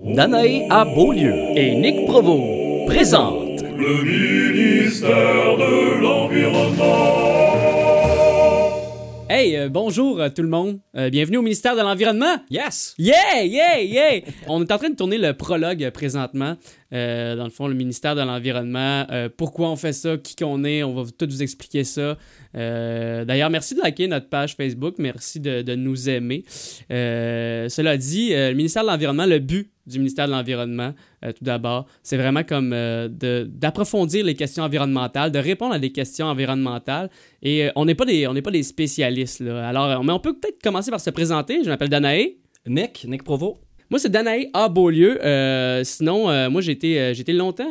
Danae 0.00 0.68
à 0.70 0.84
Beaulieu 0.84 1.34
et 1.56 1.74
Nick 1.74 2.06
Provo 2.06 2.86
présentent 2.86 3.62
Le 3.76 4.04
ministère 4.04 5.56
de 5.56 6.00
l'Environnement. 6.00 7.28
Hey, 9.28 9.56
euh, 9.56 9.68
bonjour 9.68 10.20
euh, 10.20 10.28
tout 10.28 10.42
le 10.42 10.48
monde. 10.48 10.78
Euh, 10.96 11.10
bienvenue 11.10 11.38
au 11.38 11.42
ministère 11.42 11.74
de 11.74 11.80
l'Environnement. 11.80 12.36
Yes! 12.48 12.94
Yeah, 12.96 13.42
yeah, 13.42 13.82
yeah! 13.82 14.20
On 14.46 14.62
est 14.62 14.70
en 14.72 14.78
train 14.78 14.90
de 14.90 14.94
tourner 14.94 15.18
le 15.18 15.34
prologue 15.34 15.82
euh, 15.82 15.90
présentement. 15.90 16.54
Euh, 16.92 17.36
dans 17.36 17.44
le 17.44 17.50
fond, 17.50 17.66
le 17.68 17.74
ministère 17.74 18.14
de 18.14 18.22
l'Environnement. 18.22 19.06
Euh, 19.10 19.28
pourquoi 19.34 19.70
on 19.70 19.76
fait 19.76 19.92
ça, 19.92 20.16
qui 20.16 20.34
qu'on 20.36 20.64
est, 20.64 20.82
on 20.82 20.94
va 20.94 21.02
tout 21.16 21.26
vous 21.26 21.42
expliquer 21.42 21.84
ça. 21.84 22.16
Euh, 22.56 23.24
D'ailleurs, 23.24 23.50
merci 23.50 23.74
de 23.74 23.80
liker 23.80 24.08
notre 24.08 24.28
page 24.28 24.56
Facebook. 24.56 24.94
Merci 24.98 25.40
de, 25.40 25.74
nous 25.74 26.08
aimer. 26.08 26.44
Cela 26.88 27.96
dit, 27.96 28.30
le 28.30 28.54
ministère 28.54 28.82
de 28.82 28.88
l'Environnement, 28.88 29.26
le 29.26 29.38
but 29.38 29.70
du 29.86 29.98
ministère 29.98 30.26
de 30.26 30.32
l'Environnement, 30.32 30.92
tout 31.22 31.44
d'abord, 31.44 31.86
c'est 32.02 32.16
vraiment 32.16 32.42
comme 32.42 32.70
d'approfondir 33.10 34.24
les 34.24 34.34
questions 34.34 34.64
environnementales, 34.64 35.30
de 35.30 35.38
répondre 35.38 35.74
à 35.74 35.78
des 35.78 35.92
questions 35.92 36.26
environnementales. 36.26 37.10
Et 37.42 37.70
on 37.76 37.84
n'est 37.84 37.94
pas 37.94 38.06
des 38.06 38.62
spécialistes. 38.62 39.42
Alors, 39.42 40.02
mais 40.04 40.12
on 40.12 40.20
peut 40.20 40.34
peut-être 40.34 40.62
commencer 40.62 40.90
par 40.90 41.00
se 41.00 41.10
présenter. 41.10 41.62
Je 41.62 41.68
m'appelle 41.68 41.90
Danae. 41.90 42.36
Nick, 42.66 43.04
Nick 43.08 43.22
Provo. 43.22 43.60
Moi, 43.90 43.98
c'est 43.98 44.10
Danae 44.10 44.50
à 44.52 44.68
Beaulieu. 44.68 45.24
Euh, 45.24 45.82
sinon, 45.82 46.28
euh, 46.28 46.50
moi, 46.50 46.60
j'ai 46.60 46.72
été, 46.72 47.00
euh, 47.00 47.14
j'ai 47.14 47.22
été 47.22 47.32
longtemps 47.32 47.70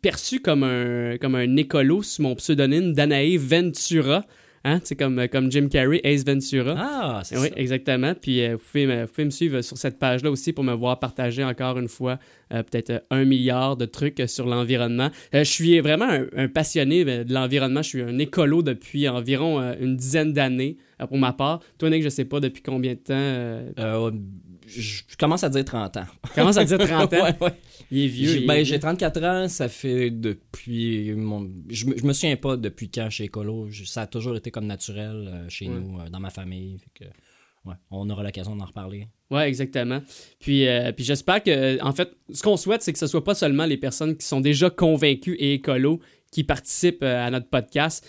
perçu 0.00 0.40
comme 0.40 0.62
un, 0.62 1.18
comme 1.18 1.34
un 1.34 1.56
écolo 1.56 2.02
sous 2.02 2.22
mon 2.22 2.34
pseudonyme 2.34 2.94
Danae 2.94 3.36
Ventura. 3.36 4.24
Hein? 4.64 4.80
C'est 4.84 4.96
comme, 4.96 5.26
comme 5.28 5.50
Jim 5.50 5.68
Carrey, 5.70 6.00
Ace 6.04 6.24
Ventura. 6.24 6.74
Ah, 6.76 7.20
c'est 7.24 7.38
oui, 7.38 7.48
ça. 7.48 7.54
exactement. 7.56 8.14
Puis 8.14 8.42
euh, 8.42 8.56
vous, 8.56 8.62
pouvez 8.70 8.86
me, 8.86 9.02
vous 9.02 9.08
pouvez 9.08 9.24
me 9.24 9.30
suivre 9.30 9.62
sur 9.62 9.78
cette 9.78 9.98
page-là 9.98 10.30
aussi 10.30 10.52
pour 10.52 10.64
me 10.64 10.74
voir 10.74 10.98
partager 10.98 11.42
encore 11.42 11.78
une 11.78 11.88
fois 11.88 12.18
euh, 12.52 12.62
peut-être 12.62 13.04
un 13.10 13.24
milliard 13.24 13.76
de 13.76 13.86
trucs 13.86 14.22
sur 14.26 14.46
l'environnement. 14.46 15.10
Euh, 15.34 15.44
je 15.44 15.50
suis 15.50 15.80
vraiment 15.80 16.08
un, 16.08 16.26
un 16.36 16.48
passionné 16.48 17.04
de 17.04 17.32
l'environnement. 17.32 17.82
Je 17.82 17.88
suis 17.88 18.02
un 18.02 18.18
écolo 18.18 18.62
depuis 18.62 19.08
environ 19.08 19.60
une 19.80 19.96
dizaine 19.96 20.32
d'années 20.32 20.76
pour 21.08 21.16
ma 21.16 21.32
part. 21.32 21.60
Toi, 21.78 21.88
Nick, 21.88 22.02
je 22.02 22.10
sais 22.10 22.26
pas 22.26 22.40
depuis 22.40 22.62
combien 22.62 22.94
de 22.94 22.98
temps. 22.98 24.10
Je 24.78 25.02
commence 25.18 25.42
à 25.44 25.48
dire 25.48 25.64
30 25.64 25.96
ans. 25.98 26.06
commence 26.34 26.56
à 26.56 26.64
dire 26.64 26.78
30 26.78 27.12
ans? 27.14 27.16
ouais, 27.24 27.36
ouais. 27.40 27.52
Il 27.90 28.04
est 28.04 28.06
vieux. 28.08 28.28
J'ai 28.28 28.36
il 28.38 28.42
est 28.44 28.46
ben, 28.46 28.54
vieux. 28.54 28.64
j'ai 28.64 28.78
34 28.78 29.24
ans, 29.24 29.48
ça 29.48 29.68
fait 29.68 30.10
depuis. 30.10 31.12
Mon... 31.14 31.50
Je, 31.68 31.86
je 31.96 32.04
me 32.04 32.12
souviens 32.12 32.36
pas 32.36 32.56
depuis 32.56 32.90
quand 32.90 33.10
chez 33.10 33.24
Écolo. 33.24 33.68
Je- 33.70 33.84
Ça 33.84 34.02
a 34.02 34.06
toujours 34.06 34.36
été 34.36 34.50
comme 34.50 34.66
naturel 34.66 35.28
euh, 35.28 35.48
chez 35.48 35.68
Ouais. 35.68 35.74
nous, 35.74 35.98
euh, 36.00 36.08
dans 36.08 36.20
ma 36.20 36.30
famille. 36.30 36.78
Fait 36.78 37.04
que, 37.06 37.10
ouais, 37.68 37.74
on 37.90 38.08
aura 38.10 38.22
l'occasion 38.22 38.54
d'en 38.54 38.66
reparler. 38.66 39.08
Ouais, 39.30 39.48
exactement. 39.48 40.00
Puis, 40.38 40.66
euh, 40.68 40.92
puis 40.92 41.04
j'espère 41.04 41.42
que, 41.42 41.82
en 41.82 41.92
fait, 41.92 42.10
ce 42.32 42.42
qu'on 42.42 42.56
souhaite, 42.56 42.82
c'est 42.82 42.92
que 42.92 42.98
ce 42.98 43.06
soit 43.06 43.24
pas 43.24 43.34
seulement 43.34 43.66
les 43.66 43.76
personnes 43.76 44.16
qui 44.16 44.26
sont 44.26 44.40
déjà 44.40 44.70
convaincues 44.70 45.34
et 45.34 45.54
écolos 45.54 46.00
qui 46.32 46.44
participent 46.44 47.02
à 47.02 47.28
notre 47.32 47.48
podcast, 47.48 48.06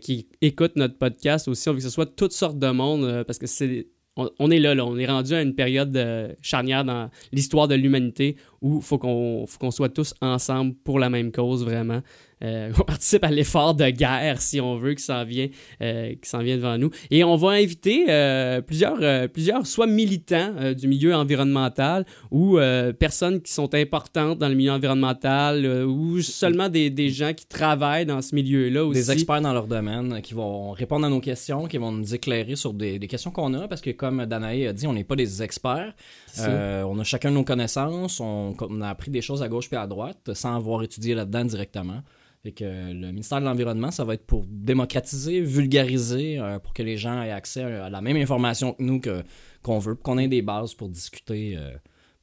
qui 0.00 0.26
écoutent 0.40 0.74
notre 0.74 0.98
podcast 0.98 1.46
aussi. 1.46 1.68
On 1.68 1.72
veut 1.72 1.78
que 1.78 1.84
ce 1.84 1.88
soit 1.90 2.06
toutes 2.06 2.32
sortes 2.32 2.58
de 2.58 2.68
monde 2.68 3.22
parce 3.28 3.38
que 3.38 3.46
c'est. 3.46 3.86
On, 4.16 4.50
est 4.50 4.60
là, 4.60 4.76
là, 4.76 4.86
on 4.86 4.96
est 4.96 5.06
rendu 5.06 5.34
à 5.34 5.42
une 5.42 5.56
période 5.56 5.96
euh, 5.96 6.32
charnière 6.40 6.84
dans 6.84 7.10
l'histoire 7.32 7.66
de 7.66 7.74
l'humanité 7.74 8.36
où 8.64 8.78
il 8.78 8.82
faut 8.82 8.98
qu'on 8.98 9.70
soit 9.70 9.90
tous 9.90 10.14
ensemble 10.22 10.74
pour 10.84 10.98
la 10.98 11.10
même 11.10 11.30
cause, 11.30 11.64
vraiment. 11.64 12.00
Euh, 12.42 12.72
on 12.78 12.82
participe 12.82 13.24
à 13.24 13.30
l'effort 13.30 13.74
de 13.74 13.88
guerre, 13.90 14.40
si 14.40 14.60
on 14.60 14.76
veut, 14.76 14.94
qui 14.94 15.02
s'en 15.02 15.24
vient, 15.24 15.48
euh, 15.82 16.14
qui 16.20 16.44
vient 16.44 16.56
devant 16.56 16.78
nous. 16.78 16.90
Et 17.10 17.24
on 17.24 17.36
va 17.36 17.50
inviter 17.50 18.06
euh, 18.08 18.60
plusieurs, 18.60 18.98
euh, 19.00 19.28
plusieurs, 19.28 19.66
soit 19.66 19.86
militants 19.86 20.72
du 20.76 20.88
milieu 20.88 21.14
environnemental 21.14 22.04
ou 22.30 22.58
personnes 22.98 23.40
qui 23.40 23.52
sont 23.52 23.74
importantes 23.74 24.38
dans 24.38 24.48
le 24.48 24.54
milieu 24.54 24.72
environnemental 24.72 25.66
ou 25.86 26.20
seulement 26.20 26.68
des, 26.68 26.90
des 26.90 27.10
gens 27.10 27.32
qui 27.34 27.46
travaillent 27.46 28.06
dans 28.06 28.22
ce 28.22 28.34
milieu-là 28.34 28.84
aussi. 28.84 29.00
Des 29.00 29.10
experts 29.10 29.40
dans 29.40 29.52
leur 29.52 29.66
domaine 29.66 30.20
qui 30.22 30.34
vont 30.34 30.72
répondre 30.72 31.06
à 31.06 31.08
nos 31.08 31.20
questions, 31.20 31.66
qui 31.66 31.78
vont 31.78 31.92
nous 31.92 32.14
éclairer 32.14 32.56
sur 32.56 32.72
des, 32.72 32.98
des 32.98 33.06
questions 33.06 33.30
qu'on 33.30 33.52
a, 33.54 33.68
parce 33.68 33.80
que 33.80 33.90
comme 33.90 34.24
Danae 34.26 34.68
a 34.68 34.72
dit, 34.72 34.86
on 34.86 34.92
n'est 34.92 35.04
pas 35.04 35.16
des 35.16 35.42
experts. 35.42 35.94
on 36.38 36.98
a 36.98 37.04
chacun 37.04 37.30
nos 37.30 37.44
connaissances, 37.44 38.20
on, 38.20 38.53
on 38.62 38.80
a 38.80 38.88
appris 38.88 39.10
des 39.10 39.20
choses 39.20 39.42
à 39.42 39.48
gauche 39.48 39.68
puis 39.68 39.76
à 39.76 39.86
droite 39.86 40.32
sans 40.34 40.56
avoir 40.56 40.82
étudié 40.82 41.14
là-dedans 41.14 41.44
directement. 41.44 42.02
Que 42.44 42.62
euh, 42.62 42.92
le 42.92 43.06
ministère 43.06 43.40
de 43.40 43.46
l'Environnement, 43.46 43.90
ça 43.90 44.04
va 44.04 44.14
être 44.14 44.26
pour 44.26 44.44
démocratiser, 44.46 45.40
vulgariser, 45.40 46.38
euh, 46.38 46.58
pour 46.58 46.74
que 46.74 46.82
les 46.82 46.98
gens 46.98 47.22
aient 47.22 47.30
accès 47.30 47.62
à 47.62 47.88
la 47.88 48.02
même 48.02 48.18
information 48.18 48.74
que 48.74 48.82
nous 48.82 49.00
que, 49.00 49.22
qu'on 49.62 49.78
veut, 49.78 49.94
qu'on 49.94 50.18
ait 50.18 50.28
des 50.28 50.42
bases 50.42 50.74
pour 50.74 50.90
discuter, 50.90 51.56
euh, 51.56 51.70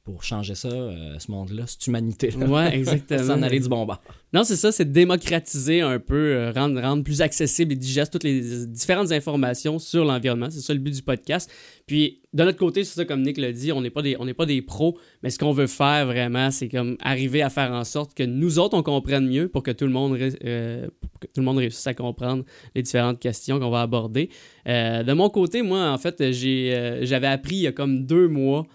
pour 0.04 0.24
changer 0.24 0.56
ça, 0.56 0.68
euh, 0.68 1.16
ce 1.20 1.30
monde-là, 1.30 1.64
cette 1.66 1.86
humanité-là. 1.86 2.46
Ouais, 2.46 2.74
exactement. 2.76 3.22
S'en 3.22 3.42
aller 3.42 3.60
du 3.60 3.68
bon 3.68 3.84
bord. 3.86 4.02
Non, 4.32 4.42
c'est 4.42 4.56
ça, 4.56 4.72
c'est 4.72 4.90
démocratiser 4.90 5.80
un 5.80 6.00
peu, 6.00 6.34
euh, 6.34 6.50
rendre, 6.52 6.80
rendre 6.80 7.04
plus 7.04 7.20
accessible 7.22 7.72
et 7.72 7.76
digeste 7.76 8.12
toutes 8.12 8.24
les 8.24 8.66
différentes 8.66 9.12
informations 9.12 9.78
sur 9.78 10.04
l'environnement. 10.04 10.50
C'est 10.50 10.60
ça 10.60 10.72
le 10.72 10.80
but 10.80 10.92
du 10.94 11.02
podcast. 11.02 11.48
Puis, 11.86 12.20
de 12.32 12.42
notre 12.42 12.58
côté, 12.58 12.82
c'est 12.82 12.94
ça, 12.94 13.04
comme 13.04 13.22
Nick 13.22 13.38
l'a 13.38 13.52
dit, 13.52 13.70
on 13.70 13.80
n'est 13.80 13.90
pas, 13.90 14.02
des- 14.02 14.16
on 14.18 14.26
pas 14.34 14.46
des 14.46 14.60
pros, 14.62 14.98
mais 15.22 15.30
ce 15.30 15.38
qu'on 15.38 15.52
veut 15.52 15.66
faire 15.68 16.06
vraiment, 16.06 16.50
c'est 16.50 16.68
comme 16.68 16.96
arriver 17.00 17.42
à 17.42 17.50
faire 17.50 17.70
en 17.70 17.84
sorte 17.84 18.14
que 18.14 18.24
nous 18.24 18.58
autres, 18.58 18.76
on 18.76 18.82
comprenne 18.82 19.28
mieux 19.28 19.48
pour 19.48 19.62
que 19.62 19.70
tout 19.70 19.84
le 19.84 19.92
monde, 19.92 20.18
euh, 20.44 20.88
pour 21.00 21.20
que 21.20 21.26
tout 21.26 21.40
le 21.40 21.44
monde 21.44 21.58
réussisse 21.58 21.86
à 21.86 21.94
comprendre 21.94 22.44
les 22.74 22.82
différentes 22.82 23.20
questions 23.20 23.60
qu'on 23.60 23.70
va 23.70 23.82
aborder. 23.82 24.30
Euh, 24.66 25.02
de 25.04 25.12
mon 25.12 25.28
côté, 25.30 25.62
moi, 25.62 25.90
en 25.90 25.98
fait, 25.98 26.20
euh, 26.20 27.00
j'avais 27.04 27.26
appris 27.28 27.56
il 27.56 27.62
y 27.62 27.66
a 27.68 27.72
comme 27.72 28.04
deux 28.04 28.26
mois 28.26 28.66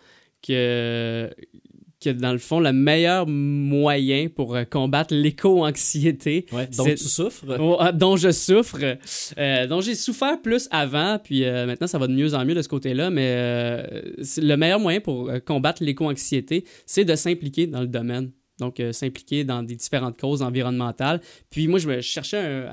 que 0.46 1.30
que 2.00 2.12
dans 2.12 2.32
le 2.32 2.38
fond, 2.38 2.60
le 2.60 2.72
meilleur 2.74 3.26
moyen 3.28 4.28
pour 4.30 4.56
euh, 4.56 4.66
combattre 4.66 5.16
l'éco-anxiété, 5.16 6.46
Ouais, 6.52 6.68
C'est- 6.70 6.94
tu 6.96 7.04
souffres. 7.06 7.44
oh, 7.60 7.78
ah, 7.80 7.92
dont 7.92 8.16
je 8.18 8.32
souffre, 8.32 8.78
euh, 9.40 9.66
dont 9.68 9.82
j'ai 9.82 9.96
souffert 9.96 10.40
plus 10.40 10.68
avant, 10.70 11.18
puis 11.18 11.44
euh, 11.44 11.66
maintenant 11.66 11.88
ça 11.88 11.98
va 11.98 12.06
de 12.06 12.14
mieux 12.14 12.36
en 12.36 12.46
mieux 12.46 12.54
de 12.54 12.62
ce 12.62 12.70
côté-là, 12.70 13.10
mais 13.10 13.26
euh, 13.36 13.84
le 14.38 14.56
meilleur 14.58 14.80
moyen 14.80 15.00
pour 15.00 15.32
combattre 15.44 15.84
l'éco-anxiété, 15.84 16.66
c'est 16.86 17.04
de 17.04 17.16
s'impliquer 17.16 17.66
dans 17.66 17.82
le 17.82 17.88
domaine. 17.88 18.32
Donc, 18.60 18.82
s'impliquer 18.92 19.44
dans 19.44 19.62
des 19.62 19.76
différentes 19.76 20.20
causes 20.20 20.42
environnementales. 20.42 21.22
Puis 21.52 21.68
moi, 21.68 21.78
je 21.78 21.88
me 21.88 22.02
cherchais, 22.02 22.40
un- 22.40 22.72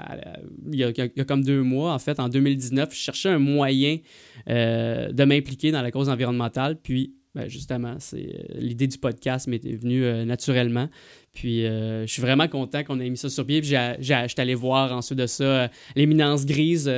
il, 0.73 0.79
y 0.79 0.83
a, 0.85 0.89
il 0.89 1.13
y 1.15 1.21
a 1.21 1.25
comme 1.25 1.45
deux 1.45 1.63
mois, 1.63 1.93
en 1.93 1.99
fait, 1.99 2.19
en 2.21 2.31
2019, 2.31 2.91
je 2.95 2.99
cherchais 2.99 3.29
un 3.29 3.39
moyen 3.39 3.99
de 4.47 5.25
m'impliquer 5.25 5.73
dans 5.73 5.83
la 5.83 5.91
cause 5.91 6.09
environnementale. 6.09 6.77
Puis, 6.83 7.15
ben, 7.35 7.49
justement, 7.49 7.97
c'est 7.99 8.17
euh, 8.19 8.55
l'idée 8.61 8.87
du 8.87 8.97
podcast 8.99 9.49
m'est 9.49 9.61
venue 9.65 10.05
euh, 10.05 10.25
naturellement. 10.25 10.89
Puis, 11.33 11.67
euh, 11.67 12.07
je 12.07 12.13
suis 12.13 12.23
vraiment 12.23 12.47
content 12.47 12.85
qu'on 12.85 13.01
ait 13.01 13.11
mis 13.11 13.17
ça 13.17 13.29
sur 13.29 13.45
pied. 13.45 13.61
Puis, 13.61 13.71
j'ai, 13.71 13.95
j'étais 14.01 14.43
allé 14.43 14.55
voir 14.55 14.93
ensuite 14.93 15.19
de 15.19 15.27
ça 15.27 15.45
euh, 15.45 15.69
l'éminence 15.97 16.47
grise, 16.47 16.89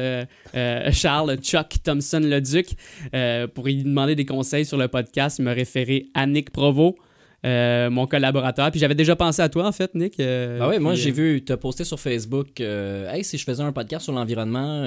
Charles 0.93 1.37
Chuck 1.39 1.77
Thompson 1.83 2.21
Leduc, 2.23 2.69
euh, 3.15 3.47
pour 3.47 3.65
lui 3.65 3.83
demander 3.83 4.15
des 4.15 4.27
conseils 4.27 4.65
sur 4.67 4.77
le 4.77 4.89
podcast. 4.89 5.39
Il 5.39 5.43
m'a 5.43 5.53
référé 5.53 6.07
à 6.15 6.27
Nick 6.27 6.51
Provo. 6.51 6.97
euh, 7.45 7.91
mon 7.91 8.07
collaborateur. 8.07 8.71
Puis 8.73 8.81
j'avais 8.81 8.95
déjà 8.97 9.15
pensé 9.15 9.41
à 9.41 9.49
toi, 9.49 9.67
en 9.69 9.73
fait, 9.73 9.95
Nick. 9.95 10.19
euh, 10.19 10.59
Ah 10.61 10.69
ouais, 10.69 10.79
moi 10.81 10.95
j'ai 10.95 11.11
euh, 11.11 11.15
vu, 11.15 11.45
as 11.49 11.57
posté 11.57 11.85
sur 11.85 12.01
Facebook, 12.01 12.61
hey, 12.61 13.23
si 13.23 13.39
je 13.39 13.45
faisais 13.45 13.63
un 13.63 13.73
podcast 13.73 14.05
sur 14.05 14.13
l'environnement, 14.13 14.83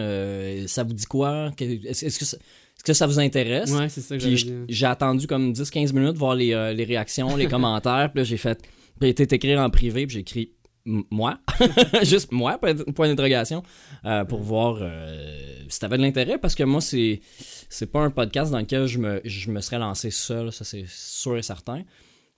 ça 0.68 0.84
vous 0.84 0.94
dit 0.94 1.06
quoi? 1.06 1.52
Est-ce 1.60 2.20
que, 2.20 2.26
ça- 2.26 2.38
est-ce 2.79 2.84
que 2.84 2.94
ça 2.94 3.06
vous 3.07 3.19
intéresse? 3.19 3.72
Ouais, 3.72 3.90
c'est 3.90 4.01
ça 4.01 4.17
que 4.17 4.23
Puis 4.23 4.50
j'ai 4.69 4.85
attendu 4.85 5.28
comme 5.28 5.51
10-15 5.51 5.94
minutes 5.94 6.17
voir 6.17 6.34
les, 6.35 6.53
euh, 6.53 6.72
les 6.73 6.85
réactions, 6.85 7.35
les 7.35 7.47
commentaires. 7.50 8.09
Puis 8.13 8.19
là, 8.22 8.23
j'ai 8.23 8.38
fait. 8.38 8.57
Puis 8.62 8.69
j'ai 9.01 9.09
été 9.09 9.35
écrire 9.35 9.59
en 9.59 9.69
privé, 9.69 10.07
puis 10.07 10.13
j'ai 10.16 10.19
écrit 10.22 10.51
moi, 10.85 11.39
juste 12.03 12.31
moi, 12.31 12.57
point 12.57 13.07
d'interrogation, 13.07 13.63
euh, 14.06 14.23
pour 14.23 14.41
voir 14.41 14.78
euh, 14.81 15.62
si 15.68 15.79
t'avais 15.79 15.97
de 15.97 16.01
l'intérêt, 16.01 16.38
parce 16.38 16.56
que 16.56 16.63
moi, 16.63 16.81
c'est 16.81 17.19
c'est 17.69 17.91
pas 17.91 18.00
un 18.00 18.09
podcast 18.09 18.51
dans 18.51 18.59
lequel 18.59 18.88
je 18.88 18.97
me, 18.97 19.22
je 19.25 19.51
me 19.51 19.59
serais 19.62 19.78
lancé 19.78 20.09
seul, 20.09 20.51
ça 20.51 20.63
c'est 20.63 20.85
sûr 20.88 21.38
et 21.38 21.44
certain. 21.44 21.84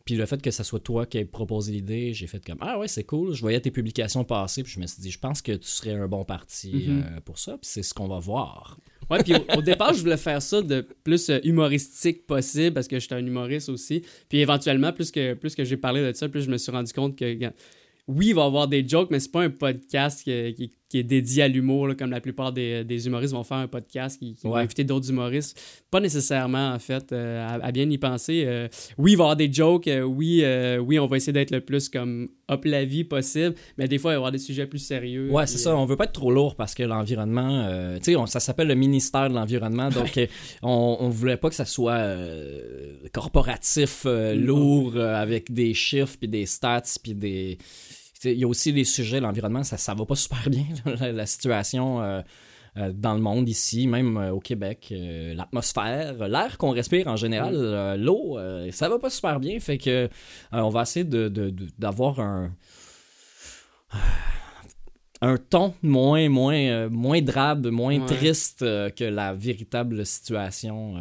Puis 0.06 0.16
le 0.16 0.26
fait 0.26 0.42
que 0.42 0.50
ça 0.52 0.64
soit 0.64 0.80
toi 0.80 1.06
qui 1.06 1.20
ait 1.20 1.26
proposé 1.26 1.72
l'idée, 1.72 2.14
j'ai 2.14 2.26
fait 2.28 2.44
comme 2.44 2.58
Ah 2.62 2.80
ouais, 2.80 2.88
c'est 2.88 3.04
cool. 3.04 3.34
Je 3.36 3.42
voyais 3.42 3.62
tes 3.62 3.70
publications 3.72 4.24
passer, 4.24 4.64
puis 4.64 4.74
je 4.74 4.80
me 4.80 4.88
suis 4.88 5.02
dit, 5.02 5.12
je 5.12 5.20
pense 5.20 5.42
que 5.44 5.52
tu 5.52 5.68
serais 5.68 5.94
un 5.94 6.08
bon 6.08 6.26
parti 6.26 6.88
Mhm. 6.88 7.04
euh, 7.18 7.22
pour 7.24 7.38
ça, 7.38 7.52
puis 7.54 7.70
c'est 7.72 7.84
ce 7.84 7.94
qu'on 7.94 8.08
va 8.08 8.18
voir. 8.20 8.78
Ouais, 9.12 9.22
puis 9.24 9.34
au, 9.58 9.62
départ, 9.62 9.94
je 9.94 10.00
voulais 10.00 10.16
faire 10.16 10.42
ça 10.42 10.62
de 10.62 10.88
plus 11.04 11.30
euh, 11.30 11.40
humoristique 11.44 12.26
possible 12.26 12.74
parce 12.74 12.88
que 12.88 12.98
j'étais 12.98 13.16
un 13.16 13.26
humoriste 13.26 13.68
aussi. 13.68 14.06
Puis 14.30 14.40
éventuellement, 14.40 14.94
plus 14.94 15.12
que, 15.12 15.34
plus 15.34 15.54
que 15.54 15.66
j'ai 15.66 15.76
parlé 15.76 16.02
de 16.02 16.16
ça, 16.16 16.30
plus 16.30 16.44
je 16.44 16.50
me 16.50 16.58
suis 16.58 16.72
rendu 16.72 16.94
compte 16.94 17.18
que, 17.18 17.52
oui, 18.08 18.28
il 18.28 18.36
va 18.36 18.44
y 18.44 18.46
avoir 18.46 18.70
des 18.70 18.88
jokes, 18.88 19.10
mais 19.12 19.20
c'est 19.20 19.32
pas 19.32 19.42
un 19.42 19.50
podcast 19.50 20.24
qui- 20.24 20.72
qui 20.92 21.00
est 21.00 21.04
dédié 21.04 21.44
à 21.44 21.48
l'humour, 21.48 21.96
comme 21.98 22.12
la 22.12 22.20
plupart 22.20 22.52
des, 22.52 22.84
des 22.84 23.08
humoristes 23.08 23.34
vont 23.34 23.46
faire 23.46 23.58
un 23.60 23.70
podcast 23.70 24.20
qui, 24.20 24.36
qui 24.36 24.46
vont 24.46 24.56
inviter 24.56 24.84
d'autres 24.84 25.10
humoristes. 25.10 25.58
Pas 25.90 26.02
nécessairement, 26.02 26.74
en 26.74 26.80
fait, 26.80 27.14
euh, 27.14 27.48
à, 27.48 27.66
à 27.66 27.72
bien 27.72 27.90
y 27.90 27.98
penser. 27.98 28.44
Euh, 28.46 28.68
oui, 28.98 29.14
il 29.14 29.18
va 29.18 29.22
y 29.22 29.26
avoir 29.26 29.36
des 29.38 29.52
jokes, 29.52 29.88
euh, 29.88 30.02
oui, 30.02 30.44
oui, 30.86 31.00
on 31.00 31.08
va 31.08 31.16
essayer 31.16 31.32
d'être 31.32 31.52
le 31.52 31.62
plus 31.62 31.88
comme 31.88 32.28
up 32.52 32.66
la 32.66 32.84
vie 32.84 33.06
possible, 33.06 33.56
mais 33.78 33.88
des 33.88 33.98
fois, 33.98 34.12
il 34.12 34.14
va 34.14 34.16
y 34.16 34.18
avoir 34.18 34.32
des 34.34 34.38
sujets 34.38 34.66
plus 34.66 34.80
sérieux. 34.80 35.32
Ouais, 35.32 35.48
c'est 35.48 35.58
ça. 35.58 35.78
On 35.78 35.86
veut 35.86 35.96
pas 35.96 36.04
être 36.04 36.12
trop 36.12 36.32
lourd 36.32 36.58
parce 36.58 36.76
que 36.76 36.84
l'environnement, 36.84 37.70
tu 38.04 38.14
sais, 38.14 38.20
ça 38.28 38.42
s'appelle 38.42 38.68
le 38.68 38.76
ministère 38.76 39.30
de 39.30 39.36
l'environnement, 39.36 39.88
donc 39.90 40.20
on, 40.62 40.98
on 41.00 41.08
voulait 41.08 41.38
pas 41.38 41.48
que 41.48 41.56
ça 41.56 41.64
soit 41.64 42.06
corporatif, 43.14 44.06
lourd, 44.36 44.98
avec 44.98 45.54
des 45.54 45.74
chiffres 45.74 46.18
puis 46.20 46.28
des 46.28 46.46
stats 46.46 46.82
puis 47.02 47.16
des. 47.16 47.58
Il 48.24 48.38
y 48.40 48.44
a 48.44 48.48
aussi 48.48 48.72
les 48.72 48.84
sujets, 48.84 49.20
l'environnement, 49.20 49.64
ça, 49.64 49.78
ça 49.78 49.94
va 49.94 50.06
pas 50.06 50.16
super 50.16 50.50
bien, 50.50 50.66
la, 51.00 51.12
la 51.12 51.26
situation 51.26 52.02
euh, 52.02 52.22
euh, 52.78 52.92
dans 52.94 53.14
le 53.16 53.20
monde 53.22 53.50
ici, 53.50 53.88
même 53.88 54.16
euh, 54.18 54.32
au 54.32 54.40
Québec. 54.40 54.94
L'atmosphère, 54.94 56.28
l'air 56.28 56.58
qu'on 56.58 56.72
respire 56.72 57.08
en 57.08 57.16
général, 57.16 57.96
l'eau, 58.00 58.38
ça 58.72 58.90
va 58.90 59.00
pas 59.00 59.10
super 59.10 59.40
bien. 59.40 59.60
Fait 59.60 59.78
que 59.78 60.08
on 60.52 60.70
va 60.70 60.84
essayer 60.84 61.04
de- 61.06 61.30
de- 61.30 61.50
de- 61.50 61.68
d'avoir 61.80 62.20
un 62.20 62.52
un 65.24 65.38
ton 65.38 65.74
moins 65.84 66.30
moins 66.30 66.90
moins 66.90 67.22
drabe, 67.22 67.68
moins 67.68 68.00
Ouais. 68.00 68.06
triste 68.06 68.60
que 68.62 69.04
la 69.04 69.34
véritable 69.34 70.06
situation. 70.06 70.96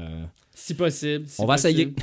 Si 0.55 0.75
possible. 0.75 1.25
si 1.27 1.41
On 1.41 1.47
va 1.47 1.55
possible. 1.55 1.95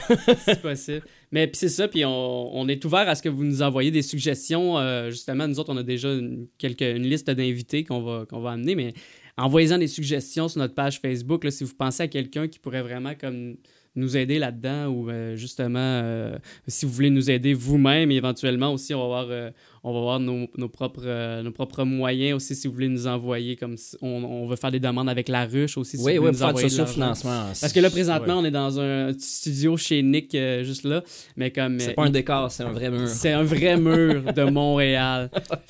si 0.48 0.56
possible. 0.56 1.06
Mais 1.32 1.48
puis 1.48 1.58
c'est 1.58 1.70
ça, 1.70 1.88
puis 1.88 2.06
on, 2.06 2.56
on 2.56 2.68
est 2.68 2.84
ouvert 2.86 3.08
à 3.10 3.16
ce 3.16 3.22
que 3.22 3.30
vous 3.30 3.44
nous 3.44 3.62
envoyez 3.62 3.92
des 3.92 4.02
suggestions. 4.02 4.78
euh, 4.78 5.10
justement, 5.10 5.48
nous 5.48 5.60
autres, 5.60 5.74
on 5.74 5.78
a 5.78 5.84
déjà 5.84 6.14
une, 6.14 6.48
quelques, 6.58 6.82
une 6.82 7.04
liste 7.04 7.30
d'invités 7.30 7.84
qu'on 7.84 8.02
va, 8.02 8.26
qu'on 8.26 8.40
va 8.40 8.52
amener, 8.52 8.76
mais 8.76 8.94
envoyez-en 9.38 9.78
des 9.78 9.88
suggestions 9.88 10.48
sur 10.48 10.60
notre 10.60 10.74
page 10.74 11.00
Facebook 11.00 11.44
là, 11.44 11.52
si 11.52 11.64
vous 11.64 11.74
pensez 11.76 12.04
à 12.04 12.08
quelqu'un 12.08 12.48
qui 12.48 12.60
pourrait 12.60 12.82
vraiment 12.82 13.14
comme 13.20 13.58
nous 13.98 14.16
aider 14.16 14.40
là-dedans 14.40 14.88
ou 14.88 15.10
euh, 15.10 15.36
justement 15.36 15.80
euh, 15.80 16.38
si 16.68 16.86
vous 16.86 16.92
voulez 16.92 17.10
nous 17.10 17.30
aider 17.32 17.54
vous-même 17.54 18.12
éventuellement 18.12 18.72
aussi 18.72 18.94
on 18.94 19.00
va 19.00 19.08
voir 19.08 19.28
euh, 19.30 19.50
on 19.84 19.94
va 19.94 20.00
voir 20.00 20.20
nos, 20.20 20.48
nos 20.58 20.70
propres 20.70 21.04
euh, 21.06 21.44
nos 21.44 21.52
propres 21.52 21.84
moyens 21.84 22.36
aussi 22.36 22.56
si 22.56 22.68
vous 22.68 22.74
voulez 22.74 22.90
nous 22.90 23.08
envoyer 23.08 23.56
comme 23.56 23.78
si- 23.78 23.96
on, 24.02 24.24
on 24.24 24.48
veut 24.48 24.56
faire 24.56 24.72
des 24.72 24.80
demandes 24.80 25.10
avec 25.10 25.28
la 25.30 25.46
ruche 25.46 25.78
aussi 25.78 25.98
si 25.98 26.04
oui, 26.04 26.18
vous 26.18 26.26
oui, 26.26 26.32
nous 26.32 26.38
faire 26.38 26.54
du 26.54 26.62
sociofinancement. 26.62 27.46
Parce 27.60 27.72
que 27.74 27.80
là, 27.80 27.90
présentement, 27.90 28.40
on 28.40 28.46
est 28.46 28.52
dans 28.52 28.80
un 28.80 29.12
studio 29.18 29.78
chez 29.78 30.02
Nick, 30.04 30.34
euh, 30.36 30.64
juste 30.64 30.84
là. 30.84 31.04
Mais 31.36 31.52
comme. 31.52 31.80
c'est 31.80 31.92
euh, 31.92 31.94
pas 31.94 32.06
un 32.06 32.10
décor, 32.10 32.52
c'est 32.52 32.64
un 32.64 32.72
vrai 32.72 32.90
mur. 32.90 33.08
C'est 33.08 33.32
un 33.34 33.44
vrai 33.44 33.78
mur 33.80 34.34
de 34.34 34.44
Montréal. 34.44 35.30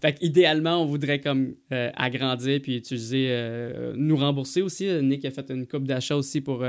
fait 0.00 0.12
qu'idéalement, 0.18 0.82
on 0.82 0.86
voudrait 0.86 1.20
comme 1.20 1.54
agrandir 1.96 2.60
puis 2.62 2.76
utiliser, 2.76 3.30
nous 3.96 4.16
rembourser 4.16 4.62
aussi. 4.62 4.86
Nick 5.02 5.24
a 5.24 5.30
fait 5.30 5.50
une 5.50 5.66
coupe 5.66 5.84
d'achat 5.84 6.16
aussi 6.16 6.40
pour 6.40 6.64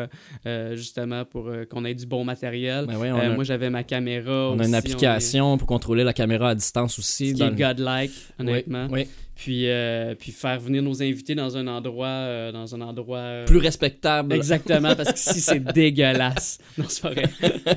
justement 0.74 1.26
pour 1.26 1.50
qu'on 1.70 1.86
ait 1.86 1.94
du 1.94 2.06
bon 2.06 2.24
matériel. 2.24 2.86
Ben 2.88 2.96
oui, 3.00 3.10
on, 3.12 3.18
a, 3.18 3.30
moi, 3.30 3.44
j'avais 3.44 3.70
ma 3.70 3.84
caméra. 3.84 4.52
on 4.52 4.60
a 4.60 4.66
une 4.66 4.74
est- 4.74 4.78
application 4.78 5.58
pour 5.58 5.68
contrôler 5.68 6.04
la 6.04 6.14
caméra 6.14 6.50
à 6.50 6.55
distance 6.56 6.98
aussi. 7.00 7.30
ce 7.32 7.36
qui 7.36 7.42
est 7.44 7.50
le- 7.50 7.56
godlike, 7.56 8.12
Oui, 8.12 8.36
honnêtement. 8.40 8.88
oui. 8.92 9.08
Puis, 9.36 9.68
euh, 9.70 10.16
puis 10.16 10.32
faire 10.32 10.60
venir 10.62 10.82
nos 10.82 11.04
invités 11.04 11.36
dans 11.36 11.58
un 11.58 11.68
endroit, 11.68 12.08
euh, 12.08 12.52
dans 12.54 12.74
un 12.74 12.80
endroit 12.80 13.18
euh, 13.18 13.46
Plus 13.46 13.58
respectable. 13.58 14.34
Exactement, 14.34 14.96
parce 14.96 15.12
que 15.12 15.20
si 15.20 15.42
c'est 15.42 15.60
dégueulasse. 15.74 16.58
Non, 16.78 16.86
c'est 16.88 17.02
pas 17.02 17.10
vrai. 17.10 17.30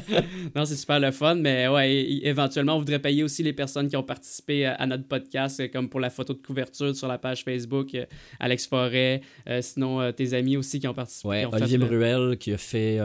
non, 0.55 0.65
c'est 0.65 0.77
super 0.77 1.01
le 1.01 1.11
fun, 1.11 1.35
mais 1.35 1.67
ouais, 1.67 2.21
éventuellement, 2.23 2.77
on 2.77 2.79
voudrait 2.79 3.01
payer 3.01 3.25
aussi 3.25 3.43
les 3.43 3.53
personnes 3.53 3.89
qui 3.89 3.97
ont 3.97 4.05
participé 4.05 4.67
à, 4.67 4.75
à 4.75 4.87
notre 4.87 5.05
podcast, 5.09 5.69
comme 5.73 5.89
pour 5.89 5.99
la 5.99 6.11
photo 6.11 6.33
de 6.33 6.39
couverture 6.39 6.95
sur 6.95 7.09
la 7.09 7.19
page 7.19 7.43
Facebook, 7.43 7.97
Alex 8.39 8.67
Forêt, 8.69 9.21
sinon 9.61 10.13
tes 10.13 10.35
amis 10.35 10.57
aussi 10.57 10.79
qui 10.79 10.87
ont 10.87 10.95
participé. 10.95 11.29
Ouais, 11.29 11.41
qui 11.41 11.47
ont 11.47 11.53
Olivier 11.55 11.79
le- 11.79 11.87
Bruel 11.87 12.39
qui 12.39 12.53
a 12.53 12.59
fait 12.59 12.99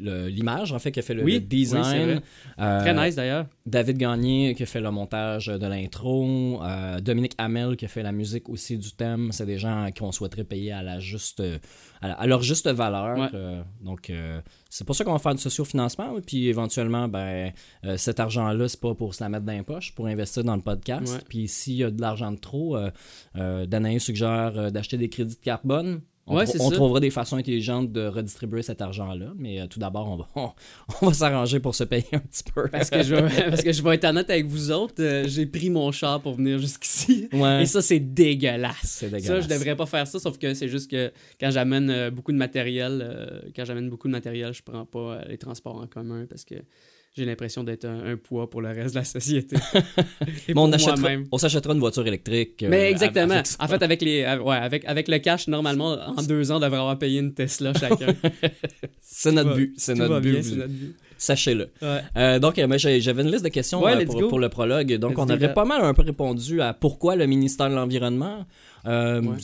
l'image, 0.00 0.72
en 0.72 0.78
fait, 0.80 0.90
qui 0.90 0.98
a 0.98 1.02
fait 1.02 1.14
le, 1.14 1.22
Oui, 1.22 1.34
oui, 1.34 1.40
design. 1.40 2.20
Euh, 2.58 2.80
Très 2.80 2.94
nice 2.94 3.14
d'ailleurs. 3.14 3.46
David 3.66 3.98
Gagné 3.98 4.54
qui 4.56 4.64
a 4.64 4.66
fait 4.66 4.80
le 4.80 4.90
montage 4.90 5.46
de 5.46 5.66
l'intro. 5.66 6.60
Dominique 7.00 7.34
Hamel 7.38 7.76
qui 7.76 7.84
a 7.84 7.88
fait 7.88 7.99
la 8.02 8.12
musique 8.12 8.48
aussi 8.48 8.76
du 8.78 8.92
thème. 8.92 9.30
C'est 9.32 9.46
des 9.46 9.58
gens 9.58 9.88
qu'on 9.96 10.12
souhaiterait 10.12 10.44
payer 10.44 10.72
à, 10.72 10.82
la 10.82 10.98
juste, 11.00 11.42
à, 12.00 12.08
la- 12.08 12.14
à 12.14 12.26
leur 12.26 12.42
juste 12.42 12.68
valeur. 12.68 13.18
Ouais. 13.18 13.28
Euh, 13.34 13.62
donc, 13.80 14.10
euh, 14.10 14.40
c'est 14.68 14.84
pour 14.86 14.94
ça 14.96 15.04
qu'on 15.04 15.12
va 15.12 15.18
faire 15.18 15.34
du 15.34 15.40
sociofinancement. 15.40 16.12
oui. 16.14 16.20
Puis 16.26 16.48
éventuellement, 16.48 17.08
ben, 17.08 17.52
euh, 17.84 17.96
cet 17.96 18.20
argent-là, 18.20 18.68
c'est 18.68 18.80
pas 18.80 18.94
pour 18.94 19.14
se 19.14 19.22
la 19.22 19.28
mettre 19.28 19.44
dans 19.46 19.52
les 19.52 19.62
poches, 19.62 19.94
pour 19.94 20.06
investir 20.06 20.44
dans 20.44 20.56
le 20.56 20.62
podcast. 20.62 21.14
Ouais. 21.14 21.20
Puis 21.28 21.48
s'il 21.48 21.74
y 21.74 21.84
a 21.84 21.90
de 21.90 22.00
l'argent 22.00 22.32
de 22.32 22.38
trop, 22.38 22.76
euh, 22.76 22.90
euh, 23.36 23.66
Danaï 23.66 24.00
suggère 24.00 24.52
euh, 24.56 24.70
d'acheter 24.70 24.96
des 24.98 25.08
crédits 25.08 25.36
de 25.36 25.40
carbone. 25.40 26.00
On, 26.26 26.36
Ouais, 26.36 26.44
trouvera 26.46 27.00
des 27.00 27.10
façons 27.10 27.36
intelligentes 27.36 27.90
de 27.92 28.06
redistribuer 28.06 28.62
cet 28.62 28.80
argent-là. 28.80 29.32
Mais 29.36 29.60
euh, 29.60 29.66
tout 29.66 29.80
d'abord, 29.80 30.08
on 30.08 30.16
va, 30.16 30.28
on, 30.36 30.52
on 31.02 31.06
va 31.08 31.12
s'arranger 31.12 31.58
pour 31.58 31.74
se 31.74 31.82
payer 31.84 32.06
un 32.12 32.20
petit 32.20 32.44
peu. 32.44 32.68
Parce 32.68 32.88
que, 32.90 33.02
je 33.02 33.14
vais, 33.16 33.50
parce 33.50 33.62
que 33.62 33.72
je 33.72 33.82
vais 33.82 33.94
être 33.96 34.04
honnête 34.04 34.30
avec 34.30 34.46
vous 34.46 34.70
autres, 34.70 35.02
euh, 35.02 35.24
j'ai 35.26 35.46
pris 35.46 35.70
mon 35.70 35.90
char 35.90 36.20
pour 36.20 36.34
venir 36.34 36.58
jusqu'ici. 36.58 37.28
Ouais. 37.32 37.62
Et 37.62 37.66
ça, 37.66 37.82
c'est 37.82 37.98
dégueulasse. 38.00 38.76
C'est 38.82 39.10
Ça, 39.10 39.16
dégueulasse. 39.16 39.44
je 39.44 39.48
devrais 39.48 39.74
pas 39.76 39.86
faire 39.86 40.06
ça, 40.06 40.18
sauf 40.20 40.38
que 40.38 40.54
c'est 40.54 40.68
juste 40.68 40.90
que 40.90 41.12
quand 41.40 41.50
j'amène 41.50 41.90
euh, 41.90 42.10
beaucoup 42.10 42.32
de 42.32 42.36
matériel, 42.38 43.42
quand 43.56 43.64
j'amène 43.64 43.88
beaucoup 43.90 44.06
de 44.06 44.12
matériel, 44.12 44.52
je 44.52 44.62
prends 44.62 44.84
pas 44.86 45.22
les 45.28 45.38
transports 45.38 45.76
en 45.76 45.86
commun 45.86 46.26
parce 46.28 46.44
que 46.44 46.56
j'ai 47.16 47.24
l'impression 47.24 47.64
d'être 47.64 47.84
un, 47.84 48.12
un 48.12 48.16
poids 48.16 48.48
pour 48.48 48.62
le 48.62 48.68
reste 48.68 48.94
de 48.94 49.00
la 49.00 49.04
société. 49.04 49.56
Et 50.48 50.52
on, 50.54 50.70
achètera, 50.72 51.08
on 51.32 51.38
s'achètera 51.38 51.74
une 51.74 51.80
voiture 51.80 52.06
électrique. 52.06 52.62
euh, 52.62 52.68
Mais 52.68 52.90
exactement. 52.90 53.34
avec 53.34 53.46
ça. 53.46 53.56
En 53.60 53.66
fait, 53.68 53.82
avec 53.82 54.00
les, 54.02 54.22
euh, 54.22 54.38
ouais, 54.40 54.56
avec, 54.56 54.84
avec 54.84 55.08
le 55.08 55.18
cash, 55.18 55.48
normalement, 55.48 55.98
en 56.16 56.22
deux 56.22 56.52
ans, 56.52 56.56
on 56.56 56.60
devrait 56.60 56.78
avoir 56.78 56.98
payé 56.98 57.18
une 57.18 57.34
Tesla 57.34 57.72
chacun. 57.74 58.14
c'est 59.00 59.32
notre 59.32 59.54
but. 59.54 59.74
C'est 59.76 59.94
notre 59.94 60.20
but. 60.20 60.44
Sachez-le. 61.18 61.70
Ouais. 61.82 62.00
Euh, 62.16 62.38
donc, 62.38 62.58
euh, 62.58 62.78
j'avais 62.78 63.22
une 63.22 63.30
liste 63.30 63.44
de 63.44 63.50
questions 63.50 63.82
Ouais, 63.82 63.94
euh, 63.94 64.28
pour, 64.28 64.38
le 64.38 64.48
prologue. 64.48 64.94
Donc, 64.94 65.12
Let's 65.12 65.18
on 65.18 65.28
avait 65.28 65.52
pas 65.52 65.66
mal 65.66 65.82
un 65.82 65.92
peu 65.92 66.02
répondu 66.02 66.62
à 66.62 66.72
pourquoi 66.72 67.16
le 67.16 67.26
ministère 67.26 67.68
de 67.68 67.74
l'Environnement. 67.74 68.46
Euh, 68.86 69.20
Ouais. 69.20 69.36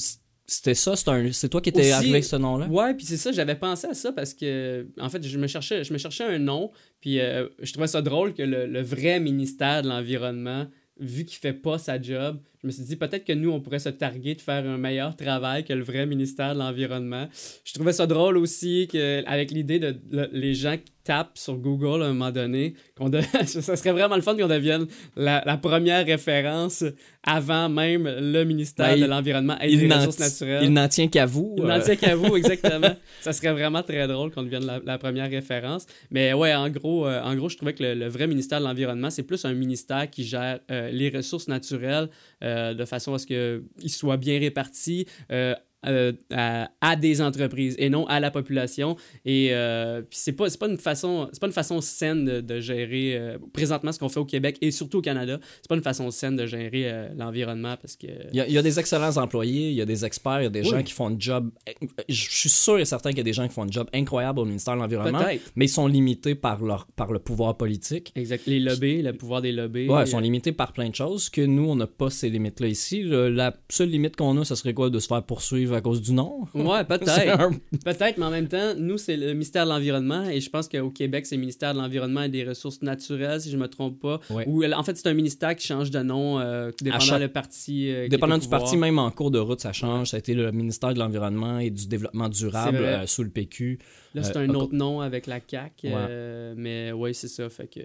C'était 0.48 0.74
ça, 0.74 0.94
c'est 0.94 1.08
un- 1.08 1.32
c'est 1.32 1.48
toi 1.48 1.60
qui 1.60 1.70
étais 1.70 1.80
Aussi- 1.80 1.90
arrivé 1.92 2.10
avec 2.12 2.24
ce 2.24 2.36
nom-là? 2.36 2.66
Ouais, 2.68 2.94
puis 2.94 3.04
c'est 3.04 3.16
ça, 3.16 3.32
j'avais 3.32 3.56
pensé 3.56 3.88
à 3.88 3.94
ça 3.94 4.12
parce 4.12 4.32
que, 4.32 4.86
en 5.00 5.08
fait, 5.08 5.22
je 5.26 5.38
me 5.38 5.46
cherchais, 5.48 5.82
je 5.82 5.92
me 5.92 5.98
cherchais 5.98 6.24
un 6.24 6.38
nom, 6.38 6.70
puis 7.00 7.18
euh, 7.20 7.48
je 7.60 7.72
trouvais 7.72 7.88
ça 7.88 8.00
drôle 8.00 8.32
que 8.32 8.42
le, 8.42 8.66
le 8.66 8.80
vrai 8.80 9.18
ministère 9.18 9.82
de 9.82 9.88
l'Environnement, 9.88 10.66
vu 11.00 11.24
qu'il 11.24 11.36
fait 11.38 11.52
pas 11.52 11.78
sa 11.78 12.00
job, 12.00 12.38
je 12.62 12.66
me 12.68 12.72
suis 12.72 12.84
dit 12.84 12.96
peut-être 12.96 13.24
que 13.24 13.32
nous, 13.32 13.50
on 13.50 13.60
pourrait 13.60 13.80
se 13.80 13.88
targuer 13.90 14.34
de 14.36 14.40
faire 14.40 14.64
un 14.66 14.78
meilleur 14.78 15.14
travail 15.16 15.64
que 15.64 15.72
le 15.72 15.82
vrai 15.82 16.06
ministère 16.06 16.54
de 16.54 16.60
l'Environnement. 16.60 17.28
Je 17.64 17.72
trouvais 17.74 17.92
ça 17.92 18.06
drôle 18.06 18.36
aussi 18.38 18.88
que, 18.90 19.24
avec 19.26 19.50
l'idée 19.50 19.78
de 19.78 19.96
le- 20.10 20.30
les 20.32 20.54
gens 20.54 20.76
tapent 21.06 21.38
sur 21.38 21.56
Google 21.56 22.02
à 22.02 22.06
un 22.06 22.12
moment 22.12 22.30
donné, 22.32 22.74
qu'on 22.96 23.08
de- 23.08 23.20
ça 23.46 23.76
serait 23.76 23.92
vraiment 23.92 24.16
le 24.16 24.22
fun 24.22 24.36
qu'on 24.36 24.48
devienne 24.48 24.86
la, 25.16 25.42
la 25.46 25.56
première 25.56 26.04
référence 26.04 26.84
avant 27.22 27.68
même 27.68 28.04
le 28.06 28.44
ministère 28.44 28.86
Ben, 28.94 29.00
de 29.00 29.06
l'Environnement 29.06 29.56
et 29.60 29.72
Il 29.72 29.80
des 29.80 29.92
Ressources 29.94 30.18
naturelles. 30.18 30.62
il 30.64 30.72
n'en 30.72 30.88
tient 30.88 31.08
qu'à 31.08 31.26
vous. 31.26 31.54
Il 31.58 31.64
euh, 31.64 31.68
n'en 31.68 31.80
tient 31.80 31.96
qu'à 31.96 32.14
vous, 32.16 32.36
exactement. 32.40 32.94
ça 33.20 33.32
serait 33.32 33.52
vraiment 33.52 33.82
très 33.82 34.06
drôle 34.06 34.30
qu'on 34.32 34.42
devienne 34.42 34.66
la, 34.66 34.80
la 34.84 34.98
première 34.98 35.30
référence. 35.30 35.86
Mais 36.10 36.32
ouais, 36.32 36.54
en 36.54 36.68
gros, 36.70 37.06
euh, 37.06 37.20
en 37.22 37.34
gros 37.34 37.48
je 37.48 37.56
trouvais 37.56 37.72
que 37.74 37.82
le, 37.82 37.94
le 37.94 38.08
vrai 38.08 38.26
ministère 38.26 38.60
de 38.60 38.64
l'Environnement, 38.64 39.10
c'est 39.10 39.22
plus 39.22 39.44
un 39.44 39.54
ministère 39.54 40.10
qui 40.10 40.24
gère 40.24 40.60
euh, 40.70 40.90
les 40.90 41.08
ressources 41.10 41.48
naturelles 41.48 42.08
euh, 42.44 42.74
de 42.74 42.84
façon 42.84 43.14
à 43.14 43.18
ce 43.18 43.26
qu'ils 43.26 43.90
soient 43.90 44.16
bien 44.16 44.38
répartis. 44.38 45.06
Euh, 45.86 46.12
à, 46.32 46.70
à 46.80 46.96
des 46.96 47.20
entreprises 47.20 47.74
et 47.78 47.88
non 47.90 48.06
à 48.06 48.20
la 48.20 48.30
population 48.30 48.96
et 49.24 49.48
euh, 49.52 50.02
puis 50.02 50.18
c'est 50.18 50.32
pas 50.32 50.46
pas 50.58 50.68
une 50.68 50.78
façon 50.78 51.28
pas 51.40 51.46
une 51.46 51.52
façon 51.52 51.80
saine 51.80 52.24
de, 52.24 52.40
de 52.40 52.60
gérer 52.60 53.16
euh, 53.16 53.38
présentement 53.52 53.92
ce 53.92 53.98
qu'on 53.98 54.08
fait 54.08 54.20
au 54.20 54.24
Québec 54.24 54.56
et 54.60 54.70
surtout 54.70 54.98
au 54.98 55.02
Canada 55.02 55.38
c'est 55.62 55.68
pas 55.68 55.76
une 55.76 55.82
façon 55.82 56.10
saine 56.10 56.36
de 56.36 56.46
gérer 56.46 56.90
euh, 56.90 57.08
l'environnement 57.16 57.76
parce 57.80 57.96
que 57.96 58.06
Il 58.32 58.36
y, 58.36 58.40
a, 58.40 58.46
il 58.46 58.52
y 58.52 58.58
a 58.58 58.62
des 58.62 58.78
excellents 58.78 59.16
employés, 59.16 59.68
il 59.70 59.74
y 59.76 59.82
a 59.82 59.86
des 59.86 60.04
experts, 60.04 60.40
il 60.40 60.44
y 60.44 60.46
a 60.46 60.50
des 60.50 60.62
Oui. 60.62 60.68
gens 60.70 60.82
qui 60.82 60.92
font 60.92 61.08
un 61.08 61.16
job. 61.18 61.50
Je 62.08 62.14
suis 62.30 62.48
sûr 62.48 62.78
et 62.78 62.84
certain 62.84 63.10
qu'il 63.10 63.18
y 63.18 63.20
a 63.20 63.24
des 63.24 63.32
gens 63.32 63.46
qui 63.46 63.54
font 63.54 63.64
un 63.64 63.70
job 63.70 63.88
incroyable 63.94 64.40
au 64.40 64.44
ministère 64.44 64.74
de 64.74 64.80
l'Environnement, 64.80 65.24
mais 65.56 65.64
ils 65.66 65.68
sont 65.68 65.86
limités 65.86 66.34
par, 66.34 66.62
leur, 66.64 66.86
par 66.96 67.12
le 67.12 67.18
pouvoir 67.18 67.56
politique. 67.56 68.12
exact 68.14 68.46
les 68.46 68.60
lobbies 68.60 69.02
le 69.02 69.12
pouvoir 69.12 69.42
des 69.42 69.52
lobbies 69.52 69.88
Ouais, 69.88 70.02
ils 70.04 70.08
sont 70.08 70.20
limités 70.20 70.52
par 70.52 70.72
plein 70.72 70.88
de 70.88 70.94
choses 70.94 71.28
que 71.28 71.40
nous, 71.42 71.68
on 71.68 71.76
n'a 71.76 71.86
pas 71.86 72.10
ces 72.10 72.28
limites-là 72.30 72.68
ici. 72.68 73.02
La 73.04 73.54
seule 73.70 73.90
limite 73.90 74.16
qu'on 74.16 74.36
a, 74.40 74.44
ce 74.44 74.54
serait 74.54 74.74
quoi? 74.74 74.90
De 74.90 74.98
se 74.98 75.06
faire 75.06 75.22
poursuivre 75.22 75.75
à 75.76 75.80
cause 75.80 76.02
du 76.02 76.12
nom? 76.12 76.46
Ouais, 76.54 76.84
peut-être. 76.88 77.40
un- 77.40 77.52
Peut-être, 77.84 78.18
mais 78.18 78.24
en 78.24 78.30
même 78.30 78.48
temps, 78.48 78.74
nous, 78.76 78.98
c'est 78.98 79.16
le 79.16 79.32
ministère 79.32 79.64
de 79.64 79.70
l'Environnement 79.70 80.24
et 80.24 80.40
je 80.40 80.50
pense 80.50 80.68
qu'au 80.68 80.90
Québec, 80.90 81.26
c'est 81.26 81.36
le 81.36 81.40
ministère 81.40 81.72
de 81.74 81.78
l'Environnement 81.78 82.22
et 82.22 82.28
des 82.28 82.44
Ressources 82.44 82.82
naturelles, 82.82 83.40
si 83.40 83.50
je 83.50 83.56
me 83.56 83.68
trompe 83.68 84.00
pas. 84.00 84.20
Ouais. 84.30 84.44
Ou 84.48 84.64
en 84.64 84.82
fait, 84.82 84.96
c'est 84.96 85.08
un 85.08 85.14
ministère 85.14 85.54
qui 85.56 85.66
change 85.66 85.90
de 85.90 86.00
nom, 86.00 86.38
euh, 86.40 86.70
dépendant 86.80 87.00
chaque- 87.04 87.20
le 87.20 87.28
parti. 87.28 87.90
euh, 87.90 88.08
Dépendant 88.08 88.38
du 88.38 88.48
parti, 88.48 88.76
même 88.76 88.98
en 88.98 89.10
cours 89.10 89.30
de 89.30 89.38
route, 89.38 89.60
ça 89.60 89.72
change. 89.72 90.08
Ça 90.10 90.16
a 90.16 90.18
été 90.18 90.34
le 90.34 90.50
ministère 90.52 90.92
de 90.94 90.98
l'Environnement 90.98 91.58
et 91.58 91.70
du 91.70 91.86
Développement 91.86 92.28
durable 92.28 92.78
euh, 92.78 93.06
sous 93.06 93.22
le 93.22 93.30
PQ. 93.30 93.78
Là, 94.14 94.22
c'est 94.22 94.36
Euh, 94.36 94.40
un 94.48 94.54
autre 94.54 94.74
nom 94.74 95.00
avec 95.02 95.26
la 95.26 95.40
CAQ. 95.46 95.88
euh, 95.92 96.54
mais 96.56 96.90
ouais, 96.92 97.12
c'est 97.12 97.28
ça. 97.28 97.48
Fait 97.50 97.66
que 97.66 97.80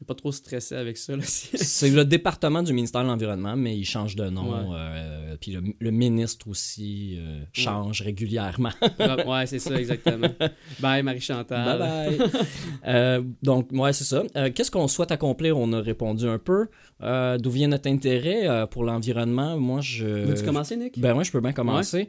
est 0.00 0.06
pas 0.06 0.14
trop 0.14 0.32
stressé 0.32 0.74
avec 0.74 0.96
ça. 0.96 1.12
C'est 1.22 1.90
le 1.90 2.04
département 2.04 2.62
du 2.62 2.72
ministère 2.72 3.02
de 3.02 3.08
l'Environnement, 3.08 3.56
mais 3.56 3.76
il 3.76 3.84
change 3.84 4.16
de 4.16 4.28
nom. 4.28 4.50
Ouais. 4.50 4.76
euh, 4.76 5.36
puis 5.40 5.52
le, 5.52 5.62
le 5.78 5.90
ministre 5.90 6.48
aussi 6.48 7.18
euh, 7.18 7.42
change 7.52 8.02
régulièrement. 8.02 8.70
ouais, 9.26 9.46
c'est 9.46 9.58
ça, 9.58 9.78
exactement. 9.78 10.28
Bye, 10.80 11.02
Marie-Chantal. 11.02 11.78
Bye 11.78 12.18
bye. 12.18 12.30
Euh, 12.86 13.22
donc, 13.42 13.68
ouais, 13.72 13.92
c'est 13.92 14.04
ça. 14.04 14.22
Qu'est-ce 14.54 14.70
qu'on 14.70 14.88
souhaite 14.88 15.12
accomplir? 15.12 15.58
On 15.58 15.72
a 15.72 15.80
répondu 15.80 16.26
un 16.26 16.38
peu. 16.38 16.68
D'où 17.38 17.50
vient 17.50 17.68
notre 17.68 17.88
intérêt 17.90 18.66
pour 18.70 18.84
l'environnement? 18.84 19.58
Moi, 19.58 19.80
je. 19.82 20.06
Veux-tu 20.06 20.44
commencer, 20.44 20.76
Nick? 20.76 20.98
Ben 20.98 21.14
ouais, 21.14 21.24
je 21.24 21.30
peux 21.30 21.40
bien 21.40 21.52
commencer. 21.52 22.08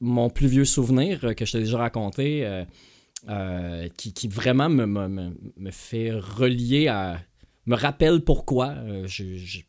Mon 0.00 0.30
plus 0.30 0.46
vieux 0.46 0.64
souvenir 0.64 1.34
que 1.34 1.44
je 1.44 1.52
t'ai 1.52 1.58
déjà 1.58 1.78
raconté, 1.78 2.46
euh, 3.28 3.88
qui, 3.96 4.28
vraiment 4.28 4.68
me, 4.68 5.70
fait 5.70 6.12
relier 6.12 6.86
à. 6.86 7.18
me 7.66 7.74
rappelle 7.74 8.20
pourquoi 8.20 8.68
euh, 8.68 9.06
j'ai 9.08 9.66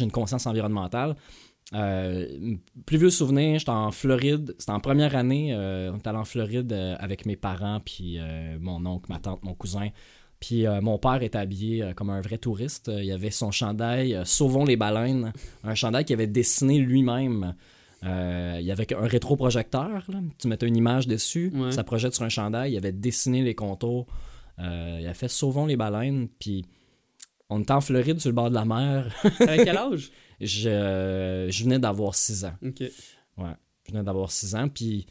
une 0.00 0.10
conscience 0.10 0.46
environnementale. 0.46 1.14
Euh, 1.74 2.56
plus 2.84 2.98
vieux 2.98 3.10
souvenir, 3.10 3.60
j'étais 3.60 3.70
en 3.70 3.92
Floride, 3.92 4.56
c'était 4.58 4.72
en 4.72 4.80
première 4.80 5.14
année, 5.14 5.54
on 5.54 5.98
était 5.98 6.08
allé 6.08 6.18
en 6.18 6.24
Floride 6.24 6.72
avec 6.98 7.26
mes 7.26 7.36
parents, 7.36 7.80
puis 7.84 8.18
mon 8.58 8.84
oncle, 8.86 9.06
ma 9.08 9.20
tante, 9.20 9.44
mon 9.44 9.54
cousin. 9.54 9.90
Puis 10.40 10.66
mon 10.82 10.98
père 10.98 11.22
était 11.22 11.38
habillé 11.38 11.92
comme 11.94 12.10
un 12.10 12.20
vrai 12.20 12.38
touriste. 12.38 12.90
Il 12.92 13.10
avait 13.12 13.30
son 13.30 13.50
chandail 13.50 14.20
Sauvons 14.24 14.64
les 14.64 14.76
baleines, 14.76 15.32
un 15.62 15.74
chandail 15.74 16.04
qu'il 16.04 16.14
avait 16.14 16.26
dessiné 16.26 16.78
lui-même. 16.78 17.54
Euh, 18.04 18.56
il 18.60 18.64
y 18.66 18.70
avait 18.70 18.92
un 18.94 19.06
rétroprojecteur, 19.06 20.04
là. 20.08 20.20
tu 20.38 20.46
mettais 20.48 20.66
une 20.68 20.76
image 20.76 21.06
dessus, 21.08 21.50
Ouais. 21.54 21.72
ça 21.72 21.82
projette 21.84 22.14
sur 22.14 22.24
un 22.24 22.28
chandail, 22.28 22.72
il 22.72 22.76
avait 22.76 22.92
dessiné 22.92 23.42
les 23.42 23.54
contours. 23.54 24.06
Euh, 24.60 24.98
il 25.00 25.06
a 25.06 25.14
fait 25.14 25.28
Sauvons 25.28 25.66
les 25.66 25.76
baleines, 25.76 26.28
puis 26.38 26.64
on 27.50 27.60
était 27.60 27.72
en 27.72 27.80
Floride 27.80 28.20
sur 28.20 28.28
le 28.30 28.34
bord 28.34 28.50
de 28.50 28.54
la 28.54 28.64
mer. 28.64 29.12
Avec 29.40 29.64
quel 29.64 29.76
âge? 29.76 30.10
je, 30.40 31.48
je 31.50 31.64
venais 31.64 31.78
d'avoir 31.80 32.14
6 32.14 32.44
ans. 32.44 32.54
Ok. 32.64 32.80
Ouais, 33.36 33.54
je 33.86 33.92
venais 33.92 34.04
d'avoir 34.04 34.30
6 34.30 34.54
ans, 34.54 34.68
puis 34.68 35.06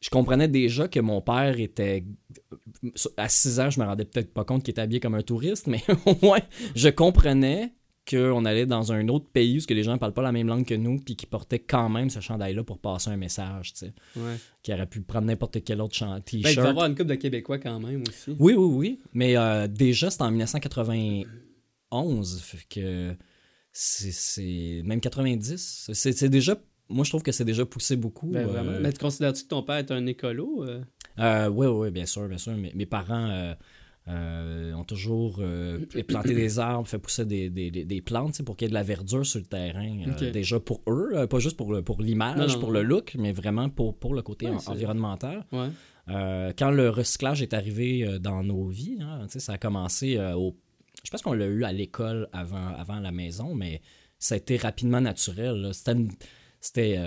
je 0.00 0.10
comprenais 0.10 0.48
déjà 0.48 0.86
que 0.88 1.00
mon 1.00 1.20
père 1.20 1.58
était... 1.58 2.04
À 3.16 3.28
6 3.28 3.60
ans, 3.60 3.70
je 3.70 3.80
me 3.80 3.84
rendais 3.86 4.04
peut-être 4.04 4.32
pas 4.32 4.44
compte 4.44 4.62
qu'il 4.64 4.70
était 4.72 4.80
habillé 4.82 5.00
comme 5.00 5.14
un 5.14 5.22
touriste, 5.22 5.66
mais 5.66 5.82
au 6.06 6.14
moins, 6.22 6.40
je 6.76 6.88
comprenais 6.88 7.72
qu'on 8.10 8.44
allait 8.44 8.66
dans 8.66 8.90
un 8.92 9.06
autre 9.08 9.26
pays 9.32 9.58
où 9.58 9.64
que 9.64 9.74
les 9.74 9.82
gens 9.84 9.92
ne 9.92 9.98
parlent 9.98 10.12
pas 10.12 10.22
la 10.22 10.32
même 10.32 10.48
langue 10.48 10.64
que 10.66 10.74
nous, 10.74 10.98
puis 10.98 11.14
qui 11.14 11.26
portaient 11.26 11.60
quand 11.60 11.88
même 11.88 12.10
ce 12.10 12.18
chandail-là 12.20 12.64
pour 12.64 12.78
passer 12.78 13.10
un 13.10 13.16
message, 13.16 13.72
tu 13.74 13.78
sais, 13.86 13.92
Ouais. 14.16 14.36
qui 14.62 14.72
aurait 14.74 14.86
pu 14.86 15.02
prendre 15.02 15.26
n'importe 15.28 15.62
quel 15.64 15.80
autre 15.80 15.96
Ben, 16.04 16.16
il 16.32 16.42
t-shirt. 16.42 16.66
y 16.66 16.68
avoir 16.68 16.86
une 16.86 16.94
couple 16.96 17.10
de 17.10 17.14
Québécois 17.14 17.58
quand 17.58 17.78
même 17.78 18.02
aussi. 18.08 18.34
Oui, 18.40 18.54
oui, 18.54 18.74
oui. 18.74 19.00
Mais 19.12 19.36
euh, 19.36 19.68
déjà, 19.68 20.10
c'était 20.10 20.24
en 20.24 20.30
1991. 21.90 22.40
Fait 22.42 22.66
que 22.68 23.14
c'est- 23.72 24.12
c'est. 24.12 24.82
Même 24.84 25.00
90. 25.00 25.90
C'est 25.92 26.28
déjà. 26.28 26.56
Moi, 26.88 27.04
je 27.04 27.10
trouve 27.10 27.22
que 27.22 27.32
c'est 27.32 27.44
déjà 27.44 27.64
poussé 27.64 27.96
beaucoup. 27.96 28.26
Ben, 28.28 28.48
euh. 28.48 28.80
Mais 28.82 28.92
tu 28.92 28.98
considères-tu 28.98 29.44
que 29.44 29.48
ton 29.48 29.62
père 29.62 29.76
est 29.76 29.90
un 29.90 30.04
écolo? 30.06 30.64
euh? 30.64 30.82
euh, 31.20 31.48
oui, 31.48 31.66
oui, 31.66 31.90
bien 31.90 32.04
sûr, 32.06 32.28
bien 32.28 32.38
sûr. 32.38 32.52
Mes, 32.56 32.72
mes 32.74 32.86
parents 32.86 33.54
euh, 34.08 34.72
ont 34.74 34.84
toujours 34.84 35.36
euh, 35.40 35.78
planté 36.08 36.34
des 36.34 36.58
arbres, 36.58 36.88
fait 36.88 36.98
pousser 36.98 37.24
des, 37.24 37.50
des, 37.50 37.70
des- 37.70 38.02
plantes 38.02 38.42
pour 38.42 38.56
qu'il 38.56 38.66
y 38.66 38.66
ait 38.66 38.70
de 38.70 38.74
la 38.74 38.82
verdure 38.82 39.24
sur 39.24 39.38
le 39.40 39.46
terrain. 39.46 39.96
euh, 40.08 40.30
déjà 40.32 40.58
pour 40.58 40.80
eux, 40.88 41.26
pas 41.28 41.38
juste 41.38 41.56
pour, 41.56 41.72
le- 41.72 41.82
pour 41.82 42.02
l'image, 42.02 42.58
pour 42.58 42.72
le 42.72 42.82
look, 42.82 43.14
mais 43.18 43.30
vraiment 43.32 43.68
pour, 43.68 43.96
pour 43.96 44.14
le 44.14 44.22
côté 44.22 44.46
Ouais, 44.46 44.54
en- 44.54 44.58
c'est- 44.58 44.70
environnemental. 44.70 45.44
Ouais. 45.52 45.68
Quand 46.58 46.70
le 46.72 46.90
recyclage 46.90 47.42
est 47.42 47.54
arrivé 47.54 48.18
dans 48.18 48.42
nos 48.42 48.66
vies, 48.66 48.98
hein, 49.00 49.26
ça 49.28 49.52
a 49.52 49.58
commencé 49.58 50.18
au. 50.34 50.56
Je 51.04 51.10
pense 51.10 51.22
qu'on 51.22 51.32
l'a 51.32 51.46
eu 51.46 51.62
à 51.64 51.72
l'école 51.72 52.28
avant, 52.32 52.68
avant 52.76 52.98
la 52.98 53.12
maison, 53.12 53.54
mais 53.54 53.80
ça 54.18 54.34
a 54.34 54.38
été 54.38 54.56
rapidement 54.56 55.00
naturel. 55.00 55.70
C'était. 56.60 56.98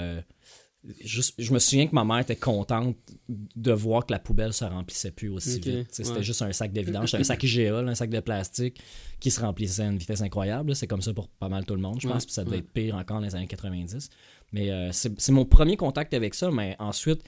Je 1.03 1.53
me 1.53 1.59
souviens 1.59 1.87
que 1.87 1.95
ma 1.95 2.03
mère 2.05 2.19
était 2.19 2.35
contente 2.35 2.95
de 3.29 3.71
voir 3.71 4.05
que 4.05 4.13
la 4.13 4.19
poubelle 4.19 4.53
se 4.53 4.65
remplissait 4.65 5.11
plus 5.11 5.29
aussi 5.29 5.59
vite. 5.59 5.87
C'était 5.91 6.21
juste 6.23 6.41
un 6.41 6.51
sac 6.51 6.71
de 6.73 6.81
vidange, 6.81 7.07
c'était 7.11 7.21
un 7.21 7.23
sac 7.23 7.41
IGA, 7.43 7.79
un 7.79 7.95
sac 7.95 8.09
de 8.09 8.19
plastique 8.19 8.79
qui 9.19 9.31
se 9.31 9.41
remplissait 9.41 9.81
à 9.83 9.87
une 9.87 9.97
vitesse 9.97 10.21
incroyable. 10.21 10.75
C'est 10.75 10.87
comme 10.87 11.01
ça 11.01 11.13
pour 11.13 11.27
pas 11.27 11.49
mal 11.49 11.65
tout 11.65 11.75
le 11.75 11.81
monde, 11.81 11.99
je 12.01 12.07
pense. 12.07 12.17
Ouais, 12.23 12.25
Puis 12.25 12.33
ça 12.33 12.43
devait 12.43 12.57
ouais. 12.57 12.61
être 12.61 12.71
pire 12.71 12.95
encore 12.95 13.17
dans 13.19 13.25
les 13.25 13.35
années 13.35 13.47
90. 13.47 14.09
Mais 14.53 14.69
euh, 14.71 14.91
c'est 14.91 15.29
mon 15.31 15.45
premier 15.45 15.75
contact 15.77 16.13
avec 16.13 16.33
ça. 16.35 16.51
Mais 16.51 16.75
ensuite, 16.79 17.21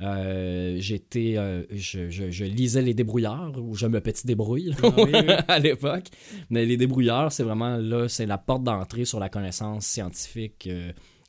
euh, 0.00 0.76
j'étais, 0.78 1.34
euh, 1.36 1.64
je, 1.70 2.08
je- 2.10 2.30
je 2.30 2.44
lisais 2.44 2.82
les 2.82 2.94
débrouillards 2.94 3.52
ou 3.60 3.74
je 3.76 3.86
me 3.86 4.00
petit 4.00 4.26
débrouille 4.26 4.74
Ah 4.82 4.88
oui, 4.96 5.10
oui. 5.12 5.20
à 5.48 5.58
l'époque. 5.58 6.06
Mais 6.50 6.64
les 6.66 6.76
débrouillards, 6.76 7.30
c'est 7.32 7.42
vraiment 7.44 7.76
là, 7.76 8.08
c'est 8.08 8.26
la 8.26 8.38
porte 8.38 8.64
d'entrée 8.64 9.04
sur 9.04 9.20
la 9.20 9.28
connaissance 9.28 9.86
scientifique 9.86 10.68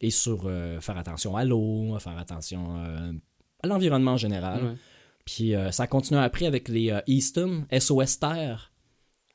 et 0.03 0.09
sur 0.09 0.43
euh, 0.45 0.81
faire 0.81 0.97
attention 0.97 1.35
à 1.35 1.45
l'eau, 1.45 1.97
faire 1.97 2.17
attention 2.17 2.75
euh, 2.77 3.13
à 3.63 3.67
l'environnement 3.67 4.11
en 4.11 4.17
général. 4.17 4.63
Ouais. 4.63 4.73
Puis 5.25 5.55
euh, 5.55 5.71
ça 5.71 5.87
continue 5.87 6.19
après 6.19 6.45
avec 6.45 6.67
les 6.67 6.91
euh, 6.91 6.99
Easton, 7.07 7.65
SOS 7.71 8.19
Terre. 8.19 8.73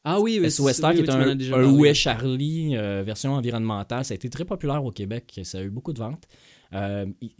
Ah 0.05 0.21
oui, 0.21 0.39
mais 0.41 0.51
SOS 0.51 0.81
Terre 0.81 0.91
oui, 0.91 0.97
qui 0.97 1.03
oui, 1.03 1.09
est 1.09 1.11
un, 1.11 1.35
déjà 1.35 1.57
un. 1.57 1.65
Où 1.65 1.87
est 1.87 1.95
Charlie 1.95 2.77
version 2.77 3.33
environnementale. 3.33 4.05
Ça 4.05 4.13
a 4.13 4.15
été 4.15 4.29
très 4.29 4.45
populaire 4.45 4.85
au 4.85 4.93
Québec. 4.93 5.41
Ça 5.43 5.59
a 5.59 5.63
eu 5.63 5.71
beaucoup 5.71 5.95
de 5.95 5.99
ventes. 5.99 6.29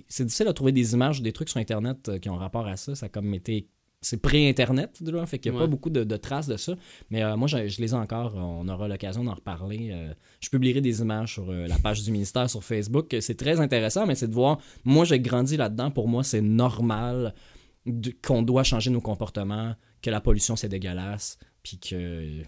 C'est 0.08 0.25
difficile 0.25 0.47
de 0.47 0.52
trouver 0.52 0.73
des 0.73 0.94
images, 0.94 1.23
des 1.23 1.32
trucs 1.32 1.50
sur 1.50 1.61
Internet 1.61 2.18
qui 2.20 2.28
ont 2.30 2.37
rapport 2.37 2.66
à 2.66 2.76
ça. 2.76 2.94
Ça 2.94 3.06
a 3.06 3.08
comme 3.11 3.32
été. 3.35 3.68
C'est 4.00 4.22
pré-Internet, 4.22 5.02
fait 5.26 5.38
qu'il 5.40 5.50
n'y 5.50 5.56
a 5.58 5.60
Ouais. 5.60 5.66
pas 5.66 5.70
beaucoup 5.70 5.90
de, 5.90 6.04
de 6.04 6.16
traces 6.16 6.46
de 6.46 6.56
ça. 6.56 6.76
Mais 7.10 7.24
euh, 7.24 7.36
moi, 7.36 7.48
je, 7.48 7.66
je 7.66 7.80
les 7.80 7.90
ai 7.90 7.94
encore. 7.96 8.36
On 8.36 8.68
aura 8.68 8.86
l'occasion 8.86 9.24
d'en 9.24 9.34
reparler. 9.34 9.90
Euh, 9.92 10.14
je 10.40 10.48
publierai 10.50 10.80
des 10.80 11.00
images 11.00 11.32
sur 11.34 11.50
euh, 11.50 11.66
la 11.66 11.78
page 11.80 12.04
du 12.04 12.12
ministère 12.12 12.48
sur 12.48 12.62
Facebook. 12.62 13.16
C'est 13.20 13.36
très 13.36 13.58
intéressant, 13.58 14.06
mais 14.06 14.14
c'est 14.14 14.28
de 14.28 14.34
voir. 14.34 14.58
Moi, 14.84 15.04
j'ai 15.04 15.18
grandi 15.18 15.56
là-dedans. 15.56 15.90
Pour 15.90 16.06
moi, 16.06 16.22
c'est 16.22 16.40
normal 16.40 17.34
qu'on 18.24 18.42
doit 18.42 18.62
changer 18.62 18.90
nos 18.90 19.00
comportements, 19.00 19.74
que 20.00 20.10
la 20.10 20.20
pollution, 20.20 20.54
c'est 20.54 20.68
dégueulasse, 20.68 21.38
puis 21.62 21.78
que 21.78 22.42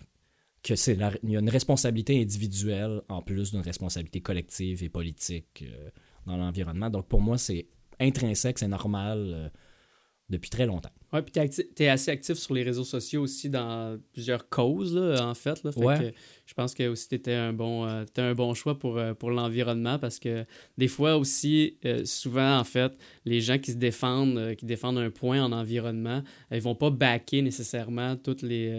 que 0.63 0.77
c'est 0.77 0.95
la- 0.95 1.13
il 1.23 1.31
y 1.31 1.37
a 1.37 1.41
une 1.41 1.49
responsabilité 1.49 2.21
individuelle 2.21 3.01
en 3.09 3.23
plus 3.23 3.53
d'une 3.53 3.63
responsabilité 3.63 4.21
collective 4.21 4.85
et 4.85 4.91
politique 4.91 5.65
dans 6.27 6.37
l'environnement. 6.37 6.91
Donc 6.91 7.09
pour 7.09 7.23
moi, 7.23 7.39
c'est 7.39 7.67
intrinsèque, 7.99 8.59
c'est 8.59 8.69
normal 8.69 9.51
depuis 10.31 10.49
très 10.51 10.65
longtemps. 10.67 10.91
Ouais, 11.13 11.23
puis 11.23 11.33
t'es, 11.33 11.41
acti- 11.45 11.67
t'es 11.75 11.89
assez 11.89 12.11
actif 12.13 12.37
sur 12.39 12.55
les 12.55 12.63
réseaux 12.63 12.85
sociaux 12.85 13.23
aussi 13.23 13.51
dans 13.51 13.99
plusieurs 14.13 14.49
causes, 14.49 14.95
là, 14.95 15.27
en 15.27 15.35
fait. 15.35 15.63
Là. 15.65 15.73
Fait 15.73 15.81
Ouais. 15.85 15.99
que 15.99 16.17
je 16.47 16.55
pense 16.55 16.73
que 16.73 16.87
aussi 16.89 17.09
t'étais 17.09 17.35
un 17.35 17.53
bon, 17.53 17.85
euh, 17.85 18.05
un 18.17 18.35
bon 18.35 18.55
choix 18.55 18.79
pour, 18.79 18.97
euh, 18.97 19.13
pour 19.15 19.31
l'environnement 19.33 19.99
parce 19.99 20.21
que 20.21 20.45
des 20.79 20.87
fois 20.87 21.17
aussi, 21.17 21.77
euh, 21.85 22.05
souvent, 22.05 22.59
en 22.59 22.65
fait, 22.65 22.93
les 23.25 23.41
gens 23.41 23.59
qui 23.59 23.73
se 23.73 23.77
défendent, 23.77 24.55
qui 24.57 24.67
défendent 24.67 24.99
un 24.99 25.11
point 25.11 25.43
en 25.43 25.51
environnement, 25.51 26.23
ils 26.53 26.61
vont 26.63 26.77
pas 26.77 26.91
backer 26.91 27.43
nécessairement 27.43 28.15
toutes 28.17 28.43
les, 28.43 28.73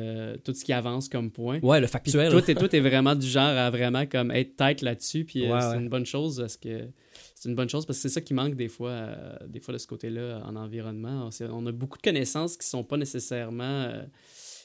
tout 0.45 0.53
ce 0.53 0.63
qui 0.63 0.71
avance 0.71 1.09
comme 1.09 1.31
point. 1.31 1.59
Ouais, 1.61 1.79
le 1.81 1.85
Puis 1.87 1.91
factuel. 1.91 2.31
toi, 2.31 2.41
t'es, 2.41 2.55
toi, 2.55 2.69
t'es 2.69 2.79
vraiment 2.79 3.13
du 3.15 3.27
genre 3.27 3.43
à 3.57 3.69
vraiment 3.69 4.05
comme 4.05 4.31
être 4.31 4.55
tête 4.55 4.81
là-dessus, 4.81 5.25
puis 5.25 5.51
Ouais, 5.51 5.59
c'est 5.59 5.67
ouais. 5.67 5.77
une 5.77 5.89
bonne 5.89 6.05
chose 6.05 6.37
parce 6.39 6.55
que 6.55 6.87
c'est 7.35 7.49
une 7.49 7.55
bonne 7.55 7.69
chose 7.69 7.85
parce 7.85 7.97
que 7.99 8.01
c'est 8.03 8.13
ça 8.13 8.21
qui 8.21 8.33
manque 8.33 8.55
des 8.55 8.67
fois, 8.67 8.89
euh, 8.91 9.35
des 9.47 9.59
fois 9.59 9.73
de 9.73 9.77
ce 9.79 9.87
côté-là 9.87 10.41
en 10.45 10.55
environnement. 10.55 11.29
On, 11.41 11.65
a 11.65 11.71
beaucoup 11.71 11.97
de 11.97 12.03
connaissances 12.03 12.57
qui 12.57 12.67
sont 12.67 12.83
pas 12.83 12.97
nécessairement, 12.97 13.63
euh, 13.83 14.03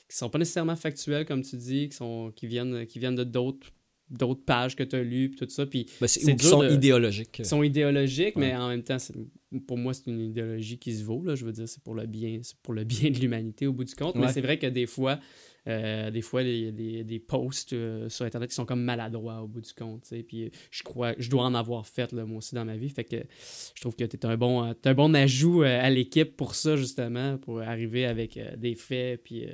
qui 0.08 0.16
sont 0.16 0.28
pas 0.30 0.38
nécessairement 0.38 0.76
factuelles 0.76 1.24
comme 1.26 1.42
tu 1.42 1.56
dis, 1.56 1.88
qui 1.88 1.96
sont, 1.96 2.32
qui 2.34 2.46
viennent, 2.46 2.86
qui 2.86 2.98
viennent 2.98 3.14
de 3.16 3.24
d'autres, 3.24 3.68
d'autres 4.08 4.44
pages 4.44 4.76
que 4.76 4.84
tu 4.84 4.94
as 4.96 5.02
lues, 5.02 5.30
puis 5.30 5.38
tout 5.46 5.48
ça, 5.52 5.66
puis 5.66 5.86
Ben, 6.00 6.06
c'est- 6.06 6.36
qui 6.36 6.46
sont 6.46 6.62
de- 6.62 6.70
idéologiques. 6.70 7.32
qui 7.32 7.44
sont 7.44 7.62
idéologiques, 7.62 8.36
mais 8.36 8.54
en 8.54 8.68
même 8.68 8.82
temps, 8.84 8.98
pour 9.66 9.78
moi, 9.78 9.94
c'est 9.94 10.06
une 10.06 10.20
idéologie 10.20 10.78
qui 10.78 10.94
se 10.94 11.02
vaut. 11.02 11.24
Là, 11.24 11.34
je 11.34 11.44
veux 11.44 11.52
dire, 11.52 11.68
c'est 11.68 11.82
pour 11.82 11.94
le 11.94 12.06
bien, 12.06 12.38
c'est 12.42 12.56
pour 12.58 12.72
le 12.74 12.84
bien 13.08 13.10
de 13.10 13.18
l'humanité 13.18 13.66
au 13.66 13.72
bout 13.72 13.84
du 13.84 13.94
compte. 13.94 14.14
Mais 14.14 14.32
c'est 14.32 14.40
vrai 14.40 14.58
que 14.58 14.66
des 14.66 14.86
fois, 14.86 15.18
euh, 15.68 16.10
des 16.10 16.22
fois, 16.22 16.42
il 16.42 16.64
y 16.64 16.68
a 16.68 16.70
des, 16.70 17.04
des 17.04 17.18
posts 17.18 17.72
euh, 17.72 18.08
sur 18.08 18.24
Internet 18.24 18.50
qui 18.50 18.54
sont 18.56 18.66
comme 18.66 18.82
maladroits 18.82 19.42
au 19.42 19.48
bout 19.48 19.60
du 19.60 19.72
compte. 19.72 20.04
Puis 20.26 20.44
euh, 20.44 20.48
je 20.70 20.82
crois, 20.82 21.14
je 21.18 21.28
dois 21.30 21.44
en 21.44 21.54
avoir 21.54 21.86
fait 21.86 22.12
là, 22.12 22.24
moi 22.24 22.38
aussi 22.38 22.54
dans 22.54 22.64
ma 22.64 22.76
vie. 22.76 22.88
Fait 22.88 23.04
que 23.04 23.16
je 23.74 23.80
trouve 23.80 23.96
que 23.96 24.04
tu 24.04 24.16
es 24.16 24.26
un 24.26 24.36
bon, 24.36 24.72
t'es 24.74 24.90
un 24.90 24.94
bon 24.94 25.14
ajout 25.14 25.62
à 25.62 25.88
l'équipe 25.90 26.36
pour 26.36 26.54
ça 26.54 26.76
justement, 26.76 27.38
pour 27.38 27.60
arriver 27.60 28.06
avec 28.06 28.38
des 28.58 28.74
faits 28.74 29.22
puis 29.24 29.46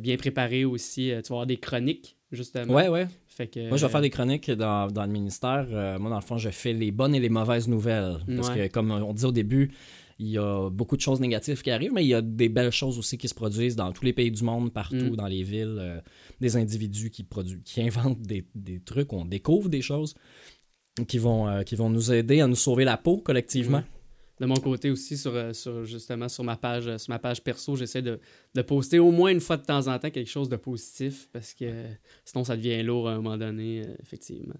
bien 0.00 0.16
préparé 0.16 0.64
aussi. 0.64 1.08
Tu 1.08 1.28
vas 1.28 1.34
avoir 1.36 1.46
des 1.46 1.56
chroniques 1.56 2.16
justement. 2.32 2.74
Ouais, 2.74 2.88
ouais. 2.88 3.06
Fait 3.28 3.48
que 3.48 3.68
Moi, 3.68 3.76
je 3.76 3.84
vais 3.86 3.90
faire 3.90 4.00
des 4.00 4.10
chroniques 4.10 4.50
dans, 4.50 4.88
dans 4.88 5.04
le 5.04 5.10
ministère. 5.10 5.66
Euh, 5.72 5.98
moi, 5.98 6.08
dans 6.10 6.16
le 6.20 6.22
fond, 6.24 6.38
je 6.38 6.50
fais 6.50 6.72
les 6.72 6.92
bonnes 6.92 7.14
et 7.16 7.20
les 7.20 7.28
mauvaises 7.28 7.66
nouvelles. 7.66 8.18
Parce 8.36 8.48
Ouais. 8.50 8.68
que, 8.68 8.72
comme 8.72 8.90
on 8.92 9.12
dit 9.12 9.24
au 9.24 9.32
début, 9.32 9.72
il 10.18 10.28
y 10.28 10.38
a 10.38 10.70
beaucoup 10.70 10.96
de 10.96 11.00
choses 11.00 11.20
négatives 11.20 11.60
qui 11.62 11.70
arrivent, 11.70 11.92
mais 11.92 12.04
il 12.04 12.08
y 12.08 12.14
a 12.14 12.22
des 12.22 12.48
belles 12.48 12.70
choses 12.70 12.98
aussi 12.98 13.18
qui 13.18 13.28
se 13.28 13.34
produisent 13.34 13.76
dans 13.76 13.92
tous 13.92 14.04
les 14.04 14.12
pays 14.12 14.30
du 14.30 14.44
monde, 14.44 14.72
partout, 14.72 14.96
Mm. 15.12 15.16
dans 15.16 15.26
les 15.26 15.42
villes. 15.42 15.78
euh, 15.80 16.00
des 16.40 16.56
individus 16.56 17.10
qui, 17.10 17.22
produisent, 17.24 17.60
qui 17.64 17.80
inventent 17.80 18.20
des, 18.22 18.44
des 18.54 18.80
trucs, 18.80 19.12
on 19.12 19.24
découvre 19.24 19.68
des 19.68 19.82
choses 19.82 20.14
qui 21.08 21.18
vont, 21.18 21.48
euh, 21.48 21.62
qui 21.62 21.74
vont 21.76 21.90
nous 21.90 22.12
aider 22.12 22.40
à 22.40 22.46
nous 22.46 22.54
sauver 22.54 22.84
la 22.84 22.96
peau 22.96 23.18
collectivement. 23.18 23.82
De 24.40 24.46
mon 24.46 24.56
côté 24.56 24.90
aussi, 24.90 25.16
sur, 25.16 25.32
euh, 25.34 25.52
sur 25.52 25.84
justement 25.84 26.28
sur 26.28 26.42
ma 26.42 26.56
page, 26.56 26.96
sur 26.96 27.10
ma 27.10 27.20
page 27.20 27.42
perso, 27.42 27.76
j'essaie 27.76 28.02
de, 28.02 28.18
de 28.54 28.62
poster 28.62 28.98
au 28.98 29.12
moins 29.12 29.30
une 29.30 29.40
fois 29.40 29.56
de 29.56 29.64
temps 29.64 29.86
en 29.86 29.96
temps 29.98 30.10
quelque 30.10 30.28
chose 30.30 30.48
de 30.48 30.56
positif 30.56 31.28
parce 31.32 31.54
que 31.54 31.84
sinon 32.24 32.42
ça 32.44 32.56
devient 32.56 32.82
lourd 32.82 33.08
à 33.08 33.12
un 33.12 33.16
moment 33.16 33.38
donné, 33.38 33.82
effectivement. 34.02 34.56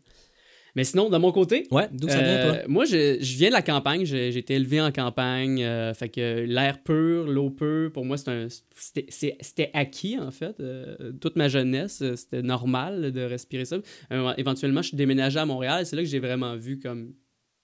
Mais 0.76 0.82
sinon, 0.84 1.08
de 1.08 1.16
mon 1.18 1.30
côté, 1.30 1.68
Ouais, 1.70 1.88
d'où 1.92 2.08
ça 2.08 2.20
vient, 2.20 2.36
euh, 2.36 2.40
toi? 2.40 2.62
moi, 2.68 2.84
je, 2.84 3.18
je 3.20 3.36
viens 3.36 3.48
de 3.48 3.52
la 3.54 3.62
campagne. 3.62 4.04
J'ai 4.04 4.36
été 4.36 4.54
élevé 4.54 4.80
en 4.80 4.90
campagne. 4.90 5.62
euh, 5.62 5.94
fait 5.94 6.08
que 6.08 6.44
l'air 6.44 6.82
pur, 6.82 7.26
l'eau 7.28 7.50
pure, 7.50 7.92
pour 7.92 8.04
moi, 8.04 8.16
c'est 8.16 8.30
un- 8.30 8.48
c'était 8.74 9.70
acquis, 9.72 10.18
en 10.18 10.30
fait. 10.32 10.58
euh, 10.60 11.12
toute 11.20 11.36
ma 11.36 11.48
jeunesse, 11.48 12.02
c'était 12.16 12.42
normal 12.42 13.12
de 13.12 13.20
respirer 13.20 13.64
ça. 13.64 13.78
Éventuellement, 14.36 14.82
je 14.82 14.88
suis 14.88 14.96
déménagé 14.96 15.38
à 15.38 15.46
Montréal. 15.46 15.86
C'est 15.86 15.94
là 15.96 16.02
que 16.02 16.08
j'ai 16.08 16.18
vraiment 16.20 16.56
vu 16.56 16.78
comme 16.80 17.14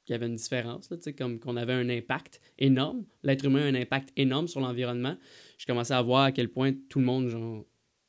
qu'il 0.06 0.14
y 0.14 0.16
avait 0.16 0.26
une 0.26 0.36
différence, 0.36 0.88
là, 0.90 0.96
comme 1.16 1.38
qu'on 1.40 1.56
avait 1.56 1.72
un 1.74 1.88
impact 1.88 2.40
énorme. 2.58 3.04
L'être 3.22 3.44
humain 3.44 3.62
a 3.62 3.66
un 3.66 3.74
impact 3.74 4.10
énorme 4.16 4.48
sur 4.48 4.60
l'environnement. 4.60 5.16
Je 5.58 5.66
commençais 5.66 5.94
à 5.94 6.00
voir 6.02 6.24
à 6.24 6.32
quel 6.32 6.48
point 6.48 6.72
tout 6.88 7.00
le 7.00 7.04
monde, 7.04 7.28
genre, 7.28 7.64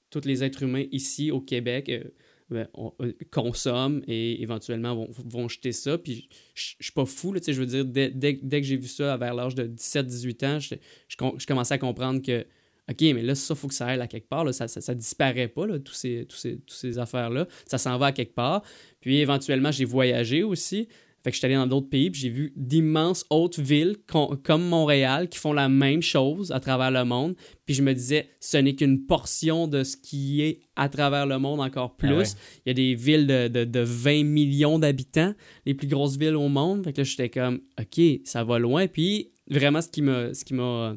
tous 0.10 0.26
les 0.26 0.44
êtres 0.44 0.64
humains 0.64 0.86
ici 0.92 1.32
au 1.32 1.42
Québec 1.42 1.90
euh, 1.90 2.04
ben, 2.52 2.68
euh, 3.02 3.14
consomment 3.32 4.02
et 4.08 4.42
éventuellement 4.42 4.96
vont, 4.96 5.10
vont 5.26 5.48
jeter 5.48 5.72
ça. 5.72 5.98
Puis 5.98 6.28
je 6.54 6.74
suis 6.80 6.92
pas 6.94 7.06
fou, 7.06 7.34
là, 7.34 7.40
je 7.46 7.52
veux 7.54 7.66
dire, 7.66 7.86
dès, 7.86 8.10
dès- 8.12 8.40
dès 8.42 8.62
que 8.62 8.68
j'ai 8.68 8.78
vu 8.78 8.88
ça 8.88 9.16
vers 9.18 9.34
l'âge 9.34 9.56
de 9.56 9.66
17-18 9.66 10.44
ans, 10.46 10.60
je, 10.60 10.76
je, 11.08 11.18
com- 11.18 11.36
je 11.38 11.46
commençais 11.48 11.74
à 11.74 11.78
comprendre 11.78 12.22
que, 12.22 12.46
OK, 12.90 13.02
mais 13.02 13.22
là, 13.22 13.36
ça, 13.36 13.56
faut 13.56 13.68
que 13.68 13.74
ça 13.74 13.88
aille 13.88 14.02
à 14.02 14.08
quelque 14.08 14.28
part. 14.28 14.44
Là, 14.44 14.52
ça, 14.54 14.68
ça, 14.68 14.94
disparaît 14.94 15.48
pas, 15.48 15.66
là, 15.66 15.80
tous 15.80 15.94
ces, 15.94 16.26
tous 16.28 16.36
ces, 16.38 16.58
tous 16.58 16.76
ces 16.76 17.00
affaires-là. 17.00 17.48
Ça 17.66 17.78
s'en 17.78 17.98
va 17.98 18.08
à 18.08 18.12
quelque 18.12 18.34
part. 18.34 18.64
Puis 19.00 19.20
éventuellement, 19.20 19.72
j'ai 19.72 19.86
voyagé 19.86 20.44
aussi. 20.44 20.88
Fait 21.24 21.30
que 21.30 21.36
je 21.36 21.40
suis 21.40 21.46
allé 21.46 21.56
dans 21.56 21.68
d'autres 21.68 21.90
pays, 21.90 22.10
puis 22.10 22.20
j'ai 22.22 22.30
vu 22.30 22.52
d'immenses 22.56 23.26
autres 23.30 23.62
villes 23.62 23.98
com- 24.08 24.40
comme 24.44 24.64
Montréal 24.68 25.30
qui 25.30 25.38
font 25.38 25.54
la 25.54 25.70
même 25.70 26.02
chose 26.02 26.52
à 26.52 26.60
travers 26.60 26.90
le 26.92 27.04
monde. 27.06 27.36
Puis 27.66 27.76
je 27.76 27.84
me 27.84 27.94
disais, 27.94 28.30
ce 28.40 28.58
n'est 28.58 28.74
qu'une 28.76 29.06
portion 29.06 29.68
de 29.68 29.84
ce 29.84 29.96
qui 29.98 30.42
est 30.42 30.62
à 30.76 30.90
travers 30.90 31.26
le 31.28 31.38
monde 31.38 31.60
encore 31.60 31.96
plus. 31.96 32.10
Ah 32.10 32.18
ouais. 32.18 32.26
Il 32.66 32.70
y 32.70 32.72
a 32.72 32.74
des 32.74 32.96
villes 32.96 33.28
de, 33.28 33.48
de, 33.48 33.64
de 33.66 33.80
20 33.82 34.24
millions 34.24 34.80
d'habitants, 34.80 35.34
les 35.66 35.74
plus 35.74 35.88
grosses 35.88 36.18
villes 36.18 36.36
au 36.36 36.50
monde. 36.50 36.84
Fait 36.84 36.94
que 36.94 36.98
là, 37.00 37.04
j'étais 37.04 37.30
comme, 37.30 37.62
OK, 37.80 38.02
ça 38.26 38.44
va 38.44 38.58
loin. 38.60 38.88
Puis 38.88 39.32
vraiment, 39.50 39.82
ce 39.82 39.90
qui 39.90 40.02
m'a, 40.02 40.96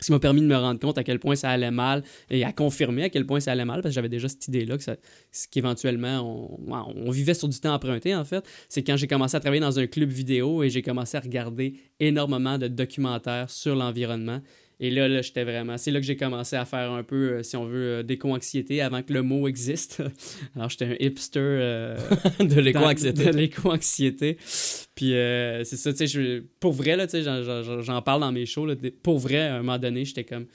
ce 0.00 0.06
qui 0.06 0.12
m'a, 0.12 0.18
permis 0.18 0.42
de 0.42 0.46
me 0.46 0.56
rendre 0.56 0.78
compte 0.78 0.98
à 0.98 1.04
quel 1.04 1.18
point 1.18 1.36
ça 1.36 1.50
allait 1.50 1.70
mal 1.70 2.02
et 2.30 2.44
à 2.44 2.52
confirmer 2.52 3.04
à 3.04 3.08
quel 3.08 3.26
point 3.26 3.40
ça 3.40 3.52
allait 3.52 3.64
mal, 3.64 3.80
parce 3.82 3.92
que 3.92 3.94
j'avais 3.94 4.08
déjà 4.08 4.28
cette 4.28 4.46
idée-là, 4.48 4.76
que 4.78 4.84
qu'éventuellement, 5.50 6.20
on, 6.68 7.04
on 7.06 7.10
vivait 7.10 7.34
sur 7.34 7.48
du 7.48 7.58
temps 7.58 7.74
emprunté, 7.74 8.14
en 8.14 8.24
fait. 8.24 8.44
C'est 8.68 8.82
quand 8.82 8.96
j'ai 8.96 9.06
commencé 9.06 9.36
à 9.36 9.40
travailler 9.40 9.60
dans 9.60 9.78
un 9.78 9.86
club 9.86 10.10
vidéo 10.10 10.62
et 10.62 10.70
j'ai 10.70 10.82
commencé 10.82 11.16
à 11.16 11.20
regarder 11.20 11.74
énormément 12.00 12.58
de 12.58 12.68
documentaires 12.68 13.50
sur 13.50 13.74
l'environnement. 13.74 14.40
Et 14.78 14.90
là, 14.90 15.08
là 15.08 15.22
j'étais 15.22 15.44
vraiment. 15.44 15.78
C'est 15.78 15.90
là 15.90 16.00
que 16.00 16.06
j'ai 16.06 16.16
commencé 16.16 16.54
à 16.56 16.64
faire 16.64 16.92
un 16.92 17.02
peu, 17.02 17.32
euh, 17.32 17.42
si 17.42 17.56
on 17.56 17.64
veut, 17.64 17.98
euh, 17.98 18.02
d'éco-anxiété 18.02 18.82
avant 18.82 19.02
que 19.02 19.12
le 19.12 19.22
mot 19.22 19.48
existe. 19.48 20.02
Alors, 20.54 20.68
j'étais 20.68 20.84
un 20.84 20.96
hipster. 21.00 21.40
euh, 21.40 21.96
de 22.40 22.60
l'éco-anxiété. 22.60 23.24
De 23.24 23.30
l'éco-anxiété. 23.30 24.36
Puis 24.94 25.14
euh, 25.14 25.64
c'est 25.64 25.76
ça, 25.76 25.92
tu 25.92 26.06
sais, 26.06 26.42
pour 26.60 26.72
vrai, 26.72 26.96
là, 26.96 27.06
tu 27.06 27.22
sais, 27.22 27.22
j'en- 27.22 28.02
parle 28.02 28.20
dans 28.20 28.32
mes 28.32 28.46
shows. 28.46 28.66
Là, 28.66 28.74
pour 29.02 29.18
vrai, 29.18 29.38
à 29.46 29.54
un 29.56 29.58
moment 29.58 29.78
donné, 29.78 30.04
j'étais 30.04 30.24
comme. 30.24 30.46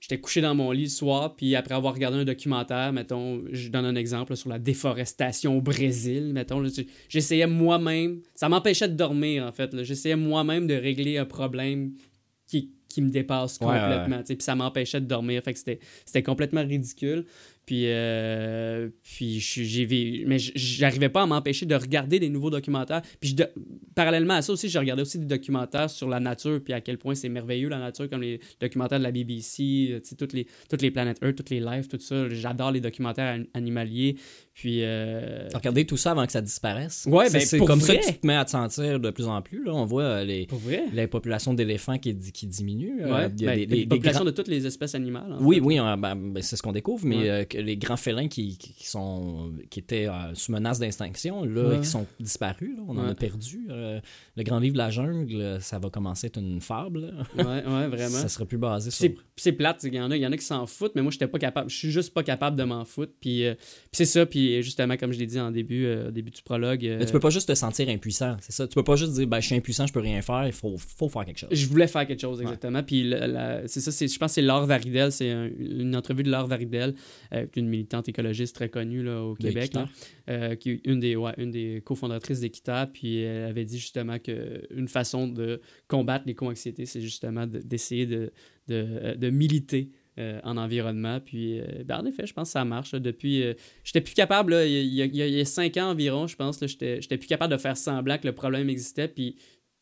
J'étais 0.00 0.20
couché 0.20 0.42
dans 0.42 0.54
mon 0.54 0.70
lit 0.70 0.82
le 0.82 0.88
soir, 0.90 1.34
puis 1.34 1.56
après 1.56 1.74
avoir 1.74 1.94
regardé 1.94 2.18
un 2.18 2.26
documentaire, 2.26 2.92
mettons, 2.92 3.42
je 3.50 3.70
donne 3.70 3.86
un 3.86 3.94
exemple 3.94 4.32
là, 4.32 4.36
sur 4.36 4.50
la 4.50 4.58
déforestation 4.58 5.56
au 5.56 5.62
Brésil, 5.62 6.32
mettons, 6.34 6.62
j'essayais 7.08 7.46
moi-même, 7.46 8.20
ça 8.34 8.50
m'empêchait 8.50 8.86
de 8.86 8.92
dormir 8.92 9.46
en 9.46 9.52
fait, 9.52 9.72
là. 9.72 9.82
j'essayais 9.82 10.16
moi-même 10.16 10.66
de 10.66 10.74
régler 10.74 11.16
un 11.16 11.24
problème 11.24 11.94
qui, 12.46 12.70
qui 12.94 13.02
me 13.02 13.10
dépasse 13.10 13.58
complètement, 13.58 14.22
puis 14.22 14.36
ça 14.38 14.54
m'empêchait 14.54 15.00
de 15.00 15.06
dormir, 15.06 15.42
fait 15.42 15.52
que 15.52 15.58
c'était 15.58 16.22
complètement 16.22 16.62
ridicule. 16.62 17.26
Puis, 17.66 17.84
euh, 17.86 18.88
puis 19.02 19.40
j'ai 19.40 19.86
vu, 19.86 20.24
mais 20.26 20.36
j'arrivais 20.38 21.08
pas 21.08 21.22
à 21.22 21.26
m'empêcher 21.26 21.64
de 21.66 21.74
regarder 21.74 22.18
des 22.18 22.28
nouveaux 22.28 22.50
documentaires. 22.50 23.00
Puis 23.20 23.30
je 23.30 23.36
de- 23.36 23.48
parallèlement 23.94 24.34
à 24.34 24.42
ça 24.42 24.52
aussi, 24.52 24.68
j'ai 24.68 24.78
regardé 24.78 25.02
aussi 25.02 25.18
des 25.18 25.24
documentaires 25.26 25.88
sur 25.88 26.08
la 26.08 26.20
nature, 26.20 26.60
puis 26.62 26.72
à 26.74 26.80
quel 26.80 26.98
point 26.98 27.14
c'est 27.14 27.28
merveilleux 27.28 27.68
la 27.68 27.78
nature, 27.78 28.08
comme 28.10 28.20
les 28.22 28.40
documentaires 28.60 28.98
de 28.98 29.04
la 29.04 29.12
BBC, 29.12 29.88
euh, 29.92 30.00
toutes 30.18 30.32
les, 30.34 30.46
toutes 30.68 30.82
les 30.82 30.90
planètes 30.90 31.18
Earth, 31.22 31.36
toutes 31.36 31.50
les 31.50 31.60
lives, 31.60 31.88
tout 31.88 31.98
ça. 32.00 32.28
J'adore 32.28 32.70
les 32.72 32.80
documentaires 32.80 33.38
an- 33.38 33.44
animaliers. 33.54 34.16
Puis, 34.52 34.80
euh, 34.82 35.48
T'as 35.50 35.58
regardé 35.58 35.84
tout 35.84 35.96
ça 35.96 36.12
avant 36.12 36.24
que 36.26 36.32
ça 36.32 36.40
disparaisse? 36.40 37.08
Ouais, 37.10 37.28
ben, 37.30 37.40
c'est 37.40 37.58
comme 37.58 37.80
ça 37.80 37.96
que 37.96 38.06
tu 38.06 38.14
te 38.14 38.26
mets 38.26 38.36
à 38.36 38.44
te 38.44 38.50
sentir 38.50 39.00
de 39.00 39.10
plus 39.10 39.26
en 39.26 39.42
plus. 39.42 39.64
Là. 39.64 39.72
On 39.74 39.84
voit 39.84 40.02
euh, 40.04 40.24
les, 40.24 40.46
les 40.92 41.06
populations 41.08 41.54
d'éléphants 41.54 41.98
qui, 41.98 42.14
qui 42.16 42.46
diminuent. 42.46 43.02
euh, 43.02 43.12
Ouais, 43.12 43.28
ben, 43.30 43.58
les 43.68 43.86
populations 43.86 44.20
grands- 44.20 44.26
de 44.26 44.30
toutes 44.36 44.48
les 44.48 44.64
espèces 44.66 44.94
animales. 44.94 45.36
Oui, 45.40 45.56
fait. 45.56 45.60
oui, 45.62 45.78
euh, 45.80 45.96
ben, 45.96 46.14
ben, 46.14 46.42
c'est 46.42 46.54
ce 46.56 46.62
qu'on 46.62 46.70
découvre, 46.72 47.04
mais 47.06 47.16
Ouais. 47.30 47.48
Que 47.56 47.60
les 47.60 47.76
grands 47.76 47.96
félins 47.96 48.28
qui, 48.28 48.58
sont, 48.80 49.52
qui 49.70 49.80
étaient 49.80 50.08
euh, 50.08 50.34
sous 50.34 50.52
menace 50.52 50.78
d'extinction, 50.78 51.44
là, 51.44 51.68
Ouais. 51.68 51.80
qui 51.80 51.86
sont 51.86 52.06
disparus, 52.20 52.76
là, 52.76 52.82
on 52.88 52.96
en 52.98 53.04
Ouais. 53.04 53.10
a 53.10 53.14
perdu. 53.14 53.66
euh, 53.70 54.00
le 54.36 54.42
grand 54.42 54.58
livre 54.58 54.74
de 54.74 54.78
la 54.78 54.90
jungle, 54.90 55.58
ça 55.60 55.78
va 55.78 55.90
commencer 55.90 56.26
à 56.26 56.28
être 56.28 56.38
une 56.38 56.60
fable. 56.60 57.00
là. 57.00 57.22
Ouais, 57.36 57.64
ouais, 57.66 57.88
vraiment. 57.88 58.08
Ça 58.18 58.28
serait 58.28 58.44
plus 58.46 58.58
basé 58.58 58.90
sur... 58.90 59.08
C'est 59.36 59.52
plate, 59.52 59.82
il 59.84 59.94
y 59.94 60.00
en 60.00 60.10
a, 60.10 60.16
il 60.16 60.22
y 60.22 60.26
en 60.26 60.32
a 60.32 60.36
qui 60.36 60.44
s'en 60.44 60.66
foutent, 60.66 60.92
mais 60.94 61.02
moi 61.02 61.10
j'étais 61.10 61.26
pas 61.26 61.38
capable, 61.38 61.68
je 61.68 61.76
suis 61.76 61.90
juste 61.90 62.14
pas 62.14 62.22
capable 62.22 62.56
de 62.56 62.62
m'en 62.64 62.84
foutre. 62.84 63.12
Puis, 63.20 63.44
euh, 63.44 63.54
puis 63.54 63.64
c'est 63.92 64.04
ça, 64.04 64.24
puis 64.26 64.62
justement 64.62 64.96
comme 64.96 65.12
je 65.12 65.18
l'ai 65.18 65.26
dit 65.26 65.40
en 65.40 65.50
début, 65.50 65.86
au 65.92 66.10
début 66.10 66.30
du 66.30 66.42
prologue, 66.42 66.82
Mais 66.82 67.04
tu 67.06 67.12
peux 67.12 67.20
pas 67.20 67.30
juste 67.30 67.48
te 67.48 67.54
sentir 67.54 67.88
impuissant, 67.88 68.36
c'est 68.40 68.52
ça. 68.52 68.66
Tu 68.68 68.74
peux 68.74 68.84
pas 68.84 68.96
juste 68.96 69.12
dire, 69.14 69.26
ben, 69.26 69.40
je 69.40 69.46
suis 69.46 69.56
impuissant, 69.56 69.86
je 69.86 69.92
peux 69.92 70.00
rien 70.00 70.22
faire, 70.22 70.46
il 70.46 70.52
faut, 70.52 70.76
faut 70.78 71.08
faire 71.08 71.24
quelque 71.24 71.38
chose. 71.38 71.48
je 71.52 71.66
voulais 71.66 71.86
faire 71.88 72.06
quelque 72.06 72.20
chose 72.20 72.40
exactement. 72.40 72.82
Puis 72.82 73.12
c'est 73.66 73.80
ça, 73.80 73.90
je 74.06 74.18
pense 74.18 74.30
que 74.30 74.34
c'est 74.34 74.42
Laure 74.42 74.66
Varidel, 74.66 75.10
c'est 75.12 75.30
un- 75.30 75.50
une 75.58 75.94
entrevue 75.96 76.22
de 76.22 76.30
Laure 76.30 76.46
Varidel, 76.46 76.94
une 77.56 77.68
militante 77.68 78.08
écologiste 78.08 78.54
très 78.54 78.68
connue 78.68 79.02
là, 79.02 79.22
au 79.22 79.34
Québec, 79.34 79.74
là, 79.74 79.88
euh, 80.28 80.54
qui 80.54 80.70
est 80.70 80.80
une 80.84 81.00
des, 81.00 81.16
ouais, 81.16 81.32
une 81.38 81.50
des 81.50 81.82
cofondatrices 81.84 82.40
d'Équiterre, 82.40 82.88
puis 82.92 83.18
elle 83.18 83.44
avait 83.50 83.64
dit 83.64 83.78
justement 83.78 84.18
qu'une 84.18 84.88
façon 84.88 85.28
de 85.28 85.60
combattre 85.88 86.24
l'éco-anxiété, 86.26 86.86
c'est 86.86 87.00
justement 87.00 87.46
de- 87.46 87.58
d'essayer 87.60 88.06
de, 88.06 88.32
de, 88.68 88.86
euh, 88.88 89.14
de 89.14 89.30
militer 89.30 89.90
euh, 90.18 90.38
en 90.44 90.56
environnement. 90.56 91.18
Puis, 91.18 91.58
euh, 91.58 91.82
ben, 91.84 91.98
en 91.98 92.06
effet, 92.06 92.24
je 92.24 92.32
pense 92.32 92.48
que 92.48 92.52
ça 92.52 92.64
marche. 92.64 92.92
là. 92.92 93.00
depuis, 93.00 93.42
euh, 93.42 93.54
j'étais 93.82 94.00
plus 94.00 94.14
capable, 94.14 94.52
là, 94.52 94.64
il, 94.64 94.94
y 94.94 95.02
a, 95.02 95.06
il 95.06 95.38
y 95.38 95.44
cinq 95.44 95.76
ans 95.76 95.90
environ, 95.90 96.28
je 96.28 96.36
pense, 96.36 96.60
j'étais 96.64 97.18
plus 97.18 97.26
capable 97.26 97.52
de 97.52 97.58
faire 97.58 97.76
semblant 97.76 98.16
que 98.18 98.26
le 98.28 98.32
problème 98.32 98.70
existait. 98.70 99.08
Puis, 99.08 99.34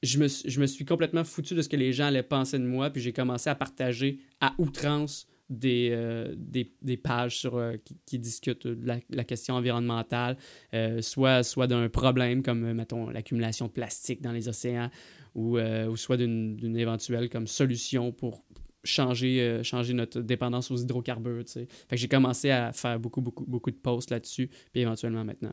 je 0.03 0.18
me, 0.18 0.27
je 0.29 0.59
me 0.59 0.66
suis 0.66 0.87
complètement 0.87 1.22
foutu 1.22 1.55
de 1.55 1.61
ce 1.61 1.68
que 1.68 1.77
les 1.77 1.92
gens 1.92 2.07
allaient 2.07 2.22
penser 2.22 2.59
de 2.59 2.64
moi. 2.64 2.88
Puis, 2.88 3.03
j'ai 3.03 3.12
commencé 3.12 3.51
à 3.51 3.55
partager 3.55 4.20
à 4.40 4.55
outrance 4.57 5.27
des, 5.51 5.91
euh, 5.93 6.35
des, 6.37 6.73
des 6.83 6.97
pages 6.97 7.39
sur, 7.39 7.57
euh, 7.57 7.75
qui, 8.07 8.19
discutent 8.19 8.67
de 8.67 9.01
la, 9.11 9.25
question 9.25 9.55
environnementale, 9.55 10.37
euh, 10.75 11.03
soit, 11.03 11.43
soit 11.43 11.67
d'un 11.67 11.89
problème 11.89 12.43
comme, 12.43 12.73
mettons, 12.73 13.11
l'accumulation 13.11 13.67
de 13.67 13.73
plastique 13.73 14.21
dans 14.21 14.33
les 14.33 14.49
océans, 14.49 14.91
ou, 15.35 15.59
ou 15.59 15.97
soit 15.97 16.19
d'une 16.19 16.77
éventuelle 16.77 17.31
comme 17.31 17.47
solution 17.47 18.13
pour 18.13 18.45
changer, 18.85 19.61
changer 19.63 19.95
notre 19.95 20.21
dépendance 20.21 20.71
aux 20.71 20.77
hydrocarbures. 20.77 21.45
j'ai 21.91 22.09
commencé 22.09 22.51
à 22.51 22.73
faire 22.73 22.99
beaucoup, 23.01 23.23
beaucoup, 23.23 23.47
beaucoup 23.47 23.71
de 23.71 23.77
posts 23.77 24.11
là-dessus, 24.11 24.49
puis 24.73 24.83
éventuellement 24.83 25.25
maintenant 25.25 25.53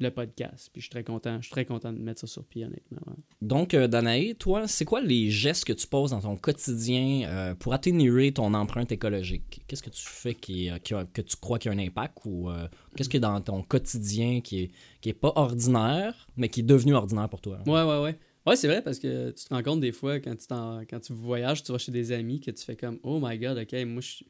le 0.00 0.10
podcast. 0.10 0.70
Puis 0.72 0.80
je 0.80 0.86
suis 0.86 0.90
très 0.90 1.04
content, 1.04 1.36
je 1.38 1.42
suis 1.46 1.50
très 1.52 1.64
content 1.64 1.92
de 1.92 1.98
mettre 1.98 2.20
ça 2.20 2.26
sur 2.26 2.44
pied, 2.44 2.64
honnêtement. 2.64 3.00
Donc, 3.42 3.74
euh, 3.74 3.88
Danae, 3.88 4.34
toi, 4.38 4.66
c'est 4.68 4.84
quoi 4.84 5.00
les 5.00 5.30
gestes 5.30 5.64
que 5.64 5.72
tu 5.72 5.86
poses 5.86 6.10
dans 6.10 6.20
ton 6.20 6.36
quotidien 6.36 7.28
euh, 7.28 7.54
pour 7.54 7.72
atténuer 7.74 8.32
ton 8.32 8.54
empreinte 8.54 8.92
écologique? 8.92 9.62
Qu'est-ce 9.66 9.82
que 9.82 9.90
tu 9.90 10.02
fais 10.04 10.34
qui, 10.34 10.70
qui 10.84 10.94
a- 10.94 11.04
que 11.04 11.22
tu 11.22 11.36
crois 11.36 11.58
qu'il 11.58 11.72
y 11.72 11.74
a 11.74 11.78
un 11.78 11.84
impact 11.84 12.18
ou 12.24 12.50
euh, 12.50 12.68
qu'est-ce 12.96 13.08
qui 13.08 13.16
est 13.16 13.20
dans 13.20 13.40
ton 13.40 13.62
quotidien 13.62 14.40
qui 14.40 14.60
est, 14.64 14.70
qui 15.00 15.08
est 15.08 15.14
pas 15.14 15.32
ordinaire, 15.36 16.26
mais 16.36 16.48
qui 16.48 16.60
est 16.60 16.64
devenu 16.64 16.94
ordinaire 16.94 17.28
pour 17.28 17.40
toi? 17.40 17.58
Ouais, 17.66 17.82
ouais, 17.82 18.02
ouais. 18.02 18.18
Ouais, 18.46 18.56
c'est 18.56 18.68
vrai 18.68 18.80
parce 18.82 18.98
que 18.98 19.30
tu 19.32 19.44
te 19.44 19.52
rends 19.52 19.62
compte 19.62 19.80
des 19.80 19.92
fois 19.92 20.20
quand 20.20 20.34
tu, 20.34 20.46
quand 20.48 21.00
tu 21.00 21.12
voyages, 21.12 21.62
tu 21.62 21.70
vas 21.72 21.76
chez 21.78 21.92
des 21.92 22.12
amis 22.12 22.40
que 22.40 22.50
tu 22.50 22.64
fais 22.64 22.76
comme 22.76 22.98
Oh 23.02 23.20
my 23.22 23.38
god, 23.38 23.58
ok, 23.58 23.72
moi 23.86 24.00
je, 24.00 24.24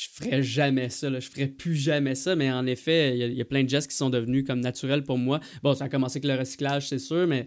je 0.00 0.06
ferais 0.12 0.42
jamais 0.44 0.90
ça, 0.90 1.10
là, 1.10 1.18
je 1.18 1.28
ferais 1.28 1.48
plus 1.48 1.74
jamais 1.74 2.14
ça, 2.14 2.36
mais 2.36 2.52
en 2.52 2.66
effet, 2.66 3.14
il 3.14 3.18
y, 3.18 3.22
a- 3.24 3.26
il 3.26 3.34
y 3.36 3.40
a 3.40 3.44
plein 3.44 3.64
de 3.64 3.68
gestes 3.68 3.90
qui 3.90 3.96
sont 3.96 4.10
devenus 4.10 4.44
comme 4.46 4.60
naturels 4.60 5.02
pour 5.02 5.18
moi. 5.18 5.40
Bon, 5.64 5.74
ça 5.74 5.86
a 5.86 5.88
commencé 5.88 6.18
avec 6.18 6.30
le 6.30 6.38
recyclage, 6.38 6.88
c'est 6.88 7.00
sûr, 7.00 7.26
mais 7.26 7.46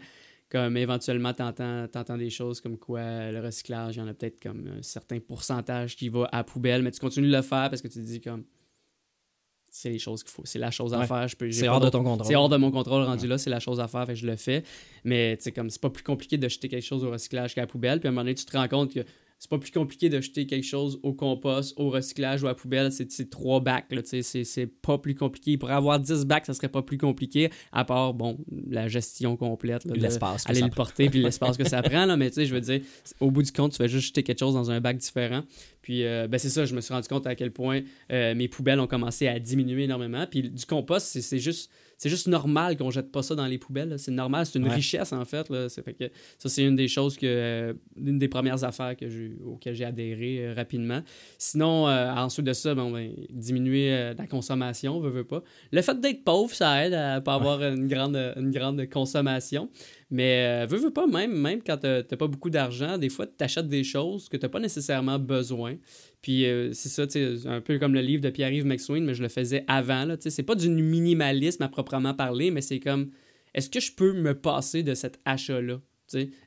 comme 0.49 0.75
éventuellement 0.75 1.33
t'entends, 1.33 1.87
t'entends 1.87 2.17
des 2.17 2.29
choses 2.29 2.59
comme 2.59 2.77
quoi 2.77 3.31
le 3.31 3.39
recyclage, 3.39 3.95
il 3.95 3.99
y 3.99 4.01
en 4.01 4.07
a 4.07 4.13
peut-être 4.13 4.41
comme 4.41 4.67
un 4.79 4.81
certain 4.81 5.19
pourcentage 5.21 5.95
qui 5.95 6.09
va 6.09 6.25
à 6.25 6.37
la 6.39 6.43
poubelle, 6.43 6.81
mais 6.81 6.91
tu 6.91 6.99
continues 6.99 7.29
de 7.29 7.35
le 7.37 7.41
faire 7.41 7.69
parce 7.69 7.81
que 7.81 7.87
tu 7.87 7.99
te 7.99 8.05
dis 8.05 8.19
comme 8.19 8.43
c'est 9.69 9.89
les 9.89 9.99
choses 9.99 10.21
qu'il 10.21 10.31
faut, 10.33 10.41
c'est 10.43 10.59
la 10.59 10.69
chose 10.71 10.93
à 10.93 10.99
Ouais. 10.99 11.07
faire. 11.07 11.25
Je 11.29 11.37
peux, 11.37 11.49
C'est 11.49 11.69
hors 11.69 11.79
de 11.79 11.87
ton 11.87 12.03
contrôle. 12.03 12.27
c'est 12.27 12.35
hors 12.35 12.49
de 12.49 12.57
mon 12.57 12.71
contrôle 12.71 13.03
rendu 13.03 13.27
là, 13.27 13.37
c'est 13.37 13.49
la 13.49 13.61
chose 13.61 13.79
à 13.79 13.87
faire, 13.87 14.05
fait 14.05 14.13
que 14.13 14.19
je 14.19 14.27
le 14.27 14.35
fais. 14.35 14.63
Mais 15.05 15.37
sais, 15.39 15.53
comme 15.53 15.69
c'est 15.69 15.79
pas 15.81 15.89
plus 15.89 16.03
compliqué 16.03 16.37
de 16.37 16.49
jeter 16.49 16.67
quelque 16.67 16.83
chose 16.83 17.05
au 17.05 17.11
recyclage 17.11 17.55
qu'à 17.55 17.61
la 17.61 17.67
poubelle. 17.67 18.01
Puis 18.01 18.07
à 18.07 18.09
un 18.09 18.11
moment 18.11 18.23
donné, 18.23 18.35
tu 18.35 18.43
te 18.43 18.57
rends 18.57 18.67
compte 18.67 18.93
que 18.93 18.99
c'est 19.41 19.49
pas 19.49 19.57
plus 19.57 19.71
compliqué 19.71 20.07
de 20.07 20.21
jeter 20.21 20.45
quelque 20.45 20.67
chose 20.67 20.99
au 21.01 21.13
compost, 21.13 21.73
au 21.79 21.89
recyclage 21.89 22.43
ou 22.43 22.45
à 22.45 22.49
la 22.49 22.55
poubelle. 22.55 22.91
C'est 22.91 23.27
trois 23.27 23.59
bacs, 23.59 23.87
c'est 24.13 24.67
pas 24.67 24.99
plus 24.99 25.15
compliqué. 25.15 25.57
Pour 25.57 25.71
avoir 25.71 25.99
10 25.99 26.25
bacs, 26.25 26.45
ça 26.45 26.53
serait 26.53 26.69
pas 26.69 26.83
plus 26.83 26.99
compliqué, 26.99 27.49
à 27.71 27.83
part, 27.83 28.13
bon, 28.13 28.37
la 28.69 28.87
gestion 28.87 29.37
complète. 29.37 29.83
l'espace 29.85 30.43
que 30.43 30.51
Aller 30.51 30.59
ça 30.59 30.67
le 30.67 30.71
porter, 30.71 31.09
puis 31.09 31.19
l'espace 31.23 31.57
que 31.57 31.67
ça 31.67 31.81
prend, 31.81 32.05
là. 32.05 32.17
Mais 32.17 32.29
tu 32.29 32.35
sais, 32.35 32.45
je 32.45 32.53
veux 32.53 32.61
dire, 32.61 32.81
au 33.19 33.31
bout 33.31 33.41
du 33.41 33.51
compte, 33.51 33.71
tu 33.71 33.77
fais 33.77 33.87
juste 33.87 34.09
jeter 34.09 34.21
quelque 34.21 34.37
chose 34.37 34.53
dans 34.53 34.69
un 34.69 34.79
bac 34.79 34.97
différent. 34.97 35.41
Puis, 35.81 36.05
euh, 36.05 36.27
ben 36.27 36.37
c'est 36.37 36.49
ça, 36.49 36.65
je 36.65 36.75
me 36.75 36.81
suis 36.81 36.93
rendu 36.93 37.07
compte 37.07 37.25
à 37.25 37.33
quel 37.33 37.49
point 37.49 37.81
euh, 38.11 38.35
mes 38.35 38.47
poubelles 38.47 38.79
ont 38.79 38.85
commencé 38.85 39.27
à 39.27 39.39
diminuer 39.39 39.85
énormément. 39.85 40.27
Puis 40.29 40.51
du 40.51 40.65
compost, 40.67 41.19
c'est 41.19 41.39
juste, 41.39 41.71
c'est 42.01 42.09
juste 42.09 42.27
normal 42.27 42.77
qu'on 42.77 42.89
jette 42.89 43.11
pas 43.11 43.21
ça 43.21 43.35
dans 43.35 43.45
les 43.45 43.59
poubelles. 43.59 43.93
C'est 43.99 44.09
normal, 44.09 44.47
c'est 44.47 44.57
une 44.57 44.65
Ouais. 44.67 44.73
richesse 44.73 45.13
en 45.13 45.23
fait. 45.23 45.47
Là. 45.51 45.69
C'est 45.69 45.83
fait 45.83 45.93
que 45.93 46.05
ça, 46.39 46.49
c'est 46.49 46.63
une 46.63 46.75
des 46.75 46.87
choses 46.87 47.15
que, 47.15 47.27
euh, 47.27 47.73
une 47.95 48.17
des 48.17 48.27
premières 48.27 48.63
affaires 48.63 48.95
que 48.97 49.05
auxquelles 49.45 49.75
j'ai 49.75 49.85
adhéré 49.85 50.39
euh, 50.47 50.53
rapidement. 50.55 51.01
Sinon, 51.37 51.87
euh, 51.87 52.11
ensuite 52.11 52.47
de 52.47 52.53
ça, 52.53 52.73
bon, 52.73 52.89
ben, 52.89 53.11
diminuer 53.29 53.93
euh, 53.93 54.13
la 54.17 54.25
consommation, 54.25 54.99
veut, 54.99 55.11
veut 55.11 55.25
pas. 55.25 55.43
Le 55.71 55.79
fait 55.83 55.99
d'être 55.99 56.23
pauvre, 56.23 56.51
ça 56.55 56.83
aide 56.83 56.95
à 56.95 57.21
pas 57.21 57.35
avoir 57.35 57.61
une 57.61 57.87
grande, 57.87 58.15
une 58.35 58.49
grande 58.49 58.83
consommation. 58.89 59.69
Mais 60.11 60.63
euh, 60.63 60.65
veux, 60.67 60.91
pas, 60.91 61.07
même, 61.07 61.33
même 61.33 61.61
quand 61.63 61.77
t'as 61.77 62.03
pas 62.03 62.27
beaucoup 62.27 62.49
d'argent, 62.49 62.97
des 62.97 63.09
fois, 63.09 63.25
tu 63.25 63.43
achètes 63.43 63.69
des 63.69 63.85
choses 63.85 64.27
que 64.27 64.35
t'as 64.35 64.49
pas 64.49 64.59
nécessairement 64.59 65.17
besoin. 65.17 65.77
Puis 66.21 66.45
euh, 66.45 66.73
c'est 66.73 66.89
ça, 66.89 67.09
sais, 67.09 67.47
un 67.47 67.61
peu 67.61 67.79
comme 67.79 67.93
le 67.93 68.01
livre 68.01 68.21
de 68.21 68.29
Pierre-Yves 68.29 68.65
McSween, 68.65 69.05
mais 69.05 69.13
je 69.13 69.23
le 69.23 69.29
faisais 69.29 69.63
avant. 69.67 70.03
là. 70.03 70.17
C'est 70.19 70.43
pas 70.43 70.55
du 70.55 70.69
minimalisme 70.69 71.63
à 71.63 71.69
proprement 71.69 72.13
parler, 72.13 72.51
mais 72.51 72.59
c'est 72.59 72.81
comme, 72.81 73.11
est-ce 73.53 73.69
que 73.69 73.79
je 73.79 73.93
peux 73.93 74.11
me 74.11 74.33
passer 74.33 74.83
de 74.83 74.93
cet 74.93 75.19
achat-là? 75.23 75.79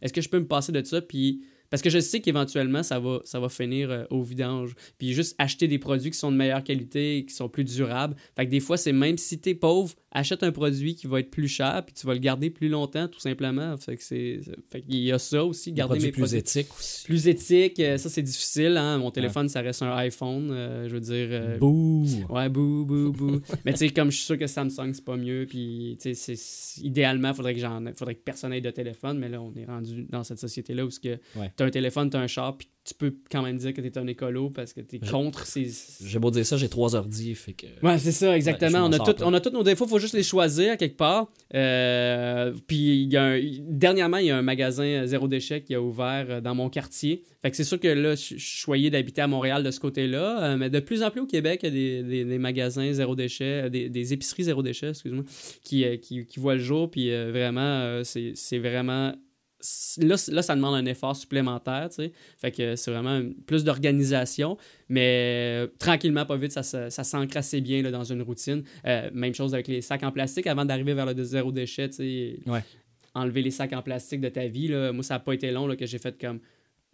Est-ce 0.02 0.12
que 0.12 0.20
je 0.20 0.28
peux 0.28 0.38
me 0.38 0.46
passer 0.46 0.70
de 0.70 0.84
ça? 0.84 1.00
Puis 1.00 1.42
parce 1.70 1.82
que 1.82 1.90
je 1.90 1.98
sais 1.98 2.20
qu'éventuellement, 2.20 2.82
ça 2.82 2.98
va, 3.00 3.20
ça 3.24 3.40
va 3.40 3.48
finir 3.48 3.90
euh, 3.90 4.04
au 4.10 4.22
vidange. 4.22 4.74
Puis 4.98 5.12
juste 5.12 5.34
acheter 5.38 5.68
des 5.68 5.78
produits 5.78 6.10
qui 6.10 6.18
sont 6.18 6.30
de 6.32 6.36
meilleure 6.36 6.62
qualité, 6.64 7.24
qui 7.28 7.34
sont 7.34 7.48
plus 7.48 7.64
durables. 7.64 8.14
Fait 8.36 8.46
que 8.46 8.50
des 8.50 8.60
fois, 8.60 8.76
c'est 8.76 8.92
même 8.92 9.18
si 9.18 9.38
t'es 9.38 9.54
pauvre, 9.54 9.94
achète 10.12 10.42
un 10.42 10.52
produit 10.52 10.94
qui 10.94 11.06
va 11.06 11.20
être 11.20 11.30
plus 11.30 11.48
cher, 11.48 11.82
puis 11.84 11.94
tu 11.94 12.06
vas 12.06 12.12
le 12.14 12.20
garder 12.20 12.50
plus 12.50 12.68
longtemps, 12.68 13.08
tout 13.08 13.18
simplement. 13.20 13.76
Fait 13.76 13.96
que 13.96 14.02
c'est. 14.02 14.40
Fait 14.70 14.82
qu'il 14.82 14.96
y 15.00 15.10
a 15.12 15.18
ça 15.18 15.44
aussi, 15.44 15.72
Des 15.72 15.78
garder 15.78 15.92
produits 15.94 16.06
mes 16.08 16.12
plus 16.12 16.20
produits 16.22 16.38
éthiques 16.38 16.68
aussi. 16.78 17.04
plus 17.04 17.28
éthique, 17.28 17.80
euh, 17.80 17.96
ça 17.98 18.08
c'est 18.08 18.22
difficile. 18.22 18.76
Hein? 18.76 18.98
Mon 18.98 19.10
téléphone, 19.10 19.48
ça 19.48 19.60
reste 19.60 19.82
un 19.82 19.94
iPhone. 19.96 20.50
euh, 20.52 20.88
je 20.88 20.94
veux 20.94 21.00
dire. 21.00 21.58
Bouh! 21.58 22.06
Ouais, 22.28 22.48
bou, 22.48 22.84
bou, 22.86 23.12
bou. 23.12 23.40
Mais 23.64 23.72
tu 23.72 23.78
sais, 23.78 23.88
comme 23.90 24.10
je 24.10 24.16
suis 24.16 24.26
sûr 24.26 24.38
que 24.38 24.46
Samsung, 24.46 24.92
c'est 24.92 25.04
pas 25.04 25.16
mieux. 25.16 25.46
Puis, 25.48 25.98
tu 26.00 26.14
sais, 26.14 26.34
idéalement, 26.82 27.32
faudrait 27.34 27.54
que 27.54 27.60
j'en 27.60 27.82
faudrait 27.96 28.14
que 28.14 28.22
personne 28.22 28.52
ait 28.52 28.60
de 28.60 28.70
téléphone. 28.70 29.18
Mais 29.18 29.28
là, 29.28 29.40
on 29.42 29.52
est 29.54 29.64
rendu 29.64 30.06
dans 30.10 30.22
cette 30.24 30.38
société-là 30.38 30.84
où 30.86 30.90
ce 30.90 31.00
que 31.00 31.18
Ouais. 31.36 31.50
T'as 31.56 31.66
un 31.66 31.70
téléphone, 31.70 32.10
t'as 32.10 32.20
un 32.20 32.26
char, 32.26 32.56
puis 32.56 32.68
tu 32.86 32.92
peux 32.92 33.14
quand 33.30 33.40
même 33.42 33.56
dire 33.56 33.72
que 33.72 33.80
t'es 33.80 33.96
un 33.96 34.06
écolo 34.06 34.50
parce 34.50 34.74
que 34.74 34.82
t'es 34.82 34.98
contre 34.98 35.46
ces. 35.46 35.70
J'ai 36.04 36.18
beau 36.18 36.30
dire 36.30 36.44
ça, 36.44 36.58
j'ai 36.58 36.68
trois 36.68 36.94
ordi, 36.94 37.34
fait 37.34 37.54
que... 37.54 37.66
Ouais, 37.82 37.98
c'est 37.98 38.12
ça, 38.12 38.36
exactement. 38.36 38.80
m'en 38.80 38.86
on, 38.88 38.92
a 38.92 38.98
tout, 38.98 39.22
on 39.24 39.32
a 39.32 39.40
tous 39.40 39.50
nos 39.52 39.62
défauts, 39.62 39.86
faut 39.86 39.98
juste 39.98 40.12
les 40.12 40.22
choisir 40.22 40.72
à 40.72 40.76
quelque 40.76 40.98
part. 40.98 41.32
Euh, 41.54 42.52
puis 42.66 43.04
il 43.04 43.12
y 43.12 43.16
a 43.16 43.24
un- 43.24 43.40
dernièrement, 43.62 44.18
il 44.18 44.26
y 44.26 44.30
a 44.30 44.36
un 44.36 44.42
magasin 44.42 44.84
euh, 44.84 45.06
zéro 45.06 45.28
déchet 45.28 45.62
qui 45.62 45.74
a 45.74 45.80
ouvert 45.80 46.26
euh, 46.28 46.40
dans 46.42 46.54
mon 46.54 46.68
quartier. 46.68 47.22
Fait 47.40 47.50
que 47.50 47.56
c'est 47.56 47.64
sûr 47.64 47.80
que 47.80 47.88
là, 47.88 48.14
je 48.16 48.20
suis 48.20 48.38
choyé 48.38 48.90
d'habiter 48.90 49.22
à 49.22 49.28
Montréal 49.28 49.62
de 49.64 49.70
ce 49.70 49.80
côté-là, 49.80 50.56
mais 50.58 50.68
de 50.68 50.80
plus 50.80 51.02
en 51.02 51.10
plus 51.10 51.20
au 51.20 51.26
Québec, 51.26 51.60
il 51.62 51.66
y 51.66 51.68
a 51.68 51.72
des, 51.72 52.02
des- 52.02 52.24
des 52.26 52.38
magasins 52.38 52.92
zéro 52.92 53.14
déchet, 53.16 53.70
des, 53.70 53.88
des 53.88 54.12
épiceries 54.12 54.44
zéro 54.44 54.62
déchet, 54.62 54.90
excuse-moi, 54.90 55.24
qui, 55.62 55.84
qui, 56.00 56.26
qui 56.26 56.38
voient 56.40 56.54
le 56.54 56.60
jour. 56.60 56.90
Puis 56.90 57.10
vraiment, 57.10 58.02
c'est 58.04 58.58
vraiment 58.58 59.14
là, 59.98 60.16
ça 60.42 60.54
demande 60.54 60.74
un 60.74 60.86
effort 60.86 61.16
supplémentaire, 61.16 61.88
tu 61.90 61.96
sais. 61.96 62.12
Fait 62.38 62.50
que 62.52 62.76
c'est 62.76 62.90
vraiment 62.90 63.20
plus 63.46 63.64
d'organisation, 63.64 64.56
mais 64.88 65.64
euh, 65.64 65.66
tranquillement, 65.78 66.26
pas 66.26 66.36
vite, 66.36 66.52
ça, 66.52 66.62
ça 66.62 67.04
s'ancre 67.04 67.36
assez 67.36 67.60
bien 67.60 67.82
là, 67.82 67.90
dans 67.90 68.04
une 68.04 68.22
routine. 68.22 68.62
Euh, 68.86 69.10
même 69.12 69.34
chose 69.34 69.54
avec 69.54 69.68
les 69.68 69.80
sacs 69.80 70.02
en 70.02 70.12
plastique. 70.12 70.46
Avant 70.46 70.64
d'arriver 70.64 70.94
vers 70.94 71.06
le 71.06 71.24
zéro 71.24 71.52
déchet, 71.52 71.88
tu 71.88 71.96
sais, 71.96 72.38
Ouais. 72.46 72.62
enlever 73.14 73.42
les 73.42 73.50
sacs 73.50 73.72
en 73.72 73.82
plastique 73.82 74.20
de 74.20 74.28
ta 74.28 74.46
vie, 74.46 74.68
là, 74.68 74.92
moi, 74.92 75.02
ça 75.02 75.14
n'a 75.14 75.20
pas 75.20 75.32
été 75.34 75.50
long 75.50 75.66
là, 75.66 75.76
que 75.76 75.86
j'ai 75.86 75.98
fait 75.98 76.18
comme... 76.20 76.40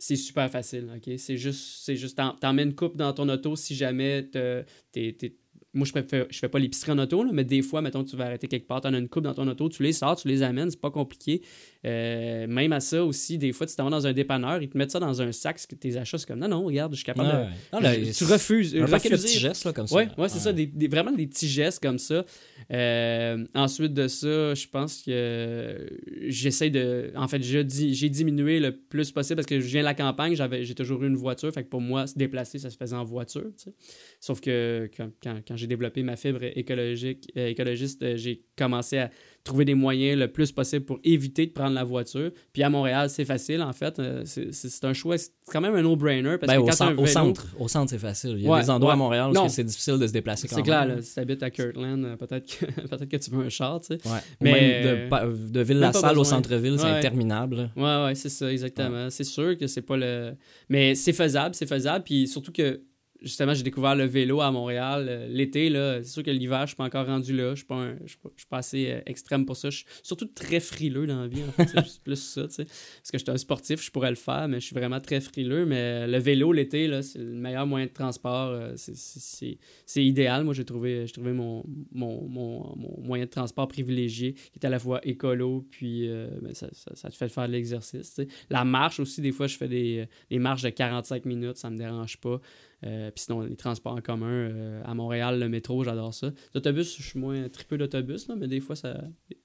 C'est 0.03 0.17
super 0.17 0.51
facile, 0.51 0.89
OK? 0.97 1.13
C'est 1.19 1.37
juste, 1.37 1.83
c'est 1.85 1.95
juste 1.97 2.17
t'en, 2.17 2.31
t'en 2.33 2.55
mets 2.55 2.63
une 2.63 2.75
coupe 2.75 2.97
dans 2.97 3.13
ton 3.13 3.29
auto 3.29 3.55
si 3.55 3.75
jamais 3.75 4.23
te- 4.23 4.65
t'es, 4.93 5.13
t'es- 5.13 5.37
moi, 5.73 5.87
je 5.87 5.93
fais, 5.93 6.27
je 6.31 6.39
fais 6.39 6.49
pas 6.49 6.59
l'épicerie 6.59 6.91
en 6.93 6.99
auto, 6.99 7.23
là, 7.23 7.31
mais 7.33 7.45
des 7.45 7.63
fois, 7.63 7.81
mettons, 7.81 8.03
tu 8.03 8.17
vas 8.17 8.25
arrêter 8.25 8.49
quelque 8.49 8.67
part, 8.67 8.81
tu 8.81 8.89
as 8.89 8.91
une 8.91 9.09
coupe 9.09 9.23
dans 9.25 9.35
ton 9.35 9.47
auto, 9.47 9.69
tu 9.69 9.83
les 9.85 9.93
sors, 9.93 10.17
tu 10.17 10.27
les 10.27 10.43
amènes, 10.43 10.69
c'est 10.71 10.81
pas 10.81 10.91
compliqué. 10.91 11.43
Euh, 11.87 12.47
même 12.49 12.73
à 12.73 12.81
ça 12.81 13.05
aussi, 13.05 13.39
des 13.39 13.53
fois, 13.53 13.67
tu 13.67 13.77
t'en 13.77 13.85
vas 13.85 13.91
dans 13.91 14.07
un 14.07 14.13
dépanneur, 14.13 14.61
ils 14.63 14.69
te 14.69 14.77
mettent 14.77 14.91
ça 14.91 14.99
dans 15.01 15.23
un 15.23 15.31
sac, 15.33 15.61
tes 15.79 15.97
achats, 15.97 16.19
c'est 16.19 16.27
comme 16.27 16.41
non, 16.41 16.49
non, 16.49 16.65
regarde, 16.65 16.93
je 16.93 16.97
suis 16.97 17.05
capable 17.05 17.29
Ouais. 17.29 17.45
de. 17.47 17.77
Non, 17.77 17.81
là, 17.81 17.95
Je- 18.03 18.11
tu 18.13 18.25
refuses. 18.25 18.75
Un 18.77 18.87
paquet 18.87 19.11
de 19.11 19.15
refuser- 19.15 19.27
petits 19.29 19.39
gestes, 19.39 19.65
là, 19.65 19.73
comme 19.73 19.87
ça. 19.87 19.95
Ouais, 19.97 20.09
ouais, 20.19 20.29
c'est 20.29 20.41
ça, 20.41 20.53
des, 20.53 20.67
des- 20.67 20.89
vraiment 20.89 21.13
des 21.13 21.27
petits 21.29 21.49
gestes 21.49 21.81
comme 21.83 21.99
ça. 21.99 22.25
Euh, 22.73 23.45
ensuite 23.55 23.95
de 23.95 24.09
ça, 24.09 24.55
je 24.55 24.67
pense 24.67 25.03
que 25.03 25.89
j'essaie 26.27 26.71
de. 26.71 27.13
En 27.17 27.29
fait, 27.29 27.43
j'ai 27.43 27.65
diminué 27.65 28.61
le 28.61 28.77
plus 28.77 29.11
possible 29.11 29.37
parce 29.37 29.47
que 29.47 29.61
je 29.61 29.67
viens 29.67 29.81
de 29.81 29.85
la 29.87 29.95
campagne, 29.95 30.35
j'ai 30.63 30.75
toujours 30.75 31.03
eu 31.03 31.07
une 31.07 31.17
voiture. 31.17 31.53
Fait 31.53 31.63
que 31.65 31.69
pour 31.69 31.81
moi, 31.81 32.07
se 32.07 32.17
déplacer, 32.19 32.59
ça 32.59 32.71
se 32.71 32.77
faisait 32.77 32.97
en 32.97 33.05
voiture. 33.05 33.45
tu 33.57 33.65
sais. 33.65 33.75
Sauf 34.23 34.43
que 34.43 34.91
quand, 34.95 35.57
j'ai 35.57 35.67
développé 35.67 36.03
ma 36.03 36.15
fibre 36.15 36.41
écologique, 36.43 37.33
euh, 37.39 37.49
écologiste, 37.49 38.03
euh, 38.03 38.17
j'ai 38.19 38.43
commencé 38.55 38.99
à 38.99 39.11
trouver 39.45 39.65
des 39.65 39.73
moyens 39.75 40.19
le 40.19 40.29
plus 40.31 40.53
possible 40.53 40.85
pour 40.85 40.99
éviter 41.05 41.47
de 41.47 41.53
prendre 41.53 41.75
la 41.75 41.85
voiture. 41.85 42.31
Puis 42.53 42.63
à 42.63 42.69
Montréal, 42.69 43.09
c'est 43.09 43.25
facile 43.25 43.63
en 43.63 43.73
fait. 43.73 43.99
Euh, 43.99 44.23
c'est, 44.27 44.85
un 44.85 44.93
choix, 44.93 45.17
c'est 45.17 45.31
quand 45.47 45.63
même 45.63 45.75
un 45.75 45.81
no-brainer 45.81 46.37
Ben, 46.47 46.59
au, 46.59 46.71
centre, 46.71 47.47
au 47.59 47.67
centre, 47.67 47.91
c'est 47.91 47.99
facile. 47.99 48.33
Il 48.37 48.43
y 48.43 48.47
a 48.47 48.51
Ouais, 48.51 48.61
des 48.61 48.69
endroits 48.69 48.91
ouais. 48.91 48.95
à 48.95 48.99
Montréal 48.99 49.31
où 49.31 49.49
c'est 49.49 49.65
difficile 49.65 49.99
de 49.99 50.07
se 50.07 50.13
déplacer 50.13 50.49
quand 50.49 50.57
C'est 50.57 50.63
clair, 50.63 50.87
même. 50.87 50.97
là, 50.97 51.03
si 51.03 51.15
t'habites 51.15 51.43
à 51.43 51.49
Kirtland, 51.51 52.19
peut-être 52.19 52.47
que, 52.47 52.67
peut-être 52.89 53.09
que 53.09 53.17
tu 53.17 53.31
veux 53.31 53.47
un 53.47 53.49
char, 53.49 53.81
tu 53.81 53.97
sais. 53.97 54.07
Ouais. 54.07 54.19
Mais- 54.43 54.51
même 54.53 55.09
de, 55.09 55.51
de 55.51 55.59
Même 55.61 55.67
Ville-la-Salle 55.67 56.19
au 56.19 56.25
centre-ville, 56.25 56.77
c'est 56.79 56.85
interminable. 56.85 57.71
Ouais, 57.75 58.05
ouais, 58.05 58.15
c'est 58.15 58.29
ça, 58.29 58.53
exactement. 58.53 59.09
C'est 59.09 59.25
sûr 59.25 59.57
que 59.57 59.67
c'est 59.67 59.81
pas 59.83 59.97
le. 59.97 60.35
Mais 60.69 60.95
c'est 60.95 61.15
faisable, 61.15 61.55
c'est 61.55 61.67
faisable. 61.67 62.05
Puis 62.05 62.29
surtout 62.29 62.53
que, 62.53 62.83
justement, 63.23 63.55
j'ai 63.55 63.63
découvert 63.63 63.95
le 63.95 64.05
vélo 64.05 64.41
à 64.41 64.51
Montréal 64.51 65.07
euh, 65.09 65.29
l'été. 65.29 65.71
C'est 66.03 66.05
sûr 66.11 66.23
que 66.23 66.31
l'hiver, 66.31 66.63
je 66.63 66.69
suis 66.69 66.77
pas 66.77 66.85
encore 66.85 67.07
rendu 67.07 67.35
là. 67.37 67.55
Je 67.55 67.63
je 67.63 68.07
suis 68.07 68.19
suis 68.37 68.47
pas 68.49 68.59
assez 68.59 68.91
euh, 68.91 69.01
extrême 69.07 69.47
pour 69.47 69.57
ça. 69.57 69.71
Je 69.71 69.79
suis 69.79 69.87
surtout 70.03 70.27
très 70.27 70.61
frileux 70.61 71.07
dans 71.07 71.21
la 71.23 71.29
vie, 71.29 71.43
en 71.43 71.53
fait. 71.53 71.67
c'est 71.69 72.03
plus 72.03 72.17
ça, 72.17 72.47
tu 72.49 72.55
sais. 72.55 72.65
Parce 72.65 73.11
que 73.13 73.19
je 73.19 73.23
suis 73.25 73.31
un 73.31 73.37
sportif, 73.37 73.83
je 73.85 73.91
pourrais 73.91 74.11
le 74.11 74.17
faire, 74.17 74.49
mais 74.49 74.61
je 74.61 74.67
suis 74.67 74.75
vraiment 74.75 75.01
très 75.01 75.21
frileux. 75.21 75.67
Mais 75.67 76.07
le 76.07 76.19
vélo 76.19 76.53
l'été, 76.53 76.89
c'est 77.03 77.19
le 77.19 77.25
meilleur 77.27 77.67
moyen 77.67 77.87
de 77.87 77.93
transport. 77.93 78.51
euh, 78.51 78.73
c'est- 78.77 79.59
idéal. 79.97 80.45
Moi, 80.45 80.55
j'ai 80.55 80.65
trouvé, 80.65 81.05
trouvé 81.13 81.33
mon, 81.33 81.65
mon, 81.93 82.27
mon, 82.29 82.75
mon 82.77 83.01
moyen 83.03 83.25
de 83.25 83.31
transport 83.31 83.69
privilégié, 83.69 84.33
qui 84.33 84.59
est 84.61 84.65
à 84.67 84.71
la 84.71 84.79
fois 84.79 85.01
écolo, 85.07 85.67
puis 85.71 86.09
euh, 86.09 86.29
ben, 86.43 86.55
ça, 86.55 86.69
ça, 86.73 87.11
te 87.11 87.17
fait 87.17 87.29
faire 87.29 87.47
de 87.47 87.53
l'exercice. 87.53 88.21
La 88.49 88.65
marche 88.65 89.01
aussi, 89.01 89.21
des 89.21 89.33
fois, 89.33 89.47
je 89.47 89.57
fais 89.57 89.69
des, 89.69 90.07
des 90.31 90.39
marches 90.39 90.63
de 90.63 90.71
45 90.71 91.25
minutes, 91.27 91.57
ça 91.57 91.71
me 91.71 91.77
dérange 91.77 92.17
pas. 92.19 92.41
Euh, 92.85 93.11
puis 93.11 93.25
sinon, 93.25 93.41
les 93.43 93.57
transports 93.57 93.93
en 93.95 94.01
commun, 94.01 94.27
euh, 94.27 94.83
à 94.87 94.95
Montréal, 94.95 95.39
le 95.39 95.49
métro, 95.51 95.85
j'adore 95.85 96.15
ça. 96.15 96.31
L'autobus, 96.55 96.97
je 96.97 97.03
suis 97.03 97.19
moins 97.19 97.49
tripeux 97.51 97.77
d'autobus, 97.77 98.27
mais 98.39 98.49
des 98.49 98.61
fois, 98.61 98.75
ça... 98.75 99.03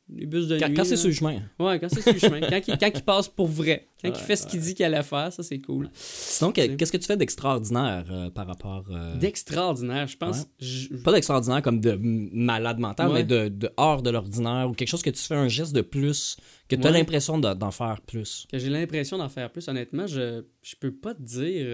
les 0.09 0.25
bus 0.25 0.47
de 0.47 0.57
Quand, 0.57 0.69
nuit... 0.69 0.75
quand 0.75 0.85
c'est 0.85 0.95
sur 0.95 1.09
le 1.09 1.13
chemin. 1.15 1.41
Ouais, 1.59 1.77
quand 1.79 1.89
c'est 1.89 2.01
sur 2.01 2.13
le 2.13 2.19
chemin. 2.19 2.39
Quand 2.49 2.61
il, 2.67 2.77
quand 2.77 2.91
il 2.95 3.01
passe 3.03 3.27
pour 3.27 3.47
vrai. 3.47 3.89
Quand 4.01 4.09
il 4.09 4.15
fait 4.15 4.35
ce 4.37 4.45
qu'il 4.47 4.59
dit 4.61 4.73
qu'il 4.75 4.85
allait 4.85 5.03
faire, 5.03 5.33
ça, 5.33 5.41
c'est 5.43 5.59
cool. 5.59 5.89
Sinon, 5.93 6.51
qu'est-ce 6.53 6.91
que 6.91 6.97
tu 6.97 7.05
fais 7.07 7.17
d'extraordinaire 7.17 8.05
euh, 8.09 8.29
par 8.29 8.47
rapport. 8.47 8.85
euh, 8.91 9.17
D'extraordinaire, 9.17 10.07
je 10.07 10.15
pense. 10.17 10.39
Ouais. 10.41 10.45
je- 10.59 10.95
Pas 10.97 11.11
d'extraordinaire 11.11 11.61
comme 11.61 11.81
de 11.81 11.97
malade 12.01 12.79
mental, 12.79 13.11
mais 13.13 13.23
de, 13.23 13.49
de 13.49 13.69
hors 13.77 14.01
de 14.01 14.11
l'ordinaire 14.11 14.69
ou 14.69 14.73
quelque 14.73 14.87
chose 14.89 15.01
que 15.01 15.09
tu 15.09 15.21
fais 15.21 15.35
un 15.35 15.47
geste 15.49 15.73
de 15.75 15.81
plus, 15.81 16.37
que 16.69 16.75
tu 16.75 16.85
as 16.87 16.91
l'impression 16.91 17.37
de- 17.37 17.53
d'en 17.53 17.71
faire 17.71 17.99
plus. 18.01 18.45
que 18.51 18.59
j'ai 18.59 18.69
l'impression 18.69 19.17
d'en 19.17 19.27
faire 19.29 19.51
plus. 19.51 19.67
Honnêtement, 19.67 20.07
je, 20.07 20.43
je 20.61 20.75
peux 20.79 20.93
pas 20.93 21.13
te 21.15 21.21
dire. 21.21 21.65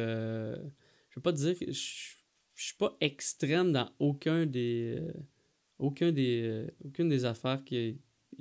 Je 1.12 1.15
peux 1.15 1.21
pas 1.21 1.32
te 1.34 1.38
dire. 1.38 1.58
que 1.60 1.71
Je, 1.71 1.80
je 2.56 2.63
suis 2.65 2.76
pas 2.78 2.95
extrême 3.00 3.71
dans 3.71 3.89
aucun 4.00 4.45
des. 4.47 4.95
euh, 5.00 5.12
aucun 5.78 6.12
des 6.12 6.41
euh, 6.43 6.67
aucune 6.84 7.08
des 7.10 7.26
affaires 7.26 7.63
qui 7.63 7.76
est 7.78 7.97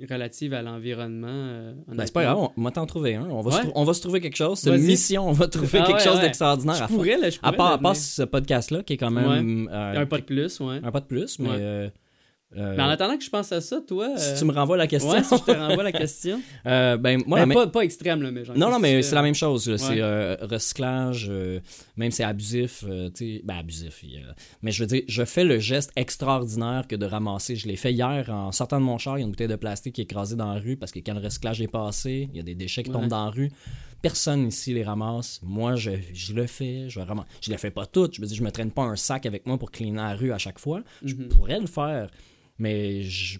relative 0.09 0.53
à 0.53 0.61
l'environnement. 0.63 1.27
euh, 1.29 1.73
Ben, 1.87 2.05
c'est 2.05 2.13
pas 2.13 2.23
grave, 2.23 2.37
on, 2.39 2.51
on 2.57 2.63
va 2.63 2.71
t'en 2.71 2.85
trouver 2.85 3.15
un. 3.15 3.29
On 3.29 3.41
va, 3.41 3.51
se 3.51 3.65
Ouais. 3.67 3.71
on 3.75 3.83
va 3.83 3.93
se 3.93 4.01
trouver 4.01 4.19
quelque 4.21 4.37
chose. 4.37 4.57
C'est 4.59 4.75
une 4.75 4.81
mission, 4.83 5.27
on 5.27 5.31
va 5.31 5.47
trouver 5.47 5.79
Ah 5.79 5.85
quelque 5.85 5.97
ouais, 5.97 6.03
chose 6.03 6.15
ouais. 6.15 6.21
d'extraordinaire 6.21 6.75
Je 6.75 6.83
à 6.83 6.87
faire. 6.87 6.95
pourrais, 6.97 7.17
là, 7.17 7.29
je 7.29 7.37
À 7.43 7.51
part, 7.53 7.73
à 7.73 7.77
part 7.77 7.95
ce 7.95 8.23
podcast-là, 8.23 8.83
qui 8.83 8.93
est 8.93 8.97
quand 8.97 9.11
même. 9.11 9.67
Un 9.71 10.05
pas 10.07 10.17
de 10.19 10.23
plus, 10.23 10.59
ouais. 10.61 10.79
un 10.83 10.91
pas 10.91 11.01
de 11.01 11.05
plus, 11.05 11.37
mais. 11.39 11.91
Euh, 12.57 12.73
Mais 12.75 12.83
en 12.83 12.89
attendant 12.89 13.17
que 13.17 13.23
je 13.23 13.29
pense 13.29 13.51
à 13.53 13.61
ça, 13.61 13.79
toi. 13.79 14.09
si 14.17 14.29
euh, 14.31 14.37
tu 14.37 14.43
me 14.45 14.51
renvoies 14.51 14.75
la 14.77 14.87
question. 14.87 15.09
Ouais, 15.11 15.23
si 15.23 15.35
je 15.37 15.41
te 15.43 15.51
renvoie 15.51 15.83
la 15.83 15.91
question. 15.93 16.41
euh, 16.65 16.97
ben, 16.97 17.21
moi, 17.25 17.45
Ben, 17.45 17.53
pas, 17.53 17.67
pas 17.67 17.81
extrême, 17.81 18.21
là, 18.21 18.29
mais 18.31 18.43
genre. 18.43 18.57
Non, 18.57 18.69
non, 18.69 18.77
mais 18.79 19.01
c'est 19.03 19.15
la 19.15 19.21
même 19.21 19.35
chose. 19.35 19.73
C'est 19.77 20.01
recyclage, 20.45 21.31
même 21.97 22.11
c'est 22.11 22.23
abusif. 22.23 22.83
ben, 22.85 23.55
abusif. 23.57 24.03
mais 24.61 24.71
je 24.71 24.83
veux 24.83 24.87
dire, 24.87 25.03
je 25.07 25.23
fais 25.23 25.43
le 25.43 25.59
geste 25.59 25.91
extraordinaire 25.95 26.85
que 26.87 26.95
de 26.95 27.05
ramasser. 27.05 27.55
Je 27.55 27.67
l'ai 27.67 27.75
fait 27.75 27.93
hier 27.93 28.29
en 28.29 28.51
sortant 28.51 28.79
de 28.79 28.85
mon 28.85 28.97
char. 28.97 29.17
Il 29.17 29.21
y 29.21 29.23
a 29.23 29.25
une 29.25 29.31
bouteille 29.31 29.47
de 29.47 29.55
plastique 29.55 29.95
qui 29.95 30.01
est 30.01 30.05
écrasée 30.05 30.35
dans 30.35 30.53
la 30.53 30.59
rue 30.59 30.75
parce 30.77 30.91
que 30.91 30.99
quand 30.99 31.13
le 31.13 31.21
recyclage 31.21 31.61
est 31.61 31.67
passé, 31.67 32.27
il 32.31 32.37
y 32.37 32.39
a 32.39 32.43
des 32.43 32.55
déchets 32.55 32.83
qui 32.83 32.89
Ouais. 32.91 32.95
tombent 32.99 33.07
dans 33.09 33.25
la 33.25 33.31
rue. 33.31 33.49
personne 34.01 34.47
ici 34.47 34.73
les 34.73 34.83
ramasse. 34.83 35.39
Moi, 35.43 35.75
je, 35.75 35.91
je 36.13 36.33
le 36.33 36.47
fais. 36.47 36.89
Je, 36.89 36.99
vraiment, 36.99 37.23
je 37.39 37.51
le 37.51 37.57
fais 37.57 37.69
pas 37.69 37.85
toutes. 37.85 38.15
Je 38.15 38.21
me 38.21 38.25
dis, 38.25 38.35
je 38.35 38.43
me 38.43 38.49
traîne 38.51 38.71
pas 38.71 38.81
un 38.81 38.95
sac 38.95 39.25
avec 39.27 39.45
moi 39.45 39.57
pour 39.59 39.69
cleaner 39.69 39.97
la 39.97 40.15
rue 40.15 40.31
à 40.33 40.39
chaque 40.39 40.57
fois. 40.59 40.81
Je 41.05 41.13
Mhm. 41.13 41.27
pourrais 41.29 41.59
le 41.59 41.67
faire, 41.67 42.09
mais 42.61 43.01
je, 43.03 43.39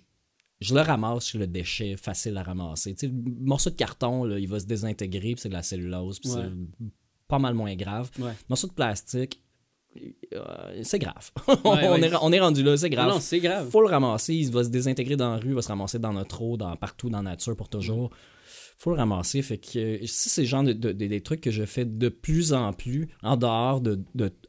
je 0.60 0.74
le 0.74 0.82
ramasse 0.82 1.26
sur 1.26 1.40
le 1.40 1.48
déchet 1.48 1.96
facile 1.96 2.36
à 2.38 2.44
ramasser. 2.44 2.94
Tu 2.96 3.08
sais, 3.08 3.14
le 3.14 3.46
morceau 3.46 3.70
de 3.70 3.76
carton, 3.76 4.24
là, 4.24 4.40
il 4.40 4.48
va 4.48 4.60
se 4.60 4.66
désintégrer, 4.66 5.34
puis 5.34 5.42
c'est 5.42 5.50
de 5.50 5.54
la 5.54 5.64
cellulose, 5.64 6.20
puis 6.20 6.32
Ouais. 6.32 6.42
c'est 6.44 6.88
pas 7.28 7.40
mal 7.40 7.54
moins 7.54 7.76
grave. 7.76 8.10
Ouais. 8.20 8.34
Morceau 8.50 8.68
de 8.68 8.74
plastique, 8.74 9.42
euh, 10.34 10.82
c'est 10.84 11.00
grave. 11.00 11.32
Ouais, 11.48 11.56
on, 11.64 11.72
ouais. 11.94 12.08
Est, 12.08 12.16
on 12.22 12.32
est 12.32 12.40
rendu 12.40 12.64
là, 12.64 12.76
c'est 12.78 12.90
grave. 12.90 13.10
Non, 13.10 13.20
c'est 13.20 13.40
grave. 13.40 13.70
Faut 13.70 13.82
le 13.82 13.88
ramasser, 13.88 14.34
il 14.34 14.52
va 14.52 14.64
se 14.64 14.70
désintégrer 14.70 15.16
dans 15.16 15.32
la 15.32 15.38
rue, 15.38 15.50
il 15.50 15.54
va 15.56 15.62
se 15.62 15.68
ramasser 15.70 16.00
dans 16.00 16.14
notre 16.14 16.42
eau, 16.42 16.58
dans, 16.58 16.76
partout 16.76 17.10
dans 17.10 17.20
la 17.22 17.32
nature 17.32 17.56
pour 17.56 17.70
toujours. 17.70 18.10
Faut 18.82 18.90
le 18.90 18.98
ramasser. 18.98 19.44
Fait 19.44 19.60
que 19.60 19.78
euh, 19.78 20.00
si 20.08 20.30
c'est 20.30 20.42
le 20.42 20.48
genre 20.48 20.64
de, 20.64 20.74
de- 20.74 20.92
de- 20.92 21.06
des 21.06 21.22
trucs 21.22 21.40
que 21.42 21.52
je 21.52 21.66
fais 21.66 21.86
de 21.86 22.10
plus 22.10 22.52
en 22.52 22.74
plus, 22.74 23.10
en 23.22 23.38
dehors 23.38 23.80
de, 23.80 24.04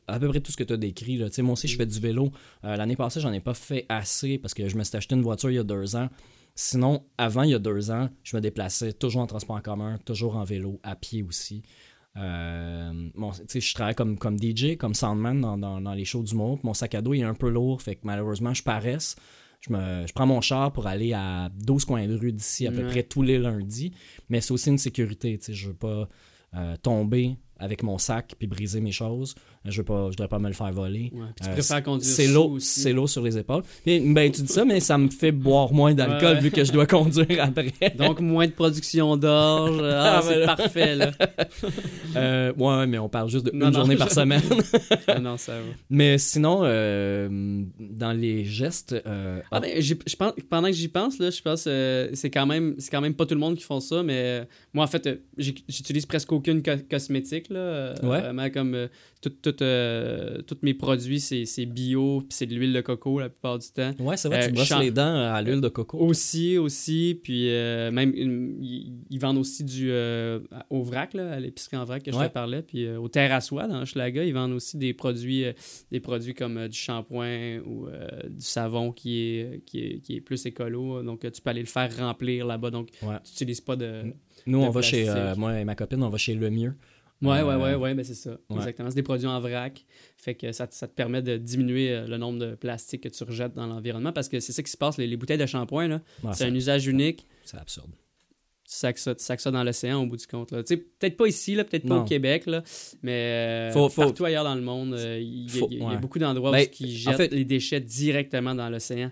à 0.07 0.19
peu 0.19 0.29
près 0.29 0.41
tout 0.41 0.51
ce 0.51 0.57
que 0.57 0.65
tu 0.65 0.73
as 0.73 0.79
décrit. 0.79 1.19
Là. 1.19 1.27
Moi 1.41 1.53
aussi, 1.53 1.69
je 1.69 1.77
fais 1.77 1.85
du 1.85 2.01
vélo. 2.01 2.31
Euh, 2.65 2.75
L'année 2.77 2.97
passée, 2.97 3.21
j'en 3.21 3.31
ai 3.35 3.41
pas 3.41 3.53
fait 3.53 3.85
assez 3.91 4.39
parce 4.39 4.55
que 4.55 4.71
je 4.71 4.79
me 4.79 4.85
suis 4.85 4.97
acheté 4.97 5.15
une 5.15 5.21
voiture 5.21 5.51
il 5.51 5.57
y 5.57 5.59
a 5.59 5.65
deux 5.65 5.97
ans. 5.97 6.09
Sinon, 6.55 7.05
avant, 7.19 7.43
il 7.43 7.51
y 7.51 7.55
a 7.55 7.59
deux 7.59 7.91
ans, 7.91 8.09
je 8.23 8.35
me 8.35 8.41
déplaçais 8.41 8.95
toujours 8.95 9.21
en 9.21 9.27
transport 9.27 9.57
en 9.57 9.61
commun, 9.61 9.99
toujours 10.07 10.37
en 10.37 10.45
vélo, 10.45 10.81
à 10.83 10.97
pied 10.97 11.23
aussi. 11.23 11.63
Euh, 12.17 13.11
je 13.55 13.75
travaille 13.75 13.95
comme, 13.95 14.17
comme 14.17 14.39
DJ, 14.39 14.79
comme 14.79 14.95
soundman 14.95 15.43
dans, 15.43 15.59
dans, 15.59 15.93
les 15.93 16.07
shows 16.07 16.23
du 16.23 16.35
monde. 16.35 16.59
Mon 16.63 16.73
sac 16.73 16.95
à 16.95 17.03
dos 17.03 17.13
est 17.13 17.23
un 17.23 17.35
peu 17.35 17.51
lourd, 17.51 17.83
fait 17.83 17.97
que 17.97 18.01
malheureusement, 18.05 18.55
je 18.55 18.63
paresse. 18.63 19.15
Je, 19.63 19.73
me, 19.73 20.07
je 20.07 20.13
prends 20.13 20.27
mon 20.27 20.41
char 20.41 20.73
pour 20.73 20.87
aller 20.87 21.13
à 21.13 21.49
12 21.55 21.85
coins 21.85 22.07
de 22.07 22.17
rue 22.17 22.33
d'ici 22.33 22.67
à 22.67 22.73
peu 22.73 22.83
près 22.89 23.05
tous 23.05 23.23
les 23.23 23.39
lundis. 23.39 23.93
Mais 24.29 24.41
c'est 24.41 24.53
aussi 24.53 24.71
une 24.71 24.79
sécurité. 24.79 25.39
tu 25.39 25.45
sais, 25.47 25.55
Je 25.55 25.69
veux 25.69 25.75
pas 25.75 26.09
euh, 26.55 26.77
tomber 26.77 27.37
avec 27.59 27.83
mon 27.85 27.97
sac 27.97 28.35
puis 28.37 28.49
briser 28.49 28.81
mes 28.81 28.91
choses. 28.91 29.37
Je 29.65 29.77
veux 29.79 29.85
pas, 29.85 30.09
je 30.11 30.17
dois 30.17 30.27
pas 30.29 30.39
me 30.41 30.49
le 30.49 30.55
faire 30.55 30.73
voler. 30.73 31.11
Ouais. 31.15 31.21
Puis 31.37 31.45
tu 31.45 31.49
Euh, 31.51 31.53
préfères 31.53 31.83
conduire 31.85 32.05
c'est 32.09 32.27
l'eau, 32.27 32.57
c'est 32.59 32.93
l'eau 32.93 33.07
sur 33.07 33.23
les 33.23 33.39
épaules. 33.39 33.63
Ben, 33.87 34.31
tu 34.33 34.43
dis 34.43 34.53
ça, 34.53 34.65
mais 34.65 34.81
ça 34.81 34.99
me 34.99 35.09
fait 35.09 35.31
boire 35.33 35.73
moins 35.73 35.95
d'alcool 35.95 36.35
Ouais, 36.37 36.41
vu 36.41 36.51
que 36.51 36.65
je 36.65 36.73
dois 36.73 36.87
conduire 36.87 37.27
après. 37.41 37.73
Donc, 37.99 38.21
moins 38.21 38.47
de 38.47 38.53
production 38.53 39.17
d'orge. 39.17 39.81
Ah, 39.83 40.19
Ah, 40.19 40.23
c'est 40.23 40.45
parfait, 40.47 40.97
là. 40.97 41.11
Euh, 42.15 42.53
ouais, 42.59 42.87
mais 42.87 42.99
on 42.99 43.09
parle 43.09 43.31
juste 43.31 43.51
Non, 43.55 43.67
non, 43.67 43.73
journée 43.73 43.95
je- 43.95 43.99
par 44.01 44.11
semaine. 44.13 44.43
Ah 45.07 45.19
non, 45.19 45.37
ça 45.39 45.53
va. 45.53 45.59
mais 45.89 46.19
sinon, 46.19 46.61
euh, 46.63 47.63
dans 47.81 48.13
les 48.13 48.45
gestes, 48.45 48.95
Ah 49.51 49.61
ben, 49.61 49.81
pense, 50.17 50.33
pendant 50.51 50.69
que 50.69 50.75
j'y 50.75 50.89
pense, 50.89 51.19
là, 51.19 51.31
je 51.31 51.41
pense 51.41 51.63
c'est 51.63 52.31
quand 52.31 52.45
même 52.47 52.75
c'est 52.79 52.91
quand 52.91 53.01
même 53.01 53.15
pas 53.15 53.25
tout 53.25 53.35
le 53.35 53.41
monde 53.41 53.57
qui 53.57 53.65
font 53.65 53.81
ça, 53.81 54.03
mais 54.03 54.47
moi 54.75 54.85
en 54.85 54.89
fait 54.89 55.09
j'utilise 55.39 56.05
presque 56.07 56.33
aucune 56.33 56.63
co- 56.63 56.73
cosmétique 56.91 57.49
là, 57.49 57.95
Ouais. 58.03 58.21
vraiment 58.21 58.51
comme 58.51 58.89
tout, 59.23 59.31
tout, 59.31 59.63
euh, 59.63 60.43
tous 60.43 60.59
mes 60.63 60.75
produits 60.75 61.21
c'est 61.21 61.47
c'est 61.47 61.65
bio 61.65 62.21
puis 62.21 62.29
c'est 62.31 62.45
de 62.47 62.55
l'huile 62.55 62.73
de 62.75 62.81
coco 62.83 63.19
la 63.21 63.29
plupart 63.31 63.59
du 63.59 63.67
temps. 63.69 63.93
ouais, 64.01 64.17
c'est 64.17 64.29
vrai, 64.29 64.39
euh, 64.43 64.47
tu 64.47 64.51
te 64.51 64.55
brosses 64.57 64.79
les 64.81 64.91
dents 64.91 65.15
à 65.33 65.41
l'huile 65.41 65.61
de 65.61 65.69
coco. 65.69 65.97
Aussi 65.99 66.59
aussi 66.59 67.19
puis 67.23 67.49
euh, 67.51 67.91
même 67.93 68.13
une- 68.15 68.59
ils, 68.63 68.93
ils 69.11 69.19
vendent 69.21 69.39
aussi 69.39 69.65
du 69.65 69.91
euh, 69.91 70.41
au 70.71 70.83
vrac 70.83 71.15
là, 71.15 71.33
à 71.33 71.41
l'épicerie 71.41 71.77
en 71.77 71.85
vrac 71.85 72.03
que 72.03 72.11
je 72.13 72.17
Ouais. 72.19 72.29
te 72.29 72.35
parlais 72.35 72.63
puis 72.63 72.85
euh, 72.85 72.99
au 72.99 73.09
terre 73.09 73.33
à 73.33 73.41
soie 73.41 73.67
dans 73.69 73.85
Schlaga 73.85 74.25
ils 74.25 74.35
vendent 74.35 74.53
aussi 74.53 74.77
des 74.77 74.93
produits 74.93 75.45
euh, 75.45 75.53
des 75.93 76.01
produits 76.01 76.35
comme 76.35 76.59
euh, 76.59 76.69
du 76.69 76.77
shampoing 76.77 77.61
ou 77.65 77.87
euh, 77.87 78.09
du 78.29 78.45
savon 78.45 78.91
qui 78.93 79.21
est, 79.39 79.63
qui 79.67 79.79
est, 79.79 79.99
qui 80.01 80.17
est 80.17 80.21
plus 80.21 80.45
écolo. 80.47 81.03
Donc, 81.03 81.25
euh, 81.25 81.31
tu 81.31 81.41
peux 81.41 81.51
aller 81.51 81.61
le 81.61 81.67
faire 81.67 81.97
remplir 81.97 82.47
là-bas. 82.47 82.71
Donc, 82.71 82.89
Ouais. 83.03 83.15
tu 83.25 83.31
n'utilises 83.31 83.61
pas 83.61 83.77
de. 83.77 84.03
Nous, 84.47 84.61
de 84.61 84.65
on 84.65 84.71
va 84.71 84.83
chez, 84.83 85.09
euh, 85.09 85.35
moi 85.37 85.59
et 85.61 85.65
ma 85.65 85.75
copine, 85.75 86.03
on 86.03 86.09
va 86.09 86.19
chez 86.19 86.35
Le 86.35 86.51
Mieux. 86.51 86.75
Ouais, 87.23 87.39
Euh, 87.39 87.47
ouais, 87.47 87.55
ouais, 87.57 87.75
ouais, 87.77 87.95
ben 87.95 88.05
c'est 88.05 88.15
ça. 88.15 88.31
ouais. 88.31 88.57
Exactement. 88.57 88.91
C'est 88.91 88.97
des 88.97 89.03
produits 89.03 89.27
en 89.29 89.39
vrac. 89.41 89.85
Fait 90.17 90.35
que 90.35 90.53
ça, 90.53 90.67
te- 90.67 90.75
ça 90.75 90.89
te 90.89 90.95
permet 90.95 91.23
de 91.23 91.37
diminuer 91.37 91.91
euh, 91.93 92.07
le 92.07 92.17
nombre 92.19 92.39
de 92.39 92.55
plastique 92.55 93.03
que 93.03 93.09
tu 93.09 93.25
rejettes 93.25 93.55
dans 93.55 93.67
l'environnement 93.67 94.13
parce 94.13 94.29
que 94.29 94.41
c'est 94.41 94.53
ça 94.53 94.63
qui 94.63 94.71
se 94.71 94.77
passe. 94.77 94.99
Les, 94.99 95.07
les 95.07 95.17
bouteilles 95.17 95.39
de 95.39 95.47
shampoing, 95.47 95.89
là, 95.89 96.01
Ouais, 96.25 96.33
c'est 96.35 96.45
un 96.45 96.55
usage 96.55 96.87
unique. 96.87 97.27
c'est 97.45 97.57
absurde. 97.59 97.91
Tu 98.65 98.77
sacs 98.79 98.99
ça, 98.99 99.15
tu 99.15 99.23
sacs 99.25 99.41
ça 99.41 99.51
dans 99.51 99.65
l'océan 99.65 100.03
au 100.03 100.07
bout 100.07 100.17
du 100.17 100.27
compte. 100.27 100.51
Peut-être 100.51 101.17
pas 101.17 101.27
ici, 101.27 101.57
peut-être 101.57 101.87
pas 101.87 101.99
au 101.99 102.05
Québec, 102.05 102.47
là, 102.47 102.63
mais 103.03 103.13
euh, 103.13 103.73
Faut- 103.73 103.89
faut- 103.89 104.03
partout 104.03 104.25
ailleurs 104.25 104.45
dans 104.45 104.55
le 104.55 104.63
monde, 104.63 104.95
euh, 104.95 105.19
il 105.21 105.51
y, 105.53 105.57
a- 105.57 105.61
Faut- 105.61 105.69
il 105.71 105.77
y 105.77 105.77
a- 105.77 105.79
il 105.81 105.83
y 105.83 105.87
a 105.87 105.95
ouais. 105.95 106.01
beaucoup 106.01 106.19
d'endroits 106.19 106.53
Ben, 106.53 106.67
où 106.67 106.75
ils 106.85 106.97
jettent 106.97 107.17
fait- 107.17 107.33
les 107.33 107.45
déchets 107.45 107.81
directement 107.81 108.55
dans 108.55 108.71
l'océan. 108.71 109.11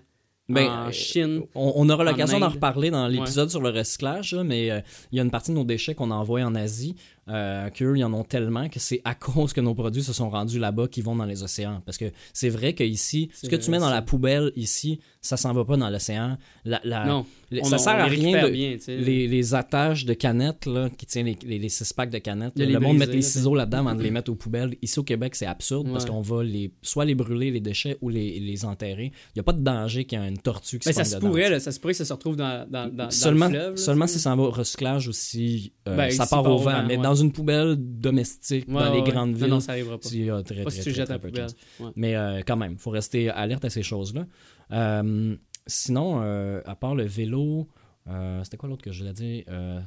Ben, 0.49 0.67
en 0.67 0.91
Chine. 0.91 1.43
On, 1.55 1.73
on 1.75 1.89
aura 1.89 2.03
l'occasion 2.03 2.39
d'en 2.39 2.49
reparler 2.49 2.89
dans 2.89 3.07
l'épisode 3.07 3.49
sur 3.49 3.61
le 3.61 3.69
recyclage, 3.69 4.33
là, 4.33 4.43
mais 4.43 4.71
euh, 4.71 4.79
il 5.11 5.17
y 5.17 5.19
a 5.19 5.23
une 5.23 5.31
partie 5.31 5.51
de 5.51 5.55
nos 5.55 5.63
déchets 5.63 5.95
qu'on 5.95 6.11
envoie 6.11 6.41
en 6.41 6.55
Asie, 6.55 6.95
euh, 7.29 7.69
qu'eux, 7.69 7.97
ils 7.97 8.03
en 8.03 8.13
ont 8.13 8.23
tellement 8.23 8.67
que 8.67 8.79
c'est 8.79 9.01
à 9.05 9.13
cause 9.15 9.53
que 9.53 9.61
nos 9.61 9.73
produits 9.75 10.03
se 10.03 10.13
sont 10.13 10.29
rendus 10.29 10.59
là-bas 10.59 10.87
qu'ils 10.87 11.03
vont 11.03 11.15
dans 11.15 11.25
les 11.25 11.43
océans. 11.43 11.81
Parce 11.85 11.97
que 11.97 12.05
c'est 12.33 12.49
vrai 12.49 12.73
qu'ici, 12.73 13.29
ce 13.33 13.47
que 13.47 13.55
tu 13.55 13.69
mets 13.71 13.79
dans 13.79 13.85
ça. 13.89 13.93
la 13.95 14.01
poubelle 14.01 14.51
ici, 14.55 14.99
ça 15.21 15.37
s'en 15.37 15.53
va 15.53 15.63
pas 15.65 15.77
dans 15.77 15.89
l'océan. 15.89 16.35
La- 16.65 16.81
la- 16.83 17.05
non, 17.05 17.25
les- 17.51 17.61
on- 17.61 17.65
ça 17.65 17.75
on 17.75 17.79
sert 17.79 17.93
à 17.93 18.05
rien 18.05 18.43
de, 18.43 18.49
bien, 18.49 18.77
les, 18.87 19.27
les 19.27 19.55
attaches 19.55 20.05
de 20.05 20.13
canettes 20.13 20.65
là, 20.65 20.89
qui 20.89 21.05
tiennent 21.05 21.27
les, 21.27 21.37
les, 21.45 21.59
les 21.59 21.69
six 21.69 21.93
packs 21.93 22.09
de 22.09 22.17
canettes. 22.17 22.55
De 22.55 22.61
là, 22.61 22.67
les 22.67 22.73
le 22.73 22.79
monde 22.79 22.97
met 22.97 23.05
les 23.05 23.21
ciseaux 23.21 23.53
là-dedans 23.55 23.79
avant 23.79 23.95
de 23.95 24.01
les 24.03 24.11
mettre 24.11 24.31
aux 24.31 24.35
poubelles. 24.35 24.75
Ici 24.81 24.99
au 24.99 25.03
Québec, 25.03 25.35
c'est 25.35 25.45
absurde 25.45 25.89
parce 25.91 26.05
qu'on 26.05 26.21
va 26.21 26.43
les, 26.43 26.73
soit 26.81 27.05
les 27.05 27.15
brûler, 27.15 27.51
les 27.51 27.59
déchets, 27.59 27.97
ou 28.01 28.09
les, 28.09 28.39
les 28.39 28.65
enterrer. 28.65 29.11
Il 29.13 29.31
n'y 29.37 29.39
a 29.41 29.43
pas 29.43 29.53
de 29.53 29.61
danger 29.61 30.05
qu'il 30.05 30.19
y 30.19 30.23
ait 30.23 30.27
une 30.27 30.37
tortue 30.39 30.79
qui 30.79 30.87
Ben, 30.87 30.91
se 30.93 30.97
ça 30.97 31.05
se 31.05 31.15
dedans, 31.17 31.27
pourrait, 31.27 31.49
là, 31.49 31.59
ça 31.59 31.71
se 31.71 31.79
pourrait 31.79 31.93
que 31.93 31.97
ça 31.97 32.05
se 32.05 32.13
retrouve 32.13 32.35
dans, 32.35 32.67
dans, 32.69 32.87
dans, 32.87 32.95
dans 33.05 33.09
seulement 33.11 33.45
le 33.47 33.51
fleuve. 33.53 33.71
là, 33.71 33.77
seulement 33.77 34.07
si 34.07 34.19
ça 34.19 34.35
va 34.35 34.41
au 34.43 34.49
recyclage 34.49 35.07
aussi, 35.07 35.73
euh, 35.87 35.95
Ben, 35.95 36.09
ça 36.11 36.25
part 36.25 36.45
au 36.45 36.57
vent. 36.57 36.83
mais. 36.87 36.97
Dans 37.11 37.15
une 37.21 37.31
poubelle 37.33 37.75
domestique, 37.77 38.67
Ouais, 38.67 38.73
dans 38.75 38.93
les 38.93 39.01
ouais, 39.01 39.11
grandes 39.11 39.35
villes, 39.35 39.47
non, 39.47 39.59
ça 39.59 39.73
arrivera 39.73 39.97
pas. 39.97 40.07
a 40.07 40.43
très, 40.43 40.63
Pas 40.63 40.69
très, 40.69 40.79
si 40.79 40.81
tu 40.83 40.91
jettes 40.91 41.09
la 41.09 41.19
poubelle. 41.19 41.47
Mais 41.95 42.15
euh, 42.15 42.41
quand 42.45 42.55
même, 42.55 42.73
il 42.73 42.77
faut 42.77 42.89
rester 42.91 43.29
alerte 43.29 43.65
à 43.65 43.69
ces 43.69 43.83
choses-là. 43.83 44.25
Euh, 44.71 45.35
sinon, 45.67 46.21
euh, 46.21 46.61
à 46.65 46.75
part 46.75 46.95
le 46.95 47.03
vélo, 47.03 47.67
euh, 48.07 48.41
c'était 48.45 48.55
quoi 48.57 48.69
l'autre 48.69 48.83
que 48.83 48.91
je 48.93 48.99
voulais 48.99 49.13
dire? 49.13 49.43
Euh, 49.49 49.79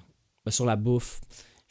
ben, 0.44 0.50
Sur 0.50 0.66
la 0.66 0.76
bouffe. 0.76 1.20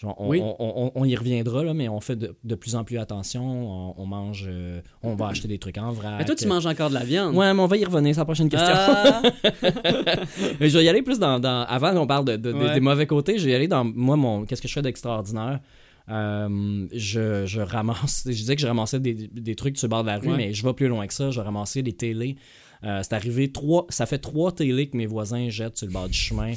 Genre, 0.04 0.16
on, 0.20 0.28
Oui. 0.30 0.42
on- 0.44 0.56
on- 0.60 0.92
on 0.94 1.06
y 1.06 1.16
reviendra, 1.16 1.64
là, 1.64 1.74
mais 1.74 1.88
on 1.90 2.00
fait 2.02 2.16
de, 2.18 2.36
de 2.44 2.56
plus 2.56 2.76
en 2.76 2.84
plus 2.84 2.98
attention. 3.00 3.96
On, 3.98 4.06
mange, 4.06 4.46
euh, 4.50 4.82
on 5.02 5.16
va 5.16 5.28
acheter 5.30 5.48
des 5.48 5.58
trucs 5.58 5.78
en 5.78 5.92
vrac. 5.94 6.16
Mais 6.20 6.26
toi, 6.26 6.36
tu 6.36 6.46
manges 6.46 6.66
encore 6.66 6.90
de 6.90 6.94
la 6.96 7.06
viande. 7.06 7.34
Ouais, 7.36 7.54
mais 7.54 7.60
on 7.62 7.68
va 7.68 7.78
y 7.78 7.86
revenir, 7.86 8.14
c'est 8.14 8.20
la 8.22 8.26
prochaine 8.26 8.50
question. 8.50 8.74
Ah! 8.76 9.22
Mais 10.60 10.70
je 10.70 10.78
vais 10.78 10.84
y 10.84 10.90
aller 10.90 11.02
plus 11.02 11.20
dans. 11.20 11.40
dans- 11.40 11.64
avant 11.68 11.94
qu'on 11.94 12.06
parle 12.08 12.26
de, 12.26 12.36
de- 12.36 12.52
de- 12.52 12.58
Ouais. 12.58 12.74
des 12.74 12.80
mauvais 12.82 13.08
côtés, 13.08 13.38
je 13.38 13.46
vais 13.46 13.52
y 13.52 13.56
aller 13.56 13.68
dans. 13.68 13.84
Moi, 13.86 14.16
mon 14.18 14.46
qu'est-ce 14.46 14.62
que 14.62 14.68
je 14.68 14.74
fais 14.74 14.82
d'extraordinaire? 14.82 15.60
Euh, 16.10 16.86
je, 16.92 17.46
je 17.46 17.62
ramasse. 17.62 18.24
Je 18.26 18.32
disais 18.32 18.56
que 18.56 18.62
je 18.62 18.68
ramassais 18.68 19.00
des, 19.00 19.14
des 19.14 19.56
trucs 19.56 19.78
sur 19.78 19.88
le 19.88 19.92
bord 19.92 20.04
de 20.04 20.08
la 20.10 20.18
rue, 20.18 20.28
Ouais. 20.32 20.38
mais 20.38 20.54
je 20.54 20.66
vais 20.66 20.74
plus 20.74 20.90
loin 20.90 21.08
que 21.08 21.14
ça. 21.14 21.32
Je 21.32 21.40
ramassais 21.40 21.82
des 21.82 21.94
télés. 21.94 22.36
Euh, 22.84 23.00
c'est 23.04 23.14
arrivé 23.14 23.50
trois. 23.54 23.86
Ça 23.90 24.06
fait 24.06 24.18
trois 24.18 24.52
télés 24.52 24.88
que 24.90 24.98
mes 24.98 25.06
voisins 25.06 25.48
jettent 25.50 25.78
sur 25.78 25.88
le 25.88 25.94
bord 25.94 26.10
du 26.10 26.18
chemin. 26.18 26.52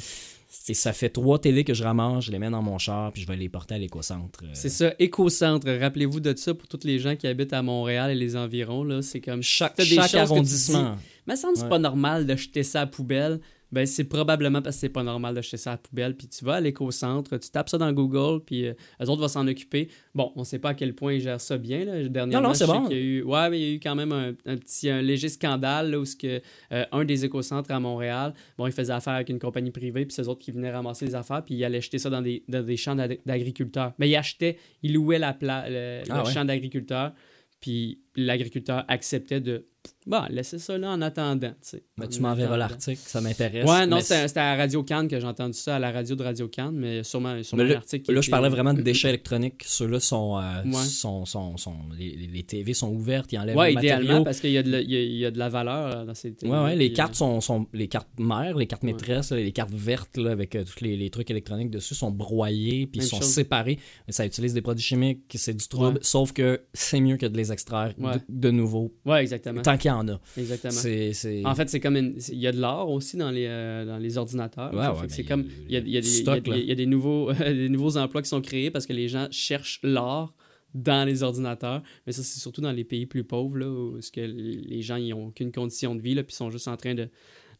Et 0.69 0.73
ça 0.73 0.91
fait 0.93 1.09
trois 1.09 1.39
télés 1.39 1.63
que 1.63 1.73
je 1.73 1.83
ramasse, 1.83 2.25
je 2.25 2.31
les 2.31 2.39
mets 2.39 2.49
dans 2.49 2.61
mon 2.61 2.77
char, 2.77 3.11
puis 3.13 3.21
je 3.21 3.27
vais 3.27 3.37
les 3.37 3.47
porter 3.49 3.75
à 3.75 3.77
l'écocentre. 3.77 4.41
Euh, 4.43 4.47
C'est 4.53 4.69
ça, 4.69 4.93
éco-centre. 4.99 5.69
Rappelez-vous 5.69 6.19
de 6.19 6.35
ça 6.35 6.53
pour 6.53 6.67
tous 6.67 6.81
les 6.83 6.99
gens 6.99 7.15
qui 7.15 7.25
habitent 7.27 7.53
à 7.53 7.61
Montréal 7.61 8.11
et 8.11 8.15
les 8.15 8.35
environs. 8.35 9.01
C'est 9.01 9.21
comme 9.21 9.41
chaque, 9.43 9.81
chaque 9.81 10.13
arrondissement. 10.15 10.95
dis, 10.95 11.31
me 11.31 11.35
semble 11.35 11.57
Ouais. 11.59 11.69
pas 11.69 11.79
normal 11.79 12.25
de 12.25 12.35
jeter 12.35 12.63
ça 12.63 12.81
à 12.81 12.85
la 12.85 12.91
poubelle. 12.91 13.39
Ben, 13.71 13.85
c'est 13.85 14.05
probablement 14.05 14.61
parce 14.61 14.77
que 14.77 14.79
c'est 14.81 14.89
pas 14.89 15.03
normal 15.03 15.35
de 15.35 15.41
jeter 15.41 15.57
ça 15.57 15.71
à 15.71 15.73
la 15.73 15.77
poubelle. 15.77 16.15
Puis 16.15 16.27
tu 16.29 16.45
vas 16.45 16.55
à 16.55 16.61
l'éco-centre, 16.61 17.37
tu 17.37 17.49
tapes 17.49 17.67
ça 17.69 17.77
dans 17.77 17.91
Google, 17.91 18.41
puis 18.45 18.65
euh, 18.67 18.73
eux 19.01 19.09
autres 19.09 19.21
vont 19.21 19.27
s'en 19.27 19.45
occuper. 19.47 19.89
Bon, 20.15 20.31
on 20.37 20.43
sait 20.45 20.59
pas 20.59 20.69
à 20.69 20.73
quel 20.73 20.93
point 20.95 21.13
ils 21.13 21.21
gèrent 21.21 21.41
ça 21.41 21.57
bien. 21.57 21.83
Là. 21.83 22.01
Dernièrement, 22.07 22.43
Non, 22.43 22.49
non, 22.49 22.53
c'est 22.55 22.65
bon. 22.65 22.85
qu'il 22.87 22.97
y 22.97 22.99
a 22.99 23.03
eu... 23.03 23.23
Ouais, 23.23 23.49
mais 23.49 23.59
il 23.59 23.67
y 23.67 23.71
a 23.71 23.73
eu 23.75 23.79
quand 23.79 23.95
même 23.95 24.11
un, 24.13 24.29
un 24.45 24.55
petit, 24.57 24.89
un 24.89 25.01
léger 25.01 25.29
scandale 25.29 25.91
là, 25.91 25.99
où 25.99 26.03
que, 26.19 26.41
euh, 26.71 26.85
un 26.91 27.03
des 27.05 27.25
éco-centres 27.25 27.69
à 27.71 27.79
Montréal, 27.79 28.33
bon, 28.57 28.67
il 28.67 28.71
faisait 28.73 28.93
affaire 28.93 29.13
avec 29.13 29.29
une 29.29 29.39
compagnie 29.39 29.71
privée, 29.71 30.05
puis 30.05 30.15
eux 30.21 30.27
autres 30.29 30.39
qui 30.41 30.51
venaient 30.51 30.71
ramasser 30.71 31.05
les 31.05 31.15
affaires, 31.15 31.43
puis 31.43 31.55
ils 31.55 31.63
allaient 31.65 31.81
jeter 31.81 31.97
ça 31.99 32.09
dans 32.09 32.21
des, 32.21 32.43
dans 32.47 32.63
des 32.65 32.77
champs 32.77 32.95
d'ag- 32.95 33.19
d'agriculteurs. 33.25 33.93
Mais 33.99 34.07
ils 34.09 34.15
achetaient, 34.15 34.57
ils 34.81 34.93
louaient 34.93 35.19
la 35.19 35.33
pla- 35.33 35.69
le, 35.69 36.03
Ah 36.09 36.19
le 36.19 36.23
ouais. 36.25 36.33
champ 36.33 36.45
d'agriculteurs, 36.45 37.11
puis 37.59 37.99
l'agriculteur 38.17 38.83
acceptait 38.87 39.39
de... 39.41 39.65
Bon, 40.05 40.21
laissez 40.29 40.59
ça 40.59 40.77
là 40.77 40.89
en 40.91 41.01
attendant. 41.01 41.53
Mais 41.97 42.07
tu 42.09 42.19
m'enverras 42.19 42.55
attendant. 42.55 42.57
l'article, 42.57 42.99
ça 43.05 43.21
m'intéresse. 43.21 43.65
Ouais, 43.65 43.85
non, 43.87 43.99
c'était 44.01 44.39
à 44.39 44.55
Radio 44.57 44.83
Cannes 44.83 45.07
que 45.07 45.17
j'ai 45.17 45.25
entendu 45.25 45.57
ça, 45.57 45.77
à 45.77 45.79
la 45.79 45.91
radio 45.91 46.13
de 46.15 46.23
Radio 46.23 46.47
Cannes, 46.49 46.75
mais 46.75 47.03
sûrement, 47.03 47.41
sûrement 47.43 47.63
Mais 47.63 47.75
un 47.75 48.13
là, 48.13 48.21
je 48.21 48.29
parlais 48.29 48.49
vraiment 48.49 48.73
de 48.73 48.81
déchets 48.81 49.09
électroniques. 49.09 49.63
Ceux-là 49.65 50.01
sont, 50.01 50.37
euh, 50.39 50.63
Ouais. 50.65 50.73
sont, 50.73 51.23
sont, 51.25 51.55
sont- 51.55 51.75
les, 51.97 52.09
les- 52.15 52.43
TV 52.43 52.73
sont 52.73 52.89
ouvertes, 52.91 53.31
ils 53.31 53.37
enlèvent 53.39 53.55
Ouais, 53.55 53.71
le 53.71 53.77
idéalement, 53.79 54.03
matériau. 54.07 54.23
parce 54.25 54.39
qu'il 54.41 54.51
y, 54.51 54.57
a 54.57 54.63
de 54.63 54.71
la- 54.71 54.81
il 54.81 54.91
y 54.91 54.95
a- 54.97 55.01
il 55.03 55.17
y 55.17 55.25
a 55.25 55.31
de 55.31 55.39
la 55.39 55.47
valeur 55.49 55.95
euh, 55.99 56.05
dans 56.05 56.13
ces 56.13 56.35
Ouais, 56.43 56.49
ouais, 56.49 56.75
les 56.75 56.91
cartes 56.91 57.15
sont, 57.15 57.39
sont 57.39 57.67
les 57.73 57.87
cartes 57.87 58.09
mères, 58.19 58.57
les 58.57 58.67
cartes 58.67 58.83
maîtresses, 58.83 59.31
les 59.31 59.51
cartes 59.53 59.73
vertes 59.73 60.17
là, 60.17 60.31
avec 60.31 60.55
euh, 60.55 60.63
tous 60.65 60.83
les, 60.83 60.97
les 60.97 61.09
trucs 61.09 61.29
électroniques 61.31 61.71
dessus 61.71 61.95
sont 61.95 62.11
broyés 62.11 62.87
puis 62.87 62.99
ils 63.01 63.03
sont 63.07 63.17
chose. 63.21 63.27
séparés. 63.27 63.79
Ça 64.09 64.25
utilise 64.25 64.53
des 64.53 64.61
produits 64.61 64.83
chimiques, 64.83 65.21
c'est 65.35 65.55
du 65.55 65.67
trouble, 65.67 65.99
sauf 66.01 66.33
que 66.33 66.61
c'est 66.73 66.99
mieux 66.99 67.15
que 67.17 67.25
de 67.25 67.37
les 67.37 67.51
extraire 67.53 67.93
Ouais, 68.07 68.17
de, 68.29 68.47
de 68.47 68.51
nouveau, 68.51 68.93
Ouais, 69.05 69.21
exactement. 69.21 69.61
tant 69.61 69.77
qu'il 69.77 69.89
y 69.89 69.91
en 69.93 70.07
a. 70.07 70.19
Exactement. 70.37 71.49
En 71.49 71.55
fait, 71.55 71.69
c'est 71.69 71.79
comme 71.79 71.95
une- 71.97 72.15
il 72.31 72.39
y 72.39 72.47
a 72.47 72.51
de 72.51 72.59
l'or 72.59 72.89
aussi 72.89 73.17
dans 73.17 73.31
les, 73.31 73.45
euh, 73.47 73.85
dans 73.85 73.97
les 73.97 74.17
ordinateurs. 74.17 74.73
Ouais, 74.73 74.87
ouais, 74.87 75.07
c'est 75.09 75.23
comme 75.23 75.45
il 75.67 75.73
y 75.73 75.77
a, 75.77 75.79
il 75.79 75.89
y 75.89 75.97
a 75.97 76.01
des, 76.01 76.07
il 76.07 76.13
y 76.15 76.19
a- 76.19 76.21
stock, 76.21 76.47
là. 76.47 76.57
il 76.57 76.65
y 76.65 76.71
a 76.71 76.75
des 76.75 76.85
nouveaux 76.85 77.31
des 77.33 77.69
nouveaux 77.69 77.97
emplois 77.97 78.21
qui 78.21 78.29
sont 78.29 78.41
créés 78.41 78.71
parce 78.71 78.85
que 78.85 78.93
les 78.93 79.07
gens 79.07 79.27
cherchent 79.31 79.79
l'or 79.83 80.33
dans 80.73 81.07
les 81.07 81.23
ordinateurs. 81.23 81.81
Mais 82.05 82.13
ça, 82.13 82.21
c'est 82.23 82.39
surtout 82.39 82.61
dans 82.61 82.71
les 82.73 82.83
pays 82.83 83.05
plus 83.05 83.23
pauvres 83.23 83.57
là, 83.57 83.67
où 83.69 83.97
que 84.13 84.21
les 84.21 84.81
gens 84.81 84.97
ils 84.97 85.13
ont 85.13 85.27
aucune 85.27 85.51
condition 85.51 85.95
de 85.95 86.01
vie 86.01 86.13
là, 86.13 86.23
puis 86.23 86.35
sont 86.35 86.49
juste 86.51 86.67
en 86.67 86.77
train 86.77 86.93
de 86.93 87.07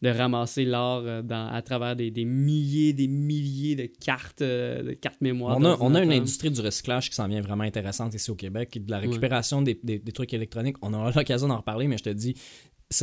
de 0.02 0.10
ramasser 0.10 0.64
l'or 0.66 1.02
euh, 1.06 1.22
dans- 1.22 1.48
à 1.48 1.62
travers 1.62 1.96
des, 1.96 2.12
des 2.12 2.26
milliers, 2.26 2.94
des 2.94 3.08
milliers 3.08 3.76
de 3.76 3.86
cartes, 3.88 4.42
euh, 4.42 4.84
de 4.84 4.92
cartes 4.94 5.20
mémoire. 5.22 5.58
On 5.58 5.66
a, 5.66 5.78
on 5.82 5.96
a 5.96 6.04
une 6.04 6.12
industrie 6.14 6.52
du 6.52 6.62
recyclage 6.62 7.10
qui 7.10 7.16
s'en 7.16 7.28
vient 7.28 7.42
vraiment 7.42 7.64
intéressante 7.64 8.14
ici 8.14 8.30
au 8.30 8.36
Québec, 8.36 8.76
et 8.76 8.80
de 8.80 8.92
la 8.92 9.00
récupération 9.00 9.62
des, 9.62 9.80
des- 9.84 10.00
des 10.00 10.12
trucs 10.12 10.34
électroniques. 10.34 10.76
On 10.82 10.94
aura 10.94 11.12
l'occasion 11.16 11.48
d'en 11.48 11.58
reparler, 11.58 11.88
mais 11.88 11.98
je 11.98 12.04
te 12.04 12.10
dis, 12.10 12.36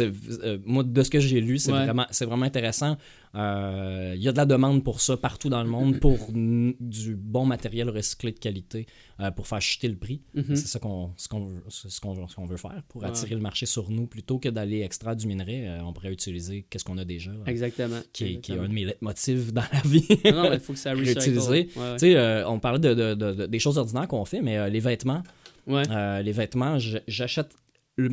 euh, 0.00 0.58
moi, 0.64 0.82
de 0.82 1.02
ce 1.02 1.10
que 1.10 1.20
j'ai 1.20 1.40
lu, 1.40 1.58
c'est 1.58 1.70
Ouais. 1.72 1.84
vraiment, 1.84 2.06
c'est 2.10 2.24
vraiment 2.24 2.46
intéressant. 2.46 2.96
Euh, 3.34 4.14
Il 4.16 4.22
y 4.22 4.28
a 4.28 4.32
de 4.32 4.36
la 4.36 4.46
demande 4.46 4.82
pour 4.82 5.00
ça 5.00 5.16
partout 5.16 5.48
dans 5.50 5.62
le 5.62 5.68
monde, 5.68 5.98
pour 6.00 6.18
du 6.32 7.16
bon 7.16 7.44
matériel 7.44 7.90
recyclé 7.90 8.32
de 8.32 8.38
qualité, 8.38 8.86
euh, 9.20 9.30
pour 9.30 9.46
faire 9.46 9.60
chuter 9.60 9.88
le 9.88 9.96
prix. 9.96 10.22
Mhm. 10.34 10.56
C'est 10.56 10.68
ça 10.68 10.78
qu'on, 10.78 11.10
ce 11.16 11.28
qu'on, 11.28 11.44
veut, 11.46 11.62
ce 11.68 12.00
qu'on 12.00 12.14
veut, 12.14 12.22
ce 12.28 12.34
qu'on 12.34 12.46
veut 12.46 12.56
faire, 12.56 12.82
pour 12.88 13.02
Ouais. 13.02 13.08
attirer 13.08 13.34
le 13.34 13.40
marché 13.42 13.66
sur 13.66 13.90
nous. 13.90 14.06
Plutôt 14.06 14.38
que 14.38 14.48
d'aller 14.48 14.80
extraire 14.80 15.16
du 15.16 15.26
minerai, 15.26 15.68
euh, 15.68 15.82
on 15.84 15.92
pourrait 15.92 16.12
utiliser 16.12 16.64
qu'est-ce 16.70 16.84
qu'on 16.84 16.96
a 16.98 17.04
déjà, 17.04 17.32
là, 17.32 17.38
Exactement. 17.46 18.00
qui, 18.12 18.24
est, 18.24 18.26
qui 18.40 18.52
est 18.52 18.54
Exactement. 18.54 18.62
un 18.64 18.68
de 18.68 18.74
mes 18.74 18.84
leitmotifs 18.86 19.52
dans 19.52 19.64
la 19.70 19.80
vie. 19.80 20.06
Non, 20.32 20.52
il 20.52 20.60
faut 20.60 20.72
que 20.72 20.78
ça 20.78 20.92
recycle. 20.94 21.38
Ouais, 21.50 22.14
euh, 22.14 22.44
on 22.48 22.58
parlait 22.58 22.78
de, 22.78 22.94
de- 22.94 23.14
de- 23.14 23.32
de- 23.32 23.46
des 23.46 23.58
choses 23.58 23.76
ordinaires 23.76 24.08
qu'on 24.08 24.24
fait, 24.24 24.40
mais 24.40 24.56
euh, 24.56 24.68
les 24.70 24.80
vêtements, 24.80 25.22
Ouais. 25.66 25.82
euh, 25.90 26.22
les 26.22 26.32
vêtements, 26.32 26.78
j'achète 27.08 27.54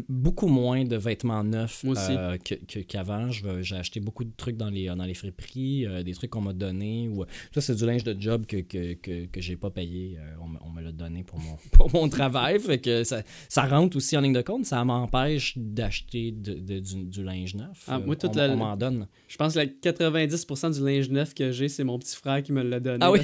beaucoup 0.07 0.47
moins 0.47 0.83
de 0.85 0.95
vêtements 0.95 1.43
neufs 1.43 1.83
euh, 1.85 2.37
que- 2.37 2.79
qu'avant. 2.81 3.29
J'ai 3.31 3.75
acheté 3.75 3.99
beaucoup 3.99 4.23
de 4.23 4.31
trucs 4.37 4.55
dans 4.55 4.69
les, 4.69 4.85
dans 4.87 5.03
les 5.05 5.15
friperies, 5.15 5.87
euh, 5.87 6.03
des 6.03 6.13
trucs 6.13 6.29
qu'on 6.29 6.41
m'a 6.41 6.53
donné. 6.53 7.09
Ou, 7.09 7.25
ça, 7.51 7.61
c'est 7.61 7.75
du 7.75 7.85
linge 7.85 8.03
de 8.03 8.15
job 8.19 8.45
que, 8.45 8.57
que, 8.57 8.93
que, 8.93 9.25
que 9.25 9.41
j'ai 9.41 9.55
pas 9.57 9.71
payé. 9.71 10.17
euh, 10.19 10.35
on, 10.41 10.47
me- 10.47 10.59
on 10.63 10.69
me 10.69 10.81
l'a 10.83 10.91
donné 10.91 11.23
pour 11.23 11.39
mon, 11.39 11.55
pour 11.71 11.91
mon 11.93 12.07
travail. 12.09 12.59
Fait 12.59 12.77
que 12.77 13.03
ça, 13.03 13.23
ça 13.49 13.63
rentre 13.65 13.97
aussi 13.97 14.15
en 14.15 14.21
ligne 14.21 14.33
de 14.33 14.41
compte. 14.43 14.65
Ça 14.65 14.83
m'empêche 14.85 15.57
d'acheter 15.57 16.31
de- 16.31 16.53
de- 16.53 16.79
du, 16.79 17.03
du 17.05 17.23
linge 17.23 17.55
neuf. 17.55 17.85
Ah, 17.87 17.95
Euh, 17.97 18.05
moi, 18.05 18.15
toute 18.15 18.35
on, 18.35 18.37
la- 18.39 18.49
on 18.51 18.57
m'en 18.57 18.77
donne. 18.77 19.07
Je 19.27 19.37
pense 19.37 19.53
que 19.55 19.59
la 19.59 19.65
90% 19.65 20.75
du 20.77 20.85
linge 20.85 21.09
neuf 21.09 21.33
que 21.33 21.51
j'ai, 21.51 21.69
c'est 21.69 21.83
mon 21.83 21.97
petit 21.97 22.15
frère 22.15 22.43
qui 22.43 22.51
me 22.51 22.61
l'a 22.61 22.79
donné. 22.79 22.99
Ah 23.01 23.11
oui? 23.11 23.21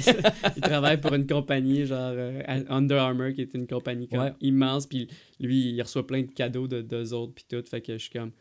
il 0.56 0.62
travaille 0.62 1.00
pour 1.00 1.14
une 1.14 1.26
compagnie, 1.26 1.86
genre 1.86 2.10
euh, 2.14 2.42
Under 2.68 2.98
Armour, 2.98 3.32
qui 3.32 3.42
est 3.42 3.54
une 3.54 3.68
compagnie 3.68 4.08
Ouais. 4.10 4.32
immense. 4.40 4.86
Puis 4.88 5.06
lui, 5.38 5.70
il 5.70 5.82
reçoit 5.82 6.04
plein 6.04 6.22
de 6.22 6.26
cadeaux 6.32 6.47
de 6.48 6.82
deux 6.82 7.12
autres, 7.12 7.32
puis 7.34 7.44
tout. 7.48 7.62
Fait 7.68 7.80
que 7.80 7.92
je 7.94 8.02
suis 8.02 8.10
comme, 8.10 8.32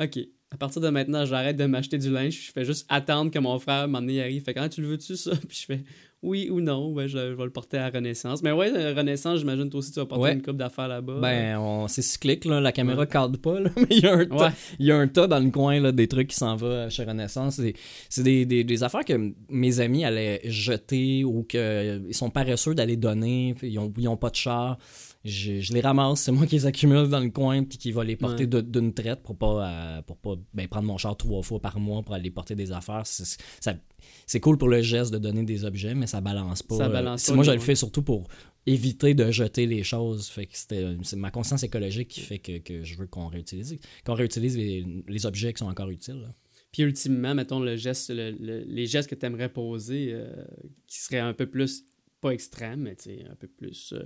OK, 0.00 0.18
à 0.52 0.56
partir 0.56 0.80
de 0.80 0.88
maintenant, 0.88 1.24
j'arrête 1.24 1.56
de 1.56 1.64
m'acheter 1.64 1.98
du 1.98 2.10
linge. 2.10 2.46
Je 2.46 2.52
fais 2.52 2.64
juste 2.64 2.86
attendre 2.88 3.30
que 3.30 3.38
mon 3.38 3.58
frère 3.58 3.88
m'en 3.88 3.98
arrive. 3.98 4.42
Fait 4.44 4.54
que, 4.54 4.60
ah, 4.60 4.68
tu 4.68 4.80
le 4.82 4.88
veux-tu, 4.88 5.16
ça? 5.16 5.32
Puis 5.48 5.58
je 5.62 5.64
fais, 5.66 5.84
oui 6.22 6.48
ou 6.50 6.60
non, 6.60 6.92
ouais, 6.92 7.08
je, 7.08 7.16
je 7.18 7.34
vais 7.34 7.44
le 7.44 7.50
porter 7.50 7.78
à 7.78 7.88
Renaissance. 7.90 8.42
Mais 8.42 8.52
ouais, 8.52 8.92
Renaissance, 8.92 9.40
j'imagine 9.40 9.68
toi 9.70 9.78
aussi, 9.78 9.90
tu 9.92 9.98
vas 10.00 10.06
porter 10.06 10.22
Ouais. 10.22 10.32
une 10.34 10.42
coupe 10.42 10.56
d'affaires 10.56 10.86
là-bas. 10.88 11.18
Ben, 11.20 11.58
on- 11.58 11.88
c'est 11.88 12.02
cyclique, 12.02 12.44
là. 12.44 12.60
la 12.60 12.72
caméra 12.72 13.00
Ouais. 13.00 13.06
cadre 13.08 13.38
pas, 13.38 13.58
là, 13.60 13.70
mais 13.76 13.86
il 13.90 14.00
y 14.02 14.06
a 14.06 14.14
un 14.14 14.24
tas, 14.26 14.52
il 14.78 14.86
y 14.86 14.92
a 14.92 14.96
un 14.96 15.08
tas 15.08 15.26
dans 15.26 15.40
le 15.40 15.50
coin 15.50 15.80
là, 15.80 15.92
des 15.92 16.06
trucs 16.08 16.28
qui 16.28 16.36
s'en 16.36 16.54
va 16.56 16.88
chez 16.90 17.04
Renaissance. 17.04 17.56
C'est, 17.56 17.74
c'est 18.08 18.22
des, 18.22 18.46
des- 18.46 18.64
des 18.64 18.82
affaires 18.82 19.04
que 19.04 19.32
mes 19.50 19.80
amis 19.80 20.04
allaient 20.04 20.40
jeter 20.44 21.24
ou 21.24 21.42
qu'ils 21.42 22.02
sont 22.12 22.30
paresseux 22.30 22.74
d'aller 22.74 22.96
donner, 22.96 23.54
ils 23.62 23.78
ont, 23.78 23.92
ils 23.98 24.08
ont 24.08 24.16
pas 24.16 24.30
de 24.30 24.36
char. 24.36 24.78
Je, 25.26 25.60
je 25.60 25.72
les 25.72 25.80
ramasse, 25.80 26.20
c'est 26.22 26.32
moi 26.32 26.46
qui 26.46 26.54
les 26.54 26.66
accumule 26.66 27.08
dans 27.08 27.20
le 27.20 27.30
coin 27.30 27.64
puis 27.64 27.78
qui 27.78 27.90
va 27.92 28.04
les 28.04 28.16
porter 28.16 28.46
Ouais. 28.46 28.62
d'une 28.62 28.94
traite 28.94 29.22
pour 29.22 29.36
pas, 29.36 29.68
euh, 29.98 30.02
pour 30.02 30.16
pas 30.18 30.34
ben, 30.54 30.68
prendre 30.68 30.86
mon 30.86 30.96
char 30.98 31.16
trois 31.16 31.42
fois 31.42 31.58
par 31.60 31.78
mois 31.80 32.02
pour 32.02 32.14
aller 32.14 32.30
porter 32.30 32.54
des 32.54 32.70
affaires. 32.72 33.02
C'est, 33.06 34.40
cool 34.40 34.56
pour 34.58 34.68
le 34.68 34.82
geste 34.82 35.12
de 35.12 35.18
donner 35.18 35.42
des 35.44 35.64
objets, 35.64 35.94
mais 35.94 36.06
ça 36.06 36.20
balance 36.20 36.62
pas. 36.62 36.76
Ça 36.76 36.86
euh, 36.86 36.88
balance 36.92 37.26
pas, 37.26 37.34
moi, 37.34 37.44
je 37.44 37.50
le 37.50 37.58
fais 37.58 37.74
surtout 37.74 38.02
pour 38.02 38.28
éviter 38.66 39.14
de 39.14 39.30
jeter 39.30 39.66
les 39.66 39.82
choses. 39.82 40.28
Fait 40.28 40.46
que 40.46 40.56
c'était 40.56 40.96
c'est 41.02 41.16
ma 41.16 41.30
conscience 41.30 41.62
écologique 41.62 42.08
qui 42.08 42.20
fait 42.20 42.38
que, 42.38 42.58
que 42.58 42.82
je 42.84 42.96
veux 42.96 43.06
qu'on 43.06 43.26
réutilise, 43.28 43.78
qu'on 44.04 44.14
réutilise 44.14 44.56
les, 44.56 44.86
les 45.08 45.26
objets 45.26 45.52
qui 45.52 45.58
sont 45.58 45.70
encore 45.70 45.90
utiles. 45.90 46.20
là. 46.22 46.32
Puis 46.72 46.82
ultimement, 46.82 47.34
mettons 47.34 47.58
le 47.60 47.76
geste, 47.76 48.10
le- 48.10 48.32
le- 48.38 48.64
les 48.66 48.86
gestes 48.86 49.08
que 49.08 49.14
tu 49.14 49.24
aimerais 49.24 49.48
poser 49.48 50.10
euh, 50.12 50.44
qui 50.86 50.98
seraient 50.98 51.20
un 51.20 51.32
peu 51.32 51.46
plus, 51.46 51.84
pas 52.20 52.30
extrêmes, 52.30 52.80
mais 52.82 52.96
un 53.30 53.34
peu 53.36 53.46
plus, 53.46 53.92
euh, 53.96 54.02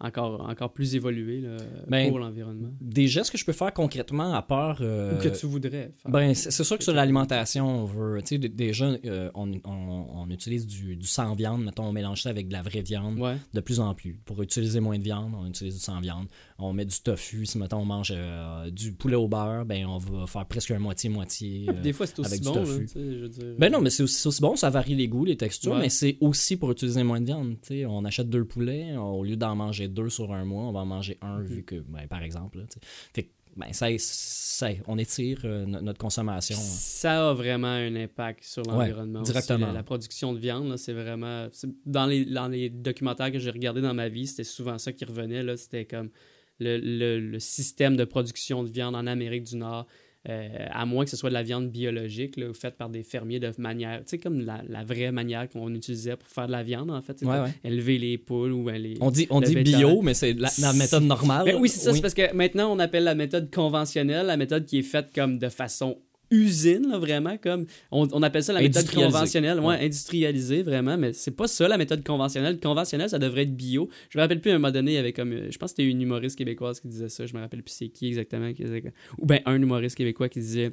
encore, 0.00 0.48
encore 0.48 0.72
plus 0.72 0.94
évolués 0.94 1.40
là, 1.40 1.56
Ben, 1.88 2.08
pour 2.10 2.18
l'environnement. 2.18 2.68
Des 2.80 3.06
gestes 3.06 3.30
que 3.30 3.38
je 3.38 3.44
peux 3.44 3.52
faire 3.52 3.72
concrètement 3.72 4.34
à 4.34 4.42
part. 4.42 4.78
euh, 4.80 5.16
Ou 5.18 5.22
que 5.22 5.28
tu 5.28 5.46
voudrais 5.46 5.70
faire. 5.70 6.10
Ben, 6.10 6.34
c'est 6.34 6.64
sûr 6.64 6.76
que 6.78 6.84
sur 6.84 6.92
l'alimentation, 6.92 7.66
on 7.66 7.84
veut. 7.84 8.20
Tu 8.20 8.26
sais, 8.28 8.38
d- 8.38 8.48
déjà, 8.48 8.86
euh, 9.04 9.30
on, 9.34 9.50
on- 9.64 10.06
on 10.14 10.30
utilise 10.30 10.66
du, 10.66 10.96
du 10.96 11.06
sans 11.06 11.34
viande. 11.34 11.64
Mettons, 11.64 11.84
on 11.84 11.92
mélange 11.92 12.22
ça 12.22 12.30
avec 12.30 12.48
de 12.48 12.52
la 12.52 12.62
vraie 12.62 12.82
viande 12.82 13.18
ouais. 13.18 13.36
de 13.54 13.60
plus 13.60 13.80
en 13.80 13.94
plus. 13.94 14.20
Pour 14.24 14.42
utiliser 14.42 14.80
moins 14.80 14.98
de 14.98 15.02
viande, 15.04 15.32
on 15.38 15.46
utilise 15.46 15.74
du 15.74 15.80
sans 15.80 16.00
viande. 16.00 16.26
On 16.58 16.72
met 16.72 16.84
du 16.84 17.00
tofu. 17.00 17.46
Si, 17.46 17.58
mettons, 17.58 17.78
on 17.78 17.84
mange 17.86 18.12
euh, 18.14 18.70
du 18.70 18.92
poulet 18.92 19.16
au 19.16 19.28
beurre, 19.28 19.64
ben, 19.64 19.86
on 19.86 19.98
va 19.98 20.26
faire 20.26 20.46
presque 20.46 20.70
un 20.72 20.78
moitié-moitié. 20.78 21.66
Des 21.82 21.92
fois, 21.92 22.06
c'est 22.06 22.18
aussi 22.20 22.32
avec 22.32 22.42
bon. 22.44 22.54
Là, 22.54 22.60
tofu. 22.60 22.80
tu 22.86 22.88
sais, 22.88 23.00
je 23.14 23.18
veux 23.22 23.28
dire. 23.28 23.54
Ben 23.58 23.72
non, 23.72 23.80
mais 23.80 23.90
c'est 23.90 24.02
aussi, 24.02 24.28
bon, 24.40 24.56
ça 24.56 24.68
varie 24.70 24.94
les 24.94 25.08
goûts, 25.08 25.24
les 25.24 25.36
textures, 25.36 25.72
Ouais. 25.72 25.80
mais 25.80 25.88
c'est 25.88 26.16
aussi 26.20 26.56
pour 26.56 26.70
utiliser 26.70 27.02
moins 27.02 27.20
de 27.20 27.26
viande. 27.26 27.56
tu 27.62 27.68
sais. 27.68 27.86
On 27.86 28.04
achète 28.04 28.28
deux 28.28 28.44
poulets, 28.44 28.96
au 28.96 29.24
lieu 29.24 29.36
d'en 29.36 29.54
manger 29.56 29.85
deux 29.88 30.08
sur 30.10 30.32
un 30.32 30.44
mois, 30.44 30.64
on 30.64 30.72
va 30.72 30.80
en 30.80 30.86
manger 30.86 31.18
un, 31.22 31.38
Mhm. 31.40 31.46
vu 31.46 31.62
que, 31.64 31.76
ben, 31.76 32.06
par 32.08 32.22
exemple. 32.22 32.58
là, 32.58 32.64
tu 32.64 32.74
sais. 32.80 32.86
fait 33.14 33.22
que, 33.24 33.28
ben, 33.56 33.72
ça, 33.72 33.86
ça- 33.98 34.68
on 34.86 34.98
étire 34.98 35.40
euh, 35.44 35.64
no- 35.64 35.80
notre 35.80 35.98
consommation. 35.98 36.56
Ça 36.58 37.30
a 37.30 37.32
vraiment 37.34 37.68
un 37.68 37.94
impact 37.96 38.44
sur 38.44 38.62
l'environnement. 38.64 39.20
aussi, 39.22 39.32
directement. 39.32 39.66
la, 39.68 39.72
la 39.72 39.82
production 39.82 40.32
de 40.34 40.38
viande, 40.38 40.76
c'est 40.76 40.92
vraiment. 40.92 41.48
Dans 41.86 42.06
les, 42.06 42.24
dans 42.26 42.48
les 42.48 42.68
documentaires 42.70 43.32
que 43.32 43.38
j'ai 43.38 43.50
regardés 43.50 43.80
dans 43.80 43.94
ma 43.94 44.08
vie, 44.08 44.26
c'était 44.26 44.44
souvent 44.44 44.78
ça 44.78 44.92
qui 44.92 45.04
revenait. 45.04 45.56
C'était 45.56 45.84
comme 45.86 46.10
le, 46.58 46.78
le- 46.78 47.20
le 47.20 47.38
système 47.38 47.96
de 47.96 48.04
production 48.04 48.62
de 48.64 48.68
viande 48.70 48.94
en 48.94 49.06
Amérique 49.06 49.44
du 49.44 49.56
Nord. 49.56 49.86
Euh, 50.28 50.48
à 50.70 50.86
moins 50.86 51.04
que 51.04 51.10
ce 51.10 51.16
soit 51.16 51.30
de 51.30 51.34
la 51.34 51.42
viande 51.42 51.70
biologique, 51.70 52.36
là, 52.36 52.52
faite 52.52 52.76
par 52.76 52.88
des 52.88 53.02
fermiers 53.02 53.38
de 53.38 53.50
manière, 53.58 53.98
tu 54.00 54.04
sais, 54.06 54.18
comme 54.18 54.40
la, 54.40 54.62
la 54.68 54.84
vraie 54.84 55.12
manière 55.12 55.48
qu'on 55.48 55.72
utilisait 55.74 56.16
pour 56.16 56.28
faire 56.28 56.46
de 56.46 56.52
la 56.52 56.62
viande, 56.62 56.90
en 56.90 57.02
fait. 57.02 57.22
Ouais, 57.22 57.40
ouais. 57.40 57.54
Élever 57.64 57.98
les 57.98 58.18
poules 58.18 58.52
ou 58.52 58.64
ben, 58.64 58.76
les. 58.76 58.96
On 59.00 59.10
dit, 59.10 59.26
on 59.30 59.40
dit 59.40 59.54
bio, 59.54 60.02
mais 60.02 60.14
c'est 60.14 60.32
la, 60.34 60.48
la 60.60 60.72
méthode 60.72 61.04
normale. 61.04 61.44
Ben 61.44 61.56
oui, 61.60 61.68
c'est 61.68 61.80
ça. 61.80 61.92
C'est 61.92 62.00
parce 62.00 62.14
que 62.14 62.34
maintenant, 62.34 62.72
on 62.74 62.78
appelle 62.78 63.04
la 63.04 63.14
méthode 63.14 63.54
conventionnelle, 63.54 64.26
la 64.26 64.36
méthode 64.36 64.64
qui 64.64 64.78
est 64.78 64.82
faite 64.82 65.08
comme 65.14 65.38
de 65.38 65.48
façon 65.48 65.98
usine, 66.30 66.88
là, 66.88 66.98
vraiment, 66.98 67.36
comme 67.38 67.66
on, 67.90 68.08
on 68.12 68.22
appelle 68.22 68.42
ça 68.42 68.52
la 68.52 68.60
méthode 68.60 68.90
conventionnelle, 68.90 69.60
ouais, 69.60 69.66
Ouais. 69.66 69.84
industrialisée, 69.84 70.62
vraiment, 70.62 70.96
mais 70.98 71.12
c'est 71.12 71.30
pas 71.30 71.46
ça 71.46 71.68
la 71.68 71.78
méthode 71.78 72.04
conventionnelle. 72.04 72.58
Conventionnelle, 72.60 73.10
ça 73.10 73.18
devrait 73.18 73.42
être 73.42 73.56
bio. 73.56 73.88
Je 74.10 74.18
me 74.18 74.22
rappelle 74.22 74.40
plus 74.40 74.50
à 74.50 74.54
un 74.54 74.58
moment 74.58 74.72
donné, 74.72 74.92
il 74.92 74.94
y 74.94 74.98
avait 74.98 75.12
comme, 75.12 75.32
euh, 75.32 75.48
je 75.50 75.58
pense 75.58 75.72
que 75.72 75.76
c'était 75.82 75.90
une 75.90 76.00
humoriste 76.02 76.36
québécoise 76.36 76.80
qui 76.80 76.88
disait 76.88 77.08
ça, 77.08 77.26
je 77.26 77.34
me 77.34 77.40
rappelle 77.40 77.62
plus 77.62 77.72
c'est 77.74 77.88
qui 77.88 78.06
exactement, 78.08 78.52
qui 78.52 78.62
disait- 78.64 78.92
ou 79.18 79.26
ben 79.26 79.40
un 79.46 79.60
humoriste 79.60 79.96
québécois 79.96 80.28
qui 80.28 80.40
disait 80.40 80.72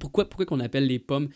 pourquoi, 0.00 0.28
pourquoi 0.28 0.44
qu'on 0.44 0.60
appelle 0.60 0.86
les 0.86 0.98
pommes 0.98 1.28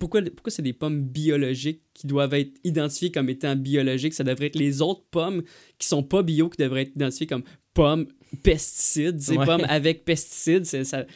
pourquoi, 0.00 0.22
pourquoi 0.22 0.50
c'est 0.50 0.62
des 0.62 0.72
pommes 0.72 1.02
biologiques 1.02 1.82
qui 1.94 2.08
doivent 2.08 2.34
être 2.34 2.50
identifiées 2.64 3.12
comme 3.12 3.28
étant 3.28 3.54
biologiques? 3.54 4.14
Ça 4.14 4.24
devrait 4.24 4.46
être 4.46 4.58
les 4.58 4.82
autres 4.82 5.04
pommes 5.10 5.42
qui 5.78 5.86
sont 5.86 6.02
pas 6.02 6.24
bio 6.24 6.48
qui 6.48 6.60
devraient 6.60 6.82
être 6.82 6.96
identifiées 6.96 7.28
comme 7.28 7.44
pommes 7.74 8.06
pesticides 8.42 9.20
ces 9.20 9.36
Ouais. 9.36 9.44
pommes 9.46 9.64
avec 9.68 10.04
pesticides 10.04 10.64
c'est 10.66 10.84
ça 10.84 11.06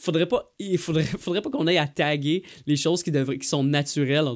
faudrait 0.00 0.26
pas 0.26 0.52
il 0.58 0.78
faudrait 0.78 1.04
faudrait 1.18 1.42
pas 1.42 1.50
qu'on 1.50 1.66
aille 1.66 1.78
à 1.78 1.86
taguer 1.86 2.42
les 2.66 2.76
choses 2.76 3.02
qui 3.02 3.10
devraient 3.10 3.38
qui 3.38 3.48
sont 3.48 3.64
naturelles 3.64 4.26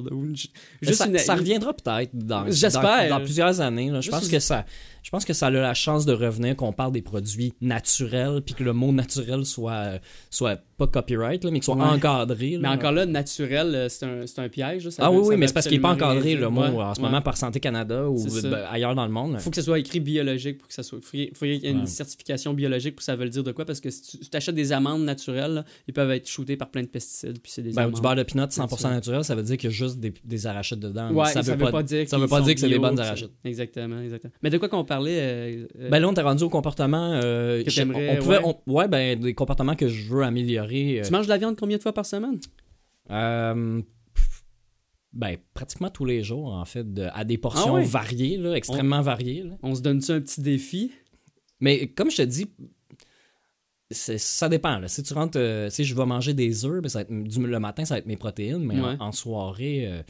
juste 0.81 0.97
ça, 0.99 1.07
une- 1.07 1.17
ça 1.17 1.35
reviendra 1.35 1.73
peut-être 1.73 2.11
dans, 2.13 2.45
dans, 2.75 2.81
dans 3.09 3.21
plusieurs 3.23 3.61
années. 3.61 3.89
là. 3.89 4.01
Je, 4.01 4.05
Juste 4.05 4.11
pense 4.11 4.27
que 4.27 4.39
ça, 4.39 4.65
je 5.03 5.09
pense 5.09 5.25
que 5.25 5.33
ça 5.33 5.47
a 5.47 5.49
la 5.49 5.73
chance 5.73 6.05
de 6.05 6.13
revenir 6.13 6.55
qu'on 6.55 6.71
parle 6.73 6.91
des 6.91 7.01
produits 7.01 7.53
naturels, 7.61 8.41
puis 8.45 8.53
que 8.55 8.63
le 8.63 8.73
mot 8.73 8.91
naturel 8.91 9.45
soit, 9.45 9.71
euh, 9.73 9.99
soit 10.29 10.59
pas 10.77 10.87
copyright, 10.87 11.43
là, 11.43 11.51
mais 11.51 11.59
qu'il 11.59 11.65
soit 11.65 11.75
Ouais. 11.75 11.83
encadré. 11.83 12.57
mais 12.59 12.67
encore 12.67 12.91
là 12.91 13.05
naturel 13.05 13.73
euh, 13.75 13.89
c'est 13.89 14.05
un, 14.05 14.25
c'est 14.25 14.39
un 14.39 14.49
piège 14.49 14.85
là. 14.85 14.91
Ça 14.91 15.03
ah 15.05 15.11
veut- 15.11 15.17
oui, 15.19 15.25
oui, 15.29 15.37
mais 15.37 15.47
c'est 15.47 15.53
parce 15.53 15.67
qu'il 15.67 15.77
n'est 15.77 15.81
pas 15.81 15.91
encadré 15.93 16.33
le 16.33 16.39
dire. 16.41 16.51
mot 16.51 16.61
Ouais, 16.61 16.67
en 16.83 16.93
ce 16.95 16.99
ouais. 17.01 17.05
moment 17.07 17.21
par 17.21 17.37
Santé 17.37 17.59
Canada 17.59 18.09
ou 18.09 18.17
ben, 18.43 18.53
ailleurs 18.69 18.95
dans 18.95 19.05
le 19.05 19.11
monde. 19.11 19.39
faut 19.39 19.49
que 19.49 19.55
ce 19.55 19.61
soit 19.61 19.79
écrit 19.79 19.99
biologique 19.99 20.57
pour 20.57 20.67
que 20.67 20.73
ça 20.73 20.83
soit. 20.83 20.99
Il 21.13 21.29
faut 21.35 21.45
qu'il 21.45 21.55
y 21.55 21.67
ait 21.67 21.71
une 21.71 21.85
certification 21.87 22.53
biologique 22.53 22.95
pour 22.95 22.99
que 22.99 23.05
ça 23.05 23.15
veuille 23.15 23.29
dire 23.29 23.43
de 23.43 23.51
quoi. 23.51 23.65
Parce 23.65 23.79
que 23.79 23.89
si 23.89 24.19
tu 24.19 24.37
achètes 24.37 24.55
des 24.55 24.71
amandes 24.71 25.03
naturelles, 25.03 25.65
ils 25.87 25.93
peuvent 25.93 26.11
être 26.11 26.27
shootés 26.27 26.57
par 26.57 26.69
plein 26.69 26.81
de 26.81 26.87
pesticides. 26.87 27.39
Puis 27.41 27.51
c'est 27.53 27.61
des 27.61 27.71
Ben, 27.73 27.89
du 27.89 28.01
beurre 28.01 28.15
de 28.15 28.23
pinot 28.23 28.45
100% 28.47 28.89
Naturel. 28.89 29.23
ça 29.23 29.35
veut 29.35 29.43
dire 29.43 29.57
qu'il 29.57 29.69
y 29.69 29.73
a 29.73 29.75
juste 29.75 29.99
des, 29.99 30.13
des 30.23 30.47
arachides 30.47 30.79
dedans. 30.79 31.09
Ça, 31.25 31.41
veut 31.41 31.57
pas, 31.57 31.83
dire 31.83 32.07
ça 32.09 32.17
veut 32.17 32.27
pas 32.27 32.41
dire 32.41 32.53
que 32.55 32.59
c'est 32.59 32.69
des 32.69 32.79
bonnes 32.79 32.99
arachides. 32.99 33.29
Exactement, 33.43 34.01
exactement. 34.01 34.33
Mais 34.41 34.49
de 34.49 34.57
quoi 34.57 34.69
qu'on 34.69 34.83
parlait 34.93 35.19
euh, 35.21 35.67
euh, 35.79 35.89
Ben 35.89 35.99
là, 35.99 36.07
on 36.09 36.13
est 36.13 36.21
rendu 36.21 36.43
au 36.43 36.49
comportement. 36.49 37.11
euh, 37.13 37.63
Que 37.63 37.81
on 37.81 38.21
pouvait, 38.21 38.37
ouais. 38.39 38.55
on- 38.67 38.71
ouais, 38.73 38.87
ben, 38.87 39.19
des 39.19 39.33
comportements 39.33 39.75
que 39.75 39.87
je 39.87 40.09
veux 40.13 40.23
améliorer. 40.23 40.99
euh, 40.99 41.03
Tu 41.05 41.11
manges 41.11 41.25
de 41.25 41.29
la 41.31 41.37
viande 41.37 41.55
combien 41.57 41.77
de 41.77 41.81
fois 41.81 41.93
par 41.93 42.05
semaine? 42.05 42.39
Ben, 45.13 45.35
pratiquement 45.53 45.89
tous 45.89 46.05
les 46.05 46.23
jours, 46.23 46.53
en 46.53 46.63
fait, 46.65 46.93
de- 46.93 47.09
à 47.13 47.25
des 47.25 47.37
portions 47.37 47.75
Ah 47.75 47.79
ouais? 47.79 47.83
variées, 47.85 48.37
là, 48.37 48.53
extrêmement 48.55 49.01
variées. 49.01 49.43
là. 49.43 49.57
On 49.61 49.75
se 49.75 49.81
donne-tu 49.81 50.11
un 50.11 50.21
petit 50.21 50.39
défi? 50.41 50.91
Mais 51.59 51.87
comme 51.87 52.09
je 52.09 52.17
te 52.17 52.21
dis, 52.21 52.49
ça 53.91 54.47
dépend. 54.47 54.79
Là. 54.79 54.87
Si 54.87 55.03
tu 55.03 55.13
rentres, 55.13 55.37
euh, 55.37 55.69
si 55.69 55.83
je 55.83 55.93
vais 55.95 56.05
manger 56.05 56.33
des 56.33 56.65
œufs, 56.65 56.81
ben, 56.81 56.87
ça 56.87 56.99
va 56.99 57.01
être, 57.03 57.11
du- 57.23 57.45
le 57.45 57.59
matin, 57.59 57.83
ça 57.83 57.95
va 57.95 57.99
être 57.99 58.05
mes 58.05 58.15
protéines, 58.15 58.63
mais 58.63 58.79
Ouais. 58.79 58.95
en, 58.99 59.07
en 59.07 59.11
soirée, 59.11 59.85
euh, 59.87 60.01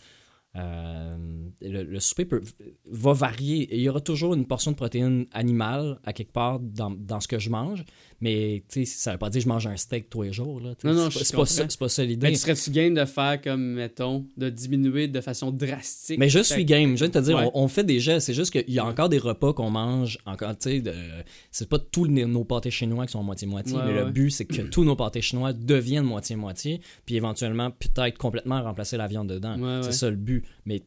euh, 0.57 1.17
le, 1.61 1.99
souper 1.99 2.39
va 2.85 3.13
varier. 3.13 3.73
Il 3.73 3.81
y 3.81 3.89
aura 3.89 4.01
toujours 4.01 4.33
une 4.33 4.45
portion 4.45 4.71
de 4.71 4.75
protéines 4.75 5.25
animales 5.31 5.99
à 6.03 6.13
quelque 6.13 6.33
part 6.33 6.59
dans 6.59 7.19
ce 7.19 7.27
que 7.27 7.39
je 7.39 7.49
mange, 7.49 7.85
mais 8.21 8.63
tu 8.69 8.85
sais, 8.85 8.97
ça 8.97 9.11
veut 9.13 9.17
pas 9.17 9.29
dire 9.29 9.39
que 9.39 9.43
je 9.43 9.49
mange 9.49 9.67
un 9.67 9.75
steak 9.75 10.09
tous 10.09 10.21
les 10.21 10.31
jours. 10.31 10.59
Là. 10.61 10.73
Non, 10.83 10.93
non, 10.93 11.09
c'est 11.11 11.35
pas- 11.35 11.45
ça- 11.45 11.65
pas 11.79 11.89
ça 11.89 12.03
Mais 12.03 12.07
l'idée. 12.09 12.29
tu 12.29 12.35
serais-tu 12.37 12.69
game 12.71 12.93
de 12.93 13.03
faire 13.05 13.41
comme, 13.41 13.61
mettons, 13.73 14.25
de 14.37 14.49
diminuer 14.49 15.07
de 15.07 15.19
façon 15.21 15.51
drastique? 15.51 16.19
Mais 16.19 16.29
je 16.29 16.39
suis 16.39 16.63
game. 16.65 16.91
Je 16.91 17.03
viens 17.05 17.07
de 17.07 17.13
te 17.19 17.23
dire, 17.25 17.35
Ouais. 17.37 17.49
on, 17.53 17.63
on 17.63 17.67
fait 17.67 17.83
des 17.83 17.99
gestes. 17.99 18.27
C'est 18.27 18.33
juste 18.33 18.51
qu'il 18.51 18.73
y 18.73 18.79
a 18.79 18.85
encore 18.85 19.09
des 19.09 19.17
repas 19.17 19.53
qu'on 19.53 19.69
mange. 19.69 20.19
Encore, 20.25 20.57
tu 20.57 20.81
sais, 20.81 20.83
c'est 21.51 21.67
pas 21.67 21.79
tous 21.79 22.05
les- 22.05 22.25
nos 22.25 22.43
pâtés 22.43 22.71
chinois 22.71 23.05
qui 23.05 23.11
sont 23.13 23.23
moitié-moitié, 23.23 23.75
Ouais, 23.77 23.83
mais 23.85 23.93
le 23.93 24.11
but, 24.11 24.29
c'est 24.29 24.45
que 24.45 24.61
tous 24.61 24.83
nos 24.83 24.95
pâtés 24.95 25.21
chinois 25.21 25.53
deviennent 25.53 26.05
moitié-moitié, 26.05 26.81
puis 27.05 27.15
éventuellement, 27.15 27.71
peut-être 27.71 28.17
complètement 28.17 28.61
remplacer 28.61 28.97
la 28.97 29.07
viande 29.07 29.27
dedans. 29.29 29.81
C'est 29.83 29.91
ça 29.93 30.09
le 30.09 30.15
but. 30.15 30.43
Mais 30.65 30.83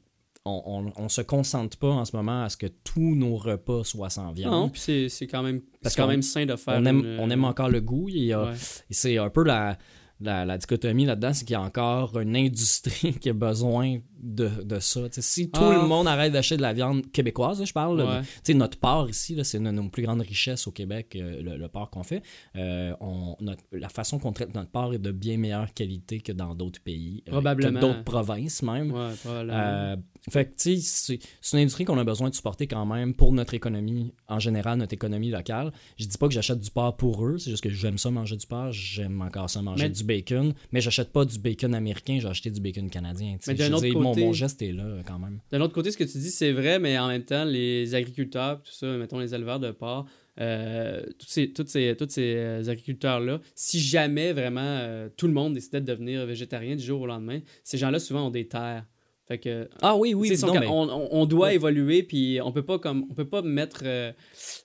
on, 0.47 0.63
on, 0.97 1.03
on 1.05 1.09
se 1.09 1.23
concentre 1.23 1.79
pas 1.79 1.89
en 1.91 2.05
ce 2.05 2.15
moment 2.15 2.43
à 2.43 2.49
ce 2.51 2.57
que 2.59 2.67
tous 2.67 3.15
nos 3.15 3.37
repas 3.37 3.83
soient 3.85 4.11
sans 4.11 4.33
viande. 4.33 4.53
Non, 4.53 4.69
puis 4.69 5.09
c'est 5.09 5.27
quand 5.27 5.43
même, 5.43 5.63
Parce 5.83 5.97
quand 5.97 6.07
même 6.07 6.23
sain 6.23 6.45
de 6.45 6.57
faire. 6.57 6.75
on, 6.79 6.85
aime, 6.85 6.99
une- 7.01 7.19
on 7.21 7.31
aime 7.31 7.45
encore 7.45 7.71
le 7.71 7.81
goût. 7.81 8.09
Il 8.11 8.25
y 8.25 8.33
a, 8.33 8.45
Ouais. 8.45 8.53
c'est 8.91 9.17
un 9.17 9.31
peu 9.31 9.43
la, 9.43 9.79
la, 10.21 10.45
la 10.45 10.59
dichotomie 10.59 11.07
là-dedans, 11.07 11.33
c'est 11.33 11.47
qu'il 11.47 11.55
y 11.55 11.57
a 11.57 11.63
encore 11.63 12.19
une 12.21 12.37
industrie 12.37 13.15
qui 13.21 13.31
a 13.31 13.33
besoin 13.33 14.01
de, 14.23 14.49
de 14.63 14.79
ça. 14.81 15.01
Si 15.13 15.51
tout 15.51 15.61
Ah. 15.65 15.79
le 15.83 15.89
monde 15.89 16.07
arrête 16.07 16.33
d'acheter 16.33 16.59
de 16.59 16.63
la 16.63 16.75
viande 16.75 17.11
québécoise, 17.11 17.59
là, 17.61 17.65
je 17.65 17.73
parle, 17.73 17.97
là, 17.99 18.05
Ouais. 18.21 18.27
sais, 18.43 18.53
notre 18.53 18.79
porc 18.79 19.09
ici, 19.09 19.35
là, 19.35 19.45
c'est 19.45 19.57
une 19.59 19.65
de 19.65 19.71
nos 19.71 19.89
plus 19.89 20.03
grandes 20.03 20.21
richesses 20.21 20.67
au 20.67 20.73
Québec, 20.73 21.17
euh, 21.17 21.41
le, 21.43 21.57
le 21.57 21.69
porc 21.69 21.89
qu'on 21.91 22.03
fait. 22.05 22.23
Euh, 22.57 22.95
on, 23.01 23.35
notre- 23.41 23.65
la 23.73 23.89
façon 23.89 24.19
qu'on 24.19 24.33
traite 24.33 24.55
notre 24.55 24.71
porc 24.71 24.93
est 24.93 24.99
de 24.99 25.11
bien 25.11 25.39
meilleure 25.39 25.73
qualité 25.73 26.21
que 26.21 26.33
dans 26.33 26.55
d'autres 26.55 26.81
pays, 26.83 27.23
euh, 27.29 27.33
Probablement. 27.33 27.81
que 27.81 27.87
d'autres 27.87 28.05
provinces 28.05 28.63
même. 28.63 28.93
Ouais, 28.93 29.11
probablement. 29.25 29.57
Euh, 29.59 29.97
fait 30.31 30.47
que, 30.47 30.51
tu 30.63 30.77
sais, 30.81 31.19
c'est 31.41 31.57
une 31.57 31.63
industrie 31.63 31.85
qu'on 31.85 31.99
a 31.99 32.05
besoin 32.05 32.31
de 32.31 32.35
supporter 32.35 32.67
quand 32.67 32.87
même 32.87 33.15
pour 33.15 33.33
notre 33.33 33.53
économie, 33.55 34.13
en 34.29 34.39
général, 34.39 34.79
notre 34.79 34.95
économie 34.95 35.31
locale. 35.31 35.73
Je 35.99 36.07
dis 36.07 36.17
pas 36.17 36.29
que 36.29 36.35
j'achète 36.35 36.61
du 36.61 36.71
porc 36.71 36.97
pour 36.97 37.27
eux, 37.27 37.37
c'est 37.39 37.51
juste 37.51 37.63
que 37.63 37.71
j'aime 37.71 37.99
ça 37.99 38.11
manger 38.11 38.37
du 38.37 38.47
porc, 38.47 38.73
j'aime 38.73 39.21
encore 39.21 39.51
ça 39.51 39.61
manger 39.63 39.85
Mais- 39.85 39.91
du 39.91 40.05
bacon, 40.05 40.55
mais 40.73 40.81
j'achète 40.81 41.13
pas 41.13 41.25
du 41.25 41.39
bacon 41.39 41.75
américain, 41.75 42.19
j'ai 42.21 42.29
acheté 42.29 42.51
du 42.51 42.61
bacon 42.61 42.89
canadien. 42.89 43.37
tu 43.39 43.45
sais. 43.45 43.53
Mais 43.53 43.59
d'un 43.59 43.73
autre 43.75 43.85
dire, 43.85 43.99
mon, 44.01 44.11
côté- 44.13 44.25
mon 44.25 44.33
geste 44.33 44.63
est 44.63 44.73
là 44.73 45.03
quand 45.07 45.19
même. 45.19 45.41
D'un 45.51 45.61
autre 45.61 45.75
côté, 45.75 45.91
ce 45.91 45.97
que 45.99 46.05
tu 46.05 46.19
dis, 46.19 46.31
c'est 46.31 46.53
vrai, 46.53 46.79
mais 46.79 46.99
en 46.99 47.09
même 47.09 47.25
temps, 47.25 47.45
les 47.45 47.95
agriculteurs, 47.95 48.63
tout 48.63 48.73
ça, 48.73 48.87
mettons 48.97 49.19
les 49.19 49.35
éleveurs 49.35 49.61
de 49.61 49.71
porc, 49.73 50.07
euh, 50.41 51.03
tous 51.19 51.27
ces, 51.29 51.53
tous 51.53 51.67
ces, 51.67 51.95
tous 51.97 52.09
ces 52.09 52.35
euh, 52.37 52.69
agriculteurs-là, 52.69 53.41
si 53.55 53.79
jamais 53.81 54.33
vraiment 54.33 54.61
euh, 54.63 55.09
tout 55.17 55.27
le 55.29 55.33
monde 55.33 55.55
décidait 55.55 55.81
de 55.81 55.87
devenir 55.87 56.27
végétarien 56.27 56.75
du 56.77 56.83
jour 56.83 57.03
au 57.03 57.07
lendemain, 57.07 57.41
ces 57.63 57.79
gens-là, 57.79 57.99
souvent, 58.01 58.27
ont 58.27 58.31
des 58.31 58.49
terres. 58.49 58.85
Fait 59.27 59.39
que, 59.39 59.71
Ah 59.81 59.97
oui, 59.97 60.13
oui, 60.13 60.31
non, 60.43 60.53
mais- 60.61 60.67
on, 60.69 61.25
doit 61.25 61.47
Ouais. 61.47 61.55
évoluer, 61.55 62.03
puis 62.03 62.41
on 62.45 62.53
peut 62.53 62.63
pas 62.65 62.79
comme 62.79 63.07
on 63.11 63.15
peut 63.15 63.25
pas 63.27 63.41
mettre, 63.41 63.81
euh, 63.85 64.13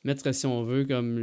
mettre 0.03 0.34
si 0.36 0.45
on 0.45 0.64
veut, 0.66 0.84
comme 0.84 1.18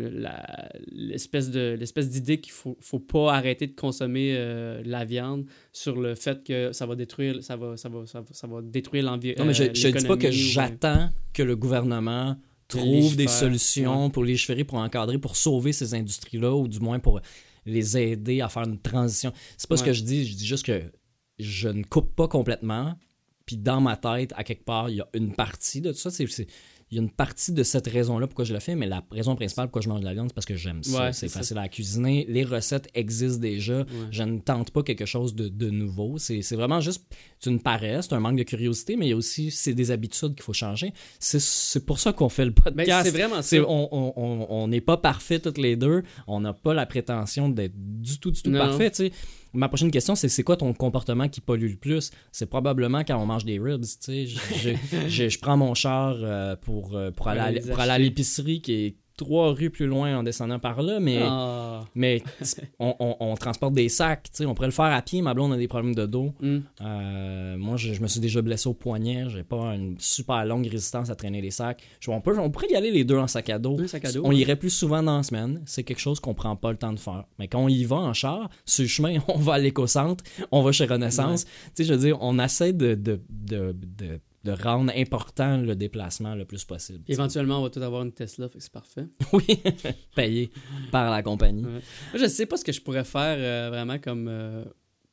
l'espèce 0.87 1.51
de 1.51 1.77
l'espèce 1.79 2.09
d'idée 2.09 2.41
qu'il 2.41 2.53
faut, 2.53 2.79
faut 2.81 2.99
pas 2.99 3.35
arrêter 3.35 3.67
de 3.67 3.75
consommer 3.75 4.35
euh, 4.37 4.83
la 4.87 5.05
viande 5.05 5.45
sur 5.73 6.01
le 6.01 6.15
fait 6.15 6.43
que 6.45 6.73
ça 6.73 6.87
va 6.87 6.95
détruire 6.97 7.43
ça 7.43 7.57
va, 7.57 7.77
ça 7.77 7.89
va, 7.89 8.07
ça 8.07 8.21
va, 8.21 8.27
ça 8.31 8.47
va 8.47 8.63
détruire 8.63 9.05
euh, 9.05 9.11
l'environnement. 9.11 9.45
Non, 9.45 9.49
mais 9.49 9.55
je, 9.55 9.65
je 9.79 9.89
dis 9.89 10.07
pas 10.07 10.17
que 10.17 10.31
j'attends 10.31 11.11
que 11.35 11.43
le 11.43 11.57
gouvernement 11.57 12.37
trouve 12.69 13.17
des 13.17 13.29
solutions 13.29 14.11
pour 14.11 14.25
légiférer, 14.25 14.65
pour 14.65 14.79
encadrer, 14.79 15.19
pour 15.19 15.37
sauver 15.37 15.73
ces 15.73 15.95
industries-là, 15.95 16.55
ou 16.55 16.69
du 16.69 16.81
moins 16.81 16.99
pour 16.99 17.21
les 17.67 17.99
aider 17.99 18.41
à 18.41 18.49
faire 18.49 18.63
une 18.65 18.79
transition. 18.81 19.33
C'est 19.57 19.69
pas 19.69 19.77
ce 19.77 19.83
Ouais. 19.83 19.89
que 19.89 19.93
je 19.93 20.03
dis, 20.05 20.27
je 20.27 20.37
dis 20.37 20.47
juste 20.47 20.65
que 20.65 20.83
je 21.39 21.69
ne 21.69 21.83
coupe 21.85 22.15
pas 22.17 22.29
complètement, 22.29 22.95
puis 23.47 23.57
dans 23.57 23.81
ma 23.81 23.97
tête, 23.97 24.33
à 24.37 24.45
quelque 24.45 24.65
part, 24.65 24.91
il 24.91 24.97
y 24.97 25.01
a 25.01 25.09
une 25.15 25.33
partie 25.33 25.81
de 25.81 25.93
tout 25.93 25.99
ça. 25.99 26.11
c'est 26.11 26.27
il 26.93 26.97
y 26.97 27.01
a 27.01 27.03
une 27.03 27.11
partie 27.11 27.51
de 27.51 27.65
cette 27.65 27.89
raison-là 27.89 28.29
pourquoi 28.29 28.45
je 28.45 28.55
le 28.55 28.61
fais, 28.61 28.77
mais 28.77 28.87
la 28.87 29.03
raison 29.11 29.35
principale 29.35 29.67
pourquoi 29.67 29.83
je 29.83 29.89
mange 29.89 29.99
de 30.03 30.05
la 30.05 30.15
viande, 30.15 30.29
c'est 30.29 30.35
parce 30.35 30.47
que 30.47 30.55
j'aime 30.55 30.85
ça. 30.85 31.07
Ouais, 31.07 31.13
c'est 31.13 31.27
ça. 31.27 31.41
facile 31.41 31.59
à 31.59 31.69
cuisiner. 31.69 32.25
Les 32.29 32.45
recettes 32.45 32.89
existent 32.95 33.41
déjà. 33.41 33.85
Je 34.13 34.23
ne 34.23 34.39
tente 34.39 34.71
pas 34.71 34.85
quelque 34.85 35.05
chose 35.05 35.35
de, 35.35 35.49
de 35.49 35.69
nouveau. 35.69 36.17
C'est 36.19 36.43
c'est 36.43 36.55
vraiment 36.55 36.81
juste 36.81 37.03
une 37.45 37.59
paresse, 37.61 38.13
un 38.13 38.21
manque 38.21 38.39
de 38.39 38.45
curiosité, 38.45 38.95
mais 38.95 39.07
il 39.07 39.09
y 39.09 39.13
a 39.15 39.17
aussi 39.17 39.51
c'est 39.51 39.75
des 39.75 39.91
habitudes 39.91 40.35
qu'il 40.37 40.45
faut 40.45 40.53
changer. 40.53 40.93
C'est- 41.19 41.41
C'est 41.41 41.85
pour 41.85 41.99
ça 41.99 42.13
qu'on 42.13 42.29
fait 42.29 42.45
le 42.45 42.53
podcast. 42.53 42.87
Ben, 42.87 43.03
c'est 43.03 43.11
vraiment 43.11 43.43
ça. 43.43 43.57
on 43.67 43.89
on- 43.91 44.13
on- 44.17 44.47
on 44.49 44.69
n'est 44.69 44.81
pas 44.81 44.97
parfait 44.97 45.41
toutes 45.41 45.59
les 45.59 45.75
deux. 45.75 46.05
On 46.29 46.39
n'a 46.39 46.53
pas 46.53 46.73
la 46.73 46.87
prétention 46.87 47.49
d'être 47.49 47.75
du 47.77 48.21
tout, 48.21 48.31
du 48.31 48.43
tout 48.43 48.51
Non. 48.51 48.61
parfait. 48.61 48.91
tu 48.93 48.97
sais. 49.09 49.13
Ma 49.57 49.69
prochaine 49.69 49.91
question, 49.91 50.15
c'est 50.15 50.29
c'est 50.29 50.43
quoi 50.43 50.57
ton 50.57 50.73
comportement 50.73 51.29
qui 51.29 51.41
pollue 51.41 51.71
le 51.71 51.77
plus? 51.77 52.11
C'est 52.33 52.47
probablement 52.47 53.03
quand 53.05 53.17
on 53.21 53.27
mange 53.27 53.45
des 53.45 53.59
ribs. 53.59 53.83
tu 53.83 53.89
sais. 54.01 54.27
Je, 54.27 54.39
je- 54.59 55.09
je- 55.09 55.29
je 55.29 55.39
prends 55.39 55.57
mon 55.57 55.75
char 55.75 56.17
euh, 56.21 56.55
pour, 56.57 56.95
euh, 56.97 57.11
pour, 57.11 57.29
aller, 57.29 57.59
à, 57.59 57.67
pour 57.69 57.81
aller 57.81 57.93
à 57.93 57.99
l'épicerie 57.99 58.61
qui 58.61 58.73
est 58.73 58.97
trois 59.17 59.53
rues 59.53 59.71
plus 59.71 59.87
loin 59.87 60.19
en 60.19 60.23
descendant 60.23 60.59
par 60.59 60.83
là, 60.83 61.01
mais, 61.01 61.21
Ah. 61.23 61.85
mais 61.95 62.23
on, 62.79 62.95
on- 62.99 63.17
on 63.21 63.35
transporte 63.35 63.73
des 63.75 63.89
sacs. 63.89 64.25
tu 64.25 64.31
sais. 64.33 64.47
On 64.47 64.55
pourrait 64.55 64.69
le 64.69 64.73
faire 64.73 64.85
à 64.87 65.01
pied. 65.03 65.23
Ma 65.23 65.35
blonde 65.35 65.53
a 65.53 65.57
des 65.57 65.69
problèmes 65.69 65.95
de 65.95 66.07
dos. 66.07 66.33
Hum. 66.43 66.63
Euh, 66.83 67.57
moi, 67.57 67.77
je, 67.77 67.93
je 67.95 68.01
me 68.03 68.07
suis 68.09 68.21
déjà 68.21 68.43
blessé 68.43 68.69
au 68.69 68.75
poignet. 68.75 69.25
J'ai 69.29 69.43
pas 69.43 69.75
une 69.75 69.97
super 69.99 70.45
longue 70.45 70.67
résistance 70.67 71.11
à 71.11 71.15
traîner 71.15 71.41
les 71.41 71.51
sacs. 71.51 71.83
Je- 72.01 72.11
on, 72.11 72.21
peut, 72.21 72.39
on 72.39 72.51
pourrait 72.51 72.69
y 72.71 72.77
aller 72.77 72.91
les 72.91 73.05
deux 73.05 73.19
en 73.19 73.27
sac 73.27 73.49
à 73.51 73.59
dos. 73.59 73.79
Un 73.81 73.87
sac 73.87 74.05
à 74.05 74.13
dos, 74.13 74.23
On 74.25 74.29
ouais. 74.31 74.37
irait 74.37 74.57
plus 74.57 74.71
souvent 74.71 75.03
dans 75.03 75.17
la 75.19 75.23
semaine. 75.23 75.63
C'est 75.67 75.83
quelque 75.83 76.01
chose 76.01 76.21
qu'on 76.21 76.35
prend 76.35 76.55
pas 76.57 76.71
le 76.71 76.77
temps 76.79 76.93
de 76.93 76.99
faire. 76.99 77.25
Mais 77.39 77.49
quand 77.49 77.61
on 77.61 77.69
y 77.69 77.85
va 77.85 77.97
en 77.97 78.13
char, 78.13 78.49
sur 78.65 78.83
le 78.83 78.89
chemin, 78.89 79.19
on 79.29 79.39
va 79.39 79.55
à 79.55 79.59
l'éco-centre, 79.59 80.23
on 80.53 80.63
va 80.63 80.73
chez 80.73 80.85
Renaissance. 80.87 81.45
Tu 81.45 81.51
sais, 81.75 81.85
je 81.85 81.93
veux 81.95 82.01
dire, 82.01 82.19
on 82.21 82.39
essaie 82.39 82.73
de, 82.73 82.95
de, 82.95 83.21
de, 83.31 83.75
de, 83.99 84.21
de 84.47 84.53
rendre 84.53 84.93
important 84.97 85.59
le 85.59 85.75
déplacement 85.77 86.35
le 86.35 86.45
plus 86.45 86.65
possible. 86.65 87.05
Éventuellement, 87.09 87.59
on 87.61 87.63
va 87.65 87.71
tout 87.71 87.83
avoir 87.83 88.03
une 88.03 88.13
Tesla, 88.13 88.49
fait 88.49 88.61
c'est 88.61 88.73
parfait. 88.73 89.05
Oui, 89.33 89.45
payé 90.15 90.51
par 90.91 91.11
la 91.11 91.23
compagnie. 91.23 91.65
Ouais. 91.65 91.71
Moi, 91.71 91.81
je 92.21 92.27
sais 92.27 92.47
pas 92.47 92.57
ce 92.57 92.65
que 92.65 92.73
je 92.73 92.81
pourrais 92.81 93.05
faire 93.05 93.37
euh, 93.39 93.69
vraiment 93.71 93.99
comme 93.99 94.29
euh, 94.29 94.65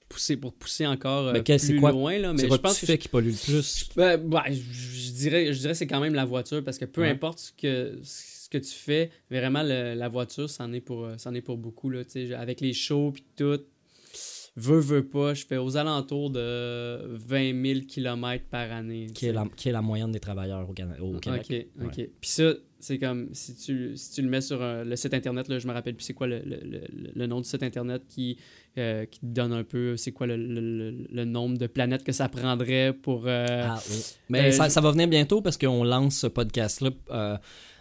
pousser 0.08 0.38
pour 0.38 0.54
pousser 0.54 0.86
encore 0.88 1.28
euh, 1.28 1.34
Mais 1.34 1.42
plus 1.44 1.80
quoi- 1.80 1.92
loin 1.92 2.18
là, 2.20 2.32
mais 2.34 2.44
je 2.44 2.48
que 2.48 2.56
pense 2.62 2.80
que 2.80 2.86
fais 2.86 2.98
qui 2.98 3.08
pollue 3.10 3.32
le 3.32 3.44
plus? 3.46 3.90
Ben, 3.96 4.20
je, 4.50 4.54
je 4.54 5.12
dirais, 5.12 5.52
je 5.54 5.60
dirais 5.60 5.74
que 5.74 5.78
c'est 5.80 5.88
quand 5.88 6.00
même 6.00 6.14
la 6.14 6.26
voiture 6.26 6.64
parce 6.64 6.78
que 6.78 6.86
peu 6.86 7.02
Ouais. 7.02 7.10
importe 7.10 7.40
ce 7.40 7.52
que, 7.52 8.00
ce 8.04 8.48
que 8.50 8.58
tu 8.60 8.72
fais, 8.74 9.10
vraiment 9.32 9.64
le- 9.64 9.96
la 9.96 10.08
voiture, 10.10 10.50
c'en 10.50 10.72
est 10.74 10.82
pour, 10.82 11.06
euh, 11.06 11.16
c'en 11.18 11.34
est 11.34 11.42
pour 11.42 11.58
beaucoup. 11.58 11.90
Là, 11.90 12.02
avec 12.38 12.62
les 12.62 12.74
shows 12.74 13.12
puis 13.12 13.24
tout, 13.36 13.60
veux, 14.56 14.80
veux 14.80 15.04
pas, 15.06 15.34
je 15.34 15.46
fais 15.46 15.58
aux 15.58 15.78
alentours 15.78 16.30
de 16.30 17.16
20 17.16 17.66
000 17.66 17.80
km 17.88 18.44
par 18.50 18.72
année. 18.72 19.08
Qui 19.14 19.28
est, 19.28 19.32
la, 19.34 19.46
qui 19.56 19.70
est 19.70 19.72
la 19.72 19.82
moyenne 19.82 20.12
des 20.12 20.20
travailleurs 20.20 20.70
au, 20.70 20.74
Cana- 20.74 21.00
au 21.02 21.18
Québec. 21.20 21.46
Ok, 21.50 21.86
ok. 21.86 21.98
Ouais. 21.98 22.12
Puis 22.22 22.30
ça, 22.30 22.54
c'est 22.80 23.00
comme 23.00 23.30
si 23.34 23.56
tu, 23.56 23.96
si 23.96 24.12
tu 24.12 24.22
le 24.22 24.30
mets 24.30 24.42
sur 24.42 24.62
un- 24.62 24.84
le 24.84 24.96
site 24.96 25.14
internet, 25.14 25.48
là, 25.48 25.58
je 25.58 25.68
me 25.68 25.74
rappelle 25.74 25.96
plus 25.96 26.04
c'est 26.04 26.14
quoi 26.14 26.28
le, 26.28 26.40
le- 26.40 26.60
le- 26.64 27.12
le 27.16 27.28
nom 27.28 27.40
du 27.40 27.48
site 27.48 27.64
internet 27.64 28.04
qui, 28.08 28.38
euh, 28.78 29.06
qui 29.06 29.20
te 29.22 29.26
donne 29.26 29.54
un 29.54 29.64
peu 29.64 29.96
c'est 29.98 30.12
quoi 30.12 30.28
le, 30.28 30.36
le- 30.36 30.60
le- 30.60 31.08
le 31.12 31.26
nombre 31.26 31.58
de 31.58 31.68
planètes 31.68 32.04
que 32.04 32.12
ça 32.12 32.28
prendrait 32.30 32.94
pour. 32.94 33.24
euh, 33.26 33.46
Ah 33.64 33.80
oui. 33.90 33.98
Mais 34.30 34.50
Euh, 34.50 34.52
ça, 34.52 34.70
ça 34.70 34.82
va 34.82 34.92
venir 34.92 35.08
bientôt 35.08 35.42
parce 35.42 35.58
qu'on 35.58 35.84
lance 35.84 36.18
ce 36.18 36.28
podcast-là 36.28 36.92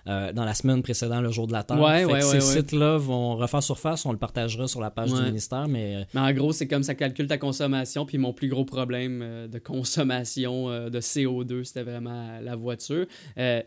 euh, 0.06 0.32
dans 0.32 0.44
la 0.44 0.54
semaine 0.54 0.82
précédant 0.82 1.20
le 1.20 1.30
jour 1.30 1.46
de 1.46 1.52
la 1.52 1.62
Terre. 1.62 1.80
Ouais, 1.80 2.04
ouais, 2.04 2.20
ces 2.22 2.40
sites-là 2.40 2.96
vont 2.96 3.36
refaire 3.36 3.62
surface, 3.62 4.04
on 4.04 4.12
le 4.12 4.18
partagera 4.18 4.66
sur 4.66 4.80
la 4.80 4.90
page 4.90 5.12
du 5.12 5.22
ministère, 5.22 5.68
mais 5.68 5.96
euh, 5.96 6.04
Mais 6.14 6.20
en 6.20 6.32
gros, 6.32 6.52
c'est 6.52 6.66
comme 6.66 6.82
ça 6.82 6.94
calcule 6.94 7.26
ta 7.26 7.38
consommation. 7.38 8.04
Puis 8.06 8.18
mon 8.18 8.32
plus 8.32 8.48
gros 8.48 8.64
problème 8.64 9.20
euh, 9.22 9.48
de 9.48 9.58
consommation 9.58 10.68
de 10.68 11.00
CO2, 11.00 11.64
c'était 11.64 11.82
vraiment 11.82 12.40
la 12.40 12.56
voiture. 12.56 13.06
Euh, 13.38 13.62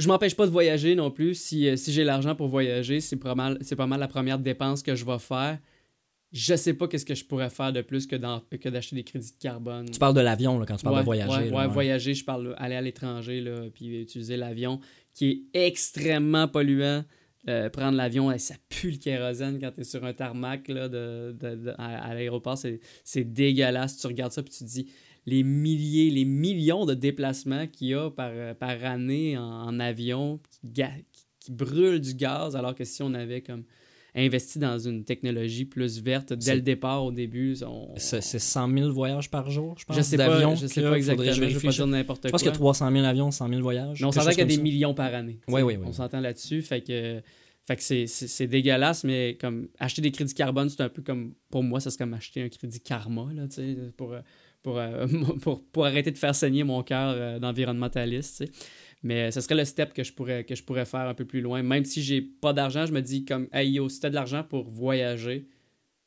je 0.00 0.08
m'empêche 0.08 0.34
pas 0.34 0.46
de 0.46 0.50
voyager 0.50 0.96
non 0.96 1.10
plus. 1.10 1.34
Si, 1.34 1.78
si 1.78 1.92
j'ai 1.92 2.02
l'argent 2.02 2.34
pour 2.34 2.48
voyager, 2.48 3.00
c'est 3.00 3.16
pas, 3.16 3.36
mal, 3.36 3.58
pas 3.76 3.86
mal 3.86 4.00
la 4.00 4.08
première 4.08 4.38
dépense 4.38 4.82
que 4.82 4.94
je 4.94 5.04
vais 5.04 5.20
faire. 5.20 5.58
Je 6.36 6.56
sais 6.56 6.74
pas 6.74 6.88
qu'est-ce 6.88 7.06
que 7.06 7.14
je 7.14 7.24
pourrais 7.24 7.48
faire 7.48 7.72
de 7.72 7.80
plus 7.80 8.06
que, 8.08 8.16
d'acheter 8.16 8.96
des 8.96 9.04
crédits 9.04 9.30
de 9.32 9.38
carbone. 9.40 9.88
tu 9.88 10.00
parles 10.00 10.14
de 10.16 10.20
l'avion 10.20 10.58
là, 10.58 10.66
quand 10.66 10.74
tu 10.76 10.82
parles 10.82 10.96
ouais, 10.96 11.00
de 11.02 11.04
voyager. 11.06 11.30
ouais, 11.30 11.44
là, 11.48 11.56
ouais, 11.56 11.62
ouais. 11.66 11.72
voyager, 11.72 12.12
je 12.14 12.24
parle 12.24 12.54
aller 12.58 12.74
à 12.74 12.80
l'étranger, 12.82 13.40
là, 13.40 13.70
puis 13.72 14.00
utiliser 14.02 14.36
l'avion, 14.36 14.80
qui 15.14 15.46
est 15.54 15.66
extrêmement 15.66 16.48
polluant. 16.48 17.04
Euh, 17.48 17.68
prendre 17.70 17.96
l'avion, 17.96 18.36
ça 18.38 18.54
pue 18.68 18.90
le 18.92 18.96
kérosène 18.96 19.60
quand 19.60 19.70
tu 19.70 19.82
es 19.82 19.84
sur 19.84 20.02
un 20.04 20.12
tarmac 20.14 20.66
là, 20.68 20.88
de, 20.88 21.36
de- 21.38 21.54
de- 21.56 21.74
à, 21.78 22.02
à 22.02 22.14
l'aéroport. 22.14 22.56
C'est, 22.58 22.80
c'est 23.04 23.22
dégueulasse. 23.24 23.98
Tu 23.98 24.06
regardes 24.06 24.32
ça 24.32 24.42
puis 24.42 24.50
tu 24.52 24.64
te 24.64 24.68
dis 24.68 24.88
les 25.26 25.42
milliers, 25.42 26.10
les 26.10 26.24
millions 26.24 26.84
de 26.86 26.94
déplacements 26.94 27.66
qu'il 27.66 27.88
y 27.88 27.94
a 27.94 28.10
par, 28.10 28.32
par 28.56 28.82
année 28.84 29.36
en, 29.36 29.42
en 29.42 29.78
avion 29.78 30.40
qui, 30.62 30.82
qui 31.38 31.52
brûlent 31.52 32.00
du 32.00 32.14
gaz, 32.14 32.56
alors 32.56 32.74
que 32.74 32.84
si 32.84 33.02
on 33.02 33.12
avait 33.14 33.42
comme 33.42 33.64
investi 34.16 34.58
dans 34.58 34.78
une 34.78 35.04
technologie 35.04 35.64
plus 35.64 36.00
verte 36.02 36.32
dès 36.32 36.40
C'est- 36.44 36.54
le 36.54 36.60
départ 36.60 37.04
au 37.04 37.10
début, 37.12 37.56
on, 37.66 37.88
C'est 37.96 38.20
c'est 38.22 38.38
100 38.38 38.72
000 38.72 38.92
voyages 38.92 39.30
par 39.30 39.50
jour, 39.50 39.74
je 39.78 39.84
pense. 39.84 39.96
je 39.96 40.02
sais 40.02 40.16
pas, 40.16 40.54
je 40.54 40.66
sais 40.66 40.82
pas 40.82 40.96
exactement. 40.96 41.32
Je, 41.32 41.40
vérifie. 41.40 41.66
pas 41.66 41.72
dire 41.72 41.86
n'importe 41.86 42.20
quoi. 42.22 42.28
Je 42.28 42.32
pense 42.32 42.42
qu'il 42.42 42.50
y 42.50 42.54
a 42.54 42.54
300 42.54 42.90
000 42.92 43.04
avions, 43.04 43.30
100 43.30 43.48
000 43.48 43.60
voyages. 43.60 44.00
Mais 44.00 44.06
on 44.06 44.12
s'entend 44.12 44.30
qu'il 44.30 44.38
y 44.38 44.42
a 44.42 44.44
des 44.44 44.54
ça. 44.56 44.62
millions 44.62 44.94
par 44.94 45.12
année. 45.14 45.40
Oui, 45.48 45.62
oui, 45.62 45.74
oui. 45.76 45.84
On 45.86 45.92
s'entend 45.92 46.20
là-dessus. 46.20 46.62
Fait 46.62 46.80
que 46.80 47.20
Fait 47.66 47.76
que 47.76 47.82
c'est- 47.82 48.06
c'est 48.06 48.28
c'est 48.28 48.46
dégueulasse, 48.46 49.04
mais 49.04 49.38
comme 49.40 49.68
acheter 49.78 50.02
des 50.02 50.10
crédits 50.12 50.34
carbone, 50.34 50.68
c'est 50.68 50.82
un 50.82 50.90
peu 50.90 51.00
comme, 51.00 51.32
pour 51.50 51.62
moi, 51.62 51.80
ça 51.80 51.90
serait 51.90 52.04
comme 52.04 52.12
acheter 52.12 52.42
un 52.42 52.50
crédit 52.50 52.78
karma, 52.78 53.26
là, 53.34 53.48
tu 53.48 53.54
sais, 53.54 53.76
pour, 53.96 54.14
pour, 54.62 54.78
euh, 54.78 55.06
pour, 55.40 55.64
pour 55.64 55.86
arrêter 55.86 56.10
de 56.10 56.18
faire 56.18 56.34
saigner 56.34 56.62
mon 56.62 56.82
cœur 56.82 57.14
euh, 57.16 57.38
d'environnementaliste, 57.38 58.36
tu 58.36 58.52
sais. 58.52 58.52
Mais 59.04 59.28
euh, 59.28 59.30
ce 59.30 59.40
serait 59.40 59.54
le 59.54 59.64
step 59.64 59.92
que 59.92 60.02
je 60.02 60.12
pourrais, 60.12 60.42
que 60.42 60.56
je 60.56 60.64
pourrais 60.64 60.84
faire 60.84 61.06
un 61.08 61.14
peu 61.14 61.24
plus 61.24 61.40
loin. 61.40 61.62
Même 61.62 61.84
si 61.84 62.02
j'ai 62.02 62.20
pas 62.20 62.52
d'argent, 62.52 62.86
je 62.86 62.92
me 62.92 63.00
dis 63.00 63.24
comme, 63.24 63.48
hey 63.52 63.70
yo, 63.70 63.88
si 63.88 64.00
t'as 64.00 64.10
de 64.10 64.14
l'argent 64.14 64.42
pour 64.42 64.68
voyager, 64.68 65.46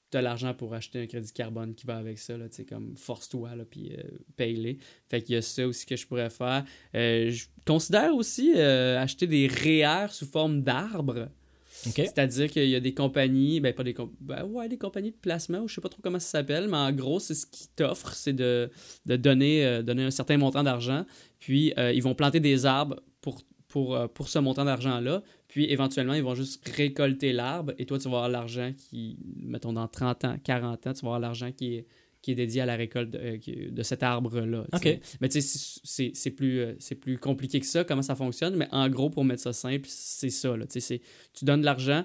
t'as 0.10 0.22
l'argent 0.22 0.54
pour 0.54 0.74
acheter 0.74 1.02
un 1.02 1.06
crédit 1.06 1.32
carbone 1.32 1.74
qui 1.76 1.86
va 1.86 1.98
avec 1.98 2.18
ça, 2.20 2.38
là, 2.38 2.48
tu 2.48 2.58
sais, 2.58 2.66
comme 2.66 2.95
force-toi, 2.95 3.56
là, 3.56 3.66
puis 3.70 3.91
euh, 3.91 4.02
paye-les. 4.36 4.78
Fait 5.10 5.22
qu'il 5.22 5.36
y 5.36 5.38
a 5.38 5.41
ça 5.41 5.68
aussi 5.68 5.86
que 5.86 5.95
je 5.95 6.08
pourrais 6.08 6.30
faire. 6.30 6.64
Euh, 6.95 7.32
je 7.32 7.45
considère 7.66 8.16
aussi 8.16 8.54
euh, 8.56 9.00
acheter 9.00 9.28
des 9.28 9.48
REER 9.48 10.08
sous 10.12 10.26
forme 10.26 10.62
d'arbres. 10.62 11.30
C'est-à-dire 11.70 12.50
qu'il 12.50 12.68
y 12.70 12.76
a 12.76 12.80
des 12.80 12.95
compagnies, 12.95 13.60
ben 13.60 13.72
pas 13.72 13.84
des 13.84 13.95
ben 14.20 14.43
ouais, 14.45 14.68
des 14.68 14.80
compagnies 14.80 15.12
de 15.12 15.18
placement, 15.18 15.60
ou 15.60 15.68
je 15.68 15.76
sais 15.76 15.82
pas 15.82 15.89
trop 15.89 16.02
comment 16.02 16.20
ça 16.20 16.39
s'appelle, 16.39 16.68
mais 16.68 16.78
en 16.78 16.91
gros, 16.91 17.20
c'est 17.20 17.36
ce 17.36 17.45
qu'ils 17.45 17.68
t'offrent, 17.68 18.16
c'est 18.16 18.34
de, 18.34 18.72
de 19.06 19.16
donner, 19.16 19.84
donner 19.84 20.04
un 20.06 20.12
certain 20.12 20.38
montant 20.38 20.64
d'argent, 20.64 21.06
puis 21.40 21.74
euh, 21.78 21.92
ils 21.94 22.02
vont 22.04 22.16
planter 22.16 22.40
des 22.40 22.66
arbres 22.66 23.02
pour, 23.22 23.42
pour, 23.68 23.96
euh, 23.96 24.08
pour 24.08 24.28
ce 24.30 24.40
montant 24.40 24.66
d'argent-là, 24.66 25.24
puis 25.48 25.66
éventuellement, 25.72 26.14
ils 26.14 26.24
vont 26.24 26.36
juste 26.36 26.68
récolter 26.70 27.34
l'arbre, 27.34 27.74
et 27.78 27.86
toi, 27.86 27.98
tu 27.98 28.06
vas 28.06 28.16
avoir 28.18 28.30
l'argent 28.30 28.72
qui, 28.78 29.18
mettons, 29.38 29.74
dans 29.74 29.88
30 29.88 30.26
ans, 30.26 30.36
40 30.44 30.88
ans, 30.88 30.94
tu 30.94 31.02
vas 31.02 31.08
avoir 31.08 31.20
l'argent 31.20 31.52
qui 31.52 31.76
est, 31.76 31.86
qui 32.22 32.32
est 32.32 32.36
dédié 32.36 32.62
à 32.62 32.66
la 32.66 32.76
récolte 32.76 33.12
de, 33.12 33.20
euh, 33.20 33.70
de 33.72 33.84
cet 33.84 34.04
arbre-là. 34.04 34.66
tu 34.72 34.78
OK. 34.78 34.84
sais. 34.84 35.00
Mais 35.22 35.30
tu 35.30 35.42
sais, 35.42 36.12
c'est- 36.14 36.32
plus, 36.32 36.64
c'est 36.80 36.96
plus 36.96 37.18
compliqué 37.18 37.60
que 37.60 37.66
ça, 37.66 37.84
comment 37.84 38.02
ça 38.02 38.16
fonctionne. 38.16 38.56
Mais 38.56 38.68
en 38.72 38.90
gros, 38.90 39.10
pour 39.10 39.24
mettre 39.24 39.42
ça 39.44 39.54
simple, 39.54 39.86
c'est 39.88 40.30
ça. 40.32 40.58
Là, 40.58 40.66
Tu 40.68 41.00
donnes 41.46 41.62
de 41.62 41.66
l'argent, 41.66 42.04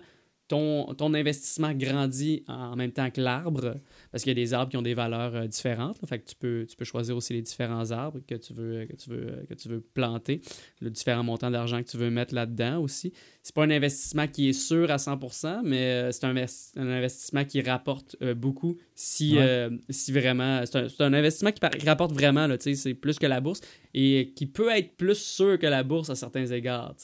ton, 0.48 0.92
ton 0.94 1.14
investissement 1.14 1.72
grandit 1.72 2.44
en 2.46 2.76
même 2.76 2.92
temps 2.92 3.10
que 3.10 3.20
l'arbre, 3.20 3.76
parce 4.12 4.22
qu'il 4.22 4.30
y 4.30 4.40
a 4.40 4.42
des 4.44 4.54
arbres 4.54 4.70
qui 4.70 4.76
ont 4.76 4.82
des 4.82 4.94
valeurs 4.94 5.34
euh, 5.34 5.46
différentes. 5.48 6.00
là. 6.00 6.06
fait 6.06 6.20
que 6.20 6.28
tu 6.28 6.36
peux, 6.36 6.66
tu 6.68 6.76
peux 6.76 6.84
choisir 6.84 7.16
aussi 7.16 7.32
les 7.32 7.42
différents 7.42 7.90
arbres 7.90 8.20
que 8.28 8.34
tu 8.36 8.52
veux, 8.52 8.84
que 8.86 8.94
tu 8.94 9.10
veux, 9.10 9.44
que 9.48 9.54
tu 9.54 9.68
veux 9.68 9.80
planter, 9.80 10.40
le 10.80 10.90
différent 10.90 11.24
montant 11.24 11.50
d'argent 11.50 11.82
que 11.82 11.88
tu 11.88 11.96
veux 11.96 12.10
mettre 12.10 12.34
là-dedans 12.34 12.80
aussi. 12.80 13.12
C'est 13.42 13.54
pas 13.54 13.64
un 13.64 13.70
investissement 13.70 14.28
qui 14.28 14.50
est 14.50 14.52
sûr 14.52 14.90
à 14.90 14.96
100%, 14.98 15.62
mais 15.64 15.78
euh, 15.78 16.12
c'est 16.12 16.24
un, 16.24 16.34
investi- 16.34 16.78
un 16.78 16.88
investissement 16.88 17.44
qui 17.44 17.60
rapporte 17.60 18.14
euh, 18.22 18.34
beaucoup 18.34 18.76
si, 18.94 19.32
Ouais. 19.36 19.40
euh, 19.42 19.70
si 19.90 20.12
vraiment. 20.12 20.64
C'est 20.66 20.76
un, 20.76 20.86
un 21.06 21.12
investissement 21.14 21.50
qui, 21.50 21.86
rapporte 21.86 22.12
vraiment, 22.12 22.46
c'est 22.60 22.94
plus 22.94 23.18
que 23.18 23.26
la 23.26 23.40
bourse 23.40 23.60
et 23.94 24.32
qui 24.36 24.46
peut 24.46 24.68
être 24.70 24.96
plus 24.96 25.18
sûr 25.18 25.58
que 25.58 25.66
la 25.66 25.82
bourse 25.82 26.10
à 26.10 26.14
certains 26.14 26.46
égards. 26.46 26.94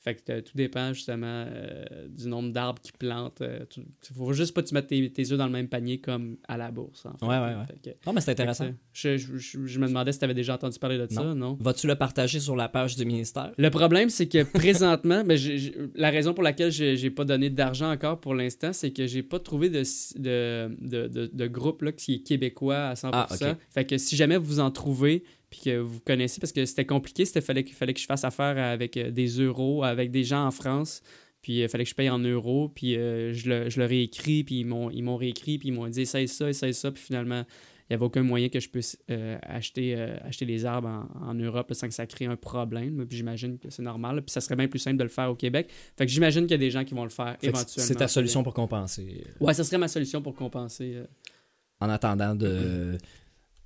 Fait 0.00 0.14
que 0.14 0.32
euh, 0.32 0.40
tout 0.42 0.56
dépend 0.56 0.92
justement 0.92 1.44
euh, 1.48 2.08
du 2.08 2.28
nombre 2.28 2.52
d'arbres 2.52 2.80
qu'ils 2.82 2.92
plantent. 2.92 3.42
Il 3.42 4.14
faut 4.16 4.32
juste 4.32 4.54
pas 4.54 4.62
que 4.62 4.68
tu 4.68 4.74
mettes 4.74 4.88
tes, 4.88 5.10
tes 5.10 5.32
œufs 5.32 5.38
dans 5.38 5.46
le 5.46 5.52
même 5.52 5.68
panier 5.68 6.00
comme 6.00 6.36
à 6.48 6.56
la 6.56 6.70
bourse. 6.70 7.04
en 7.06 7.12
fait. 7.18 7.26
Ouais, 7.26 7.38
ouais, 7.38 7.54
ouais. 7.56 7.66
Que- 7.84 7.90
Non, 8.06 8.12
mais 8.14 8.20
c'est 8.22 8.30
intéressant. 8.30 8.70
Je, 8.92 9.18
je- 9.18 9.36
je- 9.36 9.66
je 9.66 9.78
me 9.78 9.86
demandais 9.86 10.12
si 10.12 10.18
tu 10.18 10.24
avais 10.24 10.32
déjà 10.34 10.54
entendu 10.54 10.78
parler 10.78 10.96
de 10.98 11.06
ça, 11.12 11.22
non? 11.34 11.58
Vas-tu 11.60 11.86
le 11.86 11.94
partager 11.94 12.40
sur 12.40 12.56
la 12.56 12.68
page 12.68 12.96
du 12.96 13.04
ministère? 13.04 13.52
Le 13.58 13.68
problème, 13.70 14.08
c'est 14.08 14.28
que 14.28 14.42
présentement, 14.44 15.22
ben, 15.26 15.38
la 15.94 16.10
raison 16.10 16.32
pour 16.34 16.42
laquelle 16.42 16.70
j'ai 16.72 17.10
pas 17.10 17.24
donné 17.24 17.50
d'argent 17.50 17.90
encore 17.92 18.18
pour 18.18 18.34
l'instant, 18.34 18.72
c'est 18.72 18.90
que 18.92 19.06
j'ai 19.06 19.22
pas 19.22 19.38
trouvé 19.38 19.68
de, 19.68 19.82
de, 20.16 20.74
de, 20.80 21.06
de, 21.08 21.30
de 21.32 21.46
groupe 21.46 21.82
là, 21.82 21.92
qui 21.92 22.14
est 22.14 22.18
québécois 22.20 22.88
à 22.88 22.94
100%. 22.94 23.10
Ah, 23.12 23.28
ok. 23.30 23.56
Fait 23.70 23.84
que 23.84 23.98
si 23.98 24.16
jamais 24.16 24.36
vous 24.38 24.58
en 24.60 24.70
trouvez, 24.70 25.24
puis 25.50 25.60
que 25.64 25.78
vous 25.78 26.00
connaissez, 26.00 26.40
parce 26.40 26.52
que 26.52 26.64
c'était 26.64 26.84
compliqué, 26.86 27.24
c'était 27.24 27.40
fallait 27.40 27.64
fallait 27.64 27.94
que 27.94 28.00
je 28.00 28.06
fasse 28.06 28.24
affaire 28.24 28.58
avec 28.58 28.96
euh, 28.96 29.10
des 29.10 29.26
euros, 29.40 29.82
avec 29.84 30.10
des 30.10 30.24
gens 30.24 30.46
en 30.46 30.50
France, 30.50 31.02
puis 31.42 31.60
il 31.60 31.68
fallait 31.68 31.84
que 31.84 31.90
je 31.90 31.94
paye 31.94 32.10
en 32.10 32.18
euros, 32.18 32.68
puis 32.68 32.96
euh, 32.96 33.32
je, 33.32 33.48
le, 33.48 33.70
je 33.70 33.78
leur 33.80 33.90
ai 33.92 34.02
écrit, 34.02 34.44
puis 34.44 34.60
ils 34.60 34.64
m'ont 34.66 34.90
ils 34.90 35.02
m'ont 35.02 35.16
réécrit, 35.16 35.58
puis 35.58 35.68
ils 35.68 35.72
m'ont 35.72 35.86
dit 35.88 36.02
essaye 36.02 36.28
ça, 36.28 36.48
essaye 36.48 36.74
ça, 36.74 36.90
puis 36.90 37.02
finalement, 37.02 37.44
il 37.90 37.92
n'y 37.92 37.94
avait 37.94 38.04
aucun 38.04 38.22
moyen 38.22 38.50
que 38.50 38.60
je 38.60 38.68
puisse 38.68 38.98
euh, 39.10 39.38
acheter, 39.42 39.94
euh, 39.96 40.14
acheter 40.22 40.44
les 40.44 40.66
arbres 40.66 40.88
en, 40.88 41.28
en 41.30 41.34
Europe 41.34 41.72
sans 41.72 41.88
que 41.88 41.94
ça 41.94 42.06
crée 42.06 42.26
un 42.26 42.36
problème. 42.36 43.06
Puis 43.06 43.16
j'imagine 43.16 43.58
que 43.58 43.70
c'est 43.70 43.80
normal. 43.80 44.20
Puis 44.20 44.30
ça 44.30 44.42
serait 44.42 44.56
bien 44.56 44.68
plus 44.68 44.78
simple 44.78 44.98
de 44.98 45.04
le 45.04 45.08
faire 45.08 45.30
au 45.30 45.34
Québec. 45.34 45.70
Fait 45.96 46.04
que 46.04 46.12
j'imagine 46.12 46.42
qu'il 46.42 46.50
y 46.50 46.54
a 46.54 46.58
des 46.58 46.70
gens 46.70 46.84
qui 46.84 46.92
vont 46.92 47.04
le 47.04 47.08
faire 47.08 47.38
Fait 47.40 47.46
éventuellement. 47.46 47.86
C'est 47.88 47.94
ta 47.94 48.06
solution 48.06 48.42
pour 48.42 48.52
compenser. 48.52 49.24
Ouais, 49.40 49.54
ça 49.54 49.64
serait 49.64 49.78
ma 49.78 49.88
solution 49.88 50.20
pour 50.20 50.34
compenser. 50.34 50.96
euh. 50.96 51.06
En 51.80 51.88
attendant 51.88 52.34
de. 52.34 52.98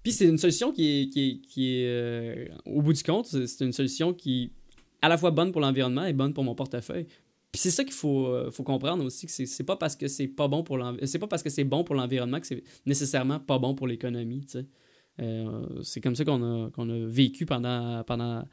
Puis 0.05 0.13
c'est 0.13 0.27
une 0.27 0.39
solution 0.39 0.71
qui 0.71 1.03
est, 1.03 1.09
qui 1.09 1.29
est, 1.29 1.41
qui 1.41 1.77
est, 1.79 1.87
euh, 1.89 2.47
au 2.67 2.81
bout 2.81 2.93
du 2.93 3.03
compte, 3.03 3.27
c'est 3.27 3.49
c'est 3.49 3.65
une 3.65 3.73
solution 3.73 4.13
qui 4.15 4.45
est 4.45 4.51
à 5.05 5.09
la 5.09 5.19
fois 5.19 5.33
bonne 5.33 5.51
pour 5.51 5.61
l'environnement 5.61 6.05
et 6.05 6.13
bonne 6.13 6.33
pour 6.33 6.45
mon 6.45 6.55
portefeuille. 6.55 7.07
Puis 7.53 7.61
c'est 7.61 7.71
ça 7.71 7.85
qu'il 7.85 7.93
faut, 7.93 8.27
euh, 8.29 8.51
faut 8.51 8.63
comprendre 8.63 9.05
aussi, 9.05 9.27
que 9.27 9.33
c'est 9.33 9.65
pas 9.65 9.77
parce 9.77 9.95
que 9.95 10.09
c'est 10.09 10.27
pas 10.29 10.49
bon 10.49 10.63
pour 10.63 10.79
l'env- 10.79 10.99
c'est 11.05 11.19
pas 11.19 11.27
parce 11.27 11.43
que 11.43 11.51
c'est 11.51 11.65
bon 11.65 11.85
pour 11.85 11.95
l'environnement 11.95 12.41
que 12.41 12.47
c'est 12.47 12.63
nécessairement 12.87 13.41
pas 13.41 13.59
bon 13.59 13.75
pour 13.75 13.87
l'économie, 13.87 14.47
tu. 14.47 14.59
Euh, 15.21 15.67
c'est 15.83 16.01
comme 16.01 16.17
ça 16.17 16.25
qu'on 16.25 16.43
a, 16.43 16.71
qu'on 16.71 16.89
a 16.89 17.07
vécu 17.07 17.45
pendant, 17.45 18.03
pendant 18.05 18.45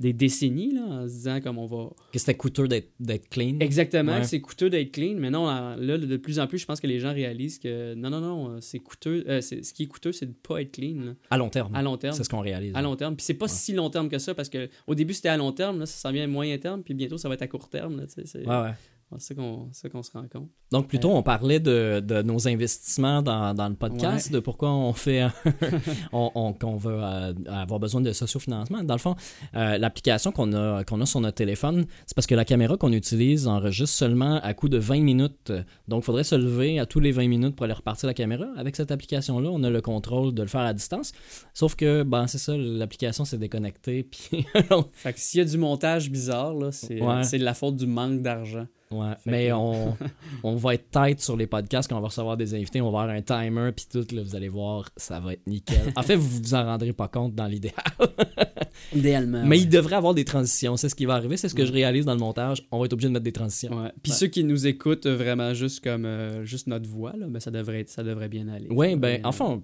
des 0.00 0.12
décennies, 0.12 0.74
là, 0.74 0.82
en 0.82 1.02
se 1.08 1.12
disant 1.12 1.40
comme 1.40 1.58
on 1.58 1.66
va... 1.66 1.90
Que 2.12 2.18
c'était 2.18 2.34
coûteux 2.34 2.66
d'être 2.66 3.28
clean. 3.30 3.58
Exactement, 3.60 4.12
Ouais. 4.16 4.24
c'est 4.24 4.40
coûteux 4.40 4.68
d'être 4.68 4.90
clean, 4.92 5.14
mais 5.16 5.30
non, 5.30 5.46
là, 5.46 5.76
de 5.98 6.16
plus 6.16 6.40
en 6.40 6.46
plus, 6.48 6.58
je 6.58 6.66
pense 6.66 6.80
que 6.80 6.88
les 6.88 6.98
gens 6.98 7.12
réalisent 7.14 7.58
que 7.60 7.94
non, 7.94 8.10
non, 8.10 8.20
non, 8.20 8.60
c'est 8.60 8.80
coûteux. 8.80 9.24
euh, 9.28 9.40
ce 9.40 9.72
qui 9.72 9.84
est 9.84 9.86
coûteux, 9.86 10.10
c'est 10.12 10.26
de 10.26 10.32
pas 10.32 10.60
être 10.60 10.72
clean, 10.72 10.96
là, 11.04 11.12
À 11.30 11.38
long 11.38 11.50
terme. 11.50 11.74
à 11.74 11.82
long 11.82 11.96
terme. 11.96 12.14
C'est 12.16 12.24
ce 12.24 12.28
qu'on 12.28 12.40
réalise. 12.40 12.74
À 12.74 12.82
long 12.82 12.96
terme. 12.96 13.14
Puis 13.16 13.24
c'est 13.24 13.34
pas 13.34 13.48
si 13.48 13.72
long 13.72 13.88
terme 13.88 14.08
que 14.08 14.18
ça, 14.18 14.34
parce 14.34 14.48
que 14.48 14.68
au 14.88 14.94
début, 14.96 15.14
c'était 15.14 15.28
à 15.28 15.36
long 15.36 15.52
terme, 15.52 15.78
là, 15.78 15.86
ça 15.86 15.96
s'en 16.08 16.12
vient 16.12 16.24
à 16.24 16.26
moyen 16.26 16.58
terme, 16.58 16.82
puis 16.82 16.94
bientôt, 16.94 17.16
ça 17.16 17.28
va 17.28 17.34
être 17.34 17.42
à 17.42 17.46
court 17.48 17.68
terme. 17.68 17.96
là, 17.96 18.04
Ouais, 18.34 18.68
ouais. 18.68 18.74
C'est 19.18 19.34
qu'on 19.34 19.70
se 19.72 20.12
rend 20.12 20.28
compte. 20.30 20.50
Donc, 20.70 20.88
plutôt, 20.88 21.10
on 21.10 21.22
parlait 21.22 21.60
de, 21.60 22.00
de 22.04 22.20
nos 22.20 22.46
investissements 22.46 23.22
dans, 23.22 23.54
dans 23.54 23.68
le 23.68 23.74
podcast, 23.74 24.30
de 24.30 24.38
pourquoi 24.38 24.70
on 24.70 24.92
fait. 24.92 25.26
on, 26.12 26.76
veut 26.76 26.98
euh, 27.00 27.32
avoir 27.46 27.80
besoin 27.80 28.02
de 28.02 28.12
sociofinancement. 28.12 28.84
Dans 28.84 28.94
le 28.94 29.00
fond, 29.00 29.16
euh, 29.54 29.78
l'application 29.78 30.30
qu'on 30.30 30.52
a, 30.52 30.84
qu'on 30.84 31.00
a 31.00 31.06
sur 31.06 31.20
notre 31.20 31.36
téléphone, 31.36 31.86
c'est 32.06 32.14
parce 32.14 32.26
que 32.26 32.34
la 32.34 32.44
caméra 32.44 32.76
qu'on 32.76 32.92
utilise 32.92 33.48
enregistre 33.48 33.96
seulement 33.96 34.40
à 34.42 34.52
coup 34.52 34.68
de 34.68 34.78
20 34.78 35.00
minutes. 35.00 35.52
Donc, 35.88 36.02
il 36.02 36.06
faudrait 36.06 36.24
se 36.24 36.34
lever 36.34 36.78
à 36.78 36.84
tous 36.84 37.00
les 37.00 37.12
20 37.12 37.28
minutes 37.28 37.56
pour 37.56 37.64
aller 37.64 37.72
repartir 37.72 38.06
la 38.06 38.14
caméra. 38.14 38.46
Avec 38.56 38.76
cette 38.76 38.90
application-là, 38.90 39.48
on 39.50 39.62
a 39.64 39.70
le 39.70 39.80
contrôle 39.80 40.34
de 40.34 40.42
le 40.42 40.48
faire 40.48 40.60
à 40.60 40.74
distance. 40.74 41.12
Sauf 41.54 41.76
que, 41.76 42.02
ben, 42.02 42.26
c'est 42.26 42.38
ça, 42.38 42.56
l'application 42.56 43.24
s'est 43.24 43.38
déconnectée. 43.38 44.02
Puis, 44.10 44.44
Fait 44.92 45.12
que 45.14 45.20
s'il 45.20 45.38
y 45.38 45.40
a 45.40 45.46
du 45.46 45.56
montage 45.56 46.10
bizarre, 46.10 46.52
là, 46.52 46.72
c'est 46.72 46.98
Ouais. 47.00 47.22
c'est 47.22 47.38
de 47.38 47.44
la 47.44 47.54
faute 47.54 47.76
du 47.76 47.86
manque 47.86 48.22
d'argent. 48.22 48.66
Ouais, 48.90 49.12
Fait 49.22 49.30
mais 49.30 49.48
que- 49.48 49.52
on, 49.52 49.96
on 50.42 50.56
va 50.56 50.74
être 50.74 50.90
tête 50.90 51.20
sur 51.20 51.36
les 51.36 51.46
podcasts 51.46 51.88
quand 51.90 51.98
on 51.98 52.00
va 52.00 52.08
recevoir 52.08 52.36
des 52.36 52.54
invités. 52.54 52.80
On 52.80 52.90
va 52.90 53.02
avoir 53.02 53.16
un 53.16 53.22
timer, 53.22 53.70
puis 53.76 53.86
tout, 53.90 54.06
là, 54.14 54.22
vous 54.22 54.34
allez 54.34 54.48
voir, 54.48 54.88
ça 54.96 55.20
va 55.20 55.34
être 55.34 55.46
nickel. 55.46 55.92
En 55.96 56.02
fait, 56.02 56.16
vous 56.16 56.28
vous 56.42 56.54
en 56.54 56.64
rendrez 56.64 56.92
pas 56.92 57.08
compte 57.08 57.34
dans 57.34 57.46
l'idéal. 57.46 57.74
Idéalement. 58.94 59.44
mais 59.44 59.58
il 59.58 59.68
devrait 59.68 59.96
avoir 59.96 60.14
des 60.14 60.24
transitions. 60.24 60.76
C'est 60.76 60.88
ce 60.88 60.94
qui 60.94 61.04
va 61.04 61.14
arriver, 61.14 61.36
c'est 61.36 61.48
ce 61.48 61.54
que 61.54 61.64
je 61.66 61.72
réalise 61.72 62.04
dans 62.04 62.14
le 62.14 62.20
montage. 62.20 62.66
On 62.70 62.78
va 62.78 62.86
être 62.86 62.92
obligé 62.92 63.08
de 63.08 63.12
mettre 63.12 63.24
des 63.24 63.32
transitions. 63.32 63.90
Puis 64.02 64.12
ceux 64.12 64.28
qui 64.28 64.44
nous 64.44 64.66
écoutent 64.66 65.06
vraiment 65.06 65.52
juste 65.54 65.82
comme 65.82 66.04
euh, 66.04 66.44
juste 66.44 66.66
notre 66.68 66.88
voix, 66.88 67.12
là, 67.16 67.26
ben, 67.28 67.40
ça, 67.40 67.50
devrait 67.50 67.80
être, 67.80 67.88
ça 67.90 68.02
devrait 68.02 68.28
bien 68.28 68.48
aller. 68.48 68.68
Oui, 68.70 68.96
ben, 68.96 69.20
enfin, 69.24 69.62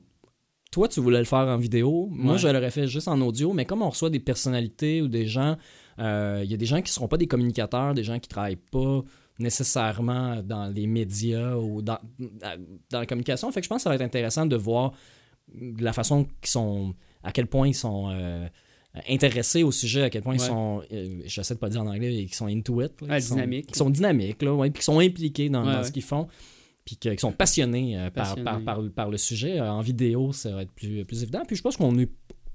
toi, 0.71 0.89
tu 0.89 1.01
voulais 1.01 1.19
le 1.21 1.25
faire 1.25 1.39
en 1.47 1.57
vidéo. 1.57 2.09
Moi, 2.11 2.33
Ouais. 2.35 2.39
je 2.39 2.49
l'aurais 2.49 2.71
fait 2.71 2.87
juste 2.89 3.09
en 3.09 3.21
audio. 3.21 3.53
Mais 3.53 3.65
comme 3.65 3.83
on 3.83 3.91
reçoit 3.91 4.11
des 4.11 4.21
personnalités 4.21 5.01
ou 5.01 5.09
des 5.09 5.27
gens, 5.27 5.57
il 5.99 6.51
y 6.51 6.55
a 6.55 6.57
des 6.57 6.67
gens 6.67 6.77
qui 6.77 6.83
ne 6.91 6.95
seront 6.95 7.09
pas 7.09 7.17
des 7.17 7.27
communicateurs, 7.27 7.95
des 7.95 8.05
gens 8.05 8.19
qui 8.19 8.29
travaillent 8.29 8.57
pas 8.57 9.03
nécessairement 9.39 10.43
dans 10.43 10.67
les 10.69 10.87
médias 10.87 11.57
ou 11.57 11.83
dans, 11.83 11.99
dans 12.91 13.01
la 13.01 13.07
communication. 13.07 13.51
Fait 13.53 13.61
que 13.61 13.65
je 13.65 13.69
pense 13.69 13.79
que 13.79 13.83
ça 13.85 13.89
va 13.91 13.97
être 13.97 14.03
intéressant 14.03 14.47
de 14.47 14.57
voir 14.57 14.93
la 15.79 15.93
façon 15.93 16.25
qu'ils 16.41 16.51
sont, 16.51 16.95
à 17.23 17.33
quel 17.33 17.47
point 17.47 17.69
ils 17.69 17.75
sont 17.75 18.11
euh, 18.11 18.47
intéressés 19.09 19.63
au 19.63 19.73
sujet, 19.73 20.03
à 20.03 20.11
quel 20.11 20.23
point 20.23 20.35
ils 20.35 20.41
sont, 20.41 20.83
euh, 20.93 21.21
j'essaie 21.25 21.55
de 21.55 21.59
pas 21.59 21.69
dire 21.69 21.83
en 21.83 21.87
anglais, 21.87 22.11
qu'ils 22.27 22.35
sont 22.35 22.47
into 22.47 22.81
it. 22.83 22.93
là, 23.03 23.09
Ah, 23.11 23.15
qu'ils 23.17 23.25
sont- 23.25 23.35
dynamiques. 23.35 23.67
Qu'ils 23.67 23.77
sont 23.77 23.91
dynamiques, 23.91 24.43
là, 24.43 24.55
ouais, 24.55 24.71
puis 24.71 24.79
qu'ils 24.81 24.85
sont 24.85 24.99
impliqués 25.01 25.49
dans, 25.49 25.83
ce 25.83 25.91
qu'ils 25.93 26.03
font 26.03 26.27
puis 26.85 26.97
qu'ils 26.97 27.19
sont 27.19 27.33
passionnés, 27.33 27.99
euh, 27.99 28.11
par, 28.11 28.25
Passionnés. 28.29 28.45
par, 28.45 28.63
par, 28.63 28.83
par 28.95 29.11
le 29.11 29.17
sujet. 29.17 29.59
Euh, 29.59 29.71
en 29.73 29.81
vidéo, 29.81 30.33
ça 30.35 30.51
va 30.51 30.63
être 30.63 30.73
plus, 30.73 31.03
plus 31.07 31.23
évident. 31.23 31.43
Puis 31.47 31.57
je 31.57 31.63
pense 31.63 31.79
qu'on 31.79 31.97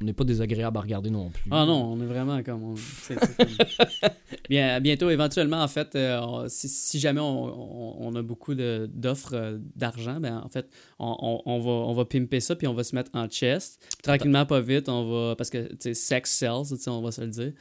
on 0.02 0.06
n'est 0.06 0.14
pas 0.14 0.24
désagréable 0.24 0.78
à 0.78 0.82
regarder 0.82 1.10
non 1.10 1.30
plus. 1.30 1.50
Ah 1.52 1.66
non, 1.66 1.94
on 1.94 2.02
est 2.02 2.06
vraiment 2.06 2.42
comme. 2.44 2.64
on- 2.64 2.76
Bien, 4.50 4.80
bientôt, 4.80 5.10
éventuellement, 5.10 5.62
en 5.62 5.68
fait, 5.68 5.96
euh, 5.96 6.46
si, 6.48 6.68
si 6.70 7.00
jamais 7.00 7.20
on, 7.22 7.44
on- 7.46 7.96
on 8.08 8.16
a 8.16 8.22
beaucoup 8.22 8.56
d'offres 8.56 9.34
euh, 9.36 9.58
d'argent, 9.76 10.20
ben 10.20 10.42
en 10.44 10.50
fait, 10.50 10.68
on, 10.98 11.60
va, 11.60 11.70
on 11.70 11.94
va 11.94 12.06
pimper 12.06 12.40
ça, 12.40 12.56
puis 12.56 12.66
on 12.68 12.74
va 12.74 12.84
se 12.84 12.96
mettre 12.96 13.12
en 13.14 13.28
chest. 13.28 13.80
Tranquillement, 14.02 14.46
pas 14.46 14.62
vite, 14.62 14.90
on 14.90 15.04
va. 15.30 15.36
Parce 15.36 15.50
que, 15.50 15.68
tu 15.68 15.76
sais, 15.80 15.94
sex 15.94 16.32
sells, 16.32 16.74
on 16.88 17.02
va 17.02 17.12
se 17.12 17.22
le 17.22 17.28
dire. 17.28 17.52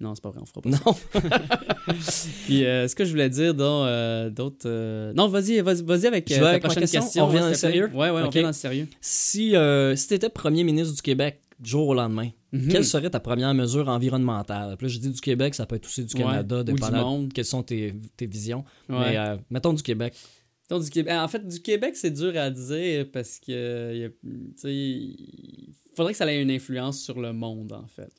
Non, 0.00 0.14
c'est 0.14 0.22
pas 0.22 0.30
vrai, 0.30 0.40
on 0.40 0.46
fera 0.46 0.62
pas. 0.62 0.70
Non, 0.70 0.78
Puis, 2.46 2.64
euh, 2.64 2.88
ce 2.88 2.94
que 2.94 3.04
je 3.04 3.10
voulais 3.10 3.28
dire 3.28 3.52
dans 3.54 3.84
euh, 3.84 4.30
d'autres. 4.30 4.64
euh, 4.66 5.12
Non, 5.14 5.28
vas-y, 5.28 5.60
vas-y, 5.60 5.82
vas-y 5.82 6.06
avec, 6.06 6.24
ta 6.24 6.40
ma 6.40 6.58
prochaine 6.58 6.80
question. 6.84 7.02
question. 7.02 7.24
On 7.24 7.26
revient 7.26 7.40
dans 7.40 7.48
le 7.48 7.54
sérieux? 7.54 7.90
Ouais, 7.92 8.08
ouais, 8.10 8.22
on 8.22 8.26
revient 8.28 8.40
dans 8.42 8.46
le 8.48 8.52
sérieux. 8.54 8.88
si, 9.02 9.54
si 9.96 10.08
tu 10.08 10.14
étais 10.14 10.30
premier 10.30 10.64
ministre 10.64 10.94
du 10.94 11.02
Québec, 11.02 11.42
jour 11.62 11.88
au 11.88 11.94
lendemain, 11.94 12.30
Mhm. 12.52 12.68
quelle 12.68 12.84
serait 12.84 13.10
ta 13.10 13.20
première 13.20 13.54
mesure 13.54 13.88
environnementale? 13.88 14.76
Puis 14.76 14.86
là, 14.86 14.92
je 14.92 14.98
dis 14.98 15.10
du 15.10 15.20
Québec, 15.20 15.54
ça 15.54 15.66
peut 15.66 15.76
être 15.76 15.86
aussi 15.86 16.04
du 16.04 16.14
Ouais, 16.16 16.22
Canada, 16.22 16.62
du 16.64 16.72
monde. 16.74 17.32
quelles 17.32 17.44
sont 17.44 17.62
tes, 17.62 17.94
tes 18.16 18.26
visions. 18.26 18.64
Ouais. 18.88 18.96
Mais 19.12 19.16
euh, 19.18 19.36
mettons 19.50 19.72
du 19.72 19.82
Québec. 19.82 20.14
Donc, 20.68 20.84
du 20.84 20.90
Québec. 20.90 21.12
En 21.14 21.26
fait, 21.28 21.46
du 21.46 21.60
Québec, 21.60 21.96
c'est 21.96 22.10
dur 22.12 22.36
à 22.36 22.48
dire 22.50 23.06
parce 23.12 23.38
que 23.40 23.50
euh, 23.52 24.08
il 24.64 25.72
faudrait 25.96 26.12
que 26.12 26.18
ça 26.18 26.32
ait 26.32 26.40
une 26.40 26.50
influence 26.50 27.02
sur 27.02 27.20
le 27.20 27.32
monde, 27.32 27.72
en 27.72 27.86
fait. 27.86 28.12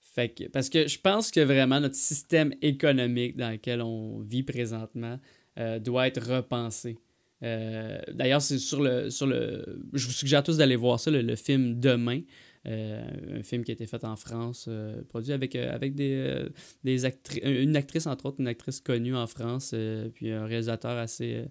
Fait 0.00 0.28
que, 0.28 0.44
parce 0.48 0.68
que 0.68 0.88
je 0.88 0.98
pense 1.00 1.30
que 1.30 1.40
vraiment 1.40 1.78
notre 1.80 1.94
système 1.94 2.52
économique 2.62 3.36
dans 3.36 3.50
lequel 3.50 3.80
on 3.82 4.18
vit 4.20 4.42
présentement 4.42 5.18
euh, 5.58 5.78
doit 5.78 6.08
être 6.08 6.20
repensé. 6.34 6.98
Euh, 7.42 7.98
D'ailleurs, 8.12 8.42
c'est 8.42 8.58
sur 8.58 8.82
le, 8.82 9.08
sur 9.10 9.26
le. 9.26 9.80
Je 9.92 10.06
vous 10.06 10.12
suggère 10.12 10.42
tous 10.42 10.56
d'aller 10.58 10.76
voir 10.76 10.98
ça, 11.00 11.10
le, 11.10 11.22
le 11.22 11.36
film 11.36 11.78
Demain. 11.80 12.20
Euh, 12.66 13.38
un 13.38 13.42
film 13.42 13.64
qui 13.64 13.70
a 13.70 13.74
été 13.74 13.86
fait 13.86 14.04
en 14.04 14.16
France, 14.16 14.66
euh, 14.68 15.02
produit 15.08 15.32
avec, 15.32 15.56
euh, 15.56 15.78
des, 15.78 16.50
des 16.84 17.06
une 17.42 17.74
actrice, 17.74 18.06
entre 18.06 18.26
autres, 18.26 18.40
une 18.40 18.48
actrice 18.48 18.80
connue 18.80 19.16
en 19.16 19.26
France, 19.26 19.74
puis 20.14 20.30
un 20.30 20.44
réalisateur 20.44 20.98
assez. 20.98 21.44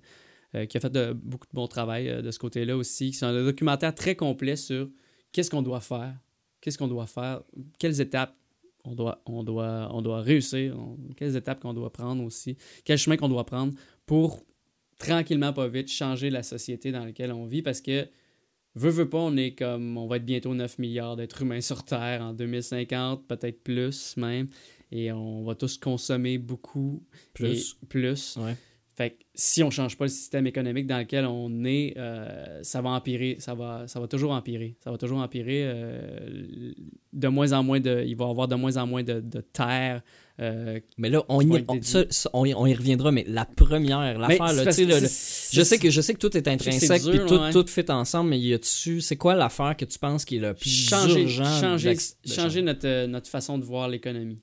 qui 0.68 0.78
a 0.78 0.80
fait 0.80 1.14
beaucoup 1.14 1.48
de 1.48 1.54
bon 1.54 1.68
travail 1.68 2.22
de 2.22 2.32
ce 2.32 2.40
côté-là 2.40 2.78
aussi. 2.78 3.14
C'est 3.14 3.26
un 3.26 3.34
documentaire 3.44 3.94
très 3.94 4.16
complet 4.16 4.56
sur 4.56 4.90
qu'est-ce 5.32 5.50
qu'on 5.50 5.62
doit 5.62 5.82
faire, 5.82 6.16
qu'est-ce 6.62 6.78
qu'on 6.78 6.88
doit 6.88 7.08
faire, 7.08 7.42
quelles 7.80 8.02
étapes 8.02 8.36
on 8.84 8.96
doit, 8.96 10.22
réussir, 10.22 10.76
quelles 11.18 11.36
étapes 11.36 11.60
qu'on 11.60 11.74
doit 11.74 11.92
prendre 11.92 12.24
aussi, 12.24 12.58
quel 12.84 12.98
chemin 12.98 13.18
qu'on 13.18 13.30
doit 13.30 13.46
prendre 13.46 13.74
pour 14.06 14.44
tranquillement, 14.98 15.54
pas 15.54 15.68
vite, 15.68 15.90
changer 15.90 16.30
la 16.30 16.44
société 16.44 16.92
dans 16.92 17.06
laquelle 17.06 17.32
on 17.32 17.46
vit 17.46 17.62
parce 17.62 17.82
que 17.82 18.08
Veux, 18.76 18.90
veux 18.92 19.10
pas, 19.10 19.18
on 19.18 19.36
est 19.36 19.52
comme. 19.52 19.98
On 19.98 20.08
va 20.08 20.18
être 20.18 20.26
bientôt 20.26 20.54
9 20.54 20.78
milliards 20.80 21.16
d'êtres 21.16 21.42
humains 21.42 21.62
sur 21.62 21.84
Terre 21.84 22.22
en 22.22 22.34
2050, 22.34 23.28
peut-être 23.28 23.64
plus 23.64 24.16
même. 24.18 24.48
Et 24.92 25.12
on 25.12 25.44
va 25.44 25.56
tous 25.56 25.78
consommer 25.78 26.38
beaucoup. 26.38 27.04
Plus. 27.34 27.78
Et 27.82 27.86
plus. 27.88 28.38
Ouais. 28.38 28.56
Fait 28.96 29.12
que 29.12 29.16
si 29.34 29.64
on 29.64 29.70
change 29.70 29.98
pas 29.98 30.06
le 30.06 30.10
système 30.10 30.46
économique 30.46 30.86
dans 30.86 30.98
lequel 30.98 31.26
on 31.26 31.64
est, 31.64 31.94
euh, 31.98 32.62
ça 32.64 32.82
va 32.82 32.90
empirer. 32.90 33.38
Ça 33.40 33.54
va, 33.54 33.88
ça 33.88 34.00
va 34.00 34.08
toujours 34.08 34.32
empirer. 34.34 34.76
Ça 34.84 34.92
va 34.92 34.98
toujours 34.98 35.20
empirer. 35.20 35.62
euh, 35.64 36.74
de 37.14 37.28
moins 37.28 37.54
en 37.54 37.64
moins 37.64 37.80
de. 37.80 38.04
Il 38.06 38.16
va 38.18 38.26
y 38.28 38.30
avoir 38.30 38.48
de 38.48 38.56
moins 38.56 38.78
en 38.78 38.86
moins 38.88 39.04
de, 39.04 39.20
de 39.20 39.42
terre. 39.42 40.02
Euh, 40.40 40.80
Mais 40.98 41.10
là, 41.10 41.24
on 41.30 41.42
y, 41.42 41.46
on, 41.68 41.76
dédiés. 41.76 41.82
ça- 41.84 42.06
ça, 42.10 42.30
on 42.34 42.46
y- 42.46 42.54
on 42.54 42.66
y 42.66 42.74
reviendra, 42.74 43.12
mais 43.12 43.26
la 43.28 43.46
première, 43.46 44.18
l'affaire, 44.18 44.54
là, 44.54 44.66
tu 44.66 44.72
sais, 44.72 45.50
je 45.52 45.62
sais 45.64 45.78
que 45.80 45.90
je 45.90 46.02
sais 46.02 46.14
que 46.14 46.20
tout 46.20 46.36
est 46.38 46.48
intrinsèque, 46.48 47.04
puis 47.04 47.20
tout, 47.28 47.36
ouais. 47.36 47.52
tout 47.52 47.66
fit 47.68 47.86
ensemble, 47.90 48.30
mais 48.30 48.40
y 48.40 48.54
a-tu, 48.54 49.02
c'est 49.02 49.18
quoi 49.18 49.36
l'affaire 49.36 49.76
que 49.78 49.86
tu 49.86 50.00
penses 50.00 50.24
qui 50.26 50.38
est 50.38 50.40
le 50.40 50.54
plus 50.54 50.70
changer, 50.70 51.24
urgent 51.24 51.60
changer, 51.60 51.90
d'ac- 51.94 52.14
de 52.26 52.32
changer? 52.34 52.62
notre, 52.62 52.88
euh, 52.88 53.08
notre 53.08 53.30
façon 53.30 53.58
de 53.58 53.66
voir 53.66 53.88
l'économie? 53.90 54.40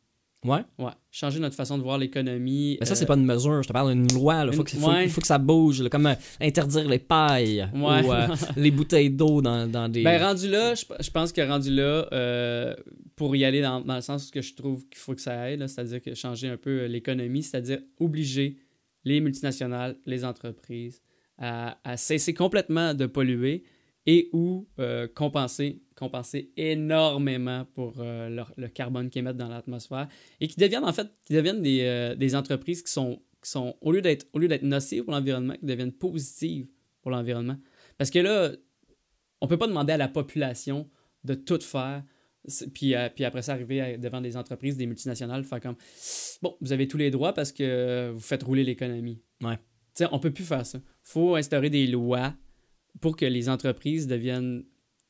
Ouais. 0.46 0.60
Ouais, 0.78 0.92
changer 1.10 1.40
notre 1.40 1.56
façon 1.56 1.76
de 1.78 1.82
voir 1.82 1.98
l'économie. 1.98 2.76
Mais 2.80 2.86
ça, 2.86 2.92
euh, 2.92 2.94
c'est 2.96 3.06
pas 3.06 3.16
une 3.16 3.24
mesure, 3.24 3.62
je 3.62 3.68
te 3.68 3.72
parle 3.72 3.92
d'une 3.92 4.12
loi. 4.14 4.44
Il 4.46 4.52
faut, 4.52 4.64
une- 4.64 4.80
faut, 4.80 4.88
ouais. 4.90 5.08
faut 5.08 5.20
que 5.20 5.26
ça 5.26 5.38
bouge, 5.38 5.82
là, 5.82 5.88
comme 5.88 6.06
euh, 6.06 6.14
interdire 6.40 6.88
les 6.88 6.98
pailles 6.98 7.68
Ouais. 7.74 8.04
ou 8.04 8.12
euh, 8.12 8.26
les 8.56 8.70
bouteilles 8.70 9.10
d'eau 9.10 9.42
dans, 9.42 9.66
dans 9.70 9.88
des. 9.88 10.02
Ben, 10.02 10.22
rendu 10.22 10.48
là, 10.48 10.74
je, 10.74 10.84
je 11.00 11.10
pense 11.10 11.32
que 11.32 11.40
rendu 11.40 11.70
là, 11.74 12.06
euh, 12.12 12.74
pour 13.16 13.34
y 13.34 13.44
aller 13.44 13.60
dans, 13.62 13.80
dans 13.80 13.96
le 13.96 14.00
sens 14.02 14.30
que 14.30 14.42
je 14.42 14.54
trouve 14.54 14.86
qu'il 14.88 14.98
faut 14.98 15.14
que 15.14 15.20
ça 15.20 15.40
aille, 15.40 15.58
c'est-à-dire 15.68 16.00
que 16.02 16.14
changer 16.14 16.48
un 16.48 16.56
peu 16.56 16.84
l'économie, 16.86 17.42
c'est-à-dire 17.42 17.80
obliger 17.98 18.56
les 19.04 19.20
multinationales, 19.20 19.96
les 20.06 20.24
entreprises 20.24 21.00
à, 21.38 21.78
à 21.84 21.96
cesser 21.96 22.34
complètement 22.34 22.94
de 22.94 23.06
polluer 23.06 23.62
et 24.06 24.28
ou 24.32 24.66
euh, 24.78 25.08
compenser, 25.08 25.82
compenser 25.96 26.52
énormément 26.56 27.64
pour 27.74 27.94
euh, 27.98 28.28
leur- 28.28 28.52
le 28.56 28.68
carbone 28.68 29.10
qu'ils 29.10 29.20
émettent 29.20 29.36
dans 29.36 29.48
l'atmosphère 29.48 30.08
et 30.40 30.48
qui 30.48 30.56
deviennent 30.56 30.84
en 30.84 30.92
fait 30.92 31.08
qui 31.24 31.32
deviennent 31.34 31.62
des, 31.62 31.80
euh, 31.82 32.14
des 32.14 32.34
entreprises 32.36 32.82
qui 32.82 32.92
sont, 32.92 33.20
qui 33.42 33.50
sont 33.50 33.76
au 33.80 33.92
lieu 33.92 34.02
d'être 34.02 34.26
au 34.32 34.38
lieu 34.38 34.48
d'être 34.48 34.62
nocives 34.62 35.04
pour 35.04 35.12
l'environnement, 35.12 35.54
qui 35.54 35.66
deviennent 35.66 35.92
positives 35.92 36.68
pour 37.02 37.10
l'environnement. 37.10 37.56
Parce 37.98 38.10
que 38.10 38.18
là, 38.18 38.52
on 39.40 39.46
peut 39.48 39.58
pas 39.58 39.66
demander 39.68 39.92
à 39.92 39.96
la 39.96 40.08
population 40.08 40.88
de 41.24 41.34
tout 41.34 41.60
faire, 41.60 42.02
puis, 42.72 42.94
puis 43.14 43.24
après 43.24 43.42
ça 43.42 43.52
arriver 43.52 43.80
à- 43.80 43.96
devant 43.98 44.20
des 44.20 44.36
entreprises, 44.36 44.76
des 44.76 44.86
multinationales, 44.86 45.44
faire 45.44 45.60
comme 45.60 45.76
bon, 46.42 46.56
vous 46.60 46.72
avez 46.72 46.86
tous 46.86 46.96
les 46.98 47.10
droits 47.10 47.32
parce 47.32 47.50
que 47.52 48.10
vous 48.14 48.20
faites 48.20 48.42
rouler 48.44 48.62
l'économie. 48.64 49.20
Ouais. 49.42 49.56
Tu 49.56 50.04
sais, 50.04 50.06
on 50.12 50.18
peut 50.20 50.30
plus 50.30 50.44
faire 50.44 50.64
ça. 50.66 50.78
faut 51.02 51.34
instaurer 51.36 51.70
des 51.70 51.86
lois 51.86 52.34
pour 53.00 53.16
que 53.16 53.26
les 53.26 53.48
entreprises 53.48 54.06
deviennent 54.06 54.64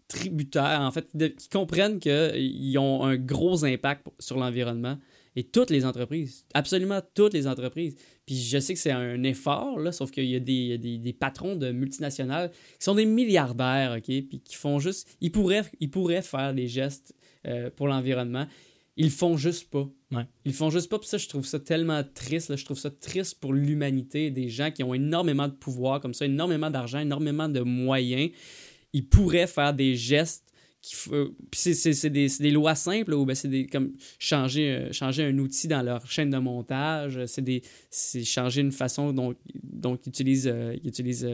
tributaires, 0.09 0.81
en 0.81 0.91
fait, 0.91 1.09
qui 1.37 1.49
comprennent 1.49 1.99
qu'ils 1.99 2.79
ont 2.79 3.05
un 3.05 3.17
gros 3.17 3.65
impact 3.65 4.07
sur 4.19 4.39
l'environnement. 4.39 4.99
Et 5.39 5.45
toutes 5.45 5.69
les 5.69 5.85
entreprises, 5.85 6.47
absolument 6.55 7.01
toutes 7.15 7.35
les 7.35 7.47
entreprises. 7.47 7.95
Puis 8.25 8.37
je 8.37 8.59
sais 8.59 8.73
que 8.73 8.81
c'est 8.81 8.91
un 8.91 9.23
effort, 9.23 9.79
là, 9.79 9.93
sauf 9.93 10.11
qu'il 10.11 10.25
y 10.25 10.35
a, 10.35 10.41
des, 10.41 10.53
il 10.53 10.69
y 10.69 10.73
a 10.73 10.79
des, 10.79 10.97
des 10.97 11.13
patrons 11.13 11.57
de 11.57 11.73
multinationales 11.73 12.51
qui 12.51 12.85
sont 12.85 12.95
des 12.95 13.05
milliardaires, 13.05 13.97
OK? 13.99 14.05
Puis 14.05 14.41
qui 14.43 14.55
font 14.55 14.79
juste. 14.79 15.07
Ils 15.21 15.31
pourraient, 15.31 15.65
ils 15.79 15.91
pourraient 15.91 16.23
faire 16.23 16.55
des 16.55 16.69
gestes 16.69 17.15
euh, 17.47 17.71
pour 17.71 17.87
l'environnement. 17.87 18.47
Ils 18.97 19.07
le 19.07 19.11
font 19.11 19.37
juste 19.37 19.71
pas. 19.71 19.89
Ouais. 20.11 20.27
Ils 20.45 20.53
le 20.53 20.57
font 20.57 20.71
juste 20.71 20.89
pas. 20.89 20.99
Puis 20.99 21.09
ça, 21.09 21.19
je 21.19 21.29
trouve 21.29 21.45
ça 21.45 21.61
tellement 21.61 22.03
triste. 22.15 22.49
Là. 22.49 22.57
Je 22.57 22.65
trouve 22.65 22.79
ça 22.79 22.91
triste 22.91 23.39
pour 23.41 23.53
l'humanité. 23.53 24.31
Des 24.31 24.49
gens 24.49 24.71
qui 24.71 24.83
ont 24.83 24.95
énormément 24.95 25.49
de 25.49 25.53
pouvoir, 25.53 26.01
comme 26.01 26.15
ça, 26.15 26.25
énormément 26.25 26.71
d'argent, 26.71 26.99
énormément 26.99 27.49
de 27.49 27.61
moyens. 27.61 28.31
Ils 28.93 29.07
pourraient 29.07 29.47
faire 29.47 29.75
des 29.75 29.97
gestes 29.97 30.53
euh, 31.13 31.29
c'est- 31.53 32.11
des, 32.11 32.51
lois 32.51 32.75
simples 32.75 33.11
là, 33.13 33.17
ou 33.17 33.27
c'est 33.35 33.49
des 33.49 33.67
comme 33.67 33.93
changer 34.19 34.71
euh, 34.71 34.93
changer 34.93 35.25
un 35.25 35.39
outil 35.39 35.69
dans 35.69 35.83
leur 35.83 36.09
chaîne 36.11 36.31
de 36.31 36.39
montage 36.39 37.25
c'est 37.27 37.43
des 37.43 37.63
changer 38.25 38.61
une 38.61 38.73
façon 38.73 39.13
dont 39.13 39.35
dont 39.77 39.99
ils 40.05 40.09
utilisent 40.09 40.49
euh, 40.51 40.75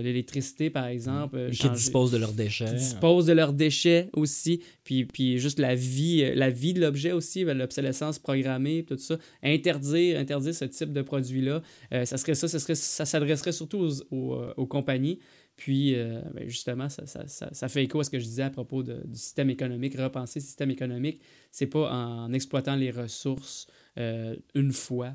l'électricité 0.03 0.71
par 0.71 0.87
exemple 0.87 1.37
euh, 1.37 1.51
qui 1.51 1.69
disposent 1.71 2.11
de 2.13 2.19
leurs 2.19 2.33
déchets. 2.33 2.67
qui 2.67 2.75
disposent 2.75 3.27
de 3.27 3.33
leurs 3.33 3.53
déchets 3.53 4.09
aussi, 4.15 4.61
puis, 4.85 5.05
puis 5.05 5.39
juste 5.39 5.59
la 5.59 5.75
vie, 5.75 6.35
la 6.35 6.51
vie 6.51 6.75
de 6.75 6.81
l'objet 6.81 7.13
aussi, 7.13 7.45
ben, 7.45 7.57
l'obsolescence 7.57 8.19
programmée, 8.19 8.85
tout 8.85 8.99
ça. 8.99 9.19
Interdire, 9.43 10.19
interdire 10.19 10.55
ce 10.55 10.65
type 10.65 10.93
de 10.93 11.03
produit-là, 11.03 11.63
euh, 11.93 12.05
ça 12.05 12.17
serait 12.17 12.35
ça, 12.35 12.49
ça, 12.49 12.59
serait, 12.59 12.75
ça 12.75 13.05
s'adresserait 13.05 13.53
surtout 13.53 13.79
aux, 13.79 14.03
aux, 14.15 14.39
aux 14.57 14.67
compagnies. 14.67 15.19
Puis, 15.63 15.95
euh, 15.95 16.21
ben, 16.35 16.49
justement, 16.49 16.89
ça, 16.89 17.69
fait 17.69 17.85
écho 17.85 18.01
à 18.01 18.03
ce 18.03 18.11
que 18.11 18.19
je 18.19 18.25
disais 18.25 18.43
à 18.43 18.51
propos 18.51 18.83
du 18.83 18.93
système 19.15 19.49
économique. 19.49 19.95
Repenser 19.97 20.41
le 20.41 20.45
système 20.45 20.73
économique, 20.73 21.21
c'est 21.53 21.69
pas 21.69 21.89
en 21.89 22.33
exploitant 22.33 22.75
les 22.75 22.91
ressources 22.91 23.69
euh, 23.97 24.35
une 24.57 24.73
fois. 24.73 25.15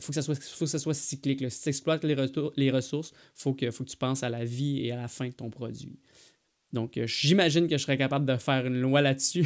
Faut, 0.00 0.08
que 0.08 0.14
ça 0.14 0.22
soit- 0.22 0.42
faut 0.42 0.64
que 0.64 0.70
ça 0.72 0.80
soit 0.80 0.92
cyclique. 0.94 1.48
Si 1.52 1.62
tu 1.62 1.68
exploites 1.68 2.02
les, 2.02 2.14
ressources, 2.72 3.12
il 3.12 3.40
faut 3.40 3.54
que 3.54 3.84
tu 3.84 3.96
penses 3.96 4.24
à 4.24 4.28
la 4.28 4.44
vie 4.44 4.84
et 4.84 4.90
à 4.90 4.96
la 4.96 5.06
fin 5.06 5.28
de 5.28 5.34
ton 5.34 5.50
produit. 5.50 6.00
Donc, 6.76 6.96
euh, 6.98 7.06
j'imagine 7.06 7.66
que 7.68 7.78
je 7.78 7.82
serais 7.82 7.96
capable 7.96 8.26
de 8.26 8.36
faire 8.36 8.66
une 8.66 8.80
loi 8.82 9.00
là-dessus 9.00 9.44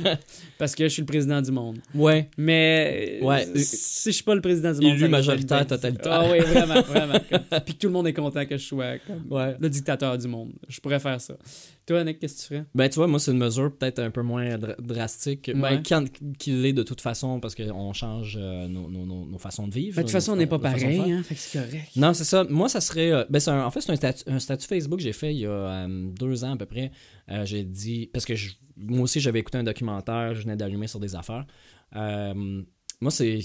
parce 0.58 0.74
que 0.74 0.84
je 0.84 0.88
suis 0.88 1.00
le 1.02 1.06
président 1.06 1.40
du 1.40 1.50
monde. 1.50 1.78
Ouais. 1.94 2.28
Mais 2.36 3.18
euh, 3.22 3.24
Ouais. 3.24 3.46
si 3.56 4.10
je 4.10 4.14
suis 4.16 4.22
pas 4.24 4.34
le 4.34 4.40
président 4.42 4.72
du 4.72 4.80
monde, 4.86 4.96
Élu 4.96 5.08
majoritaire, 5.08 5.60
être 5.62 5.68
totalitaire. 5.68 6.12
Ah 6.12 6.24
oui, 6.30 6.38
vraiment, 6.40 6.82
vraiment. 6.82 7.18
Comme- 7.30 7.60
Puis 7.64 7.74
que 7.74 7.78
tout 7.80 7.86
le 7.86 7.92
monde 7.94 8.06
est 8.08 8.12
content 8.12 8.44
que 8.44 8.56
je 8.58 8.64
sois 8.64 8.98
comme 9.06 9.24
Ouais. 9.30 9.56
le 9.58 9.68
dictateur 9.70 10.18
du 10.18 10.28
monde. 10.28 10.52
Je 10.68 10.78
pourrais 10.80 11.00
faire 11.00 11.20
ça. 11.20 11.34
Toi, 11.86 12.02
Nick, 12.02 12.18
qu'est-ce 12.18 12.34
que 12.34 12.40
tu 12.40 12.46
ferais? 12.48 12.64
Ben, 12.74 12.88
tu 12.88 12.96
vois, 12.96 13.06
moi, 13.06 13.20
c'est 13.20 13.30
une 13.30 13.38
mesure 13.38 13.70
peut-être 13.76 14.00
un 14.00 14.10
peu 14.10 14.22
moins 14.22 14.58
dra- 14.58 14.74
drastique. 14.80 15.50
Ben, 15.54 15.60
Ouais. 15.62 15.82
quand- 15.88 16.04
qu'il 16.36 16.60
l'est 16.62 16.72
de 16.72 16.82
toute 16.82 17.00
façon, 17.00 17.38
parce 17.38 17.54
qu'on 17.54 17.92
change 17.92 18.36
euh, 18.40 18.66
nos, 18.66 18.88
nos- 18.90 19.06
nos- 19.06 19.24
nos 19.24 19.38
façons 19.38 19.68
de 19.68 19.72
vivre. 19.74 19.94
Ben, 19.94 20.02
de 20.02 20.06
toute 20.06 20.12
façon, 20.12 20.32
on 20.32 20.36
n'est 20.36 20.46
pas 20.48 20.58
pareil, 20.58 20.98
hein, 21.12 21.22
fait 21.22 21.34
que 21.36 21.40
c'est 21.40 21.58
correct. 21.60 21.90
Non, 21.94 22.12
c'est 22.12 22.24
ça. 22.24 22.42
Moi, 22.50 22.68
ça 22.68 22.80
serait. 22.80 23.12
euh, 23.12 23.24
ben, 23.30 23.40
un- 23.46 23.64
en 23.64 23.70
fait, 23.70 23.80
c'est 23.82 23.92
un 23.92 23.96
statut, 23.96 24.24
un 24.26 24.38
statut 24.40 24.66
Facebook 24.66 24.98
que 24.98 25.04
j'ai 25.04 25.12
fait 25.12 25.32
il 25.32 25.38
y 25.40 25.46
a 25.46 25.50
euh, 25.50 26.08
deux 26.18 26.42
ans 26.44 26.54
à 26.54 26.56
peu 26.56 26.66
près. 26.66 26.90
J'ai 27.44 27.62
dit. 27.64 28.10
Parce 28.12 28.24
que 28.24 28.34
je- 28.34 28.54
moi 28.76 29.02
aussi, 29.02 29.20
j'avais 29.20 29.38
écouté 29.38 29.58
un 29.58 29.64
documentaire, 29.64 30.34
je 30.34 30.42
venais 30.42 30.56
d'allumer 30.56 30.88
sur 30.88 30.98
des 30.98 31.14
affaires. 31.14 31.46
Moi, 33.00 33.10
c'est 33.10 33.40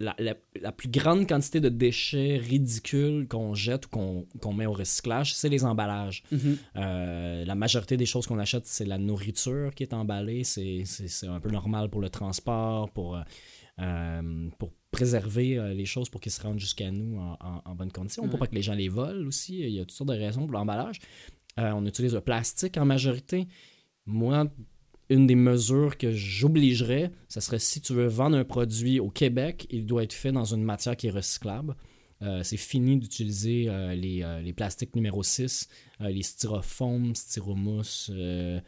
la, 0.00 0.14
la- 0.18 0.34
la 0.60 0.72
plus 0.72 0.88
grande 0.88 1.28
quantité 1.28 1.60
de 1.60 1.68
déchets 1.68 2.36
ridicules 2.36 3.28
qu'on 3.28 3.54
jette 3.54 3.86
ou 3.94 4.26
qu'on 4.40 4.52
met 4.52 4.66
au 4.66 4.72
recyclage, 4.72 5.34
c'est 5.34 5.48
les 5.48 5.64
emballages. 5.64 6.24
Mhm. 6.32 6.56
Euh, 6.76 7.44
la 7.44 7.54
majorité 7.54 7.96
des 7.96 8.06
choses 8.06 8.26
qu'on 8.26 8.40
achète, 8.40 8.66
c'est 8.66 8.84
la 8.84 8.98
nourriture 8.98 9.72
qui 9.74 9.84
est 9.84 9.94
emballée. 9.94 10.42
C'est 10.42 10.82
un 11.28 11.38
peu 11.40 11.50
normal 11.50 11.90
pour 11.90 12.00
le 12.00 12.10
transport, 12.10 12.90
pour, 12.90 13.16
euh, 13.16 13.22
euh, 13.78 14.48
pour 14.58 14.72
préserver 14.90 15.72
les 15.74 15.86
choses 15.86 16.08
pour 16.10 16.20
qu'elles 16.20 16.32
se 16.32 16.42
rendent 16.42 16.58
jusqu'à 16.58 16.90
nous 16.90 17.18
en, 17.20 17.36
en- 17.40 17.62
en 17.64 17.74
bonne 17.76 17.92
condition, 17.92 18.24
pour 18.24 18.34
Ouais. 18.34 18.38
pas 18.40 18.46
que 18.48 18.54
les 18.56 18.62
gens 18.62 18.74
les 18.74 18.88
volent 18.88 19.28
aussi. 19.28 19.60
Il 19.60 19.70
y 19.70 19.78
a 19.78 19.82
toutes 19.82 19.92
sortes 19.92 20.10
de 20.10 20.14
raisons 20.18 20.42
pour 20.42 20.52
l'emballage. 20.52 20.98
Euh, 21.60 21.70
on 21.72 21.86
utilise 21.86 22.14
le 22.14 22.20
plastique 22.20 22.76
en 22.78 22.84
majorité. 22.84 23.46
Moi, 24.06 24.46
une 25.12 25.26
des 25.26 25.34
mesures 25.34 25.96
que 25.98 26.10
j'obligerais, 26.12 27.10
ce 27.28 27.40
serait 27.40 27.58
si 27.58 27.80
tu 27.80 27.92
veux 27.92 28.06
vendre 28.06 28.36
un 28.36 28.44
produit 28.44 29.00
au 29.00 29.10
Québec, 29.10 29.66
il 29.70 29.86
doit 29.86 30.02
être 30.04 30.12
fait 30.12 30.32
dans 30.32 30.44
une 30.54 30.62
matière 30.64 30.96
qui 30.96 31.08
est 31.08 31.10
recyclable. 31.10 31.76
Euh, 32.22 32.42
c'est 32.44 32.56
fini 32.56 32.96
d'utiliser 32.98 33.68
euh, 33.68 33.94
les, 33.94 34.22
euh, 34.22 34.40
les 34.40 34.52
plastiques 34.52 34.94
numéro 34.94 35.22
6, 35.24 35.68
euh, 36.00 36.08
les 36.08 36.22
styrofoams, 36.22 37.14
styromousse, 37.16 38.10
il 38.14 38.62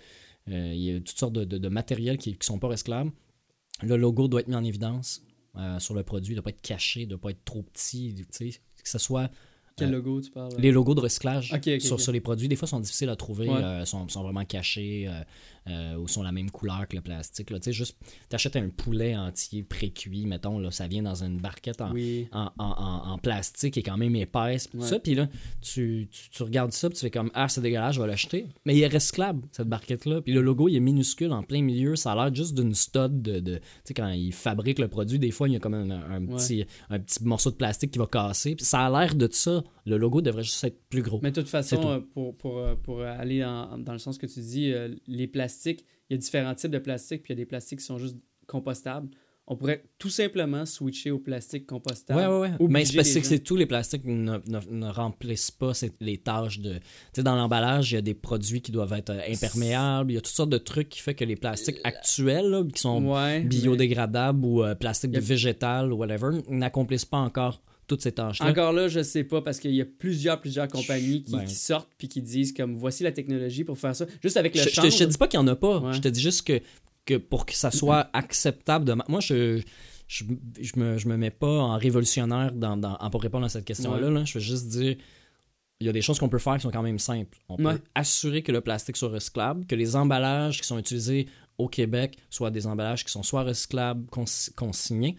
y 0.76 0.90
a 0.95 0.99
toutes 1.01 1.18
sortes 1.18 1.32
de, 1.34 1.45
de- 1.45 2.16
qui 2.16 2.30
ne 2.30 2.36
sont 2.40 2.59
pas 2.59 2.68
recyclables. 2.68 3.12
Le 3.82 3.97
logo 3.97 4.28
doit 4.28 4.40
être 4.40 4.49
mis 4.49 4.55
en 4.57 4.64
évidence 4.64 5.22
sur 5.78 5.95
le 5.95 6.03
produit, 6.03 6.32
il 6.32 6.36
ne 6.36 6.40
doit 6.40 6.45
pas 6.45 6.51
être 6.51 6.62
caché, 6.62 7.01
il 7.03 7.05
ne 7.05 7.11
doit 7.11 7.20
pas 7.20 7.30
être 7.30 7.45
trop 7.45 7.62
petit, 7.62 8.14
que 8.36 8.88
ce 8.88 8.99
soit 8.99 9.30
Quel 9.76 9.92
logo 9.92 10.20
tu 10.20 10.30
parles? 10.32 10.53
les 10.59 10.72
logos 10.72 10.95
de 10.97 11.01
recyclage 11.01 11.55
sur, 11.80 12.01
sur 12.01 12.12
les 12.12 12.20
produits, 12.20 12.49
des 12.49 12.57
fois, 12.57 12.66
sont 12.68 12.80
difficiles 12.80 13.09
à 13.09 13.16
trouver, 13.16 13.49
Ouais. 13.49 13.62
euh, 13.62 13.84
sont, 13.84 14.09
sont 14.09 14.22
vraiment 14.24 14.45
cachés 14.45 15.07
euh, 15.09 15.22
euh, 15.69 15.97
ou 15.97 16.09
sont 16.09 16.23
la 16.23 16.33
même 16.33 16.51
couleur 16.51 16.87
que 16.89 16.97
le 16.97 17.03
plastique. 17.03 17.51
là. 17.51 17.59
Tu 17.59 17.65
sais, 17.65 17.73
juste, 17.73 17.97
t'achètes 18.29 18.57
un 18.57 18.69
poulet 18.69 19.17
entier 19.17 19.62
pré-cuit, 19.62 20.27
mettons, 20.27 20.59
là, 20.59 20.71
ça 20.71 20.87
vient 20.87 21.03
dans 21.03 21.23
une 21.25 21.39
barquette 21.41 21.81
en, 21.81 21.93
Oui. 21.93 22.29
en, 22.33 22.51
en- 22.59 23.12
en- 23.12 23.19
plastique 23.19 23.75
qui 23.75 23.81
est 23.81 23.83
quand 23.85 23.97
même 23.97 24.15
épaisse, 24.17 24.69
puis 24.69 24.79
Ouais. 24.81 24.87
ça. 24.87 24.99
Puis 24.99 25.15
là, 25.15 25.29
tu, 25.62 26.09
tu, 26.11 26.31
tu 26.31 26.43
regardes 26.43 26.73
ça, 26.73 26.89
puis 26.89 26.97
tu 26.99 27.03
fais 27.07 27.11
comme 27.11 27.31
Ah, 27.35 27.49
c'est 27.49 27.61
dégueulasse, 27.61 27.95
je 27.95 28.01
vais 28.01 28.07
l'acheter. 28.07 28.47
Mais 28.67 28.77
il 28.77 28.83
est 28.83 28.89
recyclable, 28.89 29.47
cette 29.53 29.69
barquette-là. 29.69 30.21
Puis 30.21 30.33
le 30.33 30.43
logo, 30.43 30.69
il 30.69 30.77
est 30.77 30.81
minuscule 30.81 31.33
en 31.33 31.43
plein 31.43 31.62
milieu. 31.62 31.97
Ça 31.97 32.12
a 32.12 32.15
l'air 32.15 32.35
juste 32.35 32.55
d'une 32.55 32.75
stud 32.75 33.23
de. 33.23 33.41
de- 33.41 33.57
tu 33.57 33.62
sais, 33.85 33.95
quand 33.95 34.09
ils 34.11 34.33
fabriquent 34.33 34.79
le 34.81 34.89
produit, 34.89 35.19
des 35.19 35.31
fois, 35.31 35.49
il 35.49 35.53
y 35.53 35.57
a 35.57 35.61
comme 35.61 35.75
un, 35.75 35.91
un 35.91 36.27
Ouais. 36.27 36.37
petit, 36.37 36.65
un 36.91 36.99
petit 36.99 37.25
morceau 37.25 37.51
de 37.51 37.57
plastique 37.57 37.91
qui 37.93 37.99
va 37.99 38.07
casser. 38.07 38.55
Puis 38.57 38.65
ça 38.67 38.87
a 38.87 38.91
l'air 38.91 39.15
de 39.15 39.29
ça. 39.31 39.62
Le 39.87 39.97
logo 39.97 40.21
devrait 40.23 40.43
juste 40.43 40.62
être 40.65 40.81
plus 40.89 41.03
gros. 41.03 41.21
Mais 41.23 41.31
de 41.31 41.41
toute 41.41 41.49
façon, 41.51 41.77
tout. 41.77 41.89
euh, 41.89 42.01
pour, 42.12 42.37
pour, 42.37 42.59
euh, 42.59 42.75
pour 42.75 43.01
aller 43.03 43.45
en- 43.45 43.79
dans 43.79 43.93
le 43.93 43.99
sens 43.99 44.19
que 44.19 44.27
tu 44.27 44.41
dis, 44.41 44.73
euh, 44.73 44.95
les 45.07 45.27
plastiques, 45.27 45.53
il 45.66 45.78
y 46.11 46.14
a 46.14 46.16
différents 46.18 46.55
types 46.55 46.70
de 46.70 46.78
plastiques, 46.78 47.22
puis 47.22 47.32
il 47.32 47.36
y 47.36 47.40
a 47.40 47.42
des 47.44 47.46
plastiques 47.46 47.78
qui 47.80 47.84
sont 47.84 47.98
juste 47.98 48.16
compostables. 48.46 49.09
On 49.46 49.57
pourrait 49.57 49.84
tout 49.98 50.09
simplement 50.09 50.64
switcher 50.64 51.11
au 51.11 51.18
plastique 51.18 51.66
compostable. 51.66 52.18
Ouais, 52.18 52.26
ouais. 52.26 52.50
Obliger 52.59 52.68
Mais 52.72 52.84
c'est 52.86 52.96
parce 52.96 53.14
les 53.14 53.20
que 53.20 53.26
c'est- 53.26 53.38
tous 53.40 53.57
les 53.57 53.66
plastiques 53.66 54.05
ne, 54.07 54.38
ne- 54.46 54.70
ne 54.70 54.86
remplissent 54.88 55.50
pas 55.50 55.72
les 56.00 56.16
tâches 56.16 56.61
de. 56.61 56.74
Tu 56.76 56.80
sais, 57.16 57.22
dans 57.22 57.36
l'emballage, 57.36 57.92
il 57.92 57.96
y 57.96 57.98
a 57.98 58.00
des 58.00 58.14
produits 58.14 58.62
qui 58.62 58.72
doivent 58.72 58.94
être 58.94 59.11
euh, 59.11 59.20
imperméables. 59.28 60.12
Il 60.12 60.14
y 60.14 60.16
a 60.16 60.22
toutes 60.22 60.32
sortes 60.34 60.48
de 60.48 60.57
trucs 60.57 60.88
qui 60.88 61.00
fait 61.00 61.14
que 61.14 61.26
les 61.26 61.36
plastiques 61.36 61.78
actuels, 61.84 62.48
là, 62.48 62.64
qui 62.72 62.80
sont 62.80 63.05
Ouais, 63.05 63.40
mais 63.40 63.46
biodégradables 63.46 64.42
ou 64.46 64.62
euh, 64.64 64.74
plastique 64.74 65.11
Il 65.12 65.16
y 65.16 65.18
a- 65.18 65.20
végétal 65.20 65.92
ou 65.92 65.96
whatever, 65.96 66.30
n'accomplissent 66.48 67.05
pas 67.05 67.18
encore 67.18 67.61
toutes 67.87 68.03
ces 68.03 68.12
tâches-là. 68.12 68.49
Encore 68.51 68.72
là, 68.72 68.89
je 68.89 69.03
sais 69.03 69.24
pas, 69.24 69.43
parce 69.43 69.61
qu'il 69.61 69.74
y 69.74 69.80
a 69.80 69.85
plusieurs, 69.85 70.41
plusieurs 70.41 70.68
compagnies 70.68 71.22
qui, 71.24 71.32
Ben. 71.32 71.45
qui 71.45 71.55
sortent 71.55 71.91
puis 71.99 72.09
qui 72.09 72.22
disent 72.22 72.53
comme 72.53 72.76
voici 72.76 73.03
la 73.03 73.12
technologie 73.12 73.64
pour 73.64 73.78
faire 73.78 73.95
ça. 73.95 74.07
Juste 74.22 74.37
avec 74.37 74.55
le 74.55 74.61
Je, 74.62 74.64
je 74.68 74.70
te, 74.70 74.74
chanvre. 74.76 74.91
je 74.91 74.99
te 74.99 75.05
dis 75.05 75.18
pas 75.18 75.28
qu'il 75.28 75.39
y 75.39 75.43
en 75.43 75.47
a 75.49 75.57
pas. 75.57 75.78
Ouais. 75.80 75.93
Je 75.93 76.01
te 76.01 76.09
dis 76.09 76.20
juste 76.20 76.47
que, 76.47 76.61
que 77.05 77.16
pour 77.16 77.47
que 77.47 77.55
ça 77.55 77.70
soit 77.70 78.09
acceptable 78.12 78.85
de 78.85 78.95
Moi, 79.09 79.20
je. 79.20 79.61
Je, 80.07 80.22
je 80.61 80.72
me, 80.78 80.99
je 80.99 81.09
me 81.09 81.16
mets 81.16 81.30
pas 81.30 81.47
en 81.61 81.78
révolutionnaire 81.78 82.53
dans, 82.53 82.76
dans- 82.76 82.99
pour 83.11 83.22
répondre 83.22 83.47
à 83.47 83.49
cette 83.49 83.64
question-là. 83.64 84.09
Ouais. 84.09 84.12
là. 84.12 84.24
Je 84.26 84.35
veux 84.35 84.45
juste 84.45 84.68
dire, 84.68 84.97
il 85.80 85.87
y 85.87 85.89
a 85.89 85.93
des 85.95 86.03
choses 86.03 86.18
qu'on 86.18 86.28
peut 86.28 86.39
faire 86.39 86.57
qui 86.57 86.61
sont 86.61 86.70
quand 86.70 86.82
même 86.82 86.99
simples. 86.99 87.39
On 87.49 87.57
peut 87.57 87.64
Ouais. 87.64 87.76
assurer 87.95 88.43
que 88.43 88.53
le 88.53 88.61
plastique 88.61 88.99
soit 88.99 89.09
recyclable, 89.09 89.64
que 89.66 89.74
les 89.74 89.97
emballages 89.97 90.61
qui 90.61 90.66
sont 90.66 90.78
utilisés 90.78 91.26
au 91.57 91.68
Québec 91.68 92.18
soient 92.28 92.51
des 92.51 92.66
emballages 92.66 93.03
qui 93.03 93.11
sont 93.12 93.22
soit 93.22 93.45
recyclables, 93.45 94.05
cons- 94.11 94.24
consignés. 94.57 95.16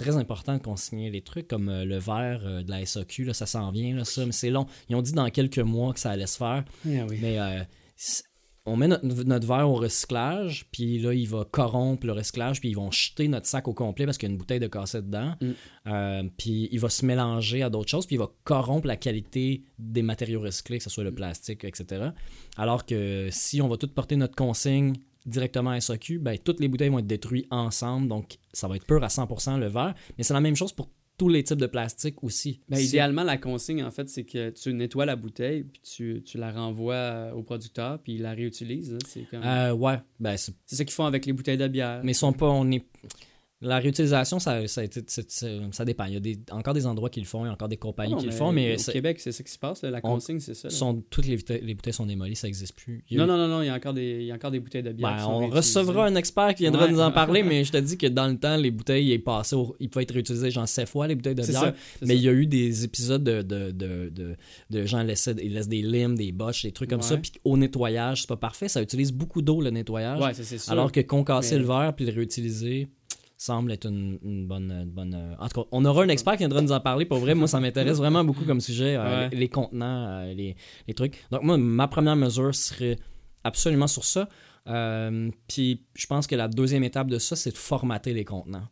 C'est 0.00 0.08
très 0.08 0.16
important 0.16 0.54
de 0.54 0.62
consigner 0.62 1.10
les 1.10 1.20
trucs 1.20 1.46
comme 1.46 1.68
euh, 1.68 1.84
le 1.84 1.98
verre 1.98 2.40
euh, 2.46 2.62
de 2.62 2.70
la 2.70 2.86
SAQ, 2.86 3.24
là, 3.24 3.34
ça 3.34 3.44
s'en 3.44 3.70
vient, 3.70 3.94
là, 3.94 4.06
ça, 4.06 4.24
mais 4.24 4.32
c'est 4.32 4.48
long. 4.48 4.66
Ils 4.88 4.96
ont 4.96 5.02
dit 5.02 5.12
dans 5.12 5.28
quelques 5.28 5.58
mois 5.58 5.92
que 5.92 6.00
ça 6.00 6.10
allait 6.10 6.26
se 6.26 6.38
faire. 6.38 6.64
Ah 6.86 7.04
oui. 7.06 7.18
Mais 7.20 7.38
euh, 7.38 7.62
on 8.64 8.76
met 8.76 8.88
notre, 8.88 9.04
notre 9.04 9.46
verre 9.46 9.68
au 9.68 9.74
recyclage, 9.74 10.66
puis 10.72 10.98
là, 10.98 11.12
il 11.12 11.28
va 11.28 11.44
corrompre 11.44 12.06
le 12.06 12.12
recyclage, 12.12 12.60
puis 12.60 12.70
ils 12.70 12.76
vont 12.76 12.90
jeter 12.90 13.28
notre 13.28 13.46
sac 13.46 13.68
au 13.68 13.74
complet 13.74 14.06
parce 14.06 14.16
qu'il 14.16 14.28
y 14.28 14.30
a 14.30 14.32
une 14.32 14.38
bouteille 14.38 14.58
de 14.58 14.68
cassette 14.68 15.04
dedans. 15.04 15.34
Mm. 15.42 15.50
Euh, 15.88 16.22
puis 16.38 16.70
il 16.72 16.80
va 16.80 16.88
se 16.88 17.04
mélanger 17.04 17.62
à 17.62 17.68
d'autres 17.68 17.90
choses, 17.90 18.06
puis 18.06 18.16
il 18.16 18.20
va 18.20 18.30
corrompre 18.44 18.86
la 18.86 18.96
qualité 18.96 19.64
des 19.78 20.00
matériaux 20.00 20.40
recyclés, 20.40 20.78
que 20.78 20.84
ce 20.84 20.90
soit 20.90 21.04
le 21.04 21.12
plastique, 21.12 21.62
etc. 21.64 22.10
Alors 22.56 22.86
que 22.86 23.28
si 23.30 23.60
on 23.60 23.68
va 23.68 23.76
tout 23.76 23.88
porter 23.88 24.16
notre 24.16 24.34
consigne 24.34 24.94
directement 25.26 25.70
à 25.70 25.80
SAQ, 25.80 26.18
ben, 26.18 26.38
toutes 26.38 26.60
les 26.60 26.68
bouteilles 26.68 26.88
vont 26.88 26.98
être 26.98 27.06
détruites 27.06 27.46
ensemble, 27.50 28.08
donc 28.08 28.38
ça 28.52 28.68
va 28.68 28.76
être 28.76 28.86
pur 28.86 29.02
à 29.02 29.08
100% 29.08 29.58
le 29.58 29.66
verre. 29.66 29.94
Mais 30.18 30.24
c'est 30.24 30.34
la 30.34 30.40
même 30.40 30.56
chose 30.56 30.72
pour 30.72 30.88
tous 31.18 31.28
les 31.28 31.44
types 31.44 31.58
de 31.58 31.66
plastique 31.66 32.24
aussi. 32.24 32.60
Ben, 32.70 32.78
idéalement, 32.78 33.22
la 33.24 33.36
consigne, 33.36 33.84
en 33.84 33.90
fait, 33.90 34.08
c'est 34.08 34.24
que 34.24 34.48
tu 34.50 34.72
nettoies 34.72 35.04
la 35.04 35.16
bouteille, 35.16 35.64
puis 35.64 35.82
tu, 35.82 36.22
tu 36.24 36.38
la 36.38 36.50
renvoies 36.50 36.94
euh, 36.94 37.32
au 37.32 37.42
producteur, 37.42 37.98
puis 38.02 38.14
il 38.14 38.22
la 38.22 38.32
réutilise. 38.32 38.94
hein. 38.94 38.98
C'est 39.06 39.24
comme... 39.30 39.42
Euh, 39.44 39.72
ouais, 39.74 39.98
ben, 40.18 40.38
c'est 40.38 40.54
ça 40.64 40.82
qu'ils 40.84 40.94
font 40.94 41.04
avec 41.04 41.26
les 41.26 41.34
bouteilles 41.34 41.58
de 41.58 41.68
bière. 41.68 42.00
Mais 42.02 42.12
ils 42.12 42.14
sont 42.14 42.32
pas. 42.32 42.48
On 42.48 42.70
est... 42.70 42.82
La 43.62 43.78
réutilisation, 43.78 44.38
ça, 44.38 44.66
ça, 44.66 44.82
ça 44.88 45.84
dépend. 45.84 46.04
Il 46.06 46.14
y 46.14 46.16
a 46.16 46.20
des, 46.20 46.38
encore 46.50 46.72
des 46.72 46.86
endroits 46.86 47.10
qui 47.10 47.20
le 47.20 47.26
font, 47.26 47.44
il 47.44 47.48
y 47.48 47.50
a 47.50 47.52
encore 47.52 47.68
des 47.68 47.76
compagnies 47.76 48.12
Ah 48.12 48.16
non, 48.16 48.20
qui 48.22 48.26
le 48.26 48.32
font, 48.32 48.52
mais 48.52 48.74
au 48.80 48.90
Québec, 48.92 49.20
c'est 49.20 49.32
ça 49.32 49.42
qui 49.44 49.52
se 49.52 49.58
passe. 49.58 49.82
là. 49.82 49.90
La 49.90 49.98
On- 50.02 50.12
consigne, 50.14 50.40
c'est 50.40 50.54
ça. 50.54 50.70
sont, 50.70 51.02
toutes 51.10 51.26
les 51.26 51.36
bouteilles, 51.36 51.60
les 51.62 51.74
bouteilles 51.74 51.92
sont 51.92 52.06
démolies, 52.06 52.36
ça 52.36 52.46
n'existe 52.46 52.74
plus. 52.74 53.04
Il 53.10 53.18
y 53.18 53.20
a 53.20 53.26
Non, 53.26 53.34
eu- 53.34 53.36
non, 53.36 53.46
non, 53.48 53.56
non, 53.56 53.62
il 53.62 53.66
y 53.66 53.68
a 53.68 53.74
encore 53.74 53.92
des, 53.92 54.20
il 54.20 54.24
y 54.26 54.32
a 54.32 54.34
encore 54.34 54.50
des 54.50 54.60
bouteilles 54.60 54.82
de 54.82 54.92
bière. 54.92 55.14
Ben, 55.14 55.26
on 55.26 55.46
recevra 55.48 56.06
un 56.06 56.14
expert 56.14 56.54
qui 56.54 56.62
viendra 56.62 56.86
Ouais. 56.86 56.92
nous 56.92 57.00
en 57.00 57.12
parler, 57.12 57.42
mais 57.42 57.62
je 57.64 57.72
te 57.72 57.76
dis 57.76 57.98
que 57.98 58.06
dans 58.06 58.28
le 58.28 58.38
temps, 58.38 58.56
les 58.56 58.70
bouteilles, 58.70 59.10
ils, 59.12 59.22
passaient 59.22 59.56
au- 59.56 59.76
ils 59.78 59.90
pouvaient 59.90 60.04
être 60.04 60.14
réutilisées 60.14 60.50
genre 60.50 60.66
7 60.66 60.88
fois, 60.88 61.06
les 61.06 61.14
bouteilles 61.14 61.34
de 61.34 61.42
bière. 61.42 61.74
Mais 62.00 62.16
il 62.16 62.22
y 62.22 62.28
a 62.28 62.32
eu 62.32 62.46
des 62.46 62.84
épisodes 62.84 63.22
de, 63.22 63.42
de, 63.42 63.72
de, 63.72 64.08
de, 64.08 64.36
de 64.70 64.86
gens 64.86 65.02
laissaient, 65.02 65.34
ils 65.42 65.52
laissent 65.52 65.68
des 65.68 65.82
limes, 65.82 66.16
des 66.16 66.32
botches, 66.32 66.62
des 66.62 66.72
trucs 66.72 66.88
comme 66.88 67.02
ça, 67.02 67.18
puis 67.18 67.32
au 67.44 67.58
nettoyage, 67.58 68.22
c'est 68.22 68.28
pas 68.28 68.36
parfait. 68.38 68.68
Ça 68.68 68.80
utilise 68.80 69.12
beaucoup 69.12 69.42
d'eau, 69.42 69.60
le 69.60 69.68
nettoyage. 69.68 70.18
Ouais, 70.18 70.32
ça, 70.32 70.44
c'est 70.44 70.56
sûr. 70.56 70.72
Alors 70.72 70.90
que 70.90 71.00
concasser 71.00 71.56
Mais- 71.56 71.60
le 71.60 71.66
verre 71.66 71.92
puis 71.94 72.06
le 72.06 72.12
réutiliser 72.12 72.88
semble 73.42 73.72
être 73.72 73.86
une, 73.86 74.18
une 74.22 74.46
bonne, 74.46 74.70
une 74.70 74.90
bonne. 74.90 75.14
euh, 75.14 75.34
En 75.38 75.48
tout 75.48 75.62
cas, 75.62 75.68
on 75.72 75.84
aura 75.84 76.02
un 76.04 76.08
expert 76.08 76.34
qui 76.34 76.38
viendra 76.40 76.60
nous 76.60 76.72
en 76.72 76.80
parler. 76.80 77.04
Pour 77.06 77.18
vrai, 77.18 77.34
moi, 77.34 77.48
ça 77.48 77.58
m'intéresse 77.58 77.96
vraiment 77.96 78.22
beaucoup 78.22 78.44
comme 78.44 78.60
sujet, 78.60 78.96
euh, 78.96 79.28
Ouais. 79.28 79.36
les, 79.36 79.48
contenants, 79.48 80.08
euh, 80.08 80.34
les, 80.34 80.56
les 80.86 80.94
trucs. 80.94 81.24
Donc, 81.30 81.42
moi, 81.42 81.56
ma 81.56 81.88
première 81.88 82.16
mesure 82.16 82.54
serait 82.54 82.98
absolument 83.44 83.86
sur 83.86 84.04
ça. 84.04 84.28
Euh, 84.66 85.30
puis, 85.48 85.86
je 85.94 86.06
pense 86.06 86.26
que 86.26 86.36
la 86.36 86.48
deuxième 86.48 86.84
étape 86.84 87.08
de 87.08 87.18
ça, 87.18 87.34
c'est 87.34 87.52
de 87.52 87.56
formater 87.58 88.12
les 88.12 88.24
contenants. 88.24 88.68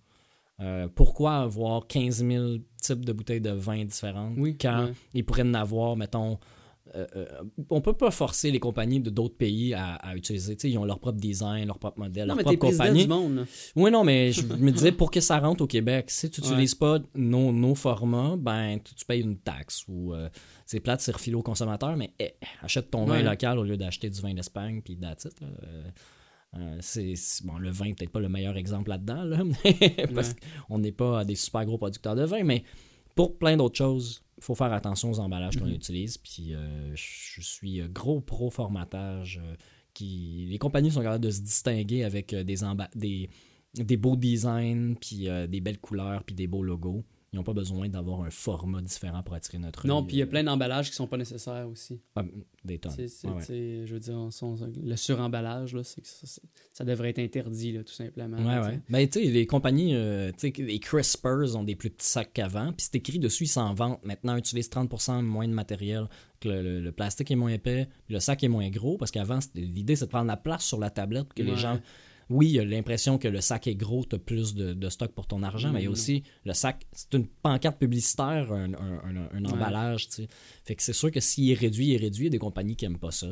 Pourquoi 0.96 1.36
avoir 1.36 1.86
15 1.86 2.26
000 2.26 2.44
types 2.82 3.04
de 3.04 3.12
bouteilles 3.12 3.40
de 3.40 3.50
vin 3.52 3.84
différentes 3.84 4.34
Oui, 4.36 4.56
quand 4.60 4.90
ils 5.14 5.24
pourraient 5.24 5.42
en 5.42 5.54
avoir, 5.54 5.96
mettons. 5.96 6.38
Euh, 6.94 7.06
euh, 7.16 7.26
on 7.70 7.80
peut 7.80 7.92
pas 7.92 8.10
forcer 8.10 8.50
les 8.50 8.60
compagnies 8.60 9.00
de 9.00 9.10
d'autres 9.10 9.36
pays 9.36 9.74
à, 9.74 9.94
à 9.96 10.16
utiliser. 10.16 10.56
Ils 10.64 10.78
ont 10.78 10.84
leur 10.84 10.98
propre 10.98 11.18
design, 11.18 11.66
leur 11.66 11.78
propre 11.78 11.98
modèle, 11.98 12.24
Non, 12.26 12.28
leur 12.28 12.36
mais 12.36 12.42
propre 12.56 12.70
compagnie. 12.70 13.02
du 13.02 13.08
monde. 13.08 13.46
Oui, 13.76 13.90
non, 13.90 14.04
mais 14.04 14.32
je 14.32 14.42
me 14.46 14.70
disais, 14.70 14.92
pour 14.92 15.10
que 15.10 15.20
ça 15.20 15.38
rentre 15.38 15.62
au 15.62 15.66
Québec, 15.66 16.06
si 16.10 16.30
tu 16.30 16.40
Ouais. 16.40 16.48
n'utilises 16.48 16.74
pas 16.74 16.98
nos, 17.14 17.52
nos 17.52 17.74
formats, 17.74 18.36
ben, 18.38 18.78
tu, 18.82 18.94
tu 18.94 19.04
payes 19.04 19.20
une 19.22 19.38
taxe. 19.38 19.84
ou 19.88 20.14
euh, 20.14 20.28
C'est 20.66 20.80
plate, 20.80 21.00
c'est 21.00 21.12
refilé 21.12 21.36
au 21.36 21.42
consommateur, 21.42 21.96
mais 21.96 22.12
eh, 22.18 22.32
achète 22.62 22.90
ton 22.90 23.06
Ouais. 23.08 23.22
vin 23.22 23.30
local 23.30 23.58
au 23.58 23.64
lieu 23.64 23.76
d'acheter 23.76 24.08
du 24.10 24.20
vin 24.20 24.34
d'Espagne, 24.34 24.80
puis 24.82 24.96
là. 25.00 25.14
Euh, 25.42 25.82
euh, 26.56 26.78
c'est 26.80 27.12
bon 27.44 27.58
le 27.58 27.68
vin 27.70 27.92
peut-être 27.92 28.10
pas 28.10 28.20
le 28.20 28.30
meilleur 28.30 28.56
exemple 28.56 28.88
là-dedans 28.88 29.22
là, 29.24 29.36
parce 30.14 30.28
Ouais. 30.30 30.34
qu'on 30.66 30.78
n'est 30.78 30.92
pas 30.92 31.22
des 31.22 31.34
super 31.34 31.66
gros 31.66 31.76
producteurs 31.76 32.16
de 32.16 32.24
vin 32.24 32.42
mais 32.42 32.64
pour 33.14 33.36
plein 33.36 33.58
d'autres 33.58 33.76
choses 33.76 34.22
faut 34.40 34.54
faire 34.54 34.72
attention 34.72 35.10
aux 35.10 35.18
emballages 35.20 35.56
qu'on 35.56 35.66
Mhm. 35.66 35.74
utilise 35.74 36.18
puis 36.18 36.54
euh, 36.54 36.94
je 36.94 37.40
suis 37.40 37.80
euh, 37.80 37.88
gros 37.88 38.20
pro 38.20 38.50
formatage 38.50 39.40
euh, 39.44 39.54
qui 39.94 40.46
les 40.48 40.58
compagnies 40.58 40.90
sont 40.92 41.02
capables 41.02 41.24
de 41.24 41.30
se 41.30 41.40
distinguer 41.40 42.04
avec 42.04 42.34
des 42.34 42.56
des 42.94 43.30
des 43.74 43.96
beaux 43.96 44.16
designs 44.16 44.94
puis 45.00 45.28
euh, 45.28 45.46
des 45.46 45.60
belles 45.60 45.78
couleurs 45.80 46.22
puis 46.24 46.34
des 46.34 46.46
beaux 46.46 46.62
logos 46.62 47.04
n'ont 47.38 47.44
pas 47.44 47.52
besoin 47.52 47.88
d'avoir 47.88 48.22
un 48.22 48.30
format 48.30 48.82
différent 48.82 49.22
pour 49.22 49.34
attirer 49.34 49.58
notre 49.58 49.86
Non, 49.86 50.02
puis 50.04 50.16
il 50.16 50.18
y 50.18 50.22
a 50.22 50.26
plein 50.26 50.44
d'emballages 50.44 50.90
qui 50.90 50.96
sont 50.96 51.06
pas 51.06 51.16
nécessaires 51.16 51.68
aussi. 51.68 52.00
Ah, 52.16 52.22
des 52.64 52.78
tonnes 52.78 52.92
C'est- 52.92 53.08
c'est- 53.08 53.26
Ouais, 53.28 53.34
ouais. 53.34 53.42
c'est- 53.42 53.86
Je 53.86 53.94
veux 53.94 54.00
dire, 54.00 54.14
on- 54.16 54.30
le 54.84 54.96
suremballage, 54.96 55.74
là, 55.74 55.82
c'est 55.84 56.04
ça, 56.06 56.40
ça 56.72 56.84
devrait 56.84 57.10
être 57.10 57.18
interdit, 57.18 57.72
là, 57.72 57.82
tout 57.84 57.92
simplement. 57.92 58.36
Ouais, 58.38 58.70
sais. 58.70 58.80
Ben, 58.88 59.08
tu 59.08 59.20
sais, 59.24 59.30
les 59.30 59.46
compagnies, 59.46 59.94
euh, 59.94 60.30
tu 60.38 60.52
sais, 60.52 60.62
les 60.62 60.78
Crispers 60.78 61.56
ont 61.56 61.64
des 61.64 61.76
plus 61.76 61.90
petits 61.90 62.06
sacs 62.06 62.32
qu'avant, 62.32 62.68
puis 62.72 62.86
c'est 62.90 62.96
écrit 62.96 63.18
dessus, 63.18 63.44
ils 63.44 63.48
s'en 63.48 63.72
vendent. 63.74 63.98
Maintenant, 64.02 64.34
ils 64.36 64.40
utilisent 64.40 64.70
30% 64.70 65.22
moins 65.22 65.48
de 65.48 65.52
matériel, 65.54 66.08
que 66.40 66.48
le, 66.48 66.62
le- 66.62 66.80
le 66.80 66.92
plastique 66.92 67.30
est 67.30 67.36
moins 67.36 67.50
épais, 67.52 67.88
le 68.08 68.20
sac 68.20 68.44
est 68.44 68.48
moins 68.48 68.68
gros, 68.70 68.96
parce 68.98 69.10
qu'avant, 69.10 69.38
l'idée, 69.54 69.96
c'est 69.96 70.04
de 70.06 70.10
prendre 70.10 70.26
la 70.28 70.36
place 70.36 70.64
sur 70.64 70.78
la 70.78 70.90
tablette, 70.90 71.32
que 71.34 71.42
les 71.42 71.56
gens... 71.56 71.80
Oui, 72.30 72.48
il 72.48 72.52
y 72.56 72.58
a 72.60 72.64
l'impression 72.64 73.16
que 73.16 73.26
le 73.28 73.40
sac 73.40 73.66
est 73.68 73.74
gros, 73.74 74.04
tu 74.04 74.16
as 74.16 74.18
plus 74.18 74.54
de, 74.54 74.74
de 74.74 74.88
stock 74.90 75.12
pour 75.12 75.26
ton 75.26 75.42
argent, 75.42 75.72
mais 75.72 75.80
il 75.80 75.84
y 75.84 75.86
a 75.86 75.88
Mm, 75.88 75.92
aussi 75.92 76.22
le 76.44 76.52
sac, 76.52 76.84
c'est 76.92 77.14
une 77.14 77.26
pancarte 77.26 77.78
publicitaire, 77.78 78.52
un, 78.52 78.74
un- 78.74 79.00
un- 79.04 79.28
un 79.32 79.44
Ouais. 79.44 79.50
emballage. 79.52 80.08
Fait 80.64 80.74
que 80.76 80.82
c'est 80.82 80.92
sûr 80.92 81.10
que 81.10 81.20
s'il 81.20 81.50
est 81.50 81.54
réduit, 81.54 81.88
il 81.88 81.94
est 81.94 81.96
réduit, 81.96 82.24
il 82.24 82.26
y 82.26 82.28
a 82.28 82.30
des 82.30 82.38
compagnies 82.38 82.76
qui 82.76 82.84
n'aiment 82.84 82.98
pas 82.98 83.10
ça. 83.12 83.28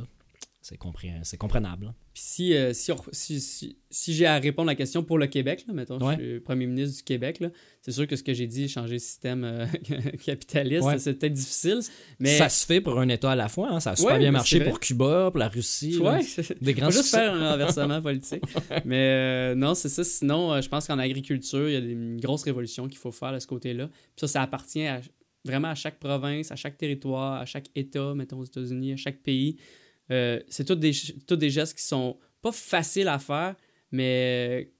C'est 0.69 0.77
compré- 0.79 1.13
c'est 1.23 1.37
comprenable. 1.37 1.95
Puis 2.13 2.23
si, 2.27 2.55
euh, 2.55 2.73
si, 2.73 2.91
si, 3.13 3.41
si, 3.41 3.79
si 3.89 4.15
j'ai 4.15 4.27
à 4.27 4.37
répondre 4.41 4.69
à 4.69 4.73
la 4.73 4.75
question 4.75 5.05
pour 5.05 5.17
le 5.17 5.29
Québec, 5.29 5.65
là, 5.69 5.73
mettons, 5.75 6.01
Ouais. 6.05 6.17
je 6.19 6.23
suis 6.33 6.41
premier 6.41 6.67
ministre 6.67 6.97
du 6.97 7.03
Québec, 7.05 7.39
là, 7.39 7.51
c'est 7.83 7.93
sûr 7.93 8.05
que 8.09 8.17
ce 8.17 8.25
que 8.25 8.35
j'ai 8.35 8.49
dit, 8.49 8.69
changer 8.69 8.95
le 8.95 8.99
système 8.99 9.45
euh, 9.45 9.65
capitaliste, 10.25 10.83
Ouais. 10.83 10.99
c'est 10.99 11.15
peut-être 11.15 11.35
difficile, 11.35 11.79
mais... 12.19 12.37
Ça 12.37 12.49
se 12.49 12.67
fait 12.67 12.81
pour 12.81 12.99
un 12.99 13.09
État 13.09 13.31
à 13.31 13.37
la 13.37 13.49
fois, 13.49 13.69
hein. 13.71 13.79
ça 13.79 13.93
a 13.93 13.97
super 13.97 14.15
Ouais, 14.15 14.19
bien 14.19 14.33
marché 14.33 14.59
pour 14.65 14.81
Cuba, 14.81 15.31
pour 15.31 15.39
la 15.39 15.47
Russie. 15.49 15.93
là. 16.01 16.19
Des 16.61 16.75
grands 16.75 16.91
juste 16.91 17.11
faire 17.11 17.33
un 17.33 17.53
renversement 17.53 18.03
politique. 18.03 18.43
Mais 18.85 18.97
euh, 18.97 19.55
non, 19.55 19.75
c'est 19.77 19.89
ça. 19.89 20.03
Sinon, 20.03 20.53
euh, 20.53 20.61
je 20.63 20.69
pense 20.69 20.89
qu'en 20.89 20.99
agriculture, 20.99 21.69
il 21.69 21.73
y 21.75 21.77
a 21.77 21.79
une 21.79 22.19
grosse 22.21 22.43
révolution 22.43 22.89
qu'il 22.89 22.99
faut 22.99 23.13
faire 23.13 23.33
de 23.33 23.39
ce 23.39 23.47
côté-là. 23.47 23.87
Puis 23.87 24.03
ça, 24.17 24.27
ça 24.27 24.43
appartient 24.43 24.85
à- 24.85 25.01
vraiment 25.45 25.69
à 25.69 25.77
chaque 25.77 26.01
province, 26.01 26.51
à 26.51 26.57
chaque 26.57 26.77
territoire, 26.77 27.35
à 27.41 27.47
chaque 27.47 27.67
État, 27.77 28.15
mettons 28.17 28.39
aux 28.41 28.45
États-Unis, 28.45 28.95
à 28.95 28.97
chaque 28.97 29.23
pays. 29.23 29.59
Euh, 30.11 30.41
c'est 30.49 30.65
tous 30.65 30.77
des, 30.77 30.93
ch- 30.93 31.15
tous 31.27 31.37
des 31.37 31.51
gestes 31.51 31.77
qui 31.77 31.83
sont 31.85 32.19
pas 32.43 32.53
facile 32.53 33.09
à 33.09 33.19
faire, 33.19 33.57
mais 33.91 34.73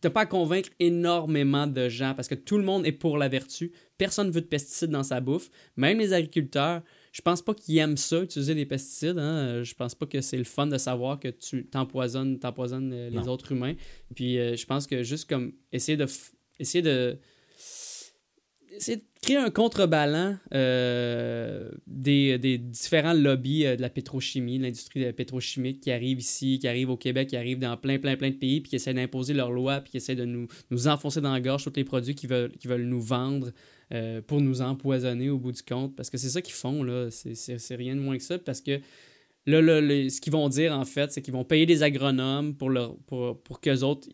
t'as 0.00 0.10
pas 0.10 0.22
à 0.22 0.26
convaincre 0.26 0.70
énormément 0.80 1.66
de 1.66 1.88
gens 1.88 2.14
parce 2.14 2.26
que 2.28 2.34
tout 2.34 2.58
le 2.58 2.64
monde 2.64 2.84
est 2.86 2.92
pour 2.92 3.18
la 3.18 3.28
vertu. 3.28 3.72
Personne 3.98 4.30
veut 4.30 4.40
de 4.40 4.46
pesticides 4.46 4.90
dans 4.90 5.04
sa 5.04 5.20
bouffe. 5.20 5.48
Même 5.76 5.98
les 5.98 6.12
agriculteurs, 6.12 6.82
je 7.12 7.20
pense 7.20 7.40
pas 7.42 7.54
qu'ils 7.54 7.78
aiment 7.78 7.96
ça, 7.96 8.20
utiliser 8.22 8.54
des 8.56 8.66
pesticides. 8.66 9.18
Hein. 9.18 9.62
Je 9.62 9.74
pense 9.74 9.94
pas 9.94 10.06
que 10.06 10.20
c'est 10.20 10.38
le 10.38 10.44
fun 10.44 10.66
de 10.66 10.78
savoir 10.78 11.20
que 11.20 11.28
tu 11.28 11.66
t'empoisonnes, 11.66 12.38
t'empoisonnes 12.40 12.92
euh, 12.92 13.10
les 13.10 13.16
Non. 13.18 13.28
autres 13.28 13.52
humains. 13.52 13.74
Puis 14.16 14.38
euh, 14.38 14.56
je 14.56 14.66
pense 14.66 14.86
que 14.88 15.02
juste 15.04 15.28
comme 15.28 15.52
essayer 15.70 15.96
de 15.96 16.06
essayer 16.58 16.82
de 16.82 17.18
essayer 18.76 18.96
de 18.98 19.02
créer 19.20 19.36
un 19.36 19.50
contrebalan 19.50 20.36
euh, 20.54 21.70
des, 21.86 22.58
différents 22.58 23.12
lobbies 23.12 23.66
euh, 23.66 23.76
de 23.76 23.82
la 23.82 23.90
pétrochimie, 23.90 24.58
de 24.58 24.64
l'industrie 24.64 25.12
pétrochimique 25.12 25.80
qui 25.80 25.90
arrivent 25.90 26.20
ici, 26.20 26.58
qui 26.58 26.68
arrivent 26.68 26.90
au 26.90 26.96
Québec, 26.96 27.28
qui 27.28 27.36
arrivent 27.36 27.58
dans 27.58 27.76
plein, 27.76 27.98
plein, 27.98 28.16
plein 28.16 28.30
de 28.30 28.36
pays, 28.36 28.60
puis 28.60 28.70
qui 28.70 28.76
essaient 28.76 28.94
d'imposer 28.94 29.34
leurs 29.34 29.52
lois, 29.52 29.80
puis 29.80 29.92
qui 29.92 29.96
essaient 29.98 30.16
de 30.16 30.24
nous, 30.24 30.48
enfoncer 30.88 31.20
dans 31.20 31.32
la 31.32 31.40
gorge 31.40 31.64
tous 31.64 31.72
les 31.76 31.84
produits 31.84 32.14
qu'ils 32.14 32.28
veulent, 32.28 32.84
nous 32.84 33.00
vendre 33.00 33.52
euh, 33.92 34.20
pour 34.22 34.40
nous 34.40 34.62
empoisonner 34.62 35.28
au 35.30 35.38
bout 35.38 35.52
du 35.52 35.62
compte. 35.62 35.94
Parce 35.94 36.10
que 36.10 36.18
c'est 36.18 36.30
ça 36.30 36.42
qu'ils 36.42 36.54
font, 36.54 36.82
là. 36.82 37.10
C'est- 37.10 37.34
C'est 37.34 37.58
c'est 37.58 37.76
rien 37.76 37.94
de 37.94 38.00
moins 38.00 38.16
que 38.16 38.24
ça, 38.24 38.38
parce 38.38 38.60
que 38.60 38.80
là, 39.46 39.60
là, 39.60 39.80
ce 40.08 40.20
qu'ils 40.20 40.32
vont 40.32 40.48
dire, 40.48 40.72
en 40.72 40.84
fait, 40.84 41.12
c'est 41.12 41.22
qu'ils 41.22 41.34
vont 41.34 41.44
payer 41.44 41.66
des 41.66 41.82
agronomes 41.82 42.54
pour, 42.54 42.70
leur, 42.70 42.96
pour, 43.06 43.40
pour 43.42 43.60
qu'eux 43.60 43.80
autres, 43.82 44.08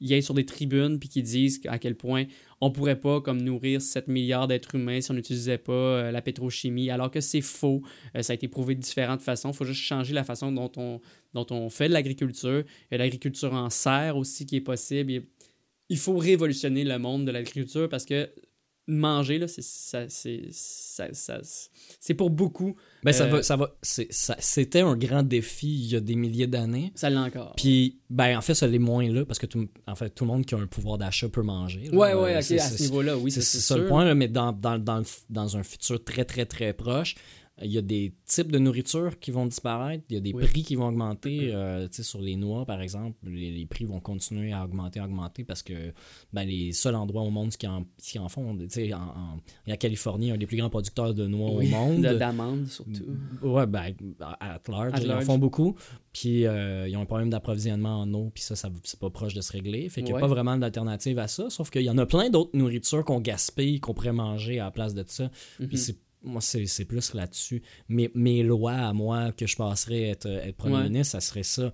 ils 0.00 0.12
aillent 0.12 0.22
sur 0.22 0.34
des 0.34 0.46
tribunes 0.46 0.98
puis 0.98 1.08
qu'ils 1.08 1.22
disent 1.22 1.60
à 1.66 1.78
quel 1.78 1.94
point 1.94 2.24
on 2.60 2.70
pourrait 2.70 3.00
pas 3.00 3.20
comme 3.20 3.40
nourrir 3.40 3.80
7 3.80 4.08
milliards 4.08 4.48
d'êtres 4.48 4.74
humains 4.74 5.00
si 5.00 5.10
on 5.10 5.14
n'utilisait 5.14 5.58
pas 5.58 5.72
euh, 5.72 6.10
la 6.10 6.22
pétrochimie, 6.22 6.90
alors 6.90 7.10
que 7.10 7.20
c'est 7.20 7.40
faux. 7.40 7.82
Euh, 8.14 8.22
ça 8.22 8.32
a 8.32 8.34
été 8.34 8.48
prouvé 8.48 8.74
de 8.74 8.80
différentes 8.80 9.22
façons. 9.22 9.50
Il 9.50 9.56
faut 9.56 9.64
juste 9.64 9.82
changer 9.82 10.14
la 10.14 10.24
façon 10.24 10.52
dont 10.52 10.72
on, 10.76 11.00
dont 11.34 11.46
on 11.50 11.70
fait 11.70 11.88
de 11.88 11.92
l'agriculture. 11.92 12.64
L'agriculture 12.90 13.52
en 13.52 13.70
serre 13.70 14.16
aussi 14.16 14.46
qui 14.46 14.56
est 14.56 14.60
possible. 14.60 15.22
Il 15.88 15.98
faut 15.98 16.16
révolutionner 16.16 16.84
le 16.84 16.98
monde 16.98 17.24
de 17.26 17.30
l'agriculture 17.30 17.88
parce 17.88 18.04
que 18.04 18.28
manger, 18.88 19.38
là, 19.38 19.48
c'est 19.48 19.62
ça- 19.64 20.08
c'est- 20.08 20.48
ça- 20.52 21.12
ça- 21.12 21.40
c'est 22.00 22.14
pour 22.14 22.30
beaucoup. 22.30 22.76
Ben, 23.02 23.12
ça 23.12 23.24
Euh, 23.24 23.28
va, 23.28 23.42
ça 23.42 23.56
va, 23.56 23.74
c'est- 23.82 24.12
ça- 24.12 24.36
c'était 24.38 24.80
un 24.80 24.96
grand 24.96 25.22
défi 25.22 25.66
il 25.68 25.86
y 25.92 25.96
a 25.96 26.00
des 26.00 26.14
milliers 26.16 26.46
d'années. 26.46 26.92
Ça 26.94 27.10
l'est 27.10 27.16
encore. 27.16 27.54
Puis, 27.56 27.98
ben, 28.10 28.36
en 28.38 28.40
fait, 28.40 28.54
ça 28.54 28.66
l'est 28.66 28.78
moins 28.78 29.08
là, 29.10 29.24
parce 29.24 29.38
que 29.38 29.46
tout, 29.46 29.68
en 29.86 29.94
fait, 29.96 30.10
tout 30.10 30.24
le 30.24 30.28
monde 30.28 30.46
qui 30.46 30.54
a 30.54 30.58
un 30.58 30.66
pouvoir 30.66 30.98
d'achat 30.98 31.28
peut 31.28 31.42
manger. 31.42 31.88
là. 31.90 31.96
ouais, 31.98 32.12
Euh, 32.12 32.22
ouais, 32.22 32.36
ok, 32.36 32.42
c'est- 32.42 32.58
à 32.60 32.68
ce 32.70 32.82
niveau-là, 32.82 33.16
oui, 33.18 33.30
c'est 33.30 33.40
ça, 33.40 33.46
c'est 33.46 33.58
c'est 33.58 33.62
ça 33.64 33.76
le 33.78 33.86
point, 33.86 34.04
là, 34.04 34.14
mais 34.14 34.28
dans, 34.28 34.52
dans, 34.52 34.78
dans, 34.78 35.02
dans 35.30 35.56
un 35.56 35.62
futur 35.62 36.02
très, 36.04 36.24
très, 36.24 36.46
très 36.46 36.72
proche, 36.72 37.14
il 37.62 37.72
y 37.72 37.78
a 37.78 37.82
des 37.82 38.12
types 38.26 38.52
de 38.52 38.58
nourriture 38.58 39.18
qui 39.18 39.30
vont 39.30 39.46
disparaître, 39.46 40.04
il 40.10 40.14
y 40.14 40.16
a 40.18 40.20
des 40.20 40.32
Oui. 40.34 40.44
prix 40.44 40.62
qui 40.62 40.74
vont 40.76 40.88
augmenter. 40.88 41.54
euh, 41.54 41.86
tu 41.88 41.94
sais, 41.96 42.02
sur 42.02 42.20
les 42.20 42.36
noix, 42.36 42.66
par 42.66 42.82
exemple, 42.82 43.16
les, 43.26 43.50
les 43.50 43.64
prix 43.64 43.84
vont 43.86 43.98
continuer 44.00 44.52
à 44.52 44.62
augmenter, 44.64 45.00
augmenter, 45.00 45.42
parce 45.42 45.62
que 45.62 45.92
ben, 46.34 46.44
les 46.44 46.72
seuls 46.72 46.94
endroits 46.94 47.22
au 47.22 47.30
monde 47.30 47.50
qui 47.50 47.66
en, 47.66 47.86
qui 47.96 48.18
en 48.18 48.28
font, 48.28 48.54
tu 48.58 48.66
sais, 48.68 48.92
en, 48.92 48.98
en- 48.98 49.40
la 49.66 49.76
Californie, 49.78 50.30
un 50.32 50.36
des 50.36 50.46
plus 50.46 50.58
grands 50.58 50.68
producteurs 50.68 51.14
de 51.14 51.26
noix 51.26 51.50
Oui, 51.54 51.66
au 51.66 51.70
monde. 51.70 52.02
de- 52.02 52.14
D'amandes, 52.18 52.66
surtout. 52.66 53.06
Ouais, 53.42 53.66
ben, 53.66 53.94
à 54.20 54.54
at 54.56 54.60
large, 54.68 54.92
At 54.94 55.00
ils 55.02 55.12
en 55.12 55.20
font 55.22 55.38
beaucoup. 55.38 55.76
Puis 56.12 56.46
euh, 56.46 56.88
ils 56.88 56.96
ont 56.96 57.00
un 57.02 57.06
problème 57.06 57.30
d'approvisionnement 57.30 58.00
en 58.00 58.12
eau, 58.14 58.30
puis 58.34 58.42
ça, 58.42 58.54
ça 58.56 58.70
c'est 58.84 58.98
pas 59.00 59.10
proche 59.10 59.34
de 59.34 59.40
se 59.40 59.52
régler. 59.52 59.88
Fait 59.88 60.02
qu'il 60.02 60.06
n'y 60.06 60.12
a 60.12 60.14
Ouais. 60.16 60.20
pas 60.20 60.26
vraiment 60.26 60.56
d'alternative 60.56 61.18
à 61.18 61.28
ça. 61.28 61.48
Sauf 61.50 61.70
qu'il 61.70 61.82
y 61.82 61.90
en 61.90 61.98
a 61.98 62.06
plein 62.06 62.30
d'autres 62.30 62.56
nourritures 62.56 63.04
qu'on 63.04 63.20
gaspille, 63.20 63.80
qu'on 63.80 63.92
pourrait 63.94 64.12
manger 64.12 64.58
à 64.60 64.64
la 64.64 64.70
place 64.70 64.94
de 64.94 65.04
ça. 65.06 65.30
Puis 65.68 65.76
c'est 65.78 65.96
moi, 66.22 66.40
c'est 66.40 66.84
plus 66.84 67.14
là-dessus. 67.14 67.62
Mes, 67.88 68.10
mes 68.14 68.42
lois 68.42 68.72
à 68.74 68.92
moi 68.92 69.32
que 69.32 69.46
je 69.46 69.56
passerais 69.56 70.02
être, 70.02 70.26
être 70.26 70.56
premier 70.56 70.76
Ouais. 70.76 70.84
ministre, 70.84 71.12
ça 71.12 71.20
serait 71.20 71.42
ça. 71.42 71.72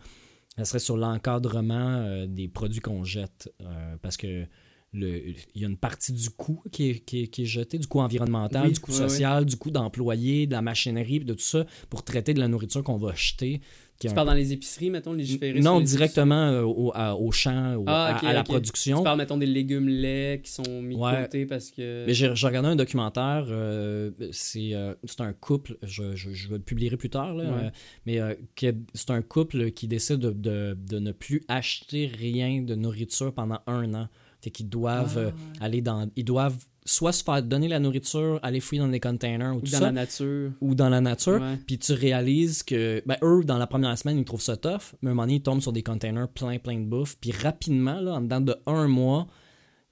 Ça 0.59 0.65
serait 0.67 0.79
sur 0.81 0.97
l'encadrement 0.99 1.97
euh, 2.03 2.27
des 2.27 2.49
produits 2.49 2.81
qu'on 2.81 3.05
jette. 3.05 3.51
euh, 3.63 3.97
parce 4.03 4.17
que 4.17 4.47
il 4.95 5.35
y 5.55 5.65
a 5.65 5.69
une 5.69 5.79
partie 5.79 6.13
du 6.13 6.29
coût 6.29 6.63
qui 6.71 6.91
est, 6.91 6.99
qui 6.99 7.23
est, 7.23 7.27
qui 7.29 7.43
est 7.45 7.47
jeté, 7.47 7.79
du 7.79 7.87
coût 7.87 8.01
environnemental, 8.01 8.67
Oui, 8.67 8.73
du 8.75 8.81
coût 8.81 8.93
social, 8.93 9.47
du 9.47 9.57
coût 9.57 9.71
d'employés, 9.71 10.47
de 10.47 10.53
la 10.53 10.61
machinerie, 10.61 11.21
de 11.21 11.33
tout 11.33 11.41
ça, 11.41 11.65
pour 11.89 12.05
traiter 12.05 12.35
de 12.35 12.41
la 12.41 12.47
nourriture 12.49 12.83
qu'on 12.83 12.99
va 12.99 13.15
jeter. 13.15 13.63
Qui 14.03 14.09
Tu 14.09 14.15
parles 14.15 14.27
dans 14.27 14.35
les 14.35 14.53
épiceries, 14.53 14.91
mettons, 14.91 15.13
légiférer 15.13 15.61
non, 15.61 15.79
les 15.79 15.85
directement 15.85 16.35
euh, 16.51 16.63
au, 16.63 16.91
à- 16.95 17.15
au 17.17 17.31
champ, 17.31 17.77
au- 17.77 17.85
Ah, 17.87 18.17
à, 18.17 18.33
la 18.33 18.43
production. 18.43 18.99
Tu 18.99 19.05
parles, 19.05 19.19
mettons, 19.19 19.37
des 19.37 19.47
légumes 19.47 19.89
laits 19.89 20.43
qui 20.43 20.51
sont 20.51 20.83
mis 20.83 20.95
Ouais. 20.97 21.17
de 21.19 21.23
côté 21.23 21.47
parce 21.47 21.71
que. 21.71 22.05
Mais 22.07 22.15
j'ai 22.15 22.29
regardé 22.29 22.69
un 22.69 22.77
documentaire, 22.77 23.47
euh, 23.49 24.11
c'est 24.33 24.75
euh, 24.75 24.95
c'est 25.05 25.21
un 25.21 25.33
couple, 25.33 25.77
je, 25.83 26.15
je, 26.17 26.31
je 26.33 26.49
le 26.51 26.59
publierai 26.59 26.97
plus 26.97 27.11
tard, 27.11 27.35
là, 27.35 27.45
Ouais. 27.45 28.21
euh, 28.21 28.35
mais 28.67 28.79
c'est 28.95 29.11
un 29.11 29.23
couple 29.23 29.71
qui 29.71 29.87
décide 29.89 30.19
de, 30.19 30.31
de- 30.33 30.77
de 30.89 30.99
ne 30.99 31.13
plus 31.13 31.43
acheter 31.49 32.07
rien 32.07 32.63
de 32.63 32.75
nourriture 32.75 33.33
pendant 33.33 33.59
un 33.67 33.95
an. 33.95 34.09
Fait 34.41 34.51
qu'ils 34.51 34.69
doivent 34.69 35.33
Ah, 35.61 35.65
aller 35.65 35.81
dans. 35.83 36.11
Ils 36.17 36.25
doivent 36.25 36.59
soit 36.85 37.13
se 37.13 37.23
faire 37.23 37.43
donner 37.43 37.69
la 37.69 37.79
nourriture, 37.79 38.41
aller 38.43 38.61
fouiller 38.61 38.83
dans 38.83 38.89
des 38.89 39.01
containers 39.01 39.55
ou, 39.55 39.59
Ou 39.59 39.61
tout 39.61 39.71
dans 39.73 39.79
ça, 39.79 39.85
la 39.87 39.93
nature. 39.93 40.51
ou 40.61 40.75
dans 40.75 40.89
la 40.89 41.01
nature. 41.01 41.41
Puis 41.67 41.79
tu 41.79 41.93
réalises 41.93 42.63
que, 42.63 43.03
ben, 43.07 43.17
eux, 43.23 43.43
dans 43.45 43.59
la 43.59 43.67
première 43.67 43.97
semaine, 43.97 44.19
ils 44.19 44.25
trouvent 44.25 44.43
ça 44.43 44.57
tough, 44.57 44.95
mais 45.01 45.09
à 45.09 45.13
un 45.13 45.15
moment 45.15 45.23
donné, 45.23 45.35
ils 45.37 45.43
tombent 45.43 45.61
sur 45.61 45.73
des 45.73 45.83
containers 45.83 46.29
plein, 46.29 46.59
plein 46.59 46.79
de 46.79 46.85
bouffe. 46.85 47.17
Puis 47.21 47.33
rapidement, 47.33 48.01
là, 48.01 48.15
en 48.15 48.21
dedans 48.21 48.41
de 48.41 48.57
un 48.67 48.89
mois, 48.89 49.27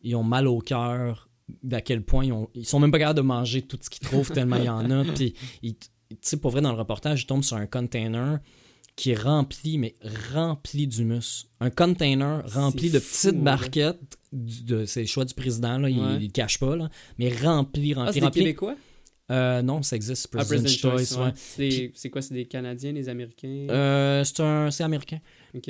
ils 0.03 0.17
ont 0.17 0.25
mal 0.25 0.47
au 0.49 0.59
cœur 0.59 1.29
d'à 1.63 1.81
quel 1.81 2.03
point 2.03 2.25
ils, 2.25 2.33
ont, 2.33 2.49
ils 2.55 2.67
sont 2.67 2.81
même 2.81 2.93
pas 2.93 2.99
capables 2.99 3.17
de 3.17 3.25
manger 3.25 3.63
tout 3.63 3.79
ce 3.81 3.91
qu'ils 3.91 4.07
trouvent 4.07 4.31
tellement 4.31 4.57
il 4.57 4.65
y 4.65 4.69
en 4.69 4.91
a. 4.91 5.05
Puis, 5.15 5.35
tu 5.63 6.17
sais, 6.23 6.37
pour 6.39 6.51
vrai, 6.51 6.61
dans 6.61 6.73
le 6.73 6.79
reportage, 6.79 7.23
ils 7.23 7.27
tombent 7.27 7.45
sur 7.45 7.57
un 7.57 7.67
container 7.67 8.41
qui 9.01 9.13
est 9.13 9.19
rempli, 9.19 9.79
mais 9.79 9.95
rempli 10.35 10.87
d'humus. 10.87 11.47
Un 11.61 11.71
container 11.71 12.43
rempli 12.53 12.91
de 12.91 12.99
petites 12.99 13.43
barquettes. 13.43 14.19
C'est 14.87 15.01
le 15.01 15.07
choix 15.07 15.25
du 15.25 15.33
président, 15.33 15.79
là, 15.79 15.89
il, 15.89 15.99
Ouais. 15.99 16.17
il 16.21 16.27
le 16.27 16.31
cache 16.31 16.59
pas, 16.59 16.77
là, 16.77 16.91
mais 17.19 17.31
rempli, 17.35 17.95
Ah, 17.97 18.01
rempli, 18.01 18.13
c'est 18.13 18.21
des 18.21 18.27
rempli. 18.27 18.41
Québécois? 18.43 18.77
Euh, 19.31 19.63
non, 19.63 19.83
ça 19.83 19.97
existe, 19.97 20.29
Ah, 20.35 20.39
President's 20.45 20.77
President's 20.77 21.09
Choice. 21.13 21.19
Ouais. 21.19 21.33
ouais. 21.81 21.93
C'est 21.95 22.11
quoi? 22.11 22.21
C'est 22.21 22.35
des 22.35 22.45
Canadiens, 22.45 22.93
des 22.93 23.09
Américains? 23.09 23.67
Euh, 23.71 24.23
c'est 24.23 24.41
un 24.41 24.71
c'est 24.71 24.85
américain. 24.85 25.21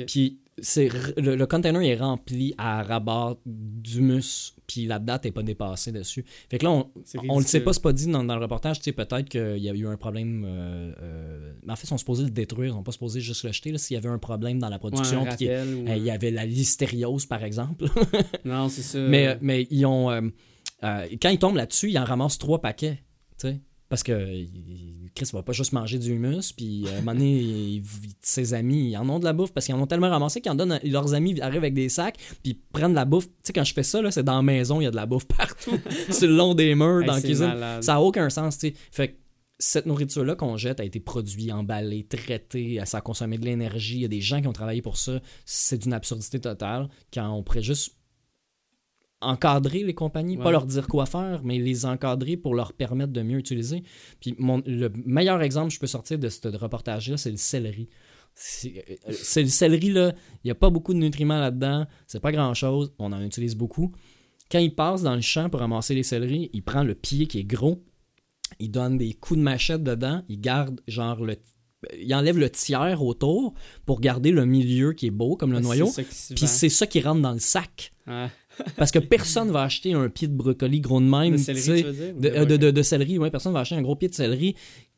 Puis 0.07 0.39
le, 0.57 1.35
le 1.35 1.45
container 1.47 1.81
est 1.81 1.95
rempli 1.95 2.53
à 2.57 2.83
rabat 2.83 3.37
d'humus, 3.45 4.53
puis 4.67 4.85
la 4.85 4.99
date 4.99 5.25
n'est 5.25 5.31
pas 5.31 5.43
dépassée 5.43 5.91
dessus. 5.91 6.23
Fait 6.49 6.57
que 6.59 6.65
là, 6.65 6.71
on, 6.71 6.89
on 7.29 7.39
le 7.39 7.45
sait 7.45 7.61
pas, 7.61 7.73
c'est 7.73 7.81
pas 7.81 7.93
dit 7.93 8.07
dans, 8.07 8.23
dans 8.23 8.35
le 8.35 8.41
reportage, 8.41 8.77
tu 8.79 8.83
sais, 8.85 8.91
peut-être 8.91 9.27
qu'il 9.29 9.57
y 9.57 9.69
a 9.69 9.73
eu 9.73 9.87
un 9.87 9.97
problème. 9.97 10.43
euh, 10.45 10.93
euh, 11.01 11.53
mais 11.63 11.73
en 11.73 11.75
fait, 11.75 11.85
ils 11.85 11.87
sont 11.87 11.97
supposés 11.97 12.23
le 12.25 12.29
détruire, 12.31 12.71
ils 12.71 12.75
sont 12.75 12.83
pas 12.83 12.91
supposés 12.91 13.21
juste 13.21 13.43
le 13.43 13.51
jeter. 13.51 13.75
S'il 13.77 13.95
y 13.95 13.97
avait 13.97 14.09
un 14.09 14.19
problème 14.19 14.59
dans 14.59 14.69
la 14.69 14.77
production, 14.79 15.25
puis 15.37 15.47
ou- 15.47 15.51
euh, 15.89 15.95
il 15.95 16.03
y 16.03 16.11
avait 16.11 16.31
la 16.31 16.45
listériose, 16.45 17.25
par 17.25 17.43
exemple. 17.43 17.85
Non, 18.45 18.69
c'est 18.69 18.81
ça. 18.83 18.99
mais, 18.99 19.37
mais 19.41 19.67
ils 19.71 19.85
ont. 19.85 20.11
euh, 20.11 20.21
euh, 20.83 21.07
quand 21.21 21.29
ils 21.29 21.39
tombent 21.39 21.55
là-dessus, 21.55 21.89
ils 21.91 21.97
en 21.97 22.03
ramassent 22.05 22.37
trois 22.37 22.59
paquets. 22.61 22.99
Tu 23.39 23.47
sais. 23.47 23.61
Parce 23.89 24.03
que 24.03 24.13
Chris 25.15 25.29
va 25.33 25.43
pas 25.43 25.51
juste 25.51 25.73
manger 25.73 25.97
du 25.99 26.11
humus, 26.13 26.53
puis 26.53 26.85
euh, 26.87 26.91
à 26.91 26.93
un 26.93 26.99
moment 27.01 27.13
donné, 27.13 27.39
il- 27.39 27.83
ses 28.21 28.53
amis, 28.53 28.91
ils 28.91 28.97
en 28.97 29.07
ont 29.09 29.19
de 29.19 29.25
la 29.25 29.33
bouffe 29.33 29.51
parce 29.51 29.65
qu'ils 29.65 29.75
en 29.75 29.81
ont 29.81 29.87
tellement 29.87 30.09
ramassé 30.09 30.39
qu'ils 30.41 30.51
en 30.51 30.55
donnent. 30.55 30.79
Leurs 30.83 31.13
amis 31.13 31.39
arrivent 31.41 31.57
avec 31.63 31.73
des 31.73 31.89
sacs, 31.89 32.17
puis 32.43 32.53
prennent 32.71 32.91
de 32.91 32.95
la 32.95 33.05
bouffe. 33.05 33.27
Tu 33.27 33.33
sais, 33.43 33.53
quand 33.53 33.63
je 33.63 33.73
fais 33.73 33.83
ça, 33.83 34.01
là, 34.01 34.09
c'est 34.11 34.23
dans 34.23 34.37
la 34.37 34.41
maison, 34.41 34.79
il 34.81 34.85
y 34.85 34.87
a 34.87 34.91
de 34.91 34.95
la 34.95 35.05
bouffe 35.05 35.25
partout, 35.37 35.77
sur 36.11 36.27
le 36.27 36.35
long 36.35 36.53
des 36.55 36.75
murs, 36.75 37.01
Hey, 37.01 37.07
dans 37.07 37.13
la 37.15 37.21
cuisine. 37.21 37.47
malade. 37.47 37.83
Ça 37.83 37.93
n'a 37.93 38.01
aucun 38.01 38.29
sens, 38.29 38.57
tu 38.57 38.67
sais. 38.69 38.73
Fait 38.91 39.07
que 39.09 39.17
cette 39.59 39.85
nourriture-là 39.85 40.35
qu'on 40.35 40.57
jette 40.57 40.79
a 40.79 40.83
été 40.83 40.99
produite, 40.99 41.51
emballée, 41.51 42.03
traitée, 42.03 42.81
ça 42.85 42.97
a 42.97 43.01
consommé 43.01 43.37
de 43.37 43.45
l'énergie. 43.45 43.97
Il 43.97 44.01
y 44.01 44.05
a 44.05 44.07
des 44.07 44.21
gens 44.21 44.41
qui 44.41 44.47
ont 44.47 44.53
travaillé 44.53 44.81
pour 44.81 44.97
ça. 44.97 45.19
C'est 45.45 45.77
d'une 45.83 45.93
absurdité 45.93 46.39
totale 46.39 46.87
quand 47.13 47.29
on 47.31 47.43
pourrait 47.43 47.61
juste 47.61 47.95
encadrer 49.21 49.83
les 49.83 49.93
compagnies, 49.93 50.37
Ouais. 50.37 50.43
pas 50.43 50.51
leur 50.51 50.65
dire 50.65 50.87
quoi 50.87 51.05
faire, 51.05 51.41
mais 51.43 51.59
les 51.59 51.85
encadrer 51.85 52.37
pour 52.37 52.55
leur 52.55 52.73
permettre 52.73 53.13
de 53.13 53.21
mieux 53.21 53.37
utiliser. 53.37 53.83
Puis 54.19 54.35
mon, 54.39 54.61
le 54.65 54.89
meilleur 55.05 55.41
exemple 55.41 55.67
que 55.69 55.75
je 55.75 55.79
peux 55.79 55.87
sortir 55.87 56.17
de 56.19 56.27
ce 56.29 56.47
reportage-là, 56.47 57.17
c'est 57.17 57.31
le 57.31 57.37
céleri. 57.37 57.87
C'est 58.33 58.85
euh, 59.07 59.11
le 59.41 59.47
céleri, 59.47 59.89
là, 59.91 60.13
il 60.43 60.47
n'y 60.47 60.51
a 60.51 60.55
pas 60.55 60.69
beaucoup 60.69 60.93
de 60.93 60.99
nutriments 60.99 61.39
là-dedans, 61.39 61.85
c'est 62.07 62.19
pas 62.21 62.31
grand-chose, 62.31 62.93
on 62.97 63.11
en 63.11 63.21
utilise 63.21 63.55
beaucoup. 63.55 63.91
Quand 64.51 64.59
il 64.59 64.73
passe 64.73 65.01
dans 65.01 65.15
le 65.15 65.21
champ 65.21 65.49
pour 65.49 65.59
ramasser 65.59 65.95
les 65.95 66.03
céleris, 66.03 66.49
il 66.53 66.63
prend 66.63 66.83
le 66.83 66.95
pied 66.95 67.27
qui 67.27 67.39
est 67.39 67.43
gros, 67.43 67.83
il 68.59 68.69
donne 68.71 68.97
des 68.97 69.13
coups 69.13 69.37
de 69.37 69.43
machette 69.43 69.83
dedans, 69.83 70.23
il 70.29 70.39
garde 70.41 70.81
genre 70.87 71.23
le... 71.23 71.35
Il 71.99 72.13
enlève 72.13 72.37
le 72.37 72.47
tiers 72.49 73.01
autour 73.01 73.55
pour 73.87 74.01
garder 74.01 74.31
le 74.31 74.45
milieu 74.45 74.93
qui 74.93 75.07
est 75.07 75.11
beau, 75.11 75.35
comme 75.35 75.51
le 75.51 75.59
noyau. 75.61 75.89
Puis 76.35 76.45
c'est 76.47 76.69
ça 76.69 76.85
qui 76.85 77.01
rentre 77.01 77.21
dans 77.21 77.31
le 77.33 77.39
sac. 77.39 77.91
Ouais. 78.05 78.27
Parce 78.77 78.91
que 78.91 78.99
personne 78.99 79.51
va 79.51 79.63
acheter 79.63 79.93
un 79.93 80.09
pied 80.09 80.27
de 80.27 80.33
brocoli 80.33 80.79
gros 80.81 80.99
de 80.99 81.05
même. 81.05 81.31
De 81.33 81.37
céleri, 81.37 81.81
tu 81.83 81.87
veux 81.87 81.93
dire? 81.93 82.13
ou 82.15 82.19
de, 82.21 82.29
de- 82.29 82.35
euh, 82.35 82.57
de, 82.57 82.71
de- 82.71 82.81
céleri, 82.81 83.17
ouais, 83.17 83.31
personne 83.31 83.53
va 83.53 83.59
acheter 83.61 83.75
un 83.75 83.81
gros 83.81 83.95
pied 83.95 84.07
de 84.09 84.13
céleri 84.13 84.55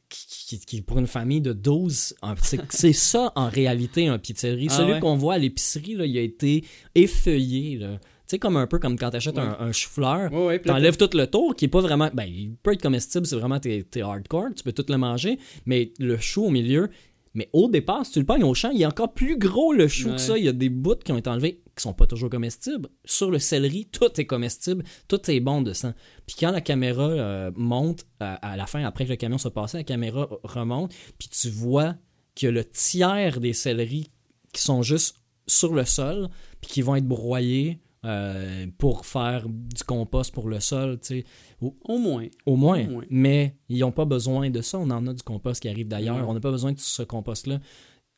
qui, 0.09 0.59
qui- 0.59 0.82
pour 0.82 0.99
une 0.99 1.07
famille 1.07 1.41
de 1.41 1.53
12. 1.53 2.14
en- 2.22 2.36
C'est 2.70 2.93
ça 2.93 3.32
en 3.36 3.49
réalité 3.49 4.07
un 4.07 4.20
pied 4.20 4.34
de 4.34 4.39
céleri. 4.39 4.68
Ah 4.70 4.78
Celui 4.78 4.91
ouais? 4.93 4.99
qu'on 4.99 5.16
voit 5.16 5.36
à 5.36 5.38
l'épicerie, 5.38 5.95
il 5.97 6.18
a 6.18 6.22
été 6.22 6.64
effeuillé. 6.95 7.78
là. 7.78 7.97
Tu 8.26 8.36
sais, 8.36 8.39
comme 8.39 8.55
un 8.57 8.68
peu 8.68 8.80
comme 8.80 8.97
quand 8.97 9.09
tu 9.09 9.18
achètes 9.18 9.36
Ouais. 9.36 9.41
un, 9.41 9.57
un 9.59 9.72
chou-fleur. 9.72 10.32
Ouais, 10.32 10.59
T'enlèves 10.59 10.95
tout 10.97 11.09
le 11.18 11.28
tour, 11.28 11.55
qui 11.55 11.66
est 11.66 11.70
pas 11.70 11.82
vraiment. 11.82 12.09
Ben, 12.14 12.24
il 12.26 12.55
peut 12.64 12.72
être 12.74 12.82
comestible, 12.82 13.26
c'est 13.26 13.36
vraiment 13.36 13.59
t'es 13.59 13.86
hardcore, 14.01 14.47
tu 14.55 14.64
peux 14.64 14.72
tout 14.72 14.86
le 14.88 14.97
manger, 14.97 15.38
mais 15.66 15.91
le 15.99 16.18
chou 16.18 16.45
au 16.45 16.49
milieu, 16.49 16.89
Mais 17.36 17.49
au 17.53 17.67
départ, 17.69 18.05
si 18.05 18.11
tu 18.13 18.19
le 18.19 18.25
pognes 18.25 18.43
au 18.43 18.53
champ, 18.53 18.69
il 18.69 18.81
est 18.81 18.86
encore 18.86 19.13
plus 19.13 19.38
gros 19.38 19.73
le 19.73 19.88
chou 19.88 20.09
Ouais. 20.09 20.15
que 20.15 20.21
ça. 20.21 20.38
Il 20.38 20.43
y 20.45 20.47
a 20.47 20.51
des 20.53 20.69
bouts 20.69 20.95
qui 21.03 21.11
ont 21.11 21.17
été 21.17 21.29
enlevés 21.29 21.61
qui 21.75 21.81
sont 21.81 21.93
pas 21.93 22.05
toujours 22.05 22.29
comestibles. 22.29 22.88
Sur 23.03 23.31
le 23.31 23.39
céleri, 23.39 23.88
tout 23.88 24.19
est 24.21 24.25
comestible, 24.27 24.84
tout 25.07 25.31
est 25.31 25.39
bon 25.39 25.61
de 25.63 25.73
sang. 25.73 25.93
Puis 26.27 26.36
quand 26.39 26.51
la 26.51 26.61
caméra 26.61 27.09
euh, 27.09 27.51
monte, 27.55 28.05
à, 28.19 28.36
à 28.36 28.55
la 28.55 28.67
fin, 28.67 28.84
après 28.86 29.05
que 29.05 29.09
le 29.09 29.15
camion 29.15 29.39
soit 29.39 29.53
passé, 29.53 29.77
la 29.77 29.84
caméra 29.84 30.29
remonte, 30.43 30.93
puis 31.17 31.29
tu 31.29 31.49
vois 31.49 31.95
qu'il 32.36 32.45
y 32.45 32.49
a 32.49 32.51
le 32.51 32.63
tiers 32.65 33.39
des 33.39 33.53
céleris 33.53 34.11
qui 34.51 34.61
sont 34.61 34.84
juste 34.84 35.15
sur 35.47 35.73
le 35.73 35.84
sol, 35.86 36.29
puis 36.61 36.69
qui 36.69 36.81
vont 36.84 36.95
être 36.95 37.07
broyés 37.07 37.79
euh, 38.06 38.68
pour 38.78 39.06
faire 39.06 39.45
du 39.47 39.84
compost 39.84 40.34
pour 40.34 40.49
le 40.49 40.60
sol, 40.60 40.99
tu 40.99 41.22
sais. 41.22 41.26
Au 41.62 41.97
moins. 41.97 42.28
Au 42.45 42.56
moins. 42.56 42.86
Au 42.86 42.89
moins. 42.91 43.04
Mais 43.10 43.56
ils 43.70 43.80
n'ont 43.80 43.91
pas 43.91 44.06
besoin 44.06 44.49
de 44.49 44.62
ça. 44.62 44.78
On 44.80 44.89
en 44.89 45.08
a 45.08 45.14
du 45.14 45.24
compost 45.24 45.62
qui 45.62 45.70
arrive 45.70 45.88
d'ailleurs. 45.88 46.18
Ouais. 46.18 46.24
On 46.28 46.34
n'a 46.34 46.39
pas 46.41 46.51
besoin 46.51 46.74
de 46.74 46.80
ce 46.80 47.04
compost-là. 47.04 47.60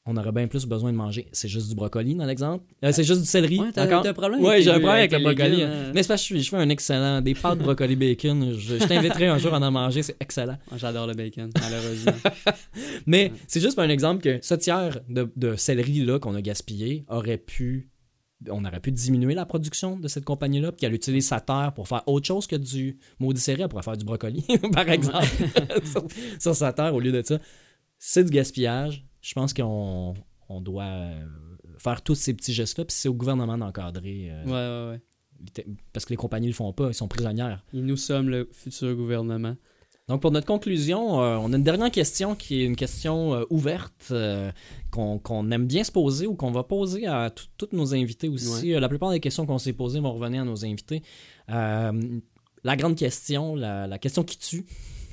On 0.08 0.18
aurait 0.18 0.32
bien 0.32 0.48
plus 0.48 0.68
besoin 0.68 0.92
de 0.92 0.98
manger. 0.98 1.28
C'est 1.32 1.48
juste 1.48 1.68
du 1.70 1.74
brocoli 1.74 2.14
dans 2.14 2.26
l'exemple. 2.26 2.64
Euh, 2.84 2.92
c'est 2.92 3.04
juste 3.04 3.22
du 3.22 3.26
céleri. 3.26 3.60
Ouais, 3.60 3.72
t'as 3.74 4.08
un 4.08 4.14
problème 4.14 4.40
Ouais, 4.40 4.62
j'ai 4.62 4.70
un 4.70 4.74
problème 4.74 4.98
avec 4.98 5.12
le 5.12 5.18
brocoli. 5.20 5.64
hein. 5.64 5.92
Mais 5.96 6.04
c'est 6.04 6.10
parce 6.10 6.28
que 6.28 6.36
je, 6.38 6.44
je 6.44 6.50
fais 6.50 6.58
un 6.58 6.70
excellent. 6.70 7.22
Des 7.22 7.34
pâtes 7.34 7.58
brocoli 7.58 7.96
bacon. 7.96 8.54
Je, 8.54 8.78
je 8.78 8.86
t'inviterai 8.86 9.26
un 9.28 9.40
jour 9.40 9.54
à 9.56 9.58
en 9.60 9.72
manger. 9.72 10.04
C'est 10.04 10.16
excellent. 10.20 10.58
J'adore 10.78 11.08
le 11.08 11.14
bacon, 11.16 11.50
malheureusement. 11.60 12.12
Mais 13.08 13.32
c'est 13.48 13.60
juste 13.62 13.80
un 13.80 13.90
exemple 13.90 14.22
que 14.22 14.38
ce 14.44 14.54
tiers 14.54 15.00
de, 15.10 15.28
de 15.36 15.56
céleri-là 15.56 16.20
qu'on 16.20 16.36
a 16.36 16.42
gaspillé 16.42 17.04
aurait 17.10 17.40
pu. 17.40 17.90
On 18.50 18.64
aurait 18.66 18.80
pu 18.82 18.92
diminuer 18.92 19.34
la 19.34 19.46
production 19.46 19.98
de 19.98 20.08
cette 20.08 20.26
compagnie-là, 20.26 20.72
puis 20.72 20.82
qu'elle 20.82 20.94
utilise 20.94 21.28
sa 21.28 21.40
terre 21.40 21.72
pour 21.74 21.88
faire 21.88 22.04
autre 22.08 22.28
chose 22.28 22.48
que 22.48 22.56
du 22.56 22.98
maudit 23.20 23.40
céleri. 23.40 23.64
Elle 23.64 23.70
pourrait 23.70 23.84
faire 23.84 23.98
du 23.98 24.06
brocoli, 24.06 24.44
par 24.74 24.90
exemple, 24.90 25.26
sur, 25.86 26.06
sur 26.40 26.56
sa 26.56 26.74
terre 26.74 26.94
au 26.94 27.00
lieu 27.00 27.12
de 27.12 27.22
ça. 27.22 27.40
C'est 27.98 28.24
du 28.24 28.32
gaspillage. 28.32 29.06
Je 29.22 29.34
pense 29.34 29.54
qu'on 29.54 30.14
on 30.50 30.62
doit 30.62 30.84
euh, 30.84 31.26
faire 31.80 32.02
tous 32.02 32.16
ces 32.16 32.34
petits 32.34 32.54
gestes-là, 32.54 32.86
puis 32.86 32.96
c'est 32.96 33.08
au 33.10 33.14
gouvernement 33.14 33.58
d'encadrer. 33.58 34.30
euh, 34.32 34.44
ouais, 34.46 34.92
ouais, 34.92 35.00
ouais. 35.00 35.66
Parce 35.94 36.06
que 36.06 36.12
les 36.12 36.18
compagnies 36.18 36.48
le 36.48 36.54
font 36.54 36.72
pas, 36.74 36.88
ils 36.90 36.94
sont 36.94 37.08
prisonnières. 37.08 37.64
Et 37.74 37.82
nous 37.82 37.98
sommes 37.98 38.30
le 38.30 38.50
futur 38.54 38.96
gouvernement. 38.96 39.56
Donc, 40.08 40.22
pour 40.22 40.30
notre 40.30 40.46
conclusion, 40.46 41.24
euh, 41.24 41.38
on 41.38 41.52
a 41.52 41.56
une 41.56 41.64
dernière 41.64 41.90
question 41.90 42.36
qui 42.36 42.62
est 42.62 42.66
une 42.66 42.76
question 42.76 43.34
euh, 43.34 43.44
ouverte 43.50 44.10
euh, 44.12 44.52
qu'on 44.92 45.50
aime 45.50 45.66
bien 45.66 45.84
se 45.84 45.92
poser 45.92 46.28
ou 46.28 46.36
qu'on 46.36 46.52
va 46.52 46.64
poser 46.64 47.08
à 47.08 47.32
tous 47.32 47.70
nos 47.72 47.96
invités 47.96 48.30
aussi. 48.30 48.70
La 48.70 48.88
plupart 48.88 49.10
des 49.10 49.20
questions 49.20 49.48
qu'on 49.48 49.58
s'est 49.58 49.74
posées 49.74 50.00
vont 50.00 50.14
revenir 50.14 50.44
à 50.44 50.46
nos 50.46 50.64
invités. 50.64 51.02
La 51.48 52.76
grande 52.78 52.96
question, 52.96 53.56
la, 53.56 53.88
la 53.88 53.98
question 53.98 54.24
qui 54.24 54.38
tue. 54.38 54.66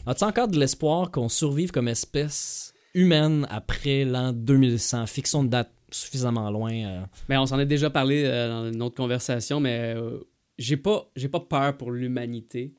As-tu 0.07 0.24
encore 0.24 0.49
de 0.49 0.59
l'espoir 0.59 1.11
qu'on 1.11 1.28
survive 1.28 1.70
comme 1.70 1.88
espèce 1.88 2.72
humaine 2.95 3.47
après 3.51 4.05
l'an 4.05 4.32
2100? 4.32 5.07
Fixons 5.07 5.43
une 5.43 5.49
date 5.49 5.72
suffisamment 5.90 6.51
loin. 6.51 7.07
Mais 7.28 7.36
on 7.38 7.47
s'en 7.47 7.59
a 7.59 7.64
déjà 7.64 7.90
parlé 7.90 8.24
dans 8.24 8.70
une 8.70 8.82
autre 8.82 8.97
conversation, 8.97 9.59
mais 9.59 9.97
j'ai 10.59 10.76
pas, 10.76 11.11
pas 11.30 11.40
peur 11.40 11.76
pour 11.76 11.90
l'humanité, 11.90 12.74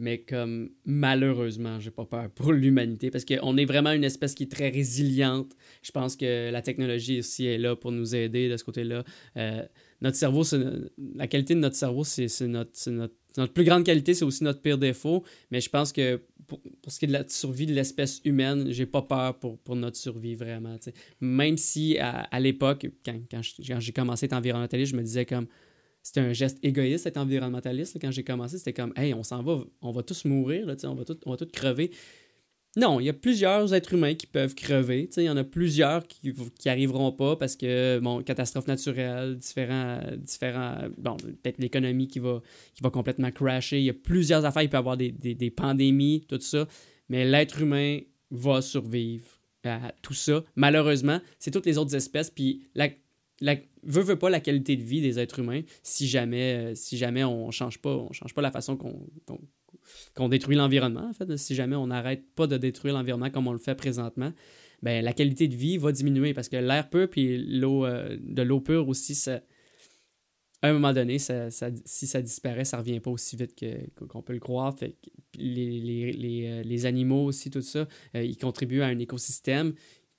mais 0.00 0.22
comme 0.22 0.70
malheureusement, 0.86 1.78
j'ai 1.78 1.90
pas 1.90 2.06
peur 2.06 2.30
pour 2.30 2.52
l'humanité 2.52 3.10
parce 3.10 3.24
qu'on 3.26 3.56
est 3.58 3.66
vraiment 3.66 3.92
une 3.92 4.02
espèce 4.02 4.34
qui 4.34 4.44
est 4.44 4.50
très 4.50 4.70
résiliente. 4.70 5.52
Je 5.82 5.90
pense 5.92 6.16
que 6.16 6.50
la 6.50 6.62
technologie 6.62 7.18
aussi 7.18 7.46
est 7.46 7.58
là 7.58 7.76
pour 7.76 7.92
nous 7.92 8.14
aider 8.14 8.48
de 8.48 8.56
ce 8.56 8.64
côté-là. 8.64 9.04
Euh, 9.36 9.62
notre 10.00 10.16
cerveau, 10.16 10.42
la 11.14 11.26
qualité 11.26 11.54
de 11.54 11.60
notre 11.60 11.76
cerveau, 11.76 12.02
c'est 12.02 12.26
notre, 12.48 12.90
notre, 12.90 13.14
notre 13.36 13.52
plus 13.52 13.64
grande 13.64 13.84
qualité, 13.84 14.14
c'est 14.14 14.24
aussi 14.24 14.42
notre 14.42 14.62
pire 14.62 14.78
défaut. 14.78 15.22
Mais 15.50 15.60
je 15.60 15.68
pense 15.68 15.92
que 15.92 16.22
pour, 16.46 16.62
pour 16.80 16.90
ce 16.90 16.98
qui 16.98 17.04
est 17.04 17.08
de 17.08 17.12
la 17.12 17.28
survie 17.28 17.66
de 17.66 17.74
l'espèce 17.74 18.22
humaine, 18.24 18.72
j'ai 18.72 18.86
pas 18.86 19.02
peur 19.02 19.38
pour, 19.38 19.58
pour 19.58 19.76
notre 19.76 19.98
survie 19.98 20.34
vraiment. 20.34 20.76
Même 21.20 21.58
si 21.58 21.98
à, 21.98 22.20
à 22.22 22.40
l'époque, 22.40 22.86
quand, 23.04 23.20
quand 23.30 23.42
j'ai 23.42 23.92
commencé 23.92 24.24
à 24.24 24.26
être 24.26 24.32
environnementaliste, 24.32 24.92
je 24.92 24.96
me 24.96 25.02
disais 25.02 25.26
comme 25.26 25.46
c'était 26.02 26.20
un 26.20 26.32
geste 26.32 26.58
égoïste 26.62 27.06
être 27.06 27.18
environnementaliste. 27.18 27.98
quand 28.00 28.10
j'ai 28.10 28.24
commencé, 28.24 28.58
c'était 28.58 28.72
comme 28.72 28.92
hey, 28.96 29.14
on 29.14 29.22
s'en 29.22 29.42
va, 29.42 29.58
on 29.82 29.90
va 29.90 30.02
tous 30.02 30.24
mourir, 30.24 30.66
là, 30.66 30.74
on 30.84 30.94
va 30.94 31.04
tous 31.04 31.18
on 31.26 31.34
va 31.34 31.46
crever. 31.52 31.90
Non, 32.76 33.00
il 33.00 33.06
y 33.06 33.08
a 33.08 33.12
plusieurs 33.12 33.74
êtres 33.74 33.94
humains 33.94 34.14
qui 34.14 34.28
peuvent 34.28 34.54
crever. 34.54 35.10
Il 35.16 35.24
y 35.24 35.28
en 35.28 35.36
a 35.36 35.42
plusieurs 35.42 36.06
qui, 36.06 36.32
qui 36.56 36.68
arriveront 36.68 37.10
pas 37.10 37.34
parce 37.34 37.56
que, 37.56 37.98
bon, 37.98 38.22
catastrophes 38.22 38.68
naturelles, 38.68 39.36
différents. 39.38 40.00
différents 40.18 40.76
bon, 40.96 41.16
peut-être 41.16 41.58
l'économie 41.58 42.06
qui 42.06 42.20
va, 42.20 42.40
qui 42.74 42.82
complètement 42.82 43.32
crasher. 43.32 43.80
Il 43.80 43.86
y 43.86 43.90
a 43.90 43.94
plusieurs 43.94 44.44
affaires. 44.44 44.62
Il 44.62 44.70
peut 44.70 44.76
y 44.76 44.78
avoir 44.78 44.96
des, 44.96 45.10
des, 45.10 45.34
des 45.34 45.50
pandémies, 45.50 46.24
tout 46.28 46.38
ça. 46.40 46.68
Mais 47.08 47.24
l'être 47.24 47.60
humain 47.60 47.98
va 48.30 48.62
survivre 48.62 49.26
à 49.64 49.92
tout 50.00 50.14
ça. 50.14 50.44
Malheureusement, 50.54 51.20
c'est 51.40 51.50
toutes 51.50 51.66
les 51.66 51.76
autres 51.76 51.96
espèces. 51.96 52.30
Puis, 52.30 52.68
la, 52.76 52.88
la, 53.40 53.56
veut, 53.82 54.02
veut 54.02 54.18
pas 54.18 54.30
la 54.30 54.40
qualité 54.40 54.76
de 54.76 54.82
vie 54.82 55.00
des 55.00 55.18
êtres 55.18 55.38
humains 55.38 55.62
si 55.82 56.06
jamais, 56.06 56.72
euh, 56.72 56.74
si 56.74 56.96
jamais 56.96 57.24
on 57.24 57.50
change 57.50 57.78
pas, 57.78 57.96
on 57.96 58.12
change 58.12 58.34
pas 58.34 58.42
la 58.42 58.50
façon 58.50 58.76
qu'on 58.76 60.28
détruit 60.28 60.56
l'environnement, 60.56 61.08
en 61.08 61.12
fait. 61.12 61.36
Si 61.36 61.54
jamais 61.54 61.76
on 61.76 61.86
n'arrête 61.86 62.24
pas 62.34 62.46
de 62.46 62.56
détruire 62.56 62.94
l'environnement 62.94 63.30
comme 63.30 63.46
on 63.46 63.52
le 63.52 63.58
fait 63.58 63.74
présentement, 63.74 64.32
ben, 64.82 65.04
la 65.04 65.12
qualité 65.12 65.48
de 65.48 65.56
vie 65.56 65.78
va 65.78 65.92
diminuer 65.92 66.34
parce 66.34 66.48
que 66.48 66.56
l'air 66.56 66.88
pur 66.88 67.08
puis 67.08 67.38
l'eau 67.38 67.84
euh, 67.84 68.16
de 68.20 68.42
l'eau 68.42 68.60
pure 68.60 68.88
aussi, 68.88 69.14
ça, 69.14 69.42
à 70.62 70.68
un 70.68 70.72
moment 70.74 70.92
donné, 70.92 71.18
ça, 71.18 71.48
si 71.86 72.06
ça 72.06 72.20
disparaît, 72.20 72.66
ça 72.66 72.76
revient 72.78 73.00
pas 73.00 73.10
aussi 73.10 73.36
vite 73.36 73.54
qu'on 74.08 74.22
peut 74.22 74.34
le 74.34 74.40
croire. 74.40 74.74
Les, 75.38 75.80
les, 75.80 76.12
les, 76.12 76.46
euh, 76.46 76.62
les 76.62 76.86
animaux 76.86 77.24
aussi, 77.24 77.50
tout 77.50 77.62
ça, 77.62 77.88
ils 78.14 78.36
contribuent 78.36 78.82
à 78.82 78.86
un 78.86 78.98
écosystème 78.98 79.72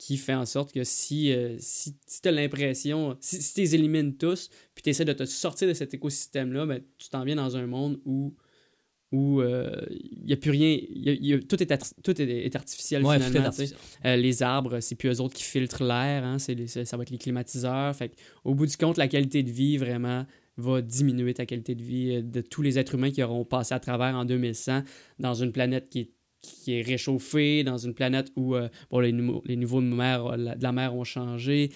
qui 0.03 0.17
fait 0.17 0.33
en 0.33 0.47
sorte 0.47 0.73
que 0.73 0.83
si, 0.83 1.31
euh, 1.31 1.55
si, 1.59 1.93
tu 2.21 2.27
as 2.27 2.31
l'impression, 2.31 3.15
si, 3.19 3.39
si 3.41 3.53
tu 3.53 3.59
les 3.61 3.75
élimines 3.75 4.17
tous, 4.17 4.49
puis 4.73 4.81
tu 4.81 4.89
essaies 4.89 5.05
de 5.05 5.13
te 5.13 5.25
sortir 5.25 5.67
de 5.67 5.73
cet 5.75 5.93
écosystème-là, 5.93 6.65
ben, 6.65 6.81
tu 6.97 7.09
t'en 7.09 7.23
viens 7.23 7.35
dans 7.35 7.55
un 7.55 7.67
monde 7.67 7.99
où 8.05 8.33
où 9.13 9.41
il 9.43 10.23
n'y 10.25 10.31
a 10.31 10.37
plus 10.37 10.51
rien, 10.51 10.77
y 10.89 11.09
a- 11.09 11.13
y 11.13 11.33
a- 11.33 11.39
tout, 11.39 11.61
est, 11.61 12.01
tout 12.01 12.21
est, 12.21 12.45
est 12.45 12.55
artificiel 12.55 13.03
Ouais, 13.03 13.17
tout 13.17 13.23
est 13.23 13.27
finalement. 13.27 13.47
artificiel. 13.49 13.77
Euh, 14.05 14.15
les 14.15 14.41
arbres, 14.41 14.79
c'est 14.79 14.95
plus 14.95 15.09
eux 15.09 15.21
autres 15.21 15.33
qui 15.35 15.43
filtrent 15.43 15.83
l'air, 15.83 16.23
hein, 16.23 16.39
ça 16.39 16.53
va 16.97 17.03
être 17.03 17.09
les 17.09 17.17
climatiseurs. 17.17 17.93
Fait 17.93 18.07
que, 18.07 18.15
au 18.45 18.55
bout 18.55 18.65
du 18.67 18.77
compte, 18.77 18.95
la 18.97 19.09
qualité 19.09 19.43
de 19.43 19.51
vie 19.51 19.75
vraiment 19.77 20.25
va 20.55 20.81
diminuer 20.81 21.33
ta 21.33 21.45
qualité 21.45 21.75
de 21.75 21.83
vie 21.83 22.15
euh, 22.15 22.21
de 22.21 22.39
tous 22.39 22.61
les 22.61 22.79
êtres 22.79 22.95
humains 22.95 23.11
qui 23.11 23.21
auront 23.21 23.43
passé 23.43 23.73
à 23.73 23.81
travers 23.81 24.15
en 24.15 24.23
2100 24.23 24.83
dans 25.19 25.33
une 25.33 25.51
planète 25.51 25.89
qui 25.89 25.99
est, 25.99 26.09
qui 26.41 26.73
est 26.73 26.81
réchauffée, 26.81 27.63
dans 27.63 27.77
une 27.77 27.93
planète 27.93 28.31
où 28.35 28.55
euh, 28.55 28.69
bon, 28.89 28.99
les, 28.99 29.11
les 29.45 29.55
niveaux 29.55 29.81
de, 29.81 29.95
la- 29.95 30.55
de 30.55 30.63
la 30.63 30.71
mer 30.71 30.95
ont 30.95 31.03
changé. 31.03 31.71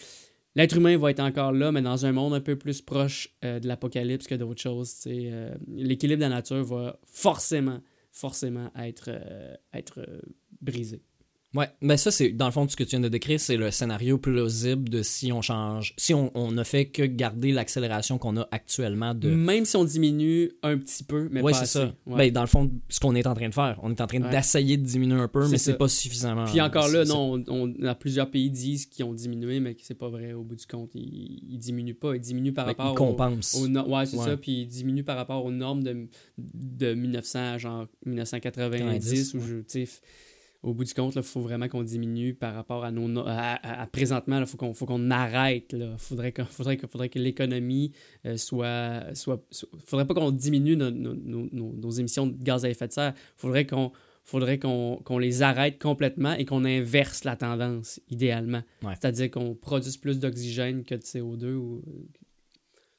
L'être 0.55 0.78
humain 0.78 0.97
va 0.97 1.11
être 1.11 1.20
encore 1.20 1.51
là, 1.51 1.72
mais 1.72 1.82
dans 1.82 2.05
un 2.05 2.11
monde 2.13 2.34
un 2.34 2.39
peu 2.41 2.55
plus 2.57 2.82
proche 2.82 3.30
euh, 3.43 3.59
de 3.59 3.68
l'apocalypse 3.68 4.26
que 4.28 4.36
d'autres 4.36 4.61
choses. 4.61 5.03
euh, 5.07 5.53
L'équilibre 5.68 6.20
de 6.20 6.30
la 6.30 6.30
nature 6.30 6.63
va 6.63 6.97
forcément, 7.05 7.82
forcément 8.11 8.72
être, 8.78 9.09
euh, 9.09 9.53
être 9.74 9.99
euh, 9.99 10.22
brisé. 10.61 11.01
Ouais, 11.56 11.70
mais 11.82 11.95
ça, 11.97 12.12
c'est 12.12 12.30
dans 12.32 12.45
le 12.47 12.51
fond, 12.51 12.68
ce 12.68 12.76
que 12.76 12.84
tu 12.84 12.89
viens 12.91 12.99
de 12.99 13.08
décrire, 13.08 13.39
c'est 13.39 13.56
le 13.56 13.72
scénario 13.72 14.18
plausible 14.18 14.89
de 14.89 15.01
si 15.01 15.32
on 15.32 15.41
change, 15.41 15.93
si 15.97 16.14
on, 16.14 16.30
on 16.38 16.51
ne 16.51 16.64
fait 16.64 16.86
que 16.88 17.03
garder 17.03 17.51
l'accélération 17.53 18.18
qu'on 18.18 18.36
a 18.38 18.47
actuellement 18.51 19.14
de. 19.16 19.30
Même 19.30 19.64
si 19.66 19.76
on 19.78 19.86
diminue 19.86 20.51
un 20.64 20.78
petit 20.78 21.03
peu, 21.03 21.30
mais 21.32 21.41
ouais, 21.41 21.53
pas 21.53 21.62
assez. 21.62 21.80
ça. 21.80 21.95
Ouais. 22.06 22.18
Ben, 22.18 22.32
dans 22.34 22.41
le 22.41 22.47
fond, 22.47 22.70
ce 22.89 22.99
qu'on 22.99 23.16
est 23.16 23.26
en 23.26 23.34
train 23.34 23.47
de 23.49 23.53
faire, 23.53 23.80
on 23.84 23.89
est 23.91 24.01
en 24.01 24.08
train 24.08 24.22
Ouais. 24.22 24.30
d'essayer 24.30 24.76
de 24.78 24.84
diminuer 24.86 25.20
un 25.20 25.28
peu, 25.28 25.47
mais 25.47 25.58
c'est 25.58 25.78
pas 25.78 25.88
suffisamment. 25.88 26.45
Puis 26.45 26.60
encore 26.60 26.89
là, 26.89 27.06
non, 27.06 27.41
on, 27.47 27.70
on- 27.80 27.86
a 27.86 27.95
plusieurs 27.95 28.30
pays 28.30 28.49
disent 28.51 28.86
qu'ils 28.86 29.06
ont 29.06 29.14
diminué, 29.14 29.60
mais 29.62 29.76
que 29.76 29.82
c'est 29.84 29.93
pas 29.97 30.10
vrai 30.10 30.34
au 30.34 30.43
bout 30.43 30.56
du 30.56 30.66
compte. 30.66 30.91
Ils, 30.95 31.39
ils 31.49 31.58
diminuent 31.58 31.93
pas. 31.95 32.16
Ils 32.16 32.22
diminuent 32.22 32.53
par 32.53 32.66
Ben, 32.66 32.72
rapport 32.72 32.91
ils 32.93 32.97
compensent. 32.97 33.56
Au, 33.56 33.68
ouais, 33.68 34.06
c'est 34.06 34.18
ça. 34.18 34.36
Puis 34.36 34.62
ils 34.64 34.68
diminuent 34.68 35.03
par 35.06 35.16
rapport 35.16 35.45
aux 35.45 35.51
normes 35.51 35.84
de, 35.84 36.08
de 36.38 36.93
1900, 36.93 37.60
genre 37.60 37.88
1990, 38.06 38.80
90, 38.80 39.34
où 39.36 39.39
je, 39.39 39.56
au 40.66 40.74
bout 40.74 40.84
du 40.84 40.93
compte, 40.93 41.13
il 41.16 41.24
faut 41.24 41.41
vraiment 41.41 41.68
qu'on 41.68 41.84
diminue 41.84 42.34
par 42.34 42.53
rapport 42.55 42.84
à 42.84 42.91
nos. 42.91 43.07
no- 43.07 43.24
À, 43.26 43.88
présentement, 43.91 44.39
il 44.39 44.45
faut 44.45 44.57
qu'on 44.57 44.74
qu'on 44.74 45.11
arrête. 45.11 45.74
Il 45.74 45.93
faudrait, 45.97 46.32
que- 46.32 46.43
faudrait, 46.43 46.78
que- 46.78 46.88
faudrait 46.88 47.09
que 47.09 47.20
l'économie 47.20 47.91
euh, 48.26 48.36
soit, 48.38 49.13
soit, 49.13 49.43
soit- 49.51 49.70
faudrait 49.86 50.05
pas 50.07 50.13
qu'on 50.13 50.32
diminue 50.32 50.76
nos, 50.76 50.91
nos- 50.91 51.13
nos- 51.16 51.47
nos- 51.51 51.74
nos 51.74 51.91
émissions 51.91 52.28
de 52.28 52.36
gaz 52.41 52.66
à 52.66 52.70
effet 52.70 52.88
de 52.88 52.93
serre. 52.93 53.13
faudrait 53.38 53.66
qu'on 53.66 53.91
faudrait 54.24 54.57
qu'on 54.57 54.97
qu'on 55.05 55.20
les 55.20 55.43
arrête 55.43 55.80
complètement 55.80 56.34
et 56.34 56.45
qu'on 56.45 56.66
inverse 56.66 57.24
la 57.26 57.36
tendance, 57.36 58.01
idéalement. 58.09 58.63
Ouais. 58.84 58.93
C'est-à-dire 58.99 59.30
qu'on 59.30 59.53
produise 59.53 59.97
plus 59.97 60.20
d'oxygène 60.20 60.84
que 60.84 60.95
de 60.95 61.01
CO2 61.03 61.53
ou 61.53 61.84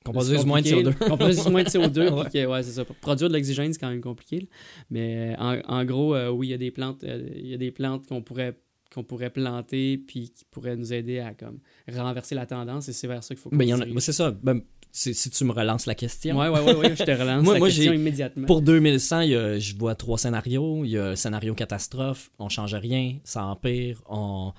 Qu'on 0.06 0.12
produise 0.12 0.44
moins 0.46 0.60
de 0.62 0.68
compliqué, 0.70 0.90
CO2. 0.90 1.00
là. 1.00 1.08
Qu'on 1.08 1.16
produise 1.16 1.46
moins 1.48 1.62
de 1.62 1.68
CO2. 1.68 2.10
Ouais. 2.16 2.22
puis 2.30 2.32
que, 2.42 2.46
ouais, 2.46 2.62
c'est 2.62 2.72
ça. 2.72 2.84
Produire 2.84 3.28
de 3.28 3.34
l'oxygène, 3.34 3.72
c'est 3.72 3.78
quand 3.78 3.90
même 3.90 4.00
compliqué. 4.00 4.40
là. 4.40 4.46
Mais 4.90 5.34
en, 5.38 5.58
en 5.66 5.84
gros, 5.84 6.14
euh, 6.14 6.28
oui, 6.30 6.48
il 6.48 6.50
y 6.50 6.54
a 6.54 6.58
des 6.58 6.70
plantes, 6.70 7.04
euh, 7.04 7.28
il 7.36 7.46
y 7.48 7.54
a 7.54 7.58
des 7.58 7.70
plantes 7.70 8.06
qu'on 8.06 8.22
pourrait 8.22 8.58
qu'on 8.94 9.02
pourrait 9.02 9.30
planter 9.30 9.98
puis 9.98 10.30
qui 10.30 10.44
pourraient 10.50 10.76
nous 10.76 10.92
aider 10.92 11.18
à 11.18 11.34
comme 11.34 11.58
renverser 11.92 12.34
la 12.36 12.46
tendance 12.46 12.88
et 12.88 12.92
c'est 12.92 13.08
vers 13.08 13.22
ça 13.22 13.34
qu'il 13.34 13.42
faut 13.42 13.50
qu'on 13.50 13.56
Ben, 13.56 13.76
ben, 13.78 13.98
c'est 14.00 14.12
ça. 14.12 14.30
Ben, 14.30 14.60
si, 14.92 15.12
tu 15.28 15.44
me 15.44 15.52
relances 15.52 15.84
la 15.84 15.94
question. 15.96 16.38
Ouais, 16.38 16.48
ouais, 16.48 16.60
ouais, 16.60 16.74
ouais, 16.74 16.96
je 16.96 17.02
te 17.02 17.10
relance 17.10 17.42
Moi- 17.44 17.54
la 17.54 17.58
moi, 17.58 17.68
question 17.68 17.92
immédiatement. 17.92 18.46
Pour 18.46 18.62
2100, 18.62 19.20
il 19.22 19.30
y 19.30 19.34
a- 19.34 19.58
je 19.58 19.76
vois 19.76 19.96
trois 19.96 20.16
scénarios. 20.16 20.84
Il 20.84 20.92
y 20.92 20.98
a 20.98 21.14
scénario 21.16 21.52
catastrophe, 21.54 22.30
on 22.38 22.48
change 22.48 22.74
rien, 22.74 23.18
ça 23.24 23.44
empire, 23.44 24.00
on, 24.08 24.52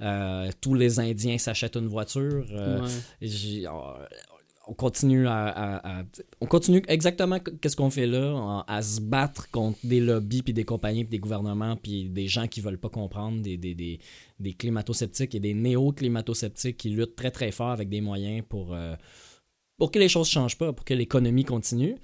euh, 0.00 0.48
tous 0.62 0.74
les 0.74 0.98
Indiens 1.00 1.36
s'achètent 1.36 1.76
une 1.76 1.88
voiture. 1.88 2.46
euh, 2.52 2.80
Ouais. 2.80 2.88
On, 4.66 4.74
on 6.40 6.46
continue 6.46 6.82
exactement 6.88 7.38
qu'est-ce 7.40 7.76
qu'on 7.76 7.90
fait 7.90 8.06
là, 8.06 8.64
à 8.66 8.82
se 8.82 9.00
battre 9.00 9.50
contre 9.50 9.78
des 9.84 10.00
lobbies 10.00 10.42
des 10.42 10.64
compagnies 10.64 11.04
puis 11.04 11.10
des 11.10 11.18
gouvernements 11.18 11.76
puis 11.76 12.08
des 12.08 12.28
gens 12.28 12.46
qui 12.46 12.60
veulent 12.60 12.78
pas 12.78 12.88
comprendre, 12.88 13.42
des, 13.42 13.56
des, 13.56 14.54
climato-sceptiques 14.54 15.34
et 15.34 15.40
des 15.40 15.54
néo-climato-sceptiques 15.54 16.76
qui 16.76 16.90
luttent 16.90 17.16
très 17.16 17.30
très 17.30 17.50
fort 17.50 17.70
avec 17.70 17.88
des 17.88 18.00
moyens 18.00 18.44
pour 18.48 18.74
euh, 18.74 18.94
pour 19.78 19.90
que 19.90 19.98
les 19.98 20.08
choses 20.08 20.28
changent 20.28 20.58
pas, 20.58 20.72
pour 20.72 20.84
que 20.84 20.94
l'économie 20.94 21.44
continue. 21.44 21.96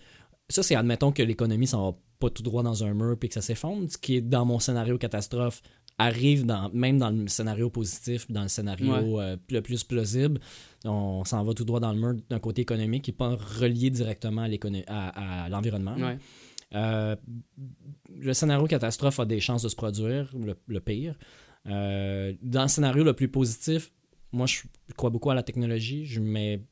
Ça, 0.49 0.63
c'est 0.63 0.75
admettons 0.75 1.13
que 1.13 1.23
l'économie 1.23 1.67
s'en 1.67 1.91
va 1.91 1.99
pas 2.19 2.31
tout 2.31 2.43
droit 2.43 2.63
dans 2.63 2.83
un 2.83 2.95
mur 2.95 3.17
puis 3.19 3.29
que 3.29 3.35
ça 3.35 3.43
s'effondre. 3.43 3.91
Ce 3.91 3.99
qui 3.99 4.17
est 4.17 4.21
dans 4.21 4.45
mon 4.45 4.59
scénario 4.59 4.99
catastrophe 4.99 5.63
arrive 5.99 6.47
dans, 6.47 6.71
même 6.73 6.99
dans 6.99 7.11
le 7.11 7.27
scénario 7.29 7.71
positif, 7.71 8.31
dans 8.31 8.43
le 8.43 8.49
scénario 8.49 9.21
euh, 9.21 9.37
le 9.51 9.61
plus 9.61 9.83
plausible. 9.85 10.41
On 10.85 11.25
s'en 11.25 11.43
va 11.43 11.55
tout 11.55 11.65
droit 11.65 11.81
dans 11.81 11.93
le 11.93 11.99
mur 11.99 12.15
d'un 12.31 12.39
côté 12.39 12.63
économique 12.63 13.03
qui 13.05 13.11
n'est 13.11 13.17
pas 13.17 13.35
relié 13.37 13.91
directement 13.91 14.43
à, 14.43 14.49
l'écono- 14.49 14.85
à, 14.87 15.45
à 15.45 15.49
l'environnement. 15.49 15.97
Ouais. 15.97 16.19
Euh, 16.75 17.17
le 18.15 18.33
scénario 18.33 18.67
catastrophe 18.67 19.19
a 19.21 19.25
des 19.25 19.41
chances 19.41 19.63
de 19.63 19.69
se 19.69 19.77
produire, 19.77 20.31
le, 20.39 20.57
le 20.67 20.81
pire. 20.81 21.17
Euh, 21.67 22.33
dans 22.43 22.63
le 22.63 22.69
scénario 22.69 23.03
le 23.05 23.15
plus 23.15 23.29
positif, 23.29 23.91
moi 24.33 24.47
je 24.47 24.61
crois 24.97 25.11
beaucoup 25.11 25.31
à 25.31 25.35
la 25.35 25.43
technologie. 25.43 26.05
Je 26.07 26.21
mets 26.21 26.63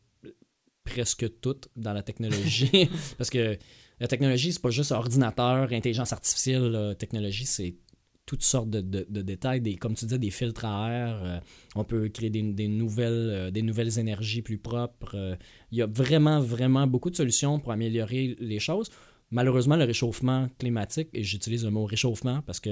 presque 0.85 1.41
tout 1.41 1.57
dans 1.74 1.93
la 1.93 2.03
technologie. 2.03 2.89
parce 3.18 3.31
que 3.31 3.59
la 3.99 4.07
technologie, 4.07 4.53
c'est 4.53 4.62
pas 4.62 4.70
juste 4.70 4.93
ordinateur, 4.93 5.72
intelligence 5.72 6.12
artificielle. 6.12 6.66
La 6.70 6.95
technologie, 6.95 7.47
c'est 7.47 7.74
toutes 8.27 8.43
sortes 8.43 8.68
de, 8.70 8.81
de- 8.81 9.07
de 9.09 9.22
détails, 9.22 9.61
des, 9.61 9.77
comme 9.77 9.95
tu 9.95 10.05
disais, 10.05 10.18
des 10.18 10.31
filtres 10.31 10.64
à 10.64 10.91
air. 10.91 11.20
euh, 11.22 11.39
on 11.77 11.85
peut 11.85 12.09
créer 12.09 12.29
des, 12.31 12.43
des 12.43 12.66
nouvelles, 12.68 13.31
euh, 13.31 13.51
des 13.53 13.62
nouvelles 13.62 13.99
énergies 13.99 14.43
plus 14.43 14.59
propres. 14.59 15.14
euh, 15.14 15.37
il 15.70 15.79
y 15.79 15.83
a 15.83 15.87
vraiment, 15.87 16.41
vraiment 16.41 16.87
beaucoup 16.89 17.09
de 17.11 17.16
solutions 17.16 17.61
pour 17.61 17.70
améliorer 17.72 18.37
les 18.41 18.59
choses. 18.59 18.91
Malheureusement, 19.31 19.77
le 19.77 19.85
réchauffement 19.85 20.49
climatique, 20.59 21.09
et 21.14 21.22
j'utilise 21.22 21.64
le 21.64 21.70
mot 21.70 21.85
réchauffement 21.85 22.43
parce 22.43 22.61
que 22.61 22.70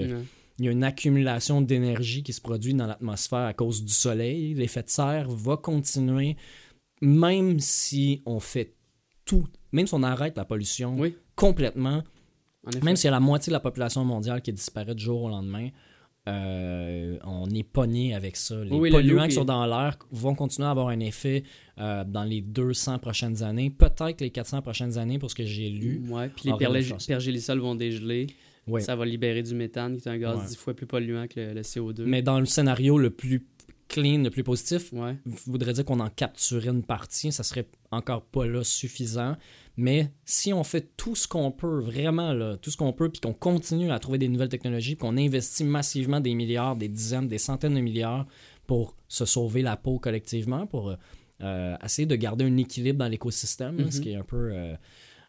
il 0.59 0.65
y 0.65 0.69
a 0.69 0.71
une 0.71 0.85
accumulation 0.85 1.61
d'énergie 1.61 2.23
qui 2.23 2.33
se 2.33 2.41
produit 2.41 2.75
dans 2.75 2.87
l'atmosphère 2.87 3.41
à 3.47 3.53
cause 3.55 3.85
du 3.85 3.93
soleil. 3.93 4.55
L'effet 4.55 4.83
de 4.85 4.89
serre 4.89 5.29
va 5.29 5.57
continuer 5.57 6.37
même 7.01 7.59
si 7.59 8.23
on 8.25 8.39
fait 8.41 8.75
tout, 9.25 9.47
même 9.73 9.87
si 9.89 9.95
on 9.95 10.03
arrête 10.05 10.37
la 10.37 10.45
pollution 10.45 10.95
Oui. 10.99 11.17
complètement. 11.35 12.03
Même 12.83 12.97
s'il 12.97 13.07
y 13.07 13.09
a 13.09 13.13
la 13.13 13.21
moitié 13.21 13.51
de 13.51 13.55
la 13.55 13.61
population 13.61 14.05
mondiale 14.05 14.41
qui 14.43 14.53
disparaît 14.53 14.95
du 14.95 15.03
jour 15.05 15.23
au 15.25 15.29
lendemain, 15.29 15.69
euh, 16.27 17.19
on 17.25 17.51
est 17.51 17.63
pogné 17.63 18.15
avec 18.15 18.37
ça. 18.37 18.57
Les 18.65 18.71
Oui, 18.71 18.91
polluants 18.91 19.27
qui 19.27 19.33
sont 19.35 19.45
dans 19.45 19.67
l'air 19.67 19.99
vont 20.11 20.35
continuer 20.35 20.67
à 20.67 20.71
avoir 20.71 20.89
un 20.89 21.01
effet 21.01 21.43
euh, 21.79 22.03
dans 22.07 22.25
les 22.25 22.41
200 22.41 22.99
prochaines 22.99 23.43
années, 23.43 23.69
peut-être 23.71 24.21
les 24.23 24.31
400 24.31 24.63
prochaines 24.63 24.97
années 24.97 25.19
pour 25.19 25.31
ce 25.31 25.35
que 25.35 25.45
j'ai 25.45 25.69
lu. 25.69 26.03
Ouais, 26.09 26.29
puis 26.31 26.51
les 26.51 26.97
pergélisoles 27.07 27.59
vont 27.59 27.75
dégeler. 27.75 28.27
Oui. 28.67 28.81
Ça 28.81 28.97
va 28.97 29.05
libérer 29.05 29.43
du 29.43 29.55
méthane, 29.55 29.99
qui 29.99 30.09
est 30.09 30.11
un 30.11 30.17
gaz 30.17 30.39
Ouais. 30.39 30.47
10 30.47 30.57
fois 30.57 30.73
plus 30.73 30.87
polluant 30.87 31.27
que 31.29 31.39
le, 31.39 31.53
le 31.53 31.61
CO2. 31.61 32.05
Mais 32.07 32.23
dans 32.23 32.41
le 32.41 32.47
scénario 32.47 32.97
le 32.97 33.11
plus 33.11 33.47
clean, 33.89 34.23
le 34.23 34.31
plus 34.31 34.43
positif, 34.45 34.93
Ouais. 34.93 35.17
voudrait 35.47 35.73
dire 35.73 35.85
qu'on 35.85 36.01
en 36.01 36.09
capturait 36.11 36.69
une 36.71 36.83
partie, 36.83 37.31
ça 37.33 37.43
serait 37.43 37.67
encore 37.91 38.23
pas 38.25 38.47
là 38.47 38.65
suffisant. 38.65 39.37
Mais 39.77 40.11
si 40.25 40.53
on 40.53 40.63
fait 40.65 40.97
tout 40.97 41.15
ce 41.17 41.27
qu'on 41.29 41.51
peut, 41.51 41.81
vraiment 41.81 42.33
là, 42.33 42.57
tout 42.57 42.71
ce 42.71 42.77
qu'on 42.77 42.93
peut, 42.93 43.09
puis 43.11 43.21
qu'on 43.21 43.33
continue 43.35 43.91
à 43.91 43.99
trouver 43.99 44.19
des 44.19 44.29
nouvelles 44.29 44.49
technologies, 44.49 44.95
puis 44.95 45.07
qu'on 45.07 45.17
investit 45.17 45.65
massivement 45.65 46.21
des 46.21 46.35
milliards, 46.35 46.77
des 46.77 46.89
dizaines, 46.89 47.29
des 47.29 47.39
centaines 47.39 47.75
de 47.75 47.81
milliards 47.81 48.27
pour 48.67 48.97
se 49.09 49.25
sauver 49.25 49.63
la 49.63 49.77
peau 49.77 49.99
collectivement, 49.99 50.67
pour 50.67 50.91
euh, 50.91 50.97
euh, 51.43 51.77
essayer 51.85 52.07
de 52.07 52.17
garder 52.17 52.45
un 52.45 52.57
équilibre 52.57 52.99
dans 53.01 53.09
l'écosystème, 53.09 53.77
Mhm. 53.77 53.91
ce 53.91 54.01
qui 54.01 54.11
est 54.11 54.17
un 54.17 54.23
peu 54.25 54.51
euh, 54.53 54.75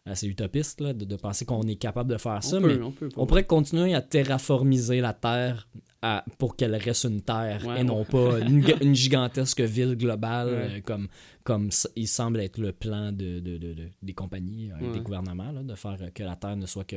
assez 0.06 0.26
utopiste 0.28 0.80
là, 0.80 0.92
de, 0.92 1.04
de 1.04 1.16
penser 1.16 1.44
qu'on 1.44 1.62
est 1.62 1.76
capable 1.76 2.10
de 2.12 2.16
faire 2.18 2.42
ça. 2.42 2.60
mais 2.60 2.80
on 2.80 2.92
peut, 2.92 3.08
on 3.16 3.26
pourrait 3.26 3.44
continuer 3.46 3.94
à 3.94 4.00
terraformiser 4.02 5.00
la 5.00 5.12
Terre 5.12 5.68
à- 6.02 6.24
pour 6.38 6.56
qu'elle 6.56 6.74
reste 6.76 7.04
une 7.04 7.20
Terre 7.22 7.64
Ouais, 7.66 7.80
et 7.80 7.84
non 7.84 8.04
pas 8.04 8.38
une, 8.40 8.60
ga- 8.60 8.76
une 8.82 8.94
gigantesque 8.94 9.60
ville 9.62 9.96
globale 9.96 10.48
Ouais. 10.48 10.82
euh, 10.88 11.08
comme, 11.44 11.70
il 11.96 12.06
semble 12.08 12.40
être 12.40 12.58
le 12.58 12.72
plan 12.72 13.12
de, 13.12 13.40
de- 13.40 13.58
de- 13.58 13.74
de- 13.74 13.88
des 14.02 14.12
compagnies, 14.14 14.70
euh, 14.70 14.86
Ouais. 14.86 14.92
des 14.92 15.00
gouvernements, 15.00 15.52
là, 15.52 15.62
de 15.62 15.74
faire 15.74 15.96
que 16.14 16.22
la 16.22 16.36
Terre 16.36 16.56
ne 16.56 16.66
soit 16.66 16.84
que 16.84 16.96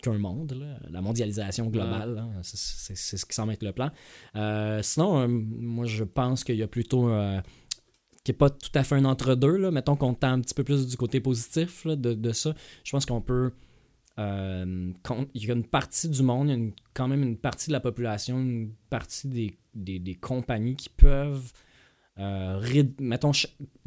qu'un 0.00 0.16
monde, 0.16 0.52
là. 0.52 0.78
la 0.90 1.00
mondialisation 1.00 1.66
globale, 1.66 2.24
c'est- 2.42 2.56
c'est 2.56 2.96
c'est 2.96 3.16
ce 3.16 3.26
qui 3.26 3.34
semble 3.34 3.52
être 3.52 3.64
le 3.64 3.72
plan. 3.72 3.90
Euh, 4.36 4.80
sinon, 4.80 5.18
euh, 5.22 5.26
moi 5.28 5.86
je 5.86 6.04
pense 6.04 6.44
qu'il 6.44 6.54
y 6.54 6.62
a 6.62 6.68
plutôt 6.68 7.08
euh, 7.08 7.40
qui 8.24 8.32
n'est 8.32 8.36
pas 8.36 8.50
tout 8.50 8.70
à 8.74 8.84
fait 8.84 8.96
un 8.96 9.04
entre-deux, 9.04 9.70
mettons 9.70 9.96
qu'on 9.96 10.14
tend 10.14 10.32
un 10.32 10.40
petit 10.40 10.54
peu 10.54 10.64
plus 10.64 10.86
du 10.86 10.96
côté 10.96 11.20
positif 11.20 11.86
de, 11.86 12.32
ça. 12.32 12.54
Je 12.84 12.90
pense 12.90 13.06
qu'on 13.06 13.20
peut 13.20 13.52
euh, 14.18 14.92
il 15.34 15.46
y 15.46 15.50
a 15.50 15.54
une 15.54 15.64
partie 15.64 16.08
du 16.08 16.22
monde, 16.22 16.48
il 16.48 16.58
y 16.58 16.68
a 16.68 16.70
quand 16.92 17.06
même 17.06 17.22
une 17.22 17.36
partie 17.36 17.68
de 17.68 17.72
la 17.72 17.80
population, 17.80 18.40
une 18.40 18.72
partie 18.90 19.28
des, 19.28 19.58
des, 19.74 20.14
compagnies 20.16 20.74
qui 20.74 20.88
peuvent, 20.88 21.52
euh, 22.18 22.84
mettons, 22.98 23.30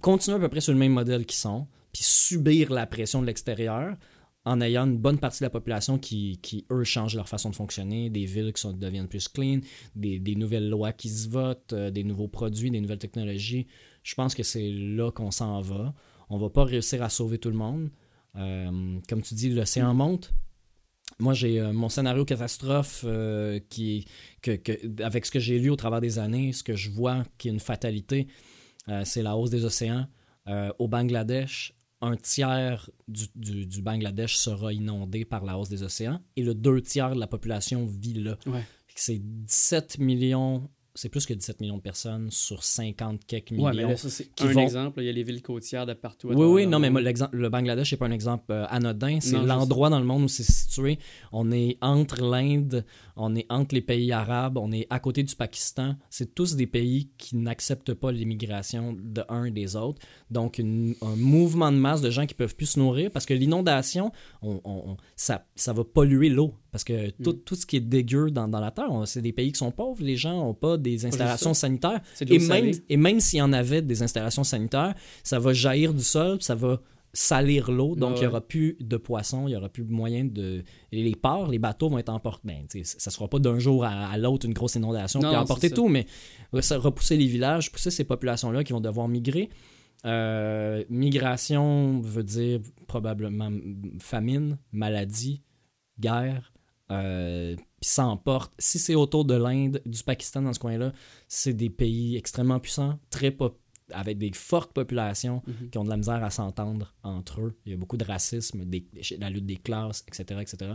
continuer 0.01 0.37
à 0.37 0.39
peu 0.39 0.47
près 0.47 0.61
sur 0.61 0.71
le 0.71 0.79
même 0.79 0.93
modèle 0.93 1.25
qu'ils 1.25 1.39
sont, 1.39 1.67
puis 1.91 2.03
subir 2.03 2.71
la 2.71 2.87
pression 2.87 3.21
de 3.21 3.27
l'extérieur 3.27 3.97
en 4.45 4.59
ayant 4.61 4.85
une 4.85 4.97
bonne 4.97 5.19
partie 5.19 5.39
de 5.39 5.45
la 5.45 5.49
population 5.49 5.99
qui, 5.99 6.39
qui 6.41 6.65
eux, 6.71 6.83
changent 6.83 7.15
leur 7.15 7.29
façon 7.29 7.49
de 7.49 7.55
fonctionner, 7.55 8.09
des 8.09 8.25
villes 8.25 8.53
qui 8.53 8.67
deviennent 8.73 9.07
plus 9.07 9.27
clean, 9.27 9.59
des, 9.95 10.17
des 10.19 10.35
nouvelles 10.35 10.69
lois 10.69 10.93
qui 10.93 11.09
se 11.09 11.29
votent, 11.29 11.73
euh, 11.73 11.91
des 11.91 12.03
nouveaux 12.03 12.27
produits, 12.27 12.71
des 12.71 12.81
nouvelles 12.81 12.99
technologies. 12.99 13.67
Je 14.03 14.15
pense 14.15 14.33
que 14.35 14.43
c'est 14.43 14.69
là 14.71 15.11
qu'on 15.11 15.31
s'en 15.31 15.61
va. 15.61 15.93
On 16.29 16.37
va 16.37 16.49
pas 16.49 16.63
réussir 16.63 17.03
à 17.03 17.09
sauver 17.09 17.37
tout 17.37 17.49
le 17.49 17.57
monde. 17.57 17.89
Euh, 18.35 18.99
comme 19.09 19.21
tu 19.21 19.33
dis, 19.35 19.49
l'océan 19.49 19.93
monte. 19.93 20.31
Moi, 21.19 21.33
j'ai 21.33 21.59
euh, 21.59 21.73
mon 21.73 21.89
scénario 21.89 22.23
catastrophe 22.25 23.03
euh, 23.05 23.59
qui, 23.69 24.05
que, 24.41 24.51
que- 24.55 25.03
avec 25.03 25.25
ce 25.25 25.31
que 25.31 25.39
j'ai 25.39 25.59
lu 25.59 25.69
au 25.69 25.75
travers 25.75 26.01
des 26.01 26.17
années, 26.19 26.51
ce 26.53 26.63
que 26.63 26.75
je 26.75 26.89
vois 26.89 27.23
qui 27.37 27.49
est 27.49 27.51
une 27.51 27.59
fatalité, 27.59 28.27
c'est 29.03 29.21
la 29.21 29.35
hausse 29.37 29.51
des 29.51 29.63
océans. 29.65 30.07
Au 30.79 30.87
Bangladesh, 30.87 31.73
un 32.01 32.15
tiers 32.17 32.89
du, 33.07 33.25
du- 33.35 33.67
du 33.67 33.81
Bangladesh 33.83 34.35
sera 34.35 34.73
inondé 34.73 35.23
par 35.23 35.45
la 35.45 35.57
hausse 35.59 35.69
des 35.69 35.83
océans 35.83 36.19
et 36.35 36.43
le 36.43 36.55
deux 36.55 36.81
tiers 36.81 37.13
de 37.13 37.19
la 37.19 37.27
population 37.27 37.85
vit 37.85 38.15
là. 38.15 38.37
Ouais. 38.47 38.63
C'est 38.95 39.19
17 39.19 39.99
millions, 39.99 40.67
c'est 40.93 41.09
plus 41.09 41.25
que 41.25 41.33
17 41.33 41.61
millions 41.61 41.77
de 41.77 41.81
personnes 41.81 42.29
sur 42.31 42.63
50 42.63 43.25
quelques 43.25 43.51
millions. 43.51 43.65
Ouais, 43.65 43.73
mais 43.73 43.83
là, 43.83 43.95
ça, 43.97 44.09
c'est 44.09 44.29
un 44.41 44.47
vont- 44.51 44.61
exemple. 44.61 45.01
Il 45.01 45.05
y 45.05 45.09
a 45.09 45.13
les 45.13 45.23
villes 45.23 45.41
côtières 45.41 45.85
de 45.85 45.93
partout. 45.93 46.29
à 46.29 46.33
Oui, 46.33 46.45
oui, 46.45 46.67
non, 46.67 46.79
mais 46.79 46.89
l'exemple- 47.01 47.35
le 47.37 47.49
Bangladesh 47.49 47.91
n'est 47.91 47.97
pas 47.97 48.07
un 48.07 48.11
exemple 48.11 48.51
euh, 48.51 48.65
anodin. 48.69 49.19
C'est 49.21 49.37
l'endroit 49.47 49.89
dans 49.89 49.99
le 49.99 50.05
monde 50.05 50.23
où 50.23 50.27
c'est 50.27 50.43
situé. 50.43 50.99
On 51.31 51.51
est 51.51 51.77
entre 51.81 52.21
l'Inde, 52.21 52.85
on 53.15 53.35
est 53.35 53.45
entre 53.49 53.73
les 53.75 53.81
pays 53.81 54.11
arabes, 54.11 54.57
on 54.57 54.71
est 54.71 54.87
à 54.89 54.99
côté 54.99 55.23
du 55.23 55.35
Pakistan. 55.35 55.95
C'est 56.09 56.35
tous 56.35 56.55
des 56.55 56.67
pays 56.67 57.09
qui 57.17 57.35
n'acceptent 57.37 57.93
pas 57.93 58.11
l'immigration 58.11 58.93
de 58.99 59.23
un 59.29 59.45
et 59.45 59.51
des 59.51 59.75
autres. 59.75 59.99
Donc, 60.29 60.57
une- 60.57 60.95
un 61.01 61.15
mouvement 61.15 61.71
de 61.71 61.77
masse 61.77 62.01
de 62.01 62.09
gens 62.09 62.25
qui 62.25 62.33
peuvent 62.33 62.55
plus 62.55 62.65
se 62.65 62.79
nourrir 62.79 63.11
parce 63.11 63.25
que 63.25 63.33
l'inondation, 63.33 64.11
on- 64.41 64.59
on- 64.63 64.91
on- 64.91 64.97
ça, 65.15 65.45
ça 65.55 65.73
va 65.73 65.83
polluer 65.83 66.29
l'eau. 66.29 66.53
Parce 66.71 66.83
que 66.83 67.09
tout, 67.21 67.33
Mm. 67.33 67.39
tout 67.45 67.55
ce 67.55 67.65
qui 67.65 67.75
est 67.77 67.81
dégueu 67.81 68.31
dans, 68.31 68.47
dans 68.47 68.59
la 68.61 68.71
terre, 68.71 68.89
c'est 69.05 69.21
des 69.21 69.33
pays 69.33 69.51
qui 69.51 69.57
sont 69.57 69.71
pauvres. 69.71 70.01
Les 70.03 70.15
gens 70.15 70.37
n'ont 70.37 70.53
pas 70.53 70.77
des 70.77 71.05
installations 71.05 71.53
sanitaires. 71.53 72.01
Et 72.21 72.39
même, 72.39 72.71
et 72.89 72.97
même 72.97 73.19
s'il 73.19 73.39
y 73.39 73.41
en 73.41 73.51
avait 73.53 73.81
des 73.81 74.01
installations 74.03 74.43
sanitaires, 74.45 74.95
ça 75.23 75.37
va 75.39 75.51
jaillir 75.53 75.93
du 75.93 76.03
sol, 76.03 76.37
ça 76.41 76.55
va 76.55 76.81
salir 77.13 77.71
l'eau, 77.73 77.93
donc 77.97 78.11
Ouais, 78.11 78.15
il 78.15 78.19
n'y 78.19 78.25
ouais. 78.27 78.27
aura 78.31 78.39
plus 78.39 78.77
de 78.79 78.95
poissons, 78.95 79.45
il 79.45 79.51
n'y 79.51 79.55
aura 79.57 79.67
plus 79.67 79.83
moyen 79.83 80.23
de... 80.23 80.63
les 80.93 81.13
ports, 81.13 81.49
les 81.51 81.59
bateaux 81.59 81.89
vont 81.89 81.97
être 81.97 82.07
emportés. 82.07 82.41
Ben, 82.47 82.65
ça 82.69 83.09
ne 83.09 83.11
sera 83.11 83.27
pas 83.27 83.39
d'un 83.39 83.59
jour 83.59 83.83
à, 83.83 84.07
à 84.09 84.17
l'autre 84.17 84.45
une 84.45 84.53
grosse 84.53 84.75
inondation, 84.75 85.19
non, 85.19 85.35
emporter 85.35 85.69
tout, 85.71 85.89
mais 85.89 86.05
ça 86.61 86.77
repousser 86.77 87.17
les 87.17 87.27
villages, 87.27 87.69
pousser 87.69 87.91
ces 87.91 88.05
populations-là 88.05 88.63
qui 88.63 88.71
vont 88.71 88.79
devoir 88.79 89.09
migrer. 89.09 89.49
Euh, 90.05 90.85
migration 90.89 91.99
veut 91.99 92.23
dire 92.23 92.61
probablement 92.87 93.51
famine, 93.99 94.57
maladie, 94.71 95.43
guerre, 95.99 96.50
euh, 96.91 97.55
puis 97.55 97.89
ça 97.89 98.05
emporte. 98.05 98.53
Si 98.59 98.77
c'est 98.77 98.93
autour 98.95 99.25
de 99.25 99.33
l'Inde, 99.33 99.81
du 99.85 100.03
Pakistan 100.03 100.41
dans 100.43 100.53
ce 100.53 100.59
coin-là, 100.59 100.93
c'est 101.27 101.53
des 101.53 101.69
pays 101.71 102.15
extrêmement 102.17 102.59
puissants, 102.59 102.99
très 103.09 103.31
pop- 103.31 103.59
avec 103.93 104.17
des 104.17 104.31
fortes 104.33 104.71
populations 104.73 105.41
Mhm. 105.47 105.69
qui 105.69 105.77
ont 105.77 105.83
de 105.83 105.89
la 105.89 105.97
misère 105.97 106.23
à 106.23 106.29
s'entendre 106.29 106.93
entre 107.03 107.41
eux. 107.41 107.57
Il 107.65 107.71
y 107.71 107.75
a 107.75 107.77
beaucoup 107.77 107.97
de 107.97 108.05
racisme, 108.05 108.63
des- 108.65 108.85
la 109.19 109.29
lutte 109.29 109.45
des 109.45 109.57
classes, 109.57 110.03
etc., 110.07 110.39
etc. 110.41 110.73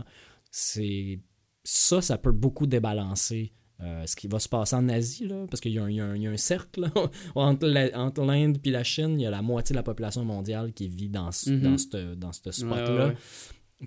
C'est 0.51 1.19
ça, 1.63 2.01
ça 2.01 2.17
peut 2.17 2.31
beaucoup 2.31 2.67
débalancer 2.67 3.53
euh, 3.79 4.07
ce 4.07 4.15
qui 4.15 4.27
va 4.27 4.39
se 4.39 4.49
passer 4.49 4.75
en 4.75 4.89
Asie, 4.89 5.27
là, 5.27 5.45
parce 5.47 5.61
qu'il 5.61 5.71
y, 5.71 5.77
a 5.77 5.83
un- 5.83 6.15
y 6.15 6.21
y 6.23 6.27
a 6.27 6.35
cercle 6.37 6.81
là, 6.81 6.91
entre 7.35 7.67
l'Inde 8.23 8.57
et 8.63 8.71
la 8.71 8.83
Chine, 8.83 9.19
il 9.19 9.21
y 9.21 9.25
a 9.27 9.29
la 9.29 9.43
moitié 9.43 9.73
de 9.73 9.77
la 9.77 9.83
population 9.83 10.25
mondiale 10.25 10.73
qui 10.73 10.87
vit 10.87 11.09
dans 11.09 11.31
ce, 11.31 11.51
Mhm. 11.51 11.61
dans 11.61 11.77
ce, 11.77 12.15
dans 12.15 12.33
ce 12.33 12.51
spot-là. 12.51 12.83
Ouais, 12.85 12.97
ouais, 12.99 13.05
ouais. 13.09 13.15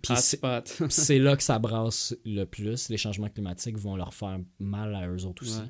Puis 0.02 0.14
c'est- 0.88 1.18
là 1.18 1.36
que 1.36 1.42
ça 1.42 1.58
brasse 1.58 2.16
le 2.24 2.44
plus. 2.44 2.88
Les 2.90 2.96
changements 2.96 3.28
climatiques 3.28 3.76
vont 3.78 3.96
leur 3.96 4.14
faire 4.14 4.38
mal 4.58 4.94
à 4.94 5.08
eux 5.08 5.24
autres 5.26 5.42
aussi. 5.42 5.58
Ouais. 5.60 5.66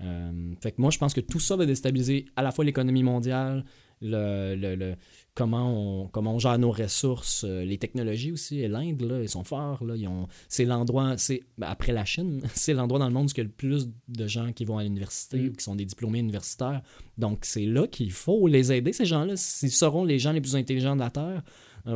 Euh, 0.00 0.54
fait 0.62 0.72
que 0.72 0.80
moi, 0.80 0.90
je 0.90 0.98
pense 0.98 1.12
que 1.12 1.20
tout 1.20 1.40
ça 1.40 1.56
va 1.56 1.66
déstabiliser 1.66 2.26
à 2.36 2.42
la 2.42 2.52
fois 2.52 2.64
l'économie 2.64 3.02
mondiale, 3.02 3.64
le, 4.00 4.54
le- 4.54 4.76
le- 4.76 4.94
comment, 5.34 6.02
on, 6.04 6.06
comment 6.06 6.36
on 6.36 6.38
gère 6.38 6.56
nos 6.56 6.70
ressources, 6.70 7.42
euh, 7.44 7.64
les 7.64 7.78
technologies 7.78 8.30
aussi. 8.30 8.60
Et 8.60 8.68
l'Inde, 8.68 9.02
là, 9.02 9.20
ils 9.20 9.28
sont 9.28 9.42
forts. 9.42 9.82
Là, 9.84 9.96
ils 9.96 10.06
ont, 10.06 10.28
c'est 10.48 10.64
l'endroit, 10.64 11.18
c'est, 11.18 11.40
ben, 11.58 11.66
après 11.66 11.92
la 11.92 12.04
Chine, 12.04 12.40
c'est 12.54 12.74
l'endroit 12.74 13.00
dans 13.00 13.08
le 13.08 13.12
monde 13.12 13.26
où 13.26 13.32
il 13.34 13.38
y 13.38 13.40
a 13.40 13.44
le 13.44 13.50
plus 13.50 13.88
de 14.06 14.26
gens 14.28 14.52
qui 14.52 14.64
vont 14.64 14.78
à 14.78 14.84
l'université 14.84 15.38
Mm. 15.38 15.48
ou 15.48 15.52
qui 15.52 15.64
sont 15.64 15.74
des 15.74 15.84
diplômés 15.84 16.20
universitaires. 16.20 16.80
Donc, 17.18 17.40
c'est 17.42 17.66
là 17.66 17.88
qu'il 17.88 18.12
faut 18.12 18.46
les 18.46 18.72
aider, 18.72 18.92
ces 18.92 19.04
gens-là. 19.04 19.34
Ils 19.62 19.70
seront 19.72 20.04
les 20.04 20.20
gens 20.20 20.30
les 20.30 20.40
plus 20.40 20.54
intelligents 20.54 20.94
de 20.94 21.00
la 21.00 21.10
Terre, 21.10 21.42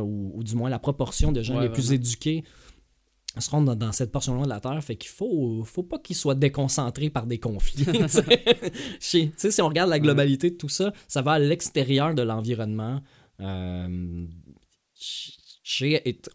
ou, 0.01 0.31
ou 0.35 0.43
du 0.43 0.55
moins 0.55 0.69
la 0.69 0.79
proproportion 0.79 1.31
de 1.31 1.41
gens 1.41 1.57
Ouais, 1.57 1.63
les 1.63 1.69
plus 1.69 1.91
éduqués 1.91 2.43
seront 3.39 3.61
dans, 3.61 3.75
dans 3.75 3.91
cette 3.91 4.11
portion-là 4.11 4.43
de 4.43 4.49
la 4.49 4.59
Terre. 4.59 4.81
Fait 4.83 4.95
qu'il 4.95 5.09
faut, 5.09 5.63
faut 5.63 5.83
pas 5.83 5.99
qu'ils 5.99 6.15
soient 6.15 6.35
déconcentrés 6.35 7.09
par 7.09 7.25
des 7.25 7.39
conflits. 7.39 7.85
tu 7.85 8.07
sais. 8.09 8.23
Tu 8.99 9.31
sais, 9.35 9.51
si 9.51 9.61
on 9.61 9.67
regarde 9.67 9.89
la 9.89 9.99
globalité 9.99 10.51
de 10.51 10.55
tout 10.57 10.69
ça, 10.69 10.93
ça 11.07 11.21
va 11.21 11.33
à 11.33 11.39
l'extérieur 11.39 12.13
de 12.13 12.21
l'environnement. 12.21 13.01
Euh, 13.39 14.27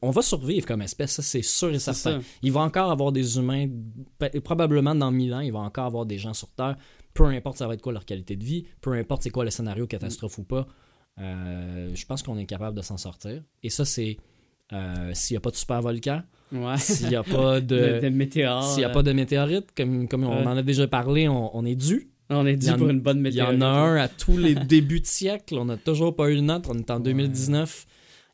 on 0.03 0.11
va 0.11 0.23
survivre 0.23 0.67
comme 0.67 0.83
espèce, 0.83 1.13
ça 1.13 1.23
c'est 1.23 1.43
sûr 1.43 1.71
et 1.71 1.79
certain. 1.79 2.21
ça. 2.21 2.27
Il 2.43 2.53
va 2.53 2.61
encore 2.61 2.91
avoir 2.91 3.13
des 3.13 3.37
humains, 3.37 3.69
probablement 4.43 4.95
dans 4.95 5.11
1000 5.11 5.35
ans, 5.35 5.41
il 5.41 5.53
va 5.53 5.61
encore 5.61 5.85
avoir 5.85 6.07
des 6.07 6.19
gens 6.19 6.35
sur 6.35 6.49
Terre, 6.53 6.77
peu 7.15 7.25
importe 7.25 7.59
ça 7.59 7.67
va 7.67 7.75
être 7.75 7.83
quoi 7.83 7.93
leur 7.93 8.05
qualité 8.05 8.37
de 8.37 8.45
vie, 8.45 8.65
peu 8.81 8.93
importe 8.95 9.23
c'est 9.23 9.31
quoi 9.31 9.45
le 9.45 9.51
scénario 9.51 9.87
catastrophe 9.87 10.39
ou 10.39 10.45
pas, 10.45 10.67
euh, 11.21 11.91
je 11.95 12.07
pense 12.07 12.23
qu'on 12.23 12.39
est 12.39 12.47
capable 12.47 12.77
de 12.77 12.83
s'en 12.83 12.97
sortir. 12.97 13.43
Et 13.63 13.71
ça, 13.71 13.85
c'est 13.85 14.17
euh, 14.73 15.11
s'il 15.15 15.35
n'y 15.35 15.39
a 15.39 15.41
pas 15.41 15.51
de 15.51 15.57
super 15.57 15.81
volcan, 15.83 16.23
Ouais. 16.53 16.79
s'il 16.79 17.09
n'y 17.09 17.17
a 17.17 17.23
pas 17.23 17.61
de, 17.63 17.67
de... 17.77 18.01
de 18.01 18.09
météores. 18.09 18.65
S'il 18.71 18.79
n'y 18.79 18.85
a 18.85 18.91
pas 18.91 19.03
de 19.03 19.13
météorites, 19.13 19.69
comme, 19.77 20.09
comme 20.09 20.25
on 20.25 20.47
en 20.47 20.57
a 20.57 20.63
déjà 20.63 20.87
parlé, 20.89 21.29
on, 21.29 21.55
on 21.57 21.65
est 21.67 21.75
dû. 21.75 22.11
On 22.31 22.47
est 22.47 22.57
dû 22.57 22.71
en- 22.71 22.77
pour 22.77 22.89
une 22.89 23.01
bonne 23.01 23.19
Il 23.19 23.21
y 23.21 23.23
météorite. 23.25 23.59
en 23.63 23.67
a 23.67 23.69
un 23.69 23.97
à 23.97 24.09
tous 24.23 24.37
les 24.39 24.55
débuts 24.55 25.01
de 25.01 25.07
siècle. 25.07 25.57
On 25.59 25.65
n'a 25.67 25.77
toujours 25.77 26.15
pas 26.17 26.31
eu 26.31 26.35
le 26.37 26.41
nôtre. 26.43 26.71
On 26.73 26.79
est 26.79 26.91
en 26.91 27.01
2019. 27.01 27.87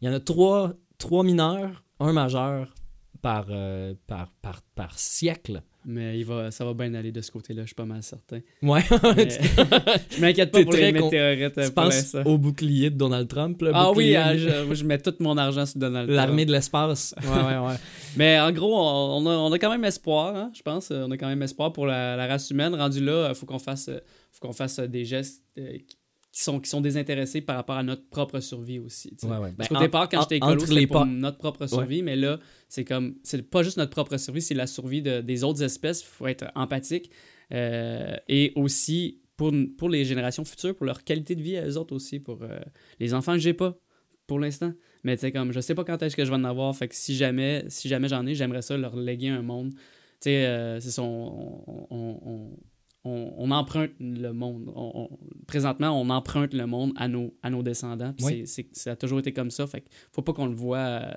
Il 0.03 0.09
y 0.09 0.11
en 0.11 0.15
a 0.15 0.21
trois, 0.21 0.75
trois 0.99 1.23
mineurs, 1.25 1.85
un 2.01 2.13
majeur 2.13 2.75
par, 3.23 3.47
euh, 3.51 3.95
par, 4.07 4.31
par, 4.43 4.63
par 4.75 4.99
siècle. 4.99 5.63
Mais 5.87 6.19
il 6.19 6.25
va, 6.25 6.51
ça 6.51 6.65
va 6.65 6.73
bien 6.75 6.93
aller 6.95 7.13
de 7.13 7.21
ce 7.21 7.31
côté-là, 7.31 7.63
je 7.63 7.67
suis 7.69 7.75
pas 7.75 7.85
mal 7.85 8.03
certain. 8.03 8.41
Ouais. 8.63 8.81
Mais- 9.17 9.29
je 10.11 10.21
m'inquiète 10.21 10.51
pas 10.51 10.63
pour 10.63 10.73
les 10.73 10.93
météorites 10.93 11.59
euh, 11.59 11.67
tu 11.67 11.73
pour 11.73 11.85
penses 11.85 12.17
au 12.25 12.39
bouclier 12.39 12.91
de 12.91 12.97
Donald 12.97 13.29
Trump. 13.29 13.61
là, 13.63 13.71
Ah 13.75 13.93
oui, 13.93 14.17
ah, 14.17 14.37
je, 14.37 14.75
je 14.75 14.85
mets 14.85 14.99
tout 14.99 15.15
mon 15.21 15.37
argent 15.37 15.67
sur 15.67 15.79
Donald 15.79 16.07
Trump. 16.09 16.17
l'armée 16.17 16.47
de 16.47 16.53
l'espace. 16.53 17.15
Ouais, 17.23 17.29
ouais, 17.43 17.59
ouais. 17.69 17.75
Mais 18.17 18.41
en 18.41 18.51
gros, 18.53 18.75
on 18.75 19.19
on 19.19 19.27
a, 19.27 19.35
on 19.37 19.53
a 19.53 19.59
quand 19.59 19.71
même 19.71 19.85
espoir, 19.85 20.35
hein, 20.35 20.51
je 20.55 20.63
pense. 20.63 20.91
On 20.91 21.11
a 21.11 21.17
quand 21.17 21.29
même 21.29 21.43
espoir 21.43 21.73
pour 21.73 21.87
la, 21.87 22.17
la 22.17 22.27
race 22.27 22.51
humaine. 22.51 22.75
Rendu 22.75 23.05
là, 23.05 23.29
il 23.29 23.35
faut 23.35 23.45
qu'on 23.47 23.59
fasse, 23.59 23.89
euh, 23.89 23.99
faut 24.33 24.47
qu'on 24.47 24.53
fasse 24.55 24.79
euh, 24.79 24.87
des 24.87 25.05
gestes 25.05 25.43
euh, 25.59 25.79
qui- 25.87 25.99
qui 26.35 26.43
sont, 26.43 26.59
qui 26.59 26.69
sont 26.69 26.81
désintéressés 26.81 27.41
par 27.43 27.55
rapport 27.55 27.77
à 27.77 27.85
notre 27.85 28.09
propre 28.09 28.41
survie 28.41 28.81
aussi. 28.81 29.17
Ouais, 29.23 29.29
ouais. 29.39 29.39
Parce 29.57 29.57
Ben, 29.57 29.67
qu'au 29.69 29.77
en- 29.77 29.81
départ, 29.81 30.09
quand 30.09 30.21
j'étais 30.23 30.37
écolo, 30.39 30.59
c'était 30.67 30.87
pour 30.89 31.07
notre 31.07 31.39
propre 31.39 31.67
survie, 31.69 32.03
mais 32.03 32.17
là, 32.17 32.41
c'est 32.69 32.85
comme, 32.85 33.15
c'est 33.23 33.41
pas 33.49 33.63
juste 33.63 33.77
notre 33.77 33.93
propre 33.93 34.17
survie, 34.17 34.43
c'est 34.43 34.55
la 34.55 34.67
survie 34.67 35.01
de- 35.01 35.21
des 35.21 35.45
autres 35.45 35.63
espèces. 35.63 36.01
Il 36.03 36.07
faut 36.07 36.27
être 36.27 36.47
empathique. 36.57 37.11
Euh, 37.53 38.17
et 38.29 38.53
aussi, 38.57 39.21
pour, 39.37 39.53
pour 39.79 39.89
les 39.89 40.05
générations 40.05 40.45
futures, 40.45 40.75
pour 40.75 40.87
leur 40.87 41.05
qualité 41.05 41.37
de 41.37 41.43
vie 41.43 41.57
à 41.57 41.67
eux 41.69 41.77
autres 41.77 41.95
aussi, 41.95 42.19
pour 42.19 42.43
euh, 42.43 42.59
les 42.99 43.15
enfants 43.15 43.35
que 43.35 43.39
j'ai 43.39 43.55
pas 43.55 43.79
pour 44.27 44.41
l'instant. 44.41 44.73
Mais 45.05 45.17
tu 45.17 45.21
sais, 45.21 45.31
comme, 45.33 45.53
je 45.53 45.61
sais 45.61 45.75
pas 45.77 45.85
quand 45.85 46.03
est-ce 46.03 46.17
que 46.17 46.25
je 46.25 46.31
vais 46.31 46.37
en 46.37 46.45
avoir, 46.45 46.75
fait 46.75 46.89
que 46.89 46.95
si 46.97 47.15
jamais, 47.15 47.65
si 47.69 47.89
jamais 47.89 48.09
j'en 48.09 48.27
ai, 48.27 48.35
j'aimerais 48.35 48.63
ça 48.63 48.77
leur 48.77 48.97
léguer 48.97 49.29
un 49.29 49.43
monde. 49.43 49.73
Tu 49.75 50.31
sais, 50.31 50.47
euh, 50.47 50.81
c'est 50.81 50.91
ça, 50.91 51.03
on, 51.03 51.63
on, 51.91 52.21
on- 52.25 52.57
on- 53.05 53.35
on 53.37 53.51
emprunte 53.51 53.91
le 54.01 54.33
monde. 54.33 54.73
On- 54.75 55.09
on- 55.11 55.19
présentement, 55.47 55.91
on 55.91 56.09
emprunte 56.11 56.55
le 56.55 56.67
monde 56.67 56.93
à 56.97 57.07
nos, 57.07 57.35
à 57.43 57.51
nos 57.51 57.63
descendants. 57.63 58.15
Oui. 58.23 58.47
c'est- 58.47 58.75
ça 58.75 58.93
a 58.93 58.97
toujours 58.97 59.19
été 59.19 59.33
comme 59.33 59.51
ça. 59.51 59.67
Fait 59.67 59.85
faut 60.11 60.23
pas 60.23 60.33
qu'on 60.33 60.47
le 60.47 60.55
voit, 60.55 60.79
euh, 60.79 61.13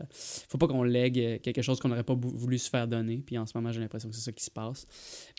faut 0.49 0.57
pas 0.57 0.67
qu'on 0.67 0.83
lègue 0.83 1.19
euh, 1.19 1.37
quelque 1.39 1.61
chose 1.61 1.79
qu'on 1.79 1.87
n'aurait 1.89 2.03
pas 2.03 2.15
voulu 2.15 2.57
se 2.57 2.69
faire 2.69 2.87
donner. 2.87 3.23
Puis 3.25 3.37
en 3.37 3.45
ce 3.45 3.53
moment, 3.55 3.71
j'ai 3.71 3.79
l'impression 3.79 4.09
que 4.09 4.15
c'est 4.15 4.21
ça 4.21 4.31
qui 4.31 4.43
se 4.43 4.51
passe. 4.51 4.85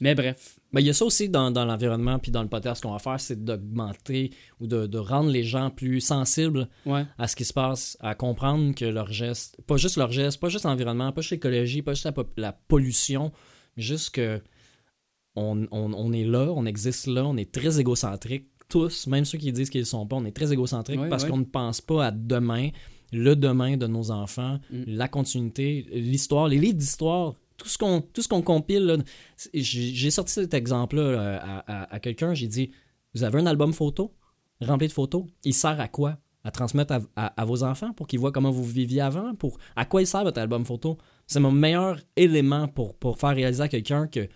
Mais 0.01 0.15
bref, 0.15 0.59
Ben, 0.73 0.81
il 0.81 0.87
y 0.87 0.91
a 0.91 0.95
ça 0.95 1.05
aussi 1.05 1.29
dans, 1.29 1.51
dans 1.51 1.65
l'environnement 1.65 2.19
puis 2.19 2.31
dans 2.31 2.43
le 2.43 2.49
podcast 2.49 2.83
qu'on 2.83 2.93
va 2.93 2.99
faire, 2.99 3.20
c'est 3.20 3.43
d'augmenter 3.45 4.31
ou 4.61 4.66
de, 4.66 4.87
de 4.87 4.99
rendre 4.99 5.31
les 5.31 5.43
gens 5.45 5.70
plus 5.70 6.01
sensibles 6.01 6.69
ouais. 6.87 7.05
à 7.19 7.29
ce 7.29 7.37
qui 7.37 7.45
se 7.45 7.53
passe, 7.53 7.97
à 8.01 8.15
comprendre 8.15 8.75
que 8.75 8.85
leurs 8.85 9.12
gestes, 9.12 9.61
pas 9.66 9.77
juste 9.77 9.97
leurs 9.97 10.12
gestes, 10.12 10.41
pas 10.41 10.49
juste 10.49 10.65
l'environnement, 10.65 11.12
pas 11.12 11.20
juste 11.20 11.33
l'écologie, 11.33 11.83
pas 11.83 11.93
juste 11.95 12.09
la, 12.37 12.53
pollution, 12.53 13.33
mais 13.77 13.83
juste 13.83 14.11
que 14.11 14.41
on, 15.39 15.66
on- 15.70 15.93
on 15.94 16.12
est 16.12 16.24
là, 16.24 16.52
on 16.55 16.65
existe 16.66 17.06
là, 17.06 17.24
on 17.27 17.36
est 17.36 17.51
très 17.52 17.78
égocentrique, 17.81 18.47
tous, 18.69 19.06
même 19.06 19.24
ceux 19.24 19.39
qui 19.39 19.51
disent 19.52 19.70
qu'ils 19.70 19.81
ne 19.82 19.86
sont 19.86 20.06
pas, 20.06 20.16
on 20.16 20.24
est 20.24 20.32
très 20.40 20.52
égocentrique 20.52 21.01
parce 21.09 21.24
qu'on 21.24 21.39
ne 21.39 21.44
pense 21.44 21.81
pas 21.81 22.06
à 22.06 22.10
demain, 22.10 22.69
le 23.12 23.35
demain 23.35 23.77
de 23.77 23.86
nos 23.86 24.10
enfants, 24.10 24.59
Mm. 24.70 24.82
la 24.86 25.09
continuité, 25.09 25.86
l'histoire, 25.93 26.48
les 26.48 26.59
livres 26.59 26.77
d'histoire. 26.77 27.35
Tout 27.56 27.69
ce 27.69 27.77
qu'on 27.78 28.01
tout 28.02 28.23
ce 28.23 28.28
qu'on 28.28 28.43
compile, 28.43 29.02
j'ai 29.55 30.10
sorti 30.10 30.32
cet 30.35 30.55
exemple-là 30.55 31.02
euh, 31.02 31.39
à, 31.40 31.59
à- 31.82 31.94
à 31.94 32.01
quelqu'un, 32.01 32.35
j'ai 32.35 32.47
dit 32.48 32.70
Vous 33.15 33.24
avez 33.24 33.39
un 33.40 33.47
album 33.47 33.73
photo 33.73 34.12
rempli 34.60 34.86
de 34.89 34.93
photos, 34.93 35.24
il 35.44 35.55
sert 35.55 35.81
à 35.81 35.89
quoi? 35.89 36.19
À 36.44 36.51
transmettre 36.51 36.93
à, 36.94 37.01
à- 37.16 37.40
à 37.40 37.44
vos 37.44 37.62
enfants 37.65 37.93
pour 37.93 38.06
qu'ils 38.06 38.20
voient 38.20 38.32
comment 38.32 38.51
vous 38.51 38.65
viviez 38.65 39.01
avant? 39.01 39.35
Pour 39.35 39.59
à 39.77 39.85
quoi 39.85 40.02
il 40.02 40.06
sert 40.06 40.23
votre 40.24 40.40
album 40.40 40.65
photo 40.65 40.98
c'est 41.27 41.40
mon 41.40 41.51
meilleur 41.52 42.01
élément 42.16 42.69
pour, 42.69 42.94
pour 42.94 43.19
faire 43.19 43.35
réaliser 43.35 43.62
à 43.62 43.69
quelqu'un 43.69 44.06
que 44.06 44.28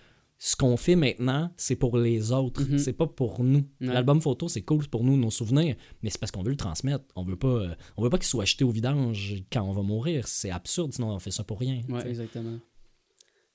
ce 0.44 0.56
qu'on 0.56 0.76
fait 0.76 0.96
maintenant 0.96 1.52
c'est 1.56 1.76
pour 1.76 1.96
les 1.96 2.32
autres 2.32 2.62
Mhm. 2.64 2.78
c'est 2.78 2.94
pas 2.94 3.06
pour 3.06 3.44
nous 3.44 3.62
Ouais. 3.80 3.86
l'album 3.94 4.20
photo 4.20 4.48
c'est 4.48 4.62
cool 4.62 4.84
pour 4.88 5.04
nous 5.04 5.16
nos 5.16 5.30
souvenirs 5.30 5.76
mais 6.02 6.10
c'est 6.10 6.18
parce 6.18 6.32
qu'on 6.32 6.42
veut 6.42 6.50
le 6.50 6.56
transmettre 6.56 7.04
on 7.14 7.22
veut 7.22 7.36
pas 7.36 7.46
euh, 7.46 7.74
on 7.96 8.02
veut 8.02 8.10
pas 8.10 8.18
qu'il 8.18 8.26
soit 8.26 8.42
acheté 8.42 8.64
au 8.64 8.70
vidange 8.70 9.36
quand 9.52 9.62
on 9.62 9.70
va 9.72 9.82
mourir 9.82 10.26
c'est 10.26 10.50
absurde 10.50 10.92
sinon 10.94 11.10
on 11.10 11.18
fait 11.20 11.30
ça 11.30 11.44
pour 11.44 11.60
rien 11.60 11.80
Ouais, 11.88 12.08
exactement. 12.08 12.58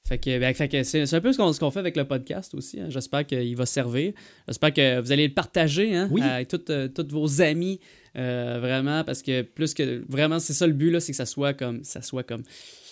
Fait 0.07 0.17
que, 0.17 0.39
ben, 0.39 0.53
que 0.53 0.83
c'est 0.83 1.13
un 1.13 1.19
peu 1.19 1.33
ce 1.33 1.59
qu'on 1.59 1.69
fait 1.71 1.79
avec 1.79 1.97
le 1.97 2.07
podcast 2.07 2.53
aussi. 2.53 2.79
hein. 2.79 2.85
J'espère 2.89 3.27
qu'il 3.27 3.53
va 3.57 3.65
servir. 3.65 4.13
J'espère 4.47 4.71
que 4.73 5.01
vous 5.01 5.11
allez 5.11 5.27
le 5.27 5.33
partager 5.33 5.93
hein, 5.97 6.07
Oui. 6.09 6.21
à 6.21 6.45
toutes, 6.45 6.69
euh, 6.69 6.87
vos 7.09 7.41
amis. 7.41 7.81
euh, 8.15 8.57
vraiment, 8.61 9.03
parce 9.03 9.21
que 9.21 9.41
plus 9.41 9.73
que. 9.73 10.05
Vraiment, 10.07 10.39
c'est 10.39 10.53
ça 10.53 10.65
le 10.65 10.71
but, 10.71 10.91
là, 10.91 11.01
c'est 11.01 11.11
que 11.11 11.17
ça 11.17 11.25
soit 11.25 11.53
comme. 11.53 11.83
Ça 11.83 12.01
soit 12.01 12.23
comme. 12.23 12.43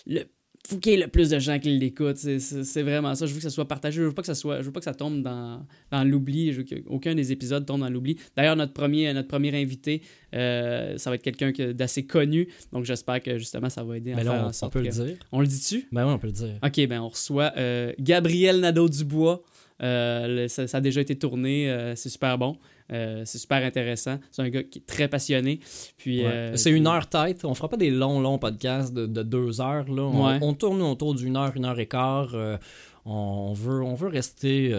Le, 0.05 0.23
faut 0.67 0.77
qu'il 0.77 0.93
y 0.93 0.95
ait 0.95 0.99
le 0.99 1.07
plus 1.07 1.29
de 1.29 1.39
gens 1.39 1.59
qui 1.59 1.69
l'écoutent. 1.77 2.17
C'est- 2.17 2.81
vraiment 2.83 3.13
ça. 3.15 3.25
Je 3.25 3.31
veux 3.31 3.37
que 3.37 3.43
ça 3.43 3.49
soit 3.49 3.67
partagé. 3.67 3.97
Je 4.01 4.07
veux 4.07 4.13
pas 4.13 4.21
que 4.21 4.27
ça 4.27 4.35
soit. 4.35 4.59
Je 4.61 4.65
veux 4.65 4.71
pas 4.71 4.79
que 4.79 4.85
ça 4.85 4.93
tombe 4.93 5.21
dans, 5.21 5.65
dans 5.91 6.03
l'oubli. 6.03 6.51
Je 6.53 6.57
veux 6.61 6.63
qu'aucun 6.63 7.13
des 7.15 7.31
épisodes 7.31 7.65
tombe 7.65 7.81
dans 7.81 7.89
l'oubli. 7.89 8.17
D'ailleurs, 8.35 8.55
notre 8.55 8.73
premier, 8.73 9.13
notre 9.13 9.27
premier 9.27 9.55
invité, 9.59 10.01
euh, 10.33 10.97
ça 10.97 11.09
va 11.09 11.15
être 11.15 11.21
quelqu'un 11.23 11.51
que- 11.51 11.71
d'assez 11.71 12.05
connu. 12.05 12.47
Donc 12.73 12.85
j'espère 12.85 13.21
que 13.21 13.37
justement 13.37 13.69
ça 13.69 13.83
va 13.83 13.97
aider 13.97 14.13
à 14.13 14.15
mais 14.15 14.23
faire 14.23 14.33
là 14.33 14.47
en 14.47 14.65
on, 14.65 14.69
peut 14.69 14.81
que- 14.81 14.85
le 14.85 14.91
dire 14.91 15.17
On 15.31 15.41
le 15.41 15.47
dit-tu? 15.47 15.87
ben 15.91 16.05
oui 16.07 16.13
on 16.13 16.19
peut 16.19 16.27
le 16.27 16.33
dire 16.33 16.59
Ok, 16.63 16.87
ben 16.87 16.99
on 17.01 17.09
reçoit 17.09 17.51
euh, 17.57 17.91
Gabriel 17.99 18.59
Nadeau-Dubois. 18.59 19.43
Euh, 19.83 20.47
ça, 20.47 20.67
ça 20.67 20.77
a 20.77 20.81
déjà 20.81 21.01
été 21.01 21.15
tourné, 21.17 21.91
c'est 21.95 22.07
super 22.09 22.37
bon, 22.37 22.57
Euh, 22.93 23.23
c'est 23.25 23.39
super 23.39 23.63
intéressant. 23.65 24.19
C'est 24.31 24.43
un 24.43 24.49
gars 24.49 24.61
qui 24.63 24.79
est 24.79 24.85
très 24.85 25.07
passionné. 25.07 25.59
Puis, 25.97 26.19
Ouais. 26.21 26.27
euh, 26.31 26.55
c'est 26.55 26.69
une 26.71 26.85
heure 26.85 27.07
tête. 27.09 27.43
On 27.43 27.55
fera 27.55 27.67
pas 27.67 27.77
des 27.77 27.89
longs, 27.89 28.19
longs 28.19 28.37
podcasts 28.37 28.93
de, 28.93 29.07
de 29.07 29.23
deux 29.23 29.59
heures. 29.59 29.89
Là. 29.91 30.03
On, 30.03 30.27
Ouais. 30.27 30.37
on 30.41 30.53
tourne 30.53 30.81
autour 30.83 31.15
d'une 31.15 31.35
heure, 31.35 31.51
une 31.55 31.65
heure 31.65 31.79
et 31.79 31.87
quart. 31.87 32.29
Euh, 32.35 32.57
on, 33.05 33.53
veut, 33.53 33.81
on 33.81 33.95
veut 33.95 34.07
rester. 34.09 34.71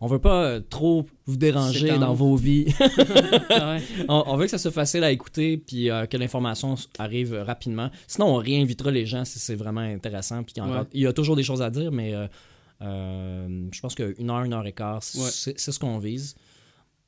on 0.00 0.06
veut 0.06 0.18
pas 0.18 0.60
trop 0.60 1.06
vous 1.26 1.36
déranger 1.38 1.98
dans 1.98 2.12
vos 2.14 2.36
vies. 2.36 2.66
Ouais. 3.50 3.80
on, 4.08 4.24
on 4.26 4.36
veut 4.36 4.44
que 4.44 4.50
ça 4.50 4.58
soit 4.58 4.70
facile 4.70 5.02
à 5.04 5.10
écouter 5.10 5.56
puis 5.56 5.88
que 6.10 6.16
l'information 6.18 6.74
arrive 6.98 7.32
rapidement. 7.34 7.90
Sinon, 8.06 8.26
on 8.28 8.36
réinvitera 8.36 8.90
les 8.90 9.06
gens 9.06 9.24
si 9.24 9.38
c'est 9.38 9.54
vraiment 9.56 9.80
intéressant. 9.80 10.42
Puis 10.42 10.54
il 10.92 11.00
y 11.02 11.06
a 11.06 11.12
toujours 11.14 11.34
des 11.36 11.42
choses 11.42 11.62
à 11.62 11.70
dire, 11.70 11.92
mais 11.92 12.12
je 12.80 13.80
pense 13.80 13.94
qu'une 13.94 14.30
heure, 14.30 14.44
une 14.44 14.52
heure 14.52 14.66
et 14.66 14.72
quart, 14.72 15.02
c'est 15.02 15.58
ce 15.58 15.78
qu'on 15.78 15.98
vise. 15.98 16.36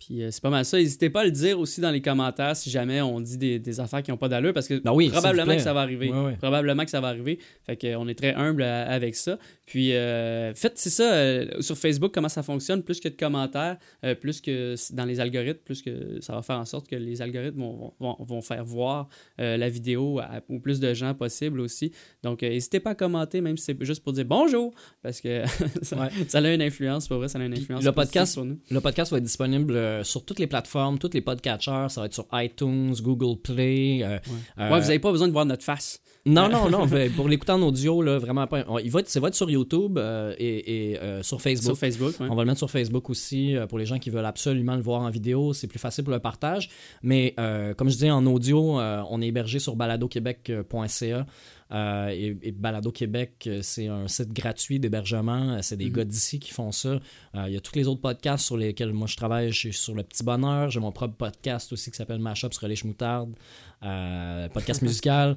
Puis 0.04 0.22
euh, 0.22 0.30
c'est 0.30 0.40
pas 0.42 0.48
mal 0.50 0.64
ça. 0.64 0.78
N'hésitez 0.78 1.10
pas 1.10 1.20
à 1.20 1.24
le 1.24 1.30
dire 1.30 1.60
aussi 1.60 1.80
dans 1.82 1.90
les 1.90 2.00
commentaires 2.00 2.56
si 2.56 2.70
jamais 2.70 3.02
on 3.02 3.20
dit 3.20 3.36
des, 3.36 3.58
des 3.58 3.80
affaires 3.80 4.02
qui 4.02 4.10
n'ont 4.10 4.16
pas 4.16 4.28
d'allure 4.30 4.54
parce 4.54 4.66
que 4.66 4.78
Ben 4.80 4.92
oui, 4.94 5.10
probablement 5.10 5.54
que 5.54 5.60
ça 5.60 5.74
va 5.74 5.80
arriver. 5.82 6.10
Probablement 6.40 6.84
que 6.84 6.90
ça 6.90 7.00
va 7.02 7.08
arriver. 7.08 7.38
Fait 7.66 7.76
qu'on 7.76 8.08
est 8.08 8.14
très 8.14 8.32
humble 8.34 8.62
à- 8.62 8.88
avec 8.90 9.14
ça. 9.14 9.38
Puis 9.66 9.92
euh, 9.92 10.54
faites, 10.54 10.78
c'est 10.78 10.90
ça, 10.90 11.12
euh, 11.12 11.60
sur 11.60 11.76
Facebook, 11.76 12.12
comment 12.14 12.28
ça 12.30 12.42
fonctionne, 12.42 12.82
plus 12.82 12.98
que 12.98 13.08
de 13.08 13.14
commentaires, 13.14 13.76
euh, 14.04 14.14
plus 14.14 14.40
que 14.40 14.74
dans 14.94 15.04
les 15.04 15.20
algorithmes, 15.20 15.60
plus 15.64 15.82
que 15.82 16.18
ça 16.20 16.34
va 16.34 16.42
faire 16.42 16.56
en 16.58 16.64
sorte 16.64 16.88
que 16.88 16.96
les 16.96 17.20
algorithmes 17.22 17.60
vont, 17.60 17.92
vont, 18.00 18.16
vont 18.18 18.40
faire 18.42 18.64
voir 18.64 19.08
euh, 19.38 19.56
la 19.58 19.68
vidéo 19.68 20.18
à, 20.18 20.40
au 20.48 20.58
plus 20.60 20.80
de 20.80 20.92
gens 20.94 21.14
possible 21.14 21.60
aussi. 21.60 21.92
Donc 22.22 22.42
euh, 22.42 22.48
n'hésitez 22.48 22.80
pas 22.80 22.90
à 22.90 22.94
commenter, 22.94 23.40
même 23.42 23.56
si 23.58 23.64
c'est 23.66 23.84
juste 23.84 24.02
pour 24.02 24.12
dire 24.14 24.24
bonjour, 24.24 24.72
parce 25.02 25.20
que 25.20 25.44
ça, 25.82 25.96
Ouais. 26.00 26.08
ça 26.26 26.38
a 26.38 26.52
une 26.54 26.62
influence, 26.62 27.06
pour 27.06 27.18
vrai, 27.18 27.28
ça 27.28 27.38
a 27.38 27.44
une 27.44 27.52
influence 27.52 27.84
le 27.84 27.92
podcast- 27.92 28.32
sur 28.32 28.44
nous. 28.46 28.58
Le 28.70 28.80
podcast 28.80 29.12
va 29.12 29.18
être 29.18 29.24
disponible 29.24 29.74
euh, 29.90 30.04
sur 30.04 30.24
toutes 30.24 30.38
les 30.38 30.46
plateformes, 30.46 30.98
tous 30.98 31.10
les 31.12 31.20
podcatchers. 31.20 31.86
Ça 31.88 32.00
va 32.00 32.06
être 32.06 32.14
sur 32.14 32.26
iTunes, 32.32 32.94
Google 33.02 33.40
Play. 33.40 34.00
euh, 34.02 34.18
euh, 34.58 34.70
Ouais, 34.70 34.80
vous 34.80 34.86
n'avez 34.86 34.98
pas 34.98 35.10
besoin 35.12 35.26
de 35.28 35.32
voir 35.32 35.44
notre 35.46 35.64
face. 35.64 36.00
Non, 36.26 36.48
non, 36.48 36.68
non. 36.70 36.86
pour 37.16 37.28
l'écouter 37.28 37.52
en 37.52 37.62
audio, 37.62 38.02
là, 38.02 38.18
vraiment 38.18 38.46
pas. 38.46 38.64
on- 38.68 38.78
Il 38.78 38.90
va 38.90 39.00
être, 39.00 39.08
ça 39.08 39.20
va 39.20 39.28
être 39.28 39.34
sur 39.34 39.48
YouTube 39.50 39.96
euh, 39.98 40.34
et, 40.38 40.90
et, 40.92 40.98
euh, 41.00 41.22
sur 41.22 41.40
Facebook. 41.40 41.76
Sur 41.76 41.78
Facebook, 41.78 42.20
ouais. 42.20 42.26
On 42.30 42.34
va 42.34 42.42
le 42.42 42.46
mettre 42.48 42.58
sur 42.58 42.70
Facebook 42.70 43.08
aussi 43.10 43.56
euh, 43.56 43.66
pour 43.66 43.78
les 43.78 43.86
gens 43.86 43.98
qui 43.98 44.10
veulent 44.10 44.24
absolument 44.26 44.76
le 44.76 44.82
voir 44.82 45.00
en 45.02 45.10
vidéo. 45.10 45.52
C'est 45.54 45.66
plus 45.66 45.78
facile 45.78 46.04
pour 46.04 46.12
le 46.12 46.20
partage. 46.20 46.68
Mais 47.02 47.34
comme 47.76 47.88
je 47.90 47.96
dis 47.96 48.10
en 48.10 48.24
audio, 48.26 48.78
on 48.80 49.22
est 49.22 49.26
hébergé 49.28 49.58
sur 49.58 49.76
baladoquebec.ca. 49.76 51.26
Euh, 51.72 52.08
et, 52.08 52.36
et 52.42 52.52
Balado 52.52 52.90
Québec, 52.90 53.44
euh, 53.46 53.60
c'est 53.62 53.86
un 53.86 54.08
site 54.08 54.32
gratuit 54.32 54.80
d'hébergement. 54.80 55.50
Euh, 55.54 55.58
C'est 55.62 55.76
des 55.76 55.86
Mhm. 55.86 55.92
gars 55.92 56.04
d'ici 56.04 56.38
qui 56.40 56.50
font 56.50 56.72
ça. 56.72 56.88
Euh, 56.88 57.44
il 57.46 57.52
y 57.52 57.56
a 57.56 57.60
tous 57.60 57.76
les 57.76 57.86
autres 57.86 58.00
podcasts 58.00 58.44
sur 58.44 58.56
lesquels 58.56 58.92
moi 58.92 59.06
je 59.06 59.16
travaille. 59.16 59.52
Je 59.52 59.58
suis 59.58 59.72
sur 59.72 59.94
Le 59.94 60.02
Petit 60.02 60.24
Bonheur. 60.24 60.70
J'ai 60.70 60.80
mon 60.80 60.90
propre 60.92 61.14
podcast 61.16 61.72
aussi 61.72 61.90
qui 61.90 61.96
s'appelle 61.96 62.18
Mashup 62.20 62.52
sur 62.52 62.66
les 62.66 62.76
chemoutardes. 62.76 63.34
Euh, 63.82 64.48
podcast 64.48 64.82
musical. 64.82 65.36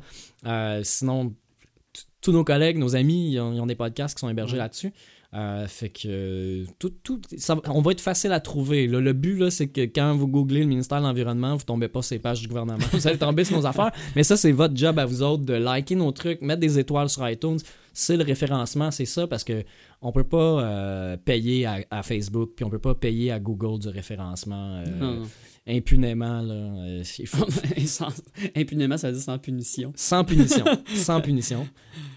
Sinon, 0.84 1.34
tous 2.22 2.31
nos 2.31 2.43
collègues, 2.43 2.77
nos 2.77 2.95
amis, 2.95 3.31
ils 3.34 3.39
ont, 3.39 3.53
ils 3.53 3.60
ont 3.60 3.65
des 3.65 3.76
podcasts 3.76 4.15
qui 4.15 4.22
sont 4.22 4.30
hébergés 4.30 4.57
là-dessus. 4.57 4.93
Euh, 5.35 5.68
fait 5.68 5.89
que 5.89 6.07
euh, 6.07 6.65
tout, 6.77 6.93
tout 7.03 7.19
ça, 7.38 7.55
on 7.65 7.81
va 7.81 7.91
être 7.91 8.01
facile 8.01 8.31
à 8.34 8.39
trouver. 8.39 8.85
Le 8.85 9.14
but, 9.14 9.35
là, 9.35 9.49
c'est 9.49 9.68
que 9.68 9.81
quand 9.81 10.15
vous 10.15 10.27
googlez 10.27 10.60
le 10.60 10.68
ministère 10.68 10.99
de 10.99 11.05
l'Environnement, 11.05 11.55
vous 11.55 11.64
tombez 11.64 11.88
pas 11.88 12.03
sur 12.03 12.14
les 12.14 12.19
pages 12.19 12.41
du 12.41 12.47
gouvernement. 12.47 12.85
Vous 12.91 13.07
allez 13.07 13.18
tomber 13.18 13.43
sur 13.43 13.57
nos 13.57 13.65
affaires. 13.65 13.91
Mais 14.15 14.23
ça, 14.23 14.38
c'est 14.38 14.51
votre 14.51 14.77
job 14.77 14.99
à 14.99 15.05
vous 15.05 15.23
autres 15.23 15.43
de 15.43 15.53
liker 15.53 15.95
nos 15.95 16.11
trucs, 16.11 16.41
mettre 16.41 16.60
des 16.60 16.77
étoiles 16.77 17.10
sur 17.10 17.27
iTunes. 17.27 17.57
C'est 17.93 18.18
le 18.18 18.23
référencement, 18.23 18.91
c'est 18.91 19.05
ça, 19.05 19.26
parce 19.26 19.43
que 19.43 19.64
on 20.01 20.11
peut 20.11 20.23
pas 20.23 20.38
euh, 20.38 21.18
payer 21.18 21.65
à, 21.65 22.03
Facebook, 22.03 22.51
puis 22.55 22.65
on 22.65 22.69
peut 22.69 22.80
pas 22.80 22.95
payer 22.95 23.31
à 23.31 23.39
Google 23.39 23.80
du 23.80 23.88
référencement. 23.88 24.84
Impunément. 25.68 26.41
Là. 26.41 26.53
Euh, 26.53 27.03
Sans- 27.85 28.07
Impunément, 28.56 28.98
ça 28.98 29.07
veut 29.07 29.14
dire 29.14 29.23
sans 29.23 29.38
punition. 29.40 29.94
sans 29.95 30.23
punition. 30.23 30.65
sans 30.95 31.22
punition. 31.22 31.68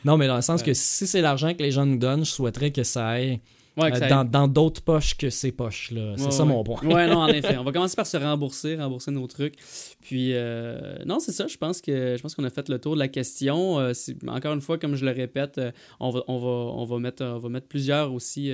Non, 0.05 0.17
mais 0.17 0.27
dans 0.27 0.37
le 0.37 0.43
sens 0.43 0.63
que 0.63 0.75
si 0.75 1.07
c'est 1.07 1.21
l'argent 1.21 1.55
que 1.55 1.63
les 1.63 1.71
gens 1.71 1.87
nous 1.87 1.99
donnent, 1.99 2.25
je 2.25 2.31
souhaiterais 2.31 2.71
que 2.73 2.83
ça 2.83 3.09
aille 3.09 3.41
Ouais, 3.77 3.93
euh, 3.93 4.09
ça 4.09 4.25
dans 4.25 4.49
d'autres 4.49 4.81
poches 4.81 5.15
que 5.19 5.29
ces 5.29 5.53
poches-là. 5.53 6.15
C'est 6.17 6.25
Ouais, 6.25 6.31
ça 6.31 6.45
ouais. 6.45 6.49
mon 6.49 6.65
point. 6.65 6.81
Ouais, 6.83 7.07
non, 7.09 7.19
en 7.19 7.29
effet. 7.29 7.57
On 7.59 7.63
va 7.63 7.73
commencer 7.73 7.95
par 7.95 8.07
se 8.07 8.17
rembourser, 8.17 8.75
rembourser 8.75 9.11
nos 9.11 9.27
trucs. 9.27 9.57
Puis, 10.01 10.31
euh, 10.33 10.97
non, 11.05 11.21
c'est 11.21 11.33
ça. 11.33 11.47
Je 11.47 11.59
pense 11.59 11.83
que 11.83 12.15
je 12.17 12.23
pense 12.23 12.35
qu'on 12.35 12.45
a 12.45 12.49
fait 12.51 12.71
le 12.71 12.79
tour 12.79 12.95
de 12.95 12.99
la 12.99 13.09
question. 13.09 13.79
Euh, 13.79 13.93
encore 14.29 14.55
une 14.55 14.63
fois, 14.63 14.79
comme 14.79 14.95
je 14.97 15.05
le 15.05 15.11
répète, 15.11 15.61
on 16.01 16.09
va, 16.09 16.23
on 16.27 16.39
va, 16.39 16.49
on 16.49 16.85
va 16.87 16.99
mettre, 16.99 17.23
on 17.23 17.39
va 17.39 17.49
mettre 17.51 17.69
plusieurs 17.69 18.15
aussi. 18.15 18.51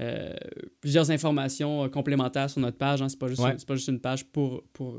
Euh, 0.00 0.32
plusieurs 0.80 1.10
informations 1.10 1.84
euh, 1.84 1.88
complémentaires 1.88 2.48
sur 2.50 2.60
notre 2.60 2.78
page. 2.78 3.02
hein. 3.02 3.08
C'est 3.08 3.18
pas 3.18 3.26
juste, 3.28 3.40
Ouais. 3.42 3.56
pas 3.66 3.74
juste 3.74 3.88
une 3.88 4.00
page 4.00 4.24
pour, 4.26 4.62
pour 4.72 4.98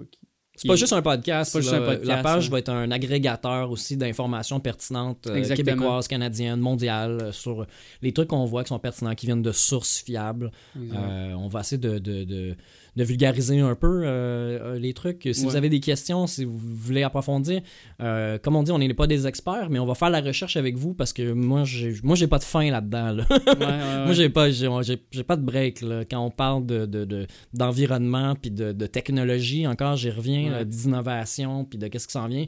C'est 0.55 0.67
pas 0.67 0.75
juste 0.75 0.91
un 0.91 1.01
podcast. 1.01 1.51
C'est 1.53 1.59
pas 1.59 1.61
juste 1.61 1.71
là. 1.73 1.79
un 1.81 1.85
podcast, 1.85 2.05
la 2.07 2.21
page 2.21 2.45
ouais. 2.45 2.51
va 2.51 2.59
être 2.59 2.69
un 2.69 2.91
agrégateur 2.91 3.71
aussi 3.71 3.95
d'informations 3.95 4.59
pertinentes 4.59 5.25
euh, 5.27 5.55
québécoises, 5.55 6.07
canadiennes, 6.09 6.59
mondiales, 6.59 7.17
euh, 7.21 7.31
sur 7.31 7.65
les 8.01 8.11
trucs 8.11 8.27
qu'on 8.27 8.43
voit 8.43 8.63
qui 8.63 8.69
sont 8.69 8.79
pertinents, 8.79 9.15
qui 9.15 9.25
viennent 9.25 9.41
de 9.41 9.53
sources 9.53 9.99
fiables. 10.03 10.51
Euh, 10.77 11.31
on 11.33 11.47
va 11.47 11.61
essayer 11.61 11.77
de, 11.77 11.97
de, 11.97 12.25
de, 12.25 12.55
de 12.95 13.03
vulgariser 13.03 13.59
un 13.59 13.75
peu 13.75 14.01
euh, 14.03 14.05
euh, 14.75 14.79
les 14.79 14.93
trucs. 14.93 15.27
Si 15.31 15.43
vous 15.45 15.55
avez 15.55 15.69
des 15.69 15.79
questions, 15.79 16.27
si 16.27 16.43
vous 16.45 16.57
voulez 16.57 17.03
approfondir, 17.03 17.61
euh, 18.01 18.37
comme 18.39 18.55
on 18.55 18.63
dit, 18.63 18.71
on 18.71 18.79
n'est 18.79 18.93
pas 18.93 19.07
des 19.07 19.27
experts, 19.27 19.69
mais 19.69 19.79
on 19.79 19.85
va 19.85 19.95
faire 19.95 20.09
la 20.09 20.21
recherche 20.21 20.57
avec 20.57 20.75
vous 20.75 20.93
parce 20.93 21.13
que 21.13 21.31
moi, 21.31 21.63
j'ai, 21.63 21.93
moi, 22.03 22.15
j'ai 22.15 22.27
pas 22.27 22.39
de 22.39 22.43
fin 22.43 22.69
là-dedans. 22.69 23.11
là. 23.11 23.25
Ouais, 23.29 23.37
ouais, 23.37 23.55
ouais. 23.65 24.05
Moi, 24.05 24.13
j'ai 24.13 24.29
pas, 24.29 24.49
j'ai, 24.51 24.67
j'ai- 25.11 25.23
pas 25.23 25.35
de 25.37 25.43
break 25.43 25.81
là. 25.81 26.03
quand 26.05 26.19
on 26.25 26.31
parle 26.31 26.65
de, 26.65 26.85
de, 26.85 27.05
de- 27.05 27.27
d'environnement 27.53 28.35
puis 28.35 28.51
de, 28.51 28.71
de 28.71 28.85
technologie. 28.87 29.67
Encore, 29.67 29.95
j'y 29.95 30.09
reviens, 30.09 30.63
d'innovation 30.65 31.65
puis 31.65 31.77
de 31.77 31.87
qu'est-ce 31.87 32.07
qui 32.07 32.13
s'en 32.13 32.27
vient. 32.27 32.45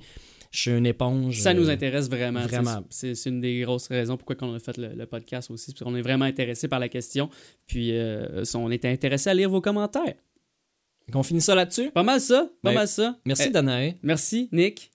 Je 0.52 0.60
suis 0.60 0.72
une 0.72 0.86
éponge. 0.86 1.40
Ça 1.40 1.54
nous 1.54 1.70
intéresse 1.70 2.10
vraiment. 2.10 2.42
vraiment. 2.42 2.84
C'est 2.90 3.16
c'est 3.16 3.30
une 3.30 3.40
des 3.40 3.62
grosses 3.62 3.88
raisons 3.88 4.18
pourquoi 4.18 4.36
on 4.42 4.54
a 4.54 4.60
fait 4.60 4.78
le, 4.78 4.90
le 4.94 5.06
podcast 5.06 5.50
aussi. 5.50 5.72
Parce 5.72 5.84
qu'on 5.84 5.96
est 5.96 6.02
vraiment 6.02 6.26
intéressé 6.26 6.68
par 6.68 6.80
la 6.80 6.90
question. 6.90 7.30
Puis 7.68 7.92
euh, 7.98 8.44
on 8.56 8.70
était 8.70 8.90
intéressé 8.90 9.30
à 9.30 9.34
lire 9.34 9.50
vos 9.50 9.62
commentaires. 9.62 10.14
Qu'on 11.12 11.24
finisse 11.24 11.46
ça 11.46 11.56
là-dessus. 11.56 11.92
Pas 11.92 12.04
mal 12.04 12.20
ça. 12.22 12.48
Pas 12.64 12.70
Ben, 12.70 12.76
mal 12.76 12.88
ça. 12.88 13.18
Merci, 13.26 13.48
Eh, 13.48 13.52
Danae. 13.52 13.96
Merci, 14.04 14.50
Nick. 14.52 14.92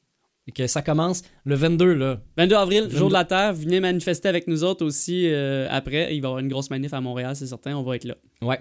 Et 0.48 0.52
que 0.52 0.66
ça 0.68 0.80
commence 0.80 1.22
le 1.44 1.56
22, 1.56 1.92
là. 1.94 2.20
22 2.36 2.54
avril, 2.54 2.82
22. 2.84 2.96
jour 2.96 3.08
de 3.08 3.12
la 3.14 3.24
Terre. 3.24 3.52
Venez 3.52 3.80
manifester 3.80 4.28
avec 4.28 4.46
nous 4.46 4.62
autres 4.62 4.84
aussi 4.86 5.28
euh, 5.28 5.66
après. 5.70 6.14
Il 6.14 6.20
va 6.22 6.28
y 6.28 6.30
avoir 6.30 6.38
une 6.38 6.48
grosse 6.48 6.70
manif 6.70 6.94
à 6.94 7.00
Montréal, 7.00 7.34
c'est 7.34 7.46
certain. 7.48 7.76
On 7.76 7.82
va 7.82 7.96
être 7.96 8.04
là. 8.04 8.14
Ouais. 8.42 8.60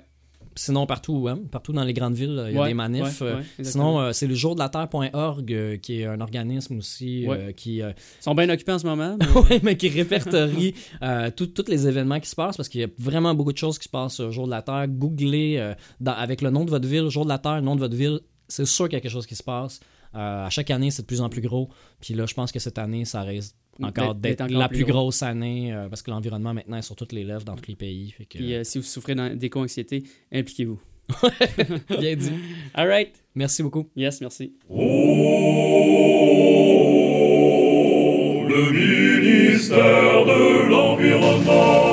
Sinon, 0.57 0.85
partout, 0.85 1.27
hein, 1.29 1.37
partout 1.51 1.73
dans 1.73 1.83
les 1.83 1.91
grandes 1.93 2.13
villes, 2.13 2.45
il 2.47 2.53
y 2.53 2.57
a 2.57 2.61
Ouais, 2.61 2.67
des 2.69 2.73
manifs. 2.73 3.19
ouais, 3.21 3.27
Euh, 3.27 3.35
ouais. 3.59 3.63
Sinon, 3.65 3.99
euh, 3.99 4.11
c'est 4.13 4.25
le 4.25 4.35
jour 4.35 4.55
de 4.55 4.59
la 4.61 4.69
Terre.org 4.69 5.51
euh, 5.53 5.75
qui 5.77 5.99
est 5.99 6.05
un 6.05 6.21
organisme 6.21 6.77
aussi 6.77 7.27
euh, 7.27 7.51
qui, 7.51 7.77
Ils 7.79 7.93
sont 8.21 8.33
bien 8.35 8.49
occupés 8.49 8.71
en 8.71 8.79
ce 8.79 8.85
moment. 8.87 9.17
mais- 9.19 9.41
ouais, 9.41 9.59
mais 9.63 9.75
qui 9.75 9.89
répertorie 9.89 10.73
tous 11.35 11.65
les 11.67 11.87
événements 11.87 12.19
qui 12.21 12.29
se 12.29 12.35
passent 12.35 12.55
parce 12.57 12.69
qu'il 12.69 12.81
y 12.81 12.85
a 12.85 12.87
vraiment 12.97 13.33
beaucoup 13.35 13.51
de 13.51 13.57
choses 13.57 13.77
qui 13.77 13.85
se 13.85 13.89
passent 13.89 14.19
au 14.21 14.31
jour 14.31 14.45
de 14.45 14.51
la 14.51 14.61
Terre. 14.61 14.87
Googlez 14.87 15.73
dans- 15.99 16.13
avec 16.13 16.41
le 16.41 16.49
nom 16.51 16.63
de 16.63 16.69
votre 16.69 16.87
ville, 16.87 17.09
jour 17.09 17.25
de 17.25 17.29
la 17.29 17.37
Terre, 17.39 17.55
le 17.55 17.61
nom 17.61 17.75
de 17.75 17.81
votre 17.81 17.95
ville, 17.95 18.19
c'est 18.47 18.65
sûr 18.65 18.85
qu'il 18.85 18.93
y 18.93 18.97
a 18.97 19.01
quelque 19.01 19.11
chose 19.11 19.27
qui 19.27 19.35
se 19.35 19.43
passe. 19.43 19.79
Euh, 20.15 20.45
à 20.45 20.49
chaque 20.49 20.71
année, 20.71 20.91
c'est 20.91 21.01
de 21.01 21.07
plus 21.07 21.21
en 21.21 21.29
plus 21.29 21.41
gros. 21.41 21.69
Puis 21.99 22.13
là, 22.13 22.25
je 22.25 22.33
pense 22.33 22.51
que 22.51 22.59
cette 22.59 22.77
année, 22.77 23.05
ça 23.05 23.23
reste 23.23 23.55
encore 23.81 24.15
la 24.49 24.69
plus, 24.69 24.85
grosse 24.85 25.21
année 25.21 25.73
euh, 25.73 25.89
parce 25.89 26.01
que 26.01 26.09
l'environnement 26.11 26.53
maintenant 26.53 26.77
est 26.77 26.81
sur 26.81 26.95
toutes 26.95 27.11
les 27.11 27.25
lèvres 27.25 27.43
dans 27.43 27.55
tous 27.55 27.67
les 27.67 27.75
pays. 27.75 28.15
Puis 28.29 28.53
euh, 28.53 28.63
si 28.63 28.77
vous 28.77 28.85
souffrez 28.85 29.15
d'éco-anxiété, 29.35 30.03
impliquez-vous. 30.31 30.79
Bien 31.99 32.15
dit. 32.15 32.31
All 32.73 32.87
right. 32.87 33.13
Merci 33.35 33.61
beaucoup. 33.63 33.89
Yes, 33.95 34.21
merci. 34.21 34.53
Oh, 34.69 34.75
le 38.47 38.71
ministère 38.71 40.25
de 40.25 40.69
l'Environnement. 40.69 41.84